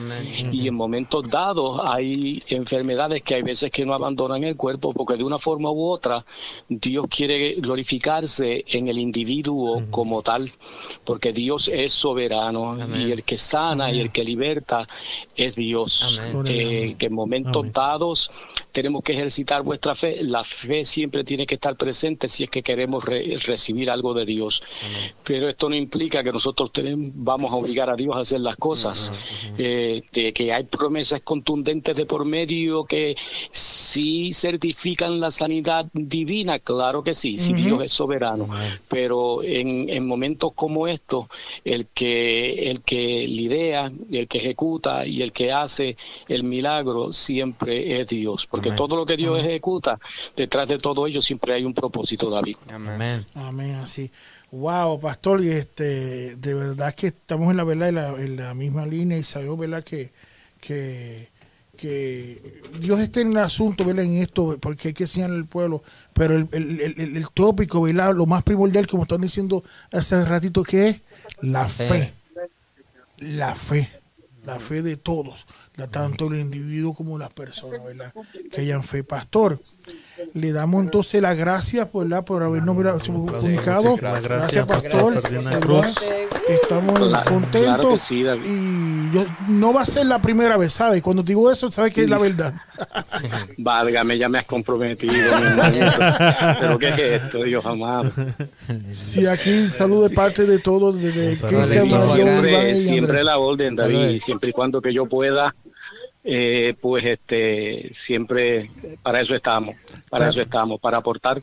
Y 0.51 0.67
en 0.67 0.73
momentos 0.73 1.29
dados 1.29 1.79
hay 1.93 2.41
enfermedades 2.47 3.21
que 3.23 3.35
hay 3.35 3.41
veces 3.41 3.71
que 3.71 3.85
no 3.85 3.93
abandonan 3.93 4.43
el 4.43 4.55
cuerpo 4.55 4.93
porque 4.93 5.15
de 5.17 5.23
una 5.23 5.37
forma 5.39 5.71
u 5.71 5.83
otra 5.89 6.25
Dios 6.67 7.05
quiere 7.09 7.55
glorificarse 7.55 8.63
en 8.67 8.87
el 8.87 8.99
individuo 8.99 9.83
como 9.89 10.21
tal, 10.21 10.49
porque 11.03 11.33
Dios 11.33 11.69
es 11.73 11.93
soberano 11.93 12.71
Amén. 12.71 13.01
y 13.01 13.11
el 13.11 13.23
que 13.23 13.37
sana 13.37 13.91
y 13.91 13.99
el 13.99 14.11
que 14.11 14.23
liberta 14.23 14.87
es 15.35 15.55
Dios. 15.55 16.19
Amén. 16.33 16.45
Eh, 16.47 16.95
que 16.97 17.07
en 17.07 17.13
momentos 17.15 17.61
Amén. 17.61 17.71
dados 17.73 18.31
tenemos 18.71 19.03
que 19.03 19.13
ejercitar 19.13 19.63
vuestra 19.63 19.95
fe. 19.95 20.23
La 20.23 20.43
fe 20.43 20.85
siempre 20.85 21.23
tiene 21.23 21.45
que 21.45 21.55
estar 21.55 21.75
presente 21.75 22.27
si 22.27 22.43
es 22.43 22.49
que 22.49 22.61
queremos 22.61 23.05
re- 23.05 23.37
recibir 23.45 23.89
algo 23.89 24.13
de 24.13 24.25
Dios. 24.25 24.61
Pero 25.23 25.49
esto 25.49 25.69
no 25.69 25.75
implica 25.75 26.23
que 26.23 26.31
nosotros 26.31 26.71
tenemos, 26.71 27.11
vamos 27.15 27.51
a 27.51 27.55
obligar 27.55 27.89
a 27.89 27.95
Dios 27.95 28.15
a 28.15 28.19
hacer 28.19 28.41
las 28.41 28.55
cosas. 28.57 29.11
Eh, 29.57 30.03
de 30.11 30.33
que 30.33 30.51
hay 30.53 30.63
promesas 30.63 31.21
contundentes 31.21 31.68
de 31.69 32.05
por 32.05 32.25
medio 32.25 32.83
que 32.85 33.15
sí 33.51 34.31
certifican 34.33 35.19
la 35.19 35.31
sanidad 35.31 35.87
divina, 35.93 36.59
claro 36.59 37.03
que 37.03 37.13
sí, 37.13 37.37
si 37.37 37.53
Dios 37.53 37.83
es 37.83 37.91
soberano. 37.91 38.47
Pero 38.87 39.43
en, 39.43 39.89
en 39.89 40.07
momentos 40.07 40.51
como 40.53 40.87
estos, 40.87 41.27
el 41.63 41.87
que, 41.87 42.69
el 42.69 42.81
que 42.81 43.27
lidera, 43.27 43.91
el 44.11 44.27
que 44.27 44.39
ejecuta 44.39 45.05
y 45.05 45.21
el 45.21 45.31
que 45.31 45.51
hace 45.51 45.95
el 46.27 46.43
milagro 46.43 47.13
siempre 47.13 47.99
es 47.99 48.09
Dios. 48.09 48.47
Porque 48.47 48.69
Amén. 48.69 48.77
todo 48.77 48.95
lo 48.95 49.05
que 49.05 49.17
Dios 49.17 49.39
ejecuta, 49.39 49.99
detrás 50.35 50.67
de 50.67 50.79
todo 50.79 51.05
ello 51.05 51.21
siempre 51.21 51.53
hay 51.53 51.63
un 51.63 51.73
propósito, 51.73 52.29
David. 52.29 52.57
Amén. 52.69 53.25
Amén, 53.35 53.75
así. 53.75 54.09
Wow, 54.51 54.99
pastor, 54.99 55.43
y 55.43 55.51
este, 55.51 56.35
de 56.35 56.53
verdad 56.55 56.95
que 56.95 57.07
estamos 57.07 57.51
en 57.51 57.57
la 57.57 57.63
verdad 57.63 57.89
en 57.89 57.95
la, 57.95 58.09
en 58.09 58.35
la 58.35 58.53
misma 58.55 58.85
línea 58.87 59.17
y 59.17 59.23
sabemos, 59.23 59.59
¿verdad? 59.59 59.83
Que, 59.83 60.09
que, 60.59 61.29
que 61.79 62.61
Dios 62.79 62.99
está 62.99 63.21
en 63.21 63.31
el 63.31 63.37
asunto, 63.37 63.85
¿verdad? 63.85 64.03
En 64.05 64.17
esto, 64.17 64.57
porque 64.59 64.89
hay 64.89 64.93
que 64.93 65.03
enseñar 65.03 65.31
al 65.31 65.45
pueblo, 65.45 65.81
pero 66.13 66.35
el, 66.35 66.47
el, 66.51 66.79
el- 66.81 67.17
el- 67.17 67.29
tópico, 67.33 67.81
¿verdad? 67.81 68.13
Lo 68.13 68.25
más 68.25 68.43
primordial, 68.43 68.85
como 68.87 69.03
están 69.03 69.21
diciendo 69.21 69.63
hace 69.91 70.23
ratito, 70.25 70.63
que 70.63 70.89
es 70.89 71.01
la 71.41 71.67
fe. 71.67 72.13
La 73.17 73.55
fe. 73.55 73.89
La 74.45 74.59
fe 74.59 74.81
de 74.81 74.97
todos, 74.97 75.45
tanto 75.87 76.27
el 76.27 76.39
individuo 76.39 76.93
como 76.93 77.17
las 77.17 77.33
personas, 77.33 77.83
¿verdad? 77.83 78.13
Que 78.51 78.61
hayan 78.61 78.83
fe. 78.83 79.03
Pastor, 79.03 79.59
le 80.33 80.51
damos 80.51 80.83
entonces 80.83 81.21
las 81.21 81.37
gracias 81.37 81.87
¿verdad? 81.93 82.23
por 82.25 82.43
habernos 82.43 82.75
comunicado. 83.03 83.95
Gracias, 83.97 84.23
gracias, 84.23 84.67
pastor. 84.67 85.21
Estamos 86.47 86.99
Claro, 86.99 87.31
contentos. 87.31 87.61
claro 87.61 87.89
que 87.91 87.97
sí, 87.99 88.23
David. 88.23 88.43
y 88.45 89.11
yo, 89.13 89.25
no 89.47 89.71
va 89.71 89.81
a 89.81 89.85
ser 89.85 90.05
la 90.07 90.19
primera 90.21 90.57
vez, 90.57 90.73
¿sabes? 90.73 91.01
Cuando 91.01 91.21
digo 91.21 91.51
eso, 91.51 91.71
sabes 91.71 91.93
que 91.93 92.03
es 92.03 92.09
la 92.09 92.17
verdad. 92.17 92.53
Válgame, 93.57 94.17
ya 94.17 94.29
me 94.29 94.39
has 94.39 94.45
comprometido, 94.45 95.13
mi. 95.13 95.79
Pero 96.59 96.79
¿qué 96.79 96.89
es 96.89 96.99
esto, 97.23 97.43
Dios 97.43 97.65
amado? 97.65 98.11
Sí, 98.91 99.25
aquí 99.27 99.69
salud 99.71 100.07
de 100.07 100.13
parte 100.15 100.45
de 100.45 100.59
todos, 100.59 100.95
de, 100.99 101.11
de 101.11 101.29
Un 101.31 101.35
saludo 101.37 101.59
Cristian, 101.61 101.81
al 101.81 101.87
equipo 101.87 102.07
Mario, 102.07 102.23
acá. 102.25 102.37
Iván 102.49 102.51
siempre, 102.51 102.75
siempre 102.77 103.23
la 103.23 103.37
orden, 103.37 103.75
David, 103.75 104.21
siempre 104.21 104.49
y 104.49 104.51
cuando 104.51 104.81
que 104.81 104.93
yo 104.93 105.05
pueda, 105.05 105.55
eh, 106.31 106.75
pues 106.79 107.03
este, 107.05 107.89
siempre 107.91 108.69
para 109.01 109.19
eso 109.21 109.33
estamos, 109.33 109.73
para 110.11 110.25
Claro. 110.25 110.31
eso 110.31 110.41
estamos, 110.41 110.79
para 110.79 110.97
aportar 110.97 111.41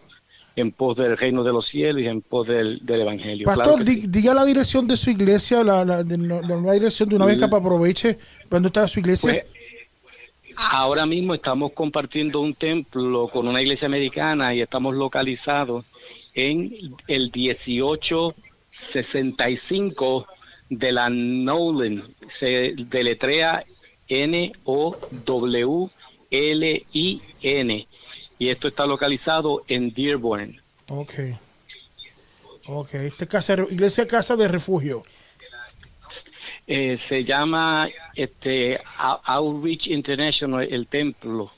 en 0.54 0.70
pos 0.70 0.96
del 0.96 1.16
reino 1.18 1.42
de 1.42 1.50
los 1.52 1.66
cielos 1.66 2.02
y 2.02 2.06
en 2.06 2.20
pos 2.22 2.46
del, 2.46 2.78
del 2.86 3.00
evangelio. 3.00 3.46
Pastor, 3.46 3.64
Claro 3.64 3.82
di- 3.84 4.02
sí. 4.02 4.06
diga 4.06 4.32
la 4.32 4.44
dirección 4.44 4.86
de 4.86 4.96
su 4.96 5.10
iglesia, 5.10 5.64
la, 5.64 5.84
la, 5.84 6.04
de- 6.04 6.16
dirección 6.74 7.08
de 7.08 7.16
una 7.16 7.24
vez 7.26 7.36
que 7.38 7.44
aproveche. 7.44 8.16
¿Dónde 8.48 8.68
está 8.68 8.86
su 8.86 9.00
iglesia? 9.00 9.28
Pues, 9.28 9.42
ahora 10.56 11.04
mismo 11.04 11.34
estamos 11.34 11.72
compartiendo 11.72 12.38
un 12.40 12.54
templo 12.54 13.26
con 13.28 13.48
una 13.48 13.60
iglesia 13.60 13.86
americana 13.86 14.54
y 14.54 14.60
estamos 14.60 14.94
localizados 14.94 15.84
en 16.34 16.94
el 17.08 17.32
1865 17.34 20.26
de 20.70 20.92
la 20.92 21.10
Nolan. 21.10 22.04
Se 22.28 22.74
deletrea 22.76 23.64
N-O-W-L-I-N. 26.76 27.88
Y 28.38 28.48
esto 28.48 28.68
está 28.68 28.86
localizado 28.86 29.64
en 29.68 29.90
Dearborn. 29.90 30.60
ok. 30.88 31.12
Ok, 32.68 32.94
esta 32.94 33.24
es 33.26 33.30
casa, 33.30 33.54
iglesia 33.70 34.08
Casa 34.08 34.34
de 34.34 34.48
Refugio. 34.48 35.04
Eh, 36.66 36.98
se 36.98 37.22
llama 37.22 37.88
este 38.16 38.80
Out- 38.98 39.20
Outreach 39.24 39.86
International 39.86 40.66
el 40.68 40.88
templo, 40.88 41.52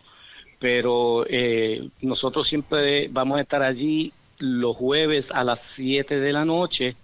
pero 0.59 1.25
eh, 1.27 1.89
nosotros 2.03 2.47
siempre 2.47 3.09
vamos 3.11 3.39
a 3.39 3.41
estar 3.41 3.63
allí 3.63 4.13
los 4.39 4.77
jueves 4.77 5.31
a 5.31 5.45
las 5.45 5.63
7 5.63 6.21
de 6.21 6.31
la 6.33 6.45
noche 6.45 6.95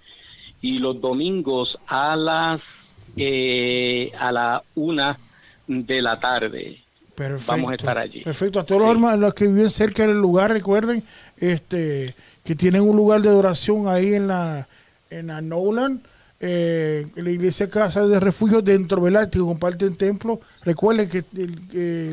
y 0.61 0.79
los 0.81 1.01
domingos 1.01 1.79
a 1.87 2.15
las 2.15 2.99
eh, 3.17 4.13
a 4.19 4.31
la 4.33 4.63
una 4.75 5.19
de 5.67 6.03
la 6.03 6.19
tarde. 6.21 6.81
Perfecto. 7.15 7.53
Vamos 7.53 7.71
a 7.73 7.75
estar 7.75 7.97
allí. 7.99 8.23
Perfecto. 8.23 8.61
A 8.61 8.65
todos 8.65 8.81
Sí. 8.83 8.87
los 8.89 8.95
hermanos 8.97 9.21
los 9.21 9.35
que 9.35 9.47
viven 9.47 9.71
cerca 9.71 10.07
del 10.07 10.19
lugar, 10.19 10.51
recuerden 10.51 11.03
este 11.39 12.15
que 12.45 12.55
tienen 12.55 12.83
un 12.83 12.97
lugar 12.97 13.23
de 13.23 13.29
oración 13.31 13.89
ahí 13.89 14.15
en 14.15 14.27
la 14.29 14.67
en 15.11 15.29
la 15.29 15.41
Nolan, 15.41 16.01
eh, 16.41 17.07
la 17.15 17.31
iglesia 17.31 17.71
Casa 17.71 18.07
de 18.07 18.19
Refugio 18.19 18.61
dentro, 18.63 19.01
¿verdad? 19.01 19.31
Que 19.31 19.39
comparten 19.39 19.95
templo. 19.97 20.41
Recuerden 20.63 21.09
que 21.09 21.23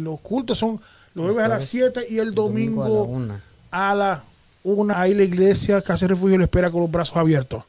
los 0.01 0.19
cultos 0.21 0.57
son 0.59 0.79
los 1.15 1.25
jueves 1.25 1.43
a 1.45 1.47
las 1.47 1.65
7 1.65 2.05
y 2.09 2.19
el 2.19 2.33
Domingo 2.33 2.83
domingo 2.83 2.85
a 2.85 2.89
la 2.89 3.01
una. 3.03 3.43
a 3.71 3.95
la 3.95 4.23
una, 4.63 5.01
ahí 5.01 5.13
la 5.15 5.23
iglesia 5.23 5.81
Casa 5.81 6.05
Refugio 6.07 6.37
le 6.37 6.43
espera 6.43 6.69
con 6.69 6.81
los 6.81 6.91
brazos 6.91 7.17
abiertos. 7.17 7.63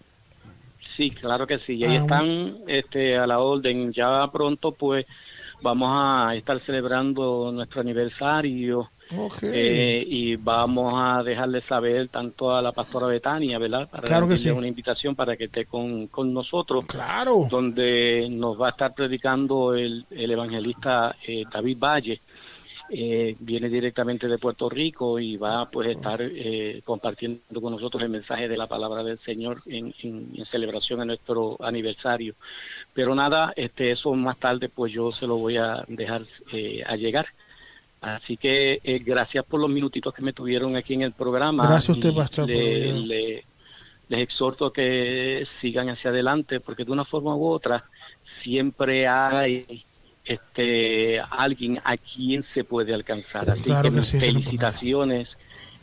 Sí, 0.80 1.10
claro 1.10 1.46
que 1.46 1.56
sí. 1.58 1.76
Y 1.76 1.84
ahí 1.84 1.96
Ah, 1.96 2.00
están 2.02 2.54
este, 2.66 3.16
a 3.16 3.26
la 3.26 3.38
orden. 3.38 3.90
Ya 3.92 4.28
pronto, 4.30 4.72
pues, 4.72 5.06
vamos 5.62 5.88
a 5.92 6.34
estar 6.34 6.58
celebrando 6.58 7.50
nuestro 7.52 7.80
aniversario 7.80 8.90
eh, 9.42 10.04
y 10.06 10.36
vamos 10.36 10.94
a 10.96 11.22
dejarle 11.22 11.60
saber 11.60 12.08
tanto 12.08 12.54
a 12.54 12.62
la 12.62 12.72
pastora 12.72 13.06
Betania, 13.06 13.58
¿verdad? 13.58 13.88
Para 13.88 14.02
Claro 14.04 14.26
que 14.28 14.38
sí. 14.38 14.50
una 14.50 14.66
invitación 14.68 15.14
para 15.14 15.36
que 15.36 15.44
esté 15.44 15.66
con, 15.66 16.06
con 16.08 16.32
nosotros, 16.32 16.86
claro. 16.86 17.46
donde 17.50 18.26
nos 18.30 18.60
va 18.60 18.68
a 18.68 18.70
estar 18.70 18.94
predicando 18.94 19.74
el, 19.74 20.06
el 20.10 20.30
evangelista 20.30 21.16
eh, 21.26 21.44
David 21.50 21.76
Valle. 21.78 22.20
Eh, 22.94 23.36
viene 23.40 23.70
directamente 23.70 24.28
de 24.28 24.36
Puerto 24.36 24.68
Rico 24.68 25.18
y 25.18 25.38
va 25.38 25.66
pues 25.70 25.88
a 25.88 25.92
estar 25.92 26.20
eh, 26.20 26.82
compartiendo 26.84 27.40
con 27.62 27.72
nosotros 27.72 28.02
el 28.02 28.10
mensaje 28.10 28.48
de 28.48 28.56
la 28.58 28.66
palabra 28.66 29.02
del 29.02 29.16
Señor 29.16 29.60
en, 29.66 29.94
en- 30.02 30.28
en 30.36 30.44
celebración 30.44 31.00
a 31.00 31.06
nuestro 31.06 31.56
aniversario. 31.60 32.34
Pero 32.94 33.14
nada, 33.14 33.52
este 33.56 33.90
eso 33.90 34.12
más 34.14 34.36
tarde 34.36 34.68
pues 34.68 34.92
yo 34.92 35.10
se 35.12 35.26
lo 35.26 35.36
voy 35.36 35.56
a 35.56 35.84
dejar 35.88 36.22
eh, 36.52 36.82
a 36.86 36.96
llegar. 36.96 37.26
Así 38.00 38.36
que 38.36 38.80
eh, 38.82 38.98
gracias 38.98 39.44
por 39.44 39.60
los 39.60 39.70
minutitos 39.70 40.12
que 40.12 40.22
me 40.22 40.32
tuvieron 40.32 40.76
aquí 40.76 40.94
en 40.94 41.02
el 41.02 41.12
programa. 41.12 41.66
Gracias 41.68 41.88
a 41.90 41.92
usted, 41.92 42.14
pastor, 42.14 42.48
le- 42.48 42.92
le- 42.92 43.44
les 44.08 44.20
exhorto 44.20 44.66
a 44.66 44.72
que 44.72 45.42
sigan 45.46 45.88
hacia 45.88 46.10
adelante 46.10 46.60
porque 46.60 46.84
de 46.84 46.92
una 46.92 47.04
forma 47.04 47.34
u 47.34 47.46
otra 47.46 47.84
siempre 48.22 49.06
hay 49.08 49.84
este 50.24 51.20
alguien 51.30 51.78
a 51.84 51.96
quien 51.96 52.42
se 52.42 52.64
puede 52.64 52.92
alcanzar. 52.92 53.48
Así 53.50 53.64
Claro 53.64 53.92
que, 53.92 54.02
sí, 54.02 54.18
felicitaciones 54.18 55.38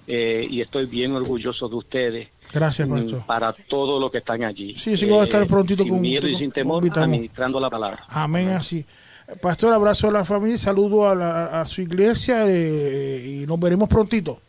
eh, 0.08 0.46
y 0.50 0.62
estoy 0.62 0.86
bien 0.86 1.14
orgulloso 1.14 1.68
de 1.70 1.76
ustedes 1.76 2.28
Gracias, 2.52 2.88
mm, 2.88 2.92
pastor. 2.94 3.26
para 3.26 3.54
todo 3.54 4.00
lo 4.00 4.10
que 4.10 4.18
están 4.20 4.44
allí. 4.44 4.76
Sí, 4.78 4.98
sí, 4.98 5.06
voy 5.06 5.20
a 5.20 5.24
estar 5.24 5.46
prontito 5.48 5.84
sin 5.84 5.92
con- 5.94 6.02
miedo 6.02 6.28
y 6.28 6.36
sin 6.36 6.52
temor, 6.52 6.84
administrando 6.98 7.60
la 7.60 7.70
palabra. 7.70 8.06
Amén, 8.10 8.50
así. 8.50 8.86
Pastor, 9.42 9.72
abrazo 9.74 10.08
a 10.08 10.12
la 10.12 10.26
familia, 10.26 10.58
saludo 10.58 11.08
a, 11.08 11.14
la- 11.14 11.62
a 11.62 11.66
su 11.66 11.82
iglesia 11.82 12.46
eh, 12.48 13.42
y 13.44 13.46
nos 13.46 13.60
veremos 13.60 13.88
prontito. 13.88 14.42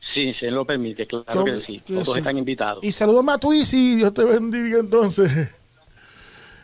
Sí, 0.00 0.32
se 0.32 0.50
lo 0.50 0.64
permite, 0.66 1.06
claro 1.06 1.24
Claro 1.24 1.44
que 1.44 1.56
sí. 1.58 1.80
que 1.80 1.94
Todos 1.94 2.12
sí. 2.12 2.18
están 2.18 2.36
invitados. 2.36 2.82
Y 2.84 2.92
saludame 2.92 3.32
a 3.32 3.38
tu 3.38 3.52
Isi, 3.52 3.94
Dios 3.96 4.12
te 4.12 4.24
bendiga 4.24 4.80
entonces. 4.80 5.48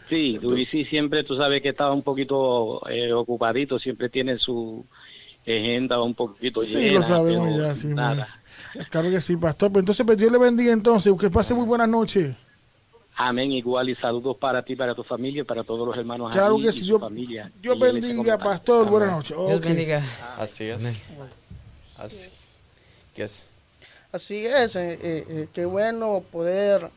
Sí, 0.04 0.38
Duisi 0.38 0.84
siempre, 0.84 1.22
tú 1.22 1.36
sabes 1.36 1.62
que 1.62 1.68
estaba 1.68 1.94
un 1.94 2.02
poquito 2.02 2.82
eh, 2.90 3.12
ocupadito, 3.12 3.78
siempre 3.78 4.08
tiene 4.08 4.36
su 4.36 4.84
agenda 5.46 6.02
un 6.02 6.14
poquito 6.14 6.60
Sí, 6.62 6.74
llena. 6.78 6.94
lo 6.94 7.02
sabemos 7.04 7.56
ya, 7.56 7.74
sí, 7.76 7.86
nada. 7.86 8.26
Claro 8.90 9.10
que 9.10 9.20
sí, 9.20 9.36
pastor. 9.36 9.70
Pero 9.70 9.80
entonces, 9.80 10.04
pues, 10.06 10.18
Dios 10.18 10.30
le 10.30 10.38
bendiga 10.38 10.72
entonces. 10.72 11.12
Que 11.18 11.30
pase 11.30 11.54
muy 11.54 11.64
buenas 11.64 11.88
noches. 11.88 12.34
Amén, 13.16 13.52
igual 13.52 13.88
y 13.90 13.94
saludos 13.94 14.36
para 14.36 14.64
ti, 14.64 14.76
para 14.76 14.94
tu 14.94 15.02
familia, 15.02 15.42
y 15.42 15.44
para 15.44 15.62
todos 15.62 15.86
los 15.86 15.96
hermanos 15.96 16.32
Claro 16.32 16.58
que 16.58 16.72
sí, 16.72 16.82
Dios, 16.84 17.00
familia. 17.00 17.52
Bendiga, 17.60 18.38
pastor. 18.38 18.88
Buenas 18.88 19.12
noches. 19.12 19.36
Dios 19.36 19.60
bendiga. 19.60 20.02
Así 20.38 20.64
es. 20.64 21.06
Así 21.98 22.30
es. 23.16 23.46
Así 24.12 24.44
es, 24.46 24.74
eh, 24.74 24.98
eh, 25.00 25.24
eh, 25.28 25.48
qué 25.52 25.64
bueno 25.66 26.24
poder 26.32 26.90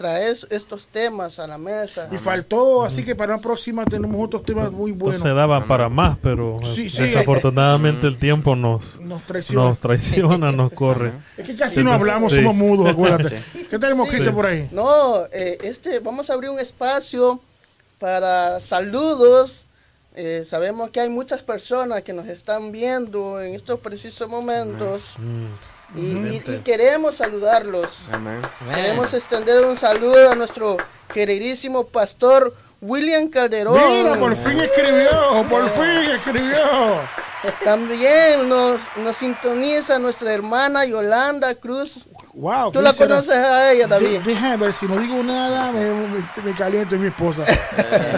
traer 0.00 0.34
estos 0.48 0.86
temas 0.86 1.38
a 1.38 1.46
la 1.46 1.58
mesa. 1.58 2.08
Y 2.10 2.16
faltó, 2.16 2.82
así 2.84 3.04
que 3.04 3.14
para 3.14 3.34
la 3.34 3.38
próxima 3.42 3.84
tenemos 3.84 4.18
otros 4.24 4.42
temas 4.44 4.72
muy 4.72 4.92
buenos. 4.92 5.18
Entonces 5.18 5.36
daba 5.36 5.66
para 5.66 5.90
más, 5.90 6.16
pero 6.22 6.56
eh, 6.62 6.72
Sí, 6.74 6.88
sí. 6.88 7.02
desafortunadamente 7.02 8.06
el 8.06 8.16
tiempo 8.16 8.56
nos, 8.56 8.98
Nos 9.02 9.22
traiciona. 9.24 9.64
nos 9.68 9.78
traiciona, 9.78 10.52
nos 10.62 10.72
corre. 10.72 11.12
Es 11.36 11.46
que 11.46 11.54
casi 11.54 11.84
no 11.84 11.92
hablamos, 11.92 12.32
Sí. 12.32 12.38
somos 12.38 12.54
mudos, 12.56 12.88
acuérdate. 12.88 13.38
¿Qué 13.68 13.78
tenemos, 13.78 14.06
Sí. 14.08 14.12
Cristian, 14.14 14.34
por 14.34 14.46
ahí? 14.46 14.68
No, 14.72 15.26
eh, 15.32 15.58
este, 15.64 16.00
vamos 16.00 16.30
a 16.30 16.32
abrir 16.32 16.48
un 16.48 16.58
espacio 16.58 17.38
para 17.98 18.58
saludos. 18.60 19.66
Eh, 20.14 20.44
sabemos 20.46 20.88
que 20.90 21.00
hay 21.00 21.10
muchas 21.10 21.42
personas 21.42 22.02
que 22.04 22.14
nos 22.14 22.26
están 22.26 22.72
viendo 22.72 23.38
en 23.42 23.54
estos 23.54 23.78
precisos 23.80 24.30
momentos 24.30 25.16
y, 25.96 26.00
y- 26.00 26.42
y 26.46 26.58
queremos 26.60 27.16
saludarlos. 27.16 28.00
Amén. 28.12 28.40
Queremos 28.74 29.12
extender 29.14 29.64
un 29.64 29.76
saludo 29.76 30.30
a 30.30 30.34
nuestro 30.34 30.76
queridísimo 31.12 31.86
pastor 31.88 32.54
William 32.80 33.28
Calderón. 33.28 33.78
Mira, 33.90 34.14
por 34.16 34.34
fin 34.36 34.60
escribió, 34.60 35.44
por 35.48 35.68
fin 35.70 36.14
escribió. 36.16 37.00
También 37.64 38.48
nos, 38.50 38.82
nos 38.96 39.16
sintoniza 39.16 39.98
nuestra 39.98 40.32
hermana 40.32 40.84
Yolanda 40.84 41.54
Cruz. 41.54 42.06
Wow, 42.34 42.70
Tú 42.70 42.80
la 42.82 42.92
conoces 42.92 43.34
a 43.34 43.72
ella, 43.72 43.86
de- 43.86 43.88
David. 43.88 44.20
Déjame 44.24 44.56
ver, 44.58 44.72
si 44.74 44.86
no 44.86 44.98
digo 44.98 45.22
nada, 45.22 45.72
me, 45.72 45.84
me, 45.90 46.24
me 46.44 46.54
caliento 46.54 46.96
y 46.96 46.98
mi 46.98 47.08
esposa. 47.08 47.44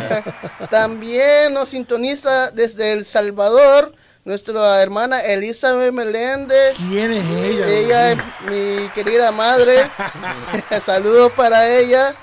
También 0.70 1.54
nos 1.54 1.68
sintoniza 1.70 2.50
desde 2.50 2.92
El 2.92 3.04
Salvador 3.04 3.94
nuestra 4.24 4.80
hermana 4.82 5.20
Elizabeth 5.20 5.92
Meléndez. 5.92 6.76
¿Quién 6.76 7.12
es 7.12 7.24
ella? 7.28 7.66
Ella 7.68 8.12
es 8.12 8.18
mi 8.50 8.88
querida 8.90 9.32
madre. 9.32 9.90
Saludos 10.84 11.32
para 11.32 11.68
ella. 11.76 12.14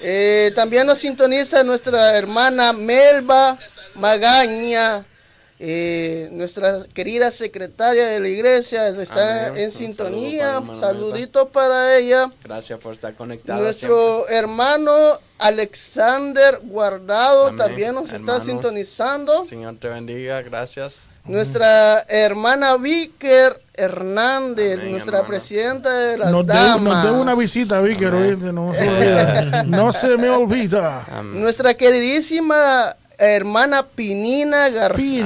Eh, 0.00 0.52
también 0.54 0.86
nos 0.86 0.98
sintoniza 0.98 1.62
nuestra 1.64 2.16
hermana 2.16 2.72
Melba 2.72 3.58
Magaña. 3.94 5.04
eh, 5.58 6.28
nuestra 6.32 6.82
querida 6.92 7.30
secretaria 7.30 8.06
de 8.08 8.20
la 8.20 8.28
iglesia 8.28 8.88
está 8.88 9.46
Amén. 9.48 9.56
en 9.60 9.64
Un 9.66 9.72
sintonía. 9.72 10.52
saludo 10.52 10.66
para 10.66 10.80
Saluditos 10.80 11.48
para 11.48 11.96
ella. 11.96 12.30
Gracias 12.42 12.78
por 12.80 12.92
estar 12.92 13.14
conectado. 13.14 13.62
Nuestro 13.62 14.28
hermano 14.28 14.94
Alexander 15.38 16.58
Guardado 16.64 17.46
Amén. 17.46 17.56
también 17.56 17.94
nos 17.94 18.12
está 18.12 18.40
sintonizando. 18.42 19.44
Señor 19.46 19.76
te 19.78 19.88
bendiga. 19.88 20.42
Gracias. 20.42 20.96
Nuestra 21.26 22.00
hermana 22.08 22.76
Víker 22.76 23.58
Hernández, 23.72 24.74
Amén, 24.78 24.90
nuestra 24.90 25.18
hermano. 25.18 25.28
presidenta 25.28 25.90
de 25.90 26.18
las 26.18 26.30
Nos 26.30 26.46
damas. 26.46 26.82
nos 26.82 27.04
debe 27.04 27.16
una 27.18 27.34
visita, 27.34 27.80
oíste, 27.80 28.04
no, 28.52 28.74
se 28.74 28.86
me 28.86 28.92
olvida. 28.92 29.62
no 29.66 29.92
se 29.92 30.16
me 30.18 30.30
olvida. 30.30 31.04
Amén. 31.10 31.40
Nuestra 31.40 31.74
queridísima 31.74 32.94
hermana 33.18 33.86
Pinina 33.86 34.68
García. 34.68 35.24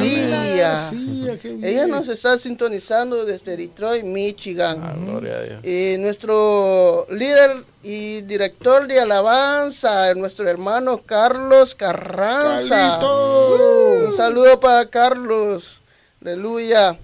García, 0.56 1.38
qué 1.40 1.48
bien. 1.48 1.64
Ella 1.64 1.86
nos 1.88 2.08
está 2.08 2.38
sintonizando 2.38 3.24
desde 3.24 3.56
Detroit, 3.56 4.04
Michigan. 4.04 4.80
Ah, 4.82 4.94
gloria 4.96 5.34
a 5.36 5.42
Dios. 5.42 5.64
Y 5.64 5.98
nuestro 5.98 7.06
líder 7.10 7.56
y 7.82 8.22
director 8.22 8.86
de 8.86 9.00
alabanza, 9.00 10.14
nuestro 10.14 10.48
hermano 10.48 11.02
Carlos 11.04 11.74
Carranza. 11.74 12.98
Carlito. 13.00 14.04
Un 14.06 14.12
saludo 14.12 14.60
para 14.60 14.86
Carlos. 14.86 15.82
Aleluya. 16.20 16.98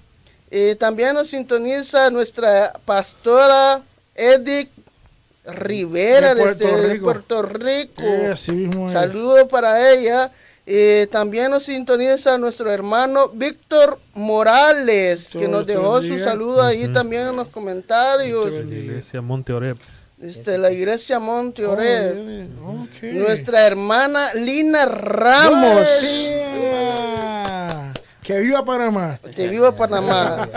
Y 0.50 0.74
también 0.76 1.14
nos 1.14 1.28
sintoniza 1.28 2.10
nuestra 2.10 2.72
pastora 2.84 3.82
Edith 4.14 4.70
Rivera 5.44 6.34
De 6.34 6.42
Puerto 6.42 6.66
desde 6.66 6.92
Rico. 6.92 7.04
Puerto 7.04 7.42
Rico. 7.42 8.02
Eh, 8.02 8.30
así 8.32 8.52
mismo 8.52 8.86
es. 8.86 8.92
Saludos 8.92 9.48
para 9.48 9.92
ella. 9.92 10.30
Y 10.66 11.06
también 11.08 11.50
nos 11.50 11.64
sintoniza 11.64 12.38
nuestro 12.38 12.70
hermano 12.70 13.28
Víctor 13.28 13.98
Morales, 14.14 15.28
que 15.30 15.46
nos 15.46 15.66
dejó 15.66 16.00
su 16.00 16.18
saludo 16.18 16.62
ahí 16.62 16.88
también 16.88 17.28
en 17.28 17.36
los 17.36 17.48
comentarios. 17.48 18.50
La 18.50 18.60
iglesia 18.62 19.20
Monte 19.20 19.52
Oreb. 19.52 19.76
Desde 20.16 20.56
la 20.56 20.70
iglesia 20.70 21.18
Monte 21.18 21.66
Oreb. 21.66 22.48
Oh. 22.64 22.86
Nuestra 23.02 23.66
hermana 23.66 24.32
Lina 24.34 24.86
Ramos. 24.86 25.86
Gloria. 26.00 27.33
Que 28.24 28.40
viva 28.40 28.64
Panamá. 28.64 29.20
De 29.36 29.48
Viva 29.48 29.76
Panamá. 29.76 30.48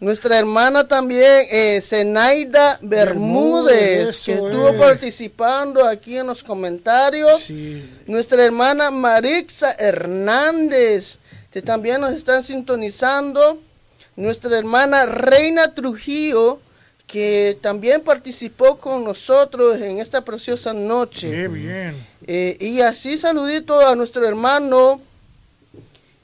Nuestra 0.00 0.38
hermana 0.38 0.88
también, 0.88 1.46
eh, 1.50 1.82
Zenaida 1.82 2.78
Bermúdez, 2.80 3.74
Bermúdez, 3.76 4.20
que 4.24 4.32
estuvo 4.32 4.70
es. 4.70 4.80
participando 4.80 5.86
aquí 5.86 6.16
en 6.16 6.26
los 6.26 6.42
comentarios. 6.42 7.42
Sí. 7.42 7.84
Nuestra 8.06 8.42
hermana 8.42 8.90
Marixa 8.90 9.72
Hernández, 9.78 11.18
que 11.50 11.60
también 11.60 12.00
nos 12.00 12.12
están 12.14 12.42
sintonizando. 12.42 13.60
Nuestra 14.16 14.58
hermana 14.58 15.04
Reina 15.04 15.74
Trujillo, 15.74 16.60
que 17.06 17.58
también 17.60 18.00
participó 18.00 18.78
con 18.78 19.04
nosotros 19.04 19.78
en 19.82 19.98
esta 19.98 20.24
preciosa 20.24 20.72
noche. 20.72 21.30
Qué 21.30 21.46
bien. 21.48 22.06
Eh, 22.26 22.56
y 22.58 22.80
así 22.80 23.18
saludito 23.18 23.86
a 23.86 23.94
nuestro 23.96 24.26
hermano. 24.26 25.02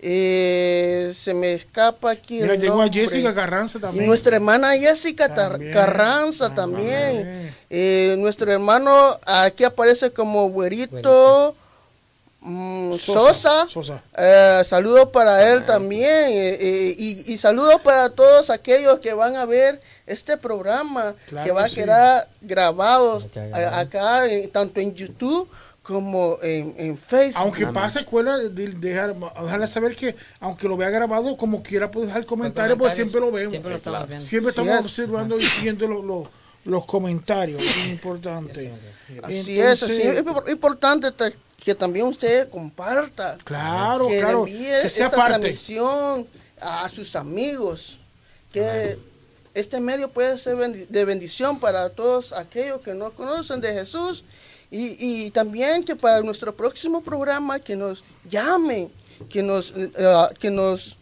Eh, 0.01 1.13
se 1.17 1.35
me 1.35 1.55
escapa 1.55 2.13
aquí 2.13 2.41
Mira, 2.41 2.55
el 2.55 2.61
llegó 2.61 2.81
a. 2.83 2.89
Jessica 2.89 3.35
Carranza 3.35 3.79
Y 3.79 3.81
también. 3.81 4.07
nuestra 4.07 4.37
hermana 4.37 4.77
Jessica 4.79 5.35
También. 5.35 5.73
Carranza 5.73 6.55
También. 6.55 7.23
también. 7.25 7.55
Eh, 7.71 8.15
nuestro 8.19 8.51
hermano 8.53 9.11
aquí 9.27 9.65
aparece 9.65 10.11
como 10.13 10.49
güerito 10.51 11.55
mm, 12.41 12.95
Sosa, 12.99 13.67
Sosa. 13.69 13.69
Sosa. 13.69 14.03
Eh, 14.17 14.63
saludos 14.65 15.09
para 15.13 15.53
él 15.53 15.65
también 15.67 16.31
y, 16.33 17.33
y 17.33 17.39
saludos 17.39 17.81
para 17.83 18.11
todos 18.11 18.51
aquellos 18.51 19.01
que 19.01 19.13
van 19.15 19.35
a 19.37 19.45
ver 19.45 19.81
este 20.07 20.37
programa 20.37 21.15
Claro 21.29 21.45
que 21.45 21.53
va 21.53 21.63
a 21.63 21.65
que 21.65 21.71
sí. 21.71 21.77
quedar 21.77 22.29
grabado 22.41 23.23
acá 23.73 24.23
tanto 24.53 24.81
en 24.81 24.95
YouTube 24.95 25.49
como 25.89 26.37
en, 26.43 26.75
en 26.77 26.99
Facebook. 26.99 27.43
Aunque 27.43 27.67
pase 27.69 28.01
escuela, 28.01 28.37
de- 28.37 28.51
de- 28.51 28.69
dejar, 28.69 29.17
dejarle 29.17 29.67
saber 29.67 29.97
que 29.97 30.15
aunque 30.39 30.69
lo 30.69 30.77
vea 30.77 30.91
grabado, 30.91 31.35
como 31.39 31.63
quiera 31.63 31.91
puede 31.91 32.09
dejar 32.09 32.27
comentarios, 32.27 32.77
porque 32.79 32.95
siempre 32.95 33.21
lo 33.23 33.33
vemos. 33.33 33.51
Siempre 33.53 33.71
lo 33.71 33.77
estamos 33.79 34.07
viendo. 34.07 34.25
Siempre 34.27 34.51
Así 34.51 34.61
estamos 34.61 34.81
es. 34.81 34.85
observando 34.85 35.39
y 35.41 35.45
viendo 35.63 35.89
los, 35.89 36.05
los, 36.05 36.29
los 36.67 36.85
comentarios. 36.85 37.63
Es 37.63 37.87
importante. 37.87 38.71
Así 39.23 39.59
es, 39.59 39.83
así 39.83 40.03
importante 40.53 41.11
ta- 41.11 41.33
que 41.57 41.75
también 41.75 42.05
usted 42.07 42.51
comparta. 42.51 43.39
Claro, 43.43 44.09
que 44.09 44.21
claro. 44.21 44.47
envíe 44.47 44.69
Que 44.83 44.89
sea 44.91 45.07
esa 45.07 45.17
parte. 45.17 45.39
transmisión 45.41 46.27
a 46.61 46.87
sus 46.91 47.17
amigos. 47.17 47.99
Que 48.53 48.99
este 49.55 49.81
medio 49.81 50.11
puede 50.11 50.37
ser 50.37 50.57
de 50.59 51.05
bendición 51.07 51.59
para 51.59 51.89
todos 51.89 52.35
aquellos 52.35 52.83
que 52.83 52.93
no 52.93 53.11
conocen 53.13 53.63
de 53.63 53.73
Jesús. 53.73 54.23
Y, 54.71 54.97
y 55.27 55.31
también 55.31 55.85
que 55.85 55.97
para 55.97 56.21
nuestro 56.23 56.55
próximo 56.55 57.01
programa 57.03 57.59
que 57.59 57.75
nos 57.77 58.05
llamen, 58.29 58.91
que 59.31 59.43
nos, 59.43 59.73
eh, 59.77 59.91
que 60.39 60.51
nos 60.51 60.97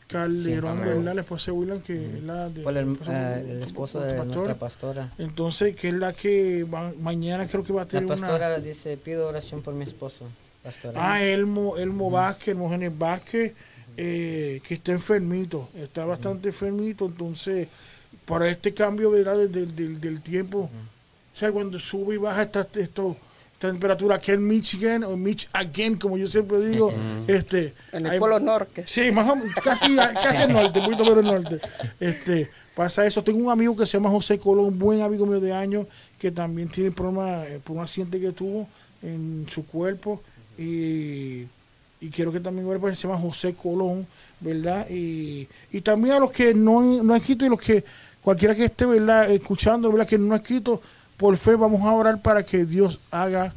Calderón, 0.09 0.79
amén. 0.79 0.97
¿verdad? 0.99 1.15
La 1.15 1.21
esposa 1.23 1.47
de 1.47 1.53
William, 1.53 1.81
que 1.81 1.95
es 2.17 2.23
la 2.23 2.49
de, 2.49 2.61
el, 2.63 2.99
ah, 3.09 3.39
el 3.41 3.63
esposo 3.63 4.01
de 4.01 4.15
pastora. 4.15 4.25
nuestra 4.35 4.55
pastora. 4.59 5.13
Entonces, 5.19 5.75
que 5.75 5.89
es 5.89 5.95
la 5.95 6.13
que 6.13 6.65
va- 6.65 6.93
mañana 7.01 7.49
creo 7.49 7.65
que 7.65 7.73
va 7.73 7.83
a 7.83 7.85
La 7.85 7.89
tener 7.91 8.05
una... 8.07 8.15
pastora 8.17 8.59
dice, 8.61 8.97
pido 8.97 9.29
oración 9.29 9.63
por 9.63 9.75
mi 9.75 9.85
esposo. 9.85 10.27
Pastora. 10.63 11.13
Ah, 11.15 11.23
Elmo, 11.23 11.77
Elmo 11.77 12.11
Vázquez, 12.11 12.49
Hermógenes 12.49 12.97
Vázquez, 12.97 13.55
eh, 13.97 14.61
que 14.67 14.75
está 14.75 14.93
enfermito, 14.93 15.69
está 15.75 16.05
bastante 16.05 16.49
enfermito, 16.49 17.07
entonces, 17.07 17.69
para 18.27 18.49
este 18.49 18.75
cambio 18.75 19.11
¿verdad? 19.11 19.37
Del, 19.49 19.75
del- 20.01 20.21
tiempo, 20.21 20.71
o 21.35 21.37
sea, 21.39 21.51
cuando 21.53 21.79
sube 21.79 22.15
y 22.15 22.19
baja 22.19 22.43
esta, 22.43 22.67
esto, 22.75 23.17
temperatura 23.59 24.17
aquí 24.17 24.33
en 24.33 24.47
Michigan, 24.47 25.03
o 25.05 25.17
Mich 25.17 25.49
again, 25.53 25.97
como 25.97 26.19
yo 26.19 26.27
siempre 26.27 26.61
digo, 26.61 26.93
este, 27.27 27.73
En 27.93 28.07
el 28.07 28.13
hay- 28.13 28.19
Polo 28.19 28.39
Norte. 28.39 28.85
Sí, 28.87 29.11
más 29.11 29.29
o 29.31 29.37
menos, 29.37 29.55
casi, 29.63 29.97
casi 29.97 30.43
al 30.43 30.53
norte, 30.53 30.79
un 30.81 30.85
poquito 30.85 31.05
más 31.05 31.17
al 31.17 31.25
norte. 31.43 31.61
Este, 31.99 32.51
pasa 32.75 33.07
eso. 33.07 33.23
Tengo 33.25 33.39
un 33.39 33.51
amigo 33.51 33.75
que 33.77 33.87
se 33.87 33.93
llama 33.93 34.11
José 34.11 34.39
Colón, 34.39 34.67
un 34.67 34.79
buen 34.79 35.01
amigo 35.01 35.25
mío 35.27 35.41
de 35.41 35.53
años, 35.53 35.87
que 36.19 36.31
también 36.31 36.69
tiene 36.69 36.91
problemas 36.91 37.47
eh, 37.49 37.61
por 37.65 37.77
un 37.77 37.83
accidente 37.83 38.21
que 38.21 38.33
tuvo 38.33 38.69
en 39.03 39.47
su 39.51 39.65
cuerpo. 39.67 40.23
Y, 40.59 41.47
y 42.01 42.11
quiero 42.13 42.33
que 42.33 42.41
también 42.41 42.67
ore, 42.67 42.79
porque 42.79 42.97
se 42.97 43.07
llama 43.09 43.19
José 43.21 43.55
Colón, 43.55 44.07
¿verdad? 44.41 44.87
Y, 44.91 45.49
y 45.73 45.81
también 45.81 46.17
a 46.17 46.19
los 46.21 46.31
que 46.31 46.53
no, 46.55 46.81
no 47.03 47.15
han 47.15 47.21
escrito 47.21 47.47
y 47.47 47.49
los 47.49 47.61
que 47.61 47.85
cualquiera 48.21 48.55
que 48.55 48.65
esté, 48.65 48.85
¿verdad? 48.85 49.31
Escuchando, 49.31 49.91
¿verdad? 49.91 50.07
Que 50.07 50.19
no 50.19 50.35
ha 50.35 50.39
escrito, 50.39 50.81
por 51.17 51.37
fe 51.37 51.57
vamos 51.57 51.83
a 51.83 51.93
orar 51.93 52.21
para 52.21 52.43
que 52.45 52.65
Dios 52.65 52.99
haga 53.11 53.53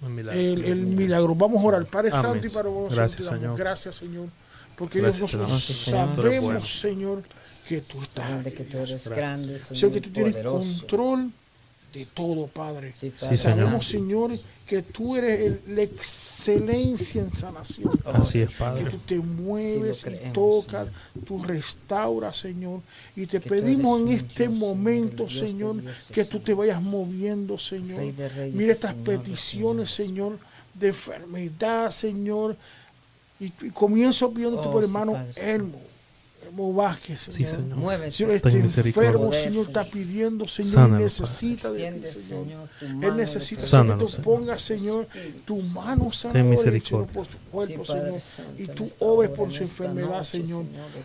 milagro. 0.00 0.40
el, 0.40 0.64
el 0.64 0.76
milagro. 0.86 1.34
Vamos 1.34 1.62
a 1.62 1.66
orar, 1.66 1.86
Padre 1.86 2.10
Amén. 2.12 2.22
Santo 2.22 2.46
y 2.46 2.50
para 2.50 2.68
vos. 2.68 2.94
Gracias, 2.94 3.28
Señor. 3.28 3.56
Gracias, 3.56 3.96
Señor. 3.96 4.28
Porque 4.76 5.00
Gracias, 5.00 5.18
Dios, 5.18 5.34
nosotros. 5.34 5.64
Sí, 5.64 5.72
Señor. 5.72 6.16
Sabemos, 6.16 6.44
bueno. 6.44 6.60
Señor, 6.60 7.22
que 7.68 7.80
tú 7.80 8.02
estás. 8.02 8.28
Grande 8.28 8.52
que 8.52 8.64
tú 8.64 8.78
eres 8.78 9.08
grande, 9.08 9.58
Señor, 9.58 9.78
Señor, 9.78 9.92
que 9.92 10.00
tú 10.00 10.10
tienes 10.10 10.32
poderoso. 10.32 10.78
control 10.80 11.32
de 11.94 12.06
todo, 12.06 12.46
Padre. 12.48 12.92
Sí, 12.92 13.10
Padre 13.10 13.36
Señor. 13.36 13.56
Sabemos. 13.58 13.86
Señor, 13.88 14.30
que 14.66 14.82
tú 14.82 15.16
eres 15.16 15.40
el- 15.40 15.76
la 15.76 15.82
excelencia 15.82 17.22
en 17.22 17.34
sanación. 17.34 17.90
Así 18.12 18.40
es, 18.42 18.50
Que 18.50 18.58
Padre. 18.58 18.90
tú 18.90 18.98
te 18.98 19.18
mueves 19.18 19.98
Sí 20.02 20.10
y 20.10 20.32
tocas, 20.32 20.88
tú 21.26 21.42
restauras, 21.42 22.36
Señor. 22.36 22.80
Y 23.16 23.26
te 23.26 23.40
Que 23.40 23.48
pedimos 23.50 24.00
en 24.00 24.08
este 24.08 24.48
Dios, 24.48 24.58
momento, 24.58 25.24
Dios 25.26 25.38
Señor, 25.38 25.76
que 26.12 26.24
tú 26.24 26.40
te 26.40 26.54
vayas 26.54 26.82
moviendo, 26.82 27.58
Señor. 27.58 27.98
Rey 27.98 28.12
de 28.12 28.28
reyes, 28.28 28.54
Mira 28.54 28.72
estas 28.72 28.92
Señor 28.92 29.04
peticiones. 29.04 29.90
Señor, 29.90 30.38
de 30.74 30.88
enfermedad, 30.88 31.90
Señor. 31.90 32.56
Y, 33.40 33.46
y 33.46 33.70
comienzo 33.70 34.30
pidiéndote 34.32 34.68
Oh, 34.68 34.72
por 34.72 34.82
hermano. 34.84 35.18
Elmo, 35.36 35.80
Señor. 37.18 37.18
Sí, 37.18 37.46
Señor. 37.46 37.76
Muévete, 37.76 38.10
Señor, 38.10 38.40
Ten 38.40 38.64
este 38.64 38.80
enfermo, 38.80 39.26
Poder, 39.26 39.50
Señor, 39.50 39.66
está 39.66 39.84
pidiendo, 39.84 40.48
Señor, 40.48 40.72
Sánalo, 40.72 41.00
y 41.00 41.04
necesita 41.04 41.70
de 41.72 41.92
ti, 41.92 42.06
Señor. 42.06 42.68
Él 42.80 43.16
necesita. 43.16 43.62
Señor, 43.62 43.98
que 43.98 44.04
tú 44.04 44.22
pongas, 44.22 44.62
Señor, 44.62 45.08
tu 45.44 45.56
mano 45.56 46.12
sanadora, 46.12 46.80
Señor, 46.80 47.06
por 47.06 47.26
su 47.26 47.38
cuerpo, 47.50 47.84
Sí, 47.84 47.92
Señor, 47.92 48.20
Santo, 48.20 48.62
y 48.62 48.66
tú 48.68 48.86
obres 49.00 49.30
por 49.30 49.52
su 49.52 49.62
enfermedad, 49.62 50.08
noche, 50.08 50.38
Señor. 50.38 50.64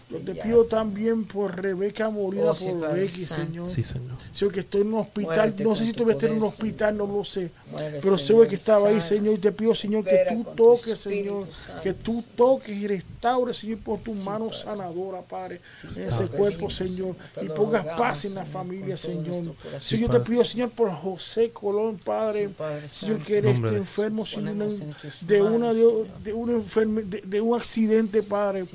Yo 0.10 0.18
te 0.20 0.36
pido 0.36 0.66
también 0.66 1.26
por 1.26 1.61
Rebeca 1.61 2.10
Oh, 2.10 2.56
sí, 2.56 2.66
por 2.66 2.94
Becky, 2.94 3.26
Santo. 3.26 3.45
Señor. 3.45 3.72
Sí, 3.72 3.84
Señor. 3.84 4.18
Señor, 4.32 4.53
que 4.53 4.60
estoy 4.61 4.82
en 4.82 4.88
un 4.88 4.99
hospital, 5.02 5.56
no 5.60 5.76
sé 5.76 5.86
si 5.86 5.94
tú 5.94 6.06
ves 6.06 6.22
en 6.24 6.34
un 6.34 6.44
hospital, 6.44 6.98
no 6.98 7.07
lo 7.07 7.24
sé. 7.24 7.52
Pero 8.02 8.18
sé 8.18 8.34
que 8.48 8.56
estaba 8.56 8.90
ahí. 8.90 9.02
Señor, 9.02 9.36
y 9.36 9.38
te 9.38 9.52
pido, 9.52 9.76
Señor, 9.76 10.03
que 10.03 10.26
tú 10.30 10.44
toques, 10.56 10.99
Señor, 10.99 11.48
que 11.84 11.94
tú 11.94 12.24
toques 12.36 12.76
y 12.76 12.88
restaures, 12.88 13.57
Señor, 13.57 13.80
por 13.80 13.99
tu 13.99 14.14
mano 14.14 14.52
sanadora, 14.52 15.22
Padre, 15.30 15.61
en 15.95 16.03
ese 16.03 16.27
cuerpo, 16.27 16.69
Señor, 16.69 17.15
y 17.41 17.47
pongas 17.49 17.85
paz 17.97 18.26
en 18.26 18.34
la 18.34 18.45
familia, 18.45 18.97
Señor. 18.97 19.56
Señor, 19.77 20.11
yo 20.11 20.19
te 20.19 20.26
pido, 20.27 20.43
Señor, 20.43 20.72
por 20.72 20.91
José 20.91 21.51
Colón, 21.51 21.99
Padre, 22.03 22.49
Señor, 22.88 23.22
que 23.22 23.38
eres 23.38 23.56
este 23.56 23.76
enfermo, 23.76 24.26
de 25.22 25.41
una 25.41 25.73
de, 25.73 27.41
un 27.41 27.56
accidente, 27.56 28.23
Padre. 28.23 28.65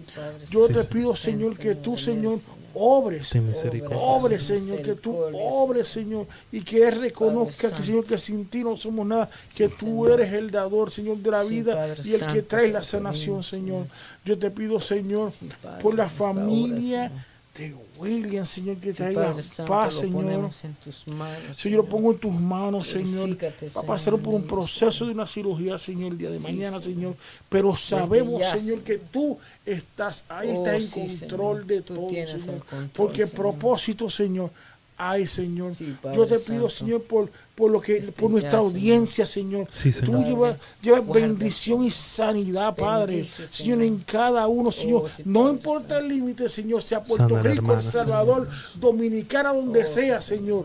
Yo 0.50 0.68
te 0.68 0.84
pido, 0.84 1.16
Señor, 1.16 1.58
que 1.58 1.74
tú, 1.74 1.98
Señor, 1.98 2.38
Señor. 2.74 3.04
obres. 3.04 3.30
Ten 3.30 3.46
misericordia. 3.48 3.96
Obre, 3.98 4.38
Señor, 4.38 4.82
que 4.82 4.94
tú 4.94 5.16
obres, 5.32 5.88
Señor, 5.88 6.26
y 6.52 6.60
que 6.62 6.86
Él 6.88 7.00
reconozca 7.00 7.74
que. 7.74 7.82
Señor, 7.82 8.04
que 8.04 8.18
sin 8.18 8.46
ti 8.46 8.62
no 8.64 8.76
somos 8.76 9.06
nada, 9.06 9.30
que 9.56 9.68
tú 9.68 9.86
Señor. 9.86 10.10
eres 10.20 10.32
el 10.32 10.50
dador, 10.50 10.90
Señor, 10.90 11.16
de 11.18 11.30
la 11.30 11.42
Sí, 11.44 11.48
vida 11.50 11.74
Padre 11.76 12.02
y 12.04 12.14
el 12.14 12.26
que 12.32 12.42
trae 12.42 12.68
la 12.68 12.82
sanación, 12.82 13.42
Señor. 13.42 13.86
Yo 14.24 14.38
te 14.38 14.50
pido, 14.50 14.80
Señor, 14.80 15.30
Sí, 15.30 15.48
Padre, 15.62 15.82
por 15.82 15.94
la 15.94 16.08
familia. 16.08 17.10
De 17.56 17.72
William, 17.98 18.44
Señor, 18.44 18.78
que 18.78 18.90
Sí, 18.90 18.98
traiga 18.98 19.26
Padre 19.28 19.42
Santo, 19.44 19.70
paz, 19.72 19.94
Señor. 19.94 20.50
en 20.64 20.74
tus 20.82 21.06
manos, 21.06 21.56
Señor, 21.56 21.84
lo 21.84 21.88
pongo 21.88 22.12
en 22.12 22.18
tus 22.18 22.34
manos, 22.34 22.88
Señor. 22.88 23.36
Va 23.76 23.80
a 23.80 23.86
pasar 23.86 24.16
por 24.18 24.34
un 24.34 24.42
en 24.42 24.48
proceso 24.48 25.06
de 25.06 25.12
una 25.12 25.24
cirugía, 25.26 25.78
Señor, 25.78 26.12
el 26.12 26.18
día 26.18 26.30
de 26.30 26.38
Sí, 26.38 26.42
mañana, 26.44 26.80
Señor. 26.80 26.82
Señor. 26.82 27.16
Pero 27.48 27.76
sabemos, 27.76 28.40
ya, 28.40 28.58
Señor, 28.58 28.82
que 28.82 28.98
tú 28.98 29.38
estás 29.64 30.24
ahí, 30.28 30.48
Oh, 30.50 30.52
estás 30.66 30.74
en 30.96 31.08
sí, 31.08 31.18
control 31.20 31.56
Señor. 31.58 31.66
de 31.66 31.82
Tú 31.82 31.94
todo, 31.94 32.10
Señor. 32.10 32.64
control, 32.64 32.90
Porque 32.92 33.22
el 33.22 33.30
propósito, 33.30 34.10
Señor, 34.10 34.50
hay, 34.96 35.26
Señor. 35.26 35.74
Sí, 35.74 35.96
Yo 36.14 36.26
te 36.26 36.38
pido, 36.38 36.68
Santo. 36.68 36.70
Señor, 36.70 37.02
por, 37.02 37.30
por 37.54 37.70
lo 37.70 37.80
que, 37.80 37.96
Este 37.98 38.12
por 38.12 38.30
nuestra 38.30 38.52
ya, 38.52 38.58
audiencia, 38.58 39.26
Señor. 39.26 39.68
Sí, 39.76 39.90
Tú 39.92 40.06
Señor. 40.06 40.24
llevas, 40.24 40.58
llevas 40.82 41.04
Guarda, 41.04 41.26
bendición 41.26 41.82
y 41.84 41.90
sanidad, 41.90 42.74
Padre. 42.76 43.16
Bendice, 43.16 43.46
Señor, 43.46 43.78
Señor. 43.78 43.82
en 43.82 43.98
cada 44.04 44.46
uno, 44.46 44.70
Señor. 44.72 45.10
sí, 45.10 45.22
no 45.26 45.40
Padre 45.40 45.52
importa 45.54 45.98
el 45.98 46.08
límite, 46.08 46.48
Señor, 46.48 46.82
sea 46.82 47.02
Puerto 47.02 47.28
Sana 47.28 47.42
Rico, 47.42 47.72
El 47.72 47.82
Salvador, 47.82 48.48
Dominicana, 48.76 49.52
donde 49.52 49.82
Oh, 49.82 49.86
sí, 49.86 49.94
sea, 49.94 50.20
Señor. 50.20 50.64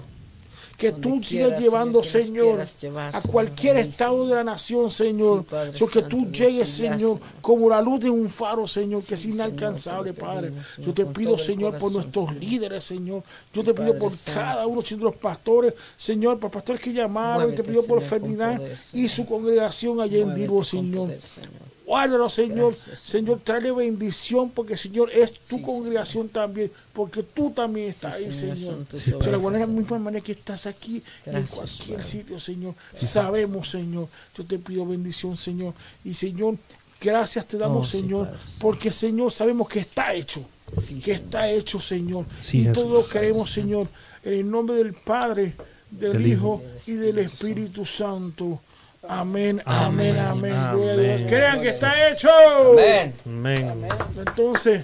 Que 0.80 0.92
Donde 0.92 1.10
tú 1.10 1.22
sigas 1.22 1.60
llevando, 1.60 2.02
Señor, 2.02 2.66
llevar, 2.80 3.14
a 3.14 3.22
cualquier 3.22 3.76
estado 3.76 4.26
de 4.26 4.36
la 4.36 4.46
nación, 4.46 4.90
Señor. 4.90 5.42
Sí, 5.42 5.48
Padre 5.50 5.74
que 5.92 6.02
tú 6.04 6.32
llegues, 6.32 6.70
Señor, 6.70 7.20
como 7.42 7.70
la 7.70 7.82
luz 7.82 8.00
de 8.00 8.10
un 8.10 8.30
faro, 8.30 8.66
Señor, 8.66 9.04
que 9.04 9.16
es 9.16 9.26
inalcanzable, 9.26 10.14
Señor, 10.14 10.26
Padre. 10.26 10.48
pedimos, 10.52 10.78
Yo 10.78 10.94
te 10.94 11.06
pido, 11.06 11.38
Señor, 11.38 11.78
por 11.78 11.92
nuestros 11.92 12.34
líderes, 12.36 12.86
Señor. 12.86 13.24
Yo 13.54 13.62
te 13.62 13.74
pido 13.74 13.88
Padre 13.88 14.00
por 14.00 14.14
Santo. 14.14 14.40
cada 14.40 14.68
uno, 14.68 14.82
de 14.82 14.96
los 14.96 15.16
pastores, 15.16 15.74
Señor, 15.98 16.40
por 16.40 16.50
pastores 16.50 16.82
que 16.82 16.94
llamaron. 16.94 17.44
Muévete, 17.44 17.62
te 17.62 17.70
pido 17.70 17.84
por 17.84 18.02
Ferdinand 18.02 18.60
poder, 18.60 18.78
y 18.94 19.10
su 19.10 19.26
congregación 19.26 20.00
allá 20.00 20.20
en 20.20 20.34
Dirbo, 20.34 20.64
Señor. 20.64 21.08
poder, 21.08 21.22
Señor. 21.22 21.69
Guárdalo, 21.90 22.30
Señor. 22.30 22.72
Gracias, 22.74 23.00
Señor, 23.00 23.40
tráele 23.44 23.72
bendición 23.72 24.52
porque, 24.52 24.78
Señor, 24.78 25.10
es 25.12 25.34
tu 25.34 25.56
Sí, 25.58 25.62
congregación 25.64 26.30
también. 26.30 26.72
Porque 26.94 27.24
tú 27.24 27.50
también 27.50 27.90
estás 27.90 28.16
Sí, 28.18 28.26
ahí, 28.26 28.32
Señor, 28.34 28.58
Señor. 28.58 28.86
Se 29.02 29.16
ovejas, 29.16 29.42
guardas 29.42 29.60
de 29.62 29.66
la 29.66 29.66
Señor. 29.66 29.82
misma 29.82 30.00
manera 30.00 30.24
que 30.24 30.32
estás 30.34 30.68
aquí 30.68 31.02
en 31.26 31.48
cualquier 31.48 31.98
Padre. 31.98 32.04
sitio, 32.04 32.40
Señor. 32.40 32.76
Sabemos, 32.94 33.70
Señor. 33.72 34.08
Yo 34.38 34.46
te 34.46 34.60
pido 34.60 34.86
bendición, 34.86 35.36
Señor. 35.36 35.74
Y, 36.04 36.14
Señor, 36.14 36.58
gracias 37.02 37.48
te 37.48 37.58
damos, 37.58 37.88
Oh, 37.88 37.92
sí, 37.92 38.02
Señor. 38.02 38.28
Padre 38.28 38.40
porque, 38.62 38.92
Señor, 38.92 39.32
sabemos 39.32 39.68
que 39.68 39.80
está 39.80 40.14
hecho. 40.14 40.44
Que 40.76 40.82
Señor. 40.82 41.10
está 41.10 41.50
hecho, 41.50 41.80
Señor. 41.80 42.26
Y 42.52 42.66
todo 42.68 42.94
lo 43.02 43.08
queremos, 43.08 43.52
Señor. 43.52 43.88
En 44.24 44.34
el 44.34 44.52
nombre 44.52 44.76
del 44.78 44.94
Padre, 44.94 45.56
del, 45.90 46.14
Del 46.14 46.28
Hijo 46.28 46.62
Hijo. 46.64 46.92
y 46.92 46.94
del 46.98 47.18
Espíritu 47.18 47.84
Santo. 47.84 48.62
Amén, 49.10 49.62
Amén, 49.66 50.18
amén. 50.18 51.26
Crean 51.28 51.60
que 51.62 51.70
está 51.70 52.10
hecho. 52.10 52.30
Amén. 52.72 53.14
Amén. 53.26 53.88
Entonces, 54.18 54.82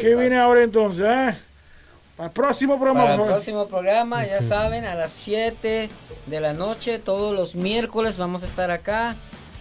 ¿qué 0.00 0.14
viene 0.14 0.38
ahora 0.38 0.62
entonces? 0.62 1.04
eh? 1.06 1.34
Para 2.16 2.26
el 2.28 2.32
próximo 2.32 2.76
programa, 2.78 3.00
Para 3.00 3.12
el 3.14 3.18
favor. 3.18 3.32
próximo 3.34 3.66
programa, 3.66 4.26
ya 4.26 4.40
saben, 4.40 4.84
a 4.84 4.94
las 4.94 5.10
7 5.10 5.88
de 6.26 6.40
la 6.40 6.52
noche, 6.52 6.98
todos 6.98 7.34
los 7.34 7.54
miércoles 7.54 8.16
vamos 8.18 8.42
a 8.42 8.46
estar 8.46 8.70
acá. 8.70 9.16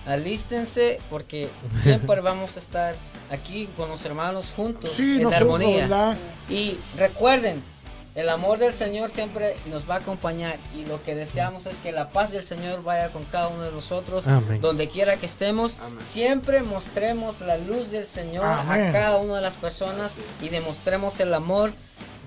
Alístense 0.06 1.00
porque 1.10 1.50
siempre 1.84 2.22
vamos 2.22 2.58
a 2.58 2.60
estar 2.60 2.96
aquí 3.32 3.70
con 3.78 3.88
los 3.90 4.04
hermanos 4.06 4.48
juntos 4.56 4.92
Sí, 4.92 5.18
en 5.18 5.24
nosotros, 5.24 5.42
armonía. 5.42 5.78
¿verdad? 5.84 6.18
Y 6.50 6.78
recuerden, 6.98 7.64
el 8.14 8.30
amor 8.30 8.58
del 8.60 8.74
Señor 8.74 9.10
siempre 9.10 9.56
nos 9.68 9.90
va 9.90 9.96
a 9.96 9.98
acompañar 10.00 10.58
y 10.78 10.86
lo 10.86 11.02
que 11.02 11.16
deseamos 11.16 11.66
es 11.66 11.76
que 11.78 11.92
la 11.94 12.10
paz 12.10 12.32
del 12.32 12.44
Señor 12.44 12.84
vaya 12.84 13.10
con 13.10 13.24
cada 13.24 13.48
uno 13.48 13.64
de 13.64 13.72
nosotros, 13.72 14.26
donde 14.60 14.90
quiera 14.90 15.16
que 15.18 15.26
estemos. 15.26 15.78
Siempre 16.04 16.62
mostremos 16.62 17.40
la 17.40 17.58
luz 17.58 17.90
del 17.90 18.06
Señor 18.06 18.46
Amén. 18.46 18.88
a 18.88 18.92
cada 18.92 19.18
una 19.18 19.36
de 19.36 19.42
las 19.42 19.56
personas 19.56 20.16
y 20.42 20.50
demostremos 20.50 21.20
el 21.22 21.34
amor 21.34 21.72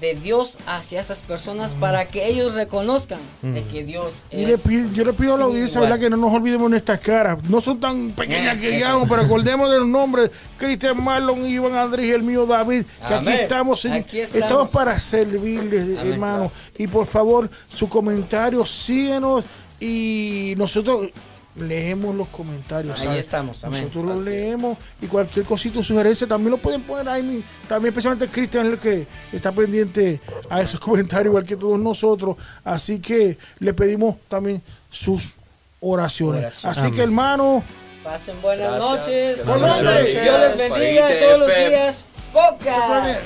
de 0.01 0.15
Dios 0.17 0.59
hacia 0.67 1.01
esas 1.01 1.23
personas 1.23 1.75
para 1.77 2.07
que 2.09 2.27
ellos 2.29 2.55
reconozcan 2.55 3.21
de 3.43 3.61
Mm. 3.63 3.65
que 3.69 3.85
Dios 3.85 4.13
Y 4.31 4.43
es 4.43 4.49
le 4.49 4.59
pido- 4.59 4.91
yo 4.93 5.05
le 5.05 5.13
pido 5.13 5.35
a 5.35 5.39
la 5.39 5.45
audiencia. 5.45 5.81
¿verdad? 5.81 5.99
Que 5.99 6.11
no 6.11 6.17
nos 6.17 6.33
olvidemos 6.33 6.67
de 6.67 6.71
nuestras 6.71 7.01
caras. 7.01 7.39
No 7.49 7.61
son 7.61 7.79
tan 7.81 8.11
pequeñas 8.11 8.59
que 8.59 8.71
digamos, 8.73 9.09
pero 9.09 9.23
acordemos 9.23 9.71
de 9.71 9.79
los 9.79 9.89
nombres. 9.89 10.31
Cristian 10.59 11.03
Marlon, 11.03 11.47
Iván 11.47 11.75
Andrés 11.77 12.07
y 12.07 12.11
el 12.11 12.23
mío 12.23 12.45
David. 12.45 12.85
Que 13.09 13.15
aquí 13.15 13.29
estamos, 13.29 13.81
Señor. 13.81 13.99
Aquí 13.99 14.19
estamos. 14.21 14.43
estamos. 14.45 14.71
para 14.71 14.99
servirles, 14.99 15.99
Amén. 15.99 16.13
hermano. 16.15 16.53
Y 16.77 16.87
por 16.87 17.07
favor, 17.07 17.49
su 17.73 17.89
comentario, 17.89 18.65
síguenos. 18.67 19.45
Y 19.81 20.55
nosotros 20.57 21.11
leemos 21.57 22.15
los 22.15 22.29
comentarios. 22.29 22.99
Ahí 23.01 23.07
¿sabes? 23.07 23.21
estamos, 23.21 23.65
amén. 23.65 23.83
Nosotros 23.83 24.05
los 24.05 24.25
leemos 24.25 24.77
y 25.01 25.07
cualquier 25.07 25.45
cosita, 25.45 25.83
sugerencia, 25.83 26.27
también 26.27 26.51
lo 26.51 26.59
pueden 26.59 26.83
poner 26.83 27.09
ahí. 27.09 27.45
También 27.69 27.93
especialmente 27.93 28.29
Cristian 28.29 28.67
el 28.67 28.79
que 28.79 29.07
está 29.33 29.53
pendiente 29.53 30.21
a 30.51 30.61
esos 30.61 30.81
comentarios, 30.81 31.27
igual 31.27 31.45
que 31.45 31.57
todos 31.57 31.79
nosotros. 31.79 32.37
Así 32.65 33.01
que 33.01 33.39
le 33.61 33.73
pedimos 33.75 34.17
también 34.29 34.63
sus 34.91 35.35
oraciones. 35.81 36.45
Oración. 36.45 36.71
Así 36.71 36.81
amén. 36.81 36.95
que 36.95 37.03
hermano... 37.03 37.65
Pasen 38.03 38.41
buenas 38.43 38.75
gracias. 38.75 38.91
noches. 38.91 39.47
Buenas 39.47 39.83
noches. 39.83 40.23
Dios 40.23 40.41
les 40.41 40.59
bendiga 40.59 41.03
Parite, 41.07 41.25
todos 41.25 41.39
los 41.41 41.55
días. 41.57 42.09
Boca. 42.35 43.19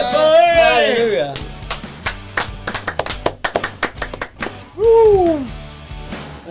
Eso 0.00 0.34
es. 0.34 0.58
Aleluya. 0.58 1.34
Uh. 4.76 5.57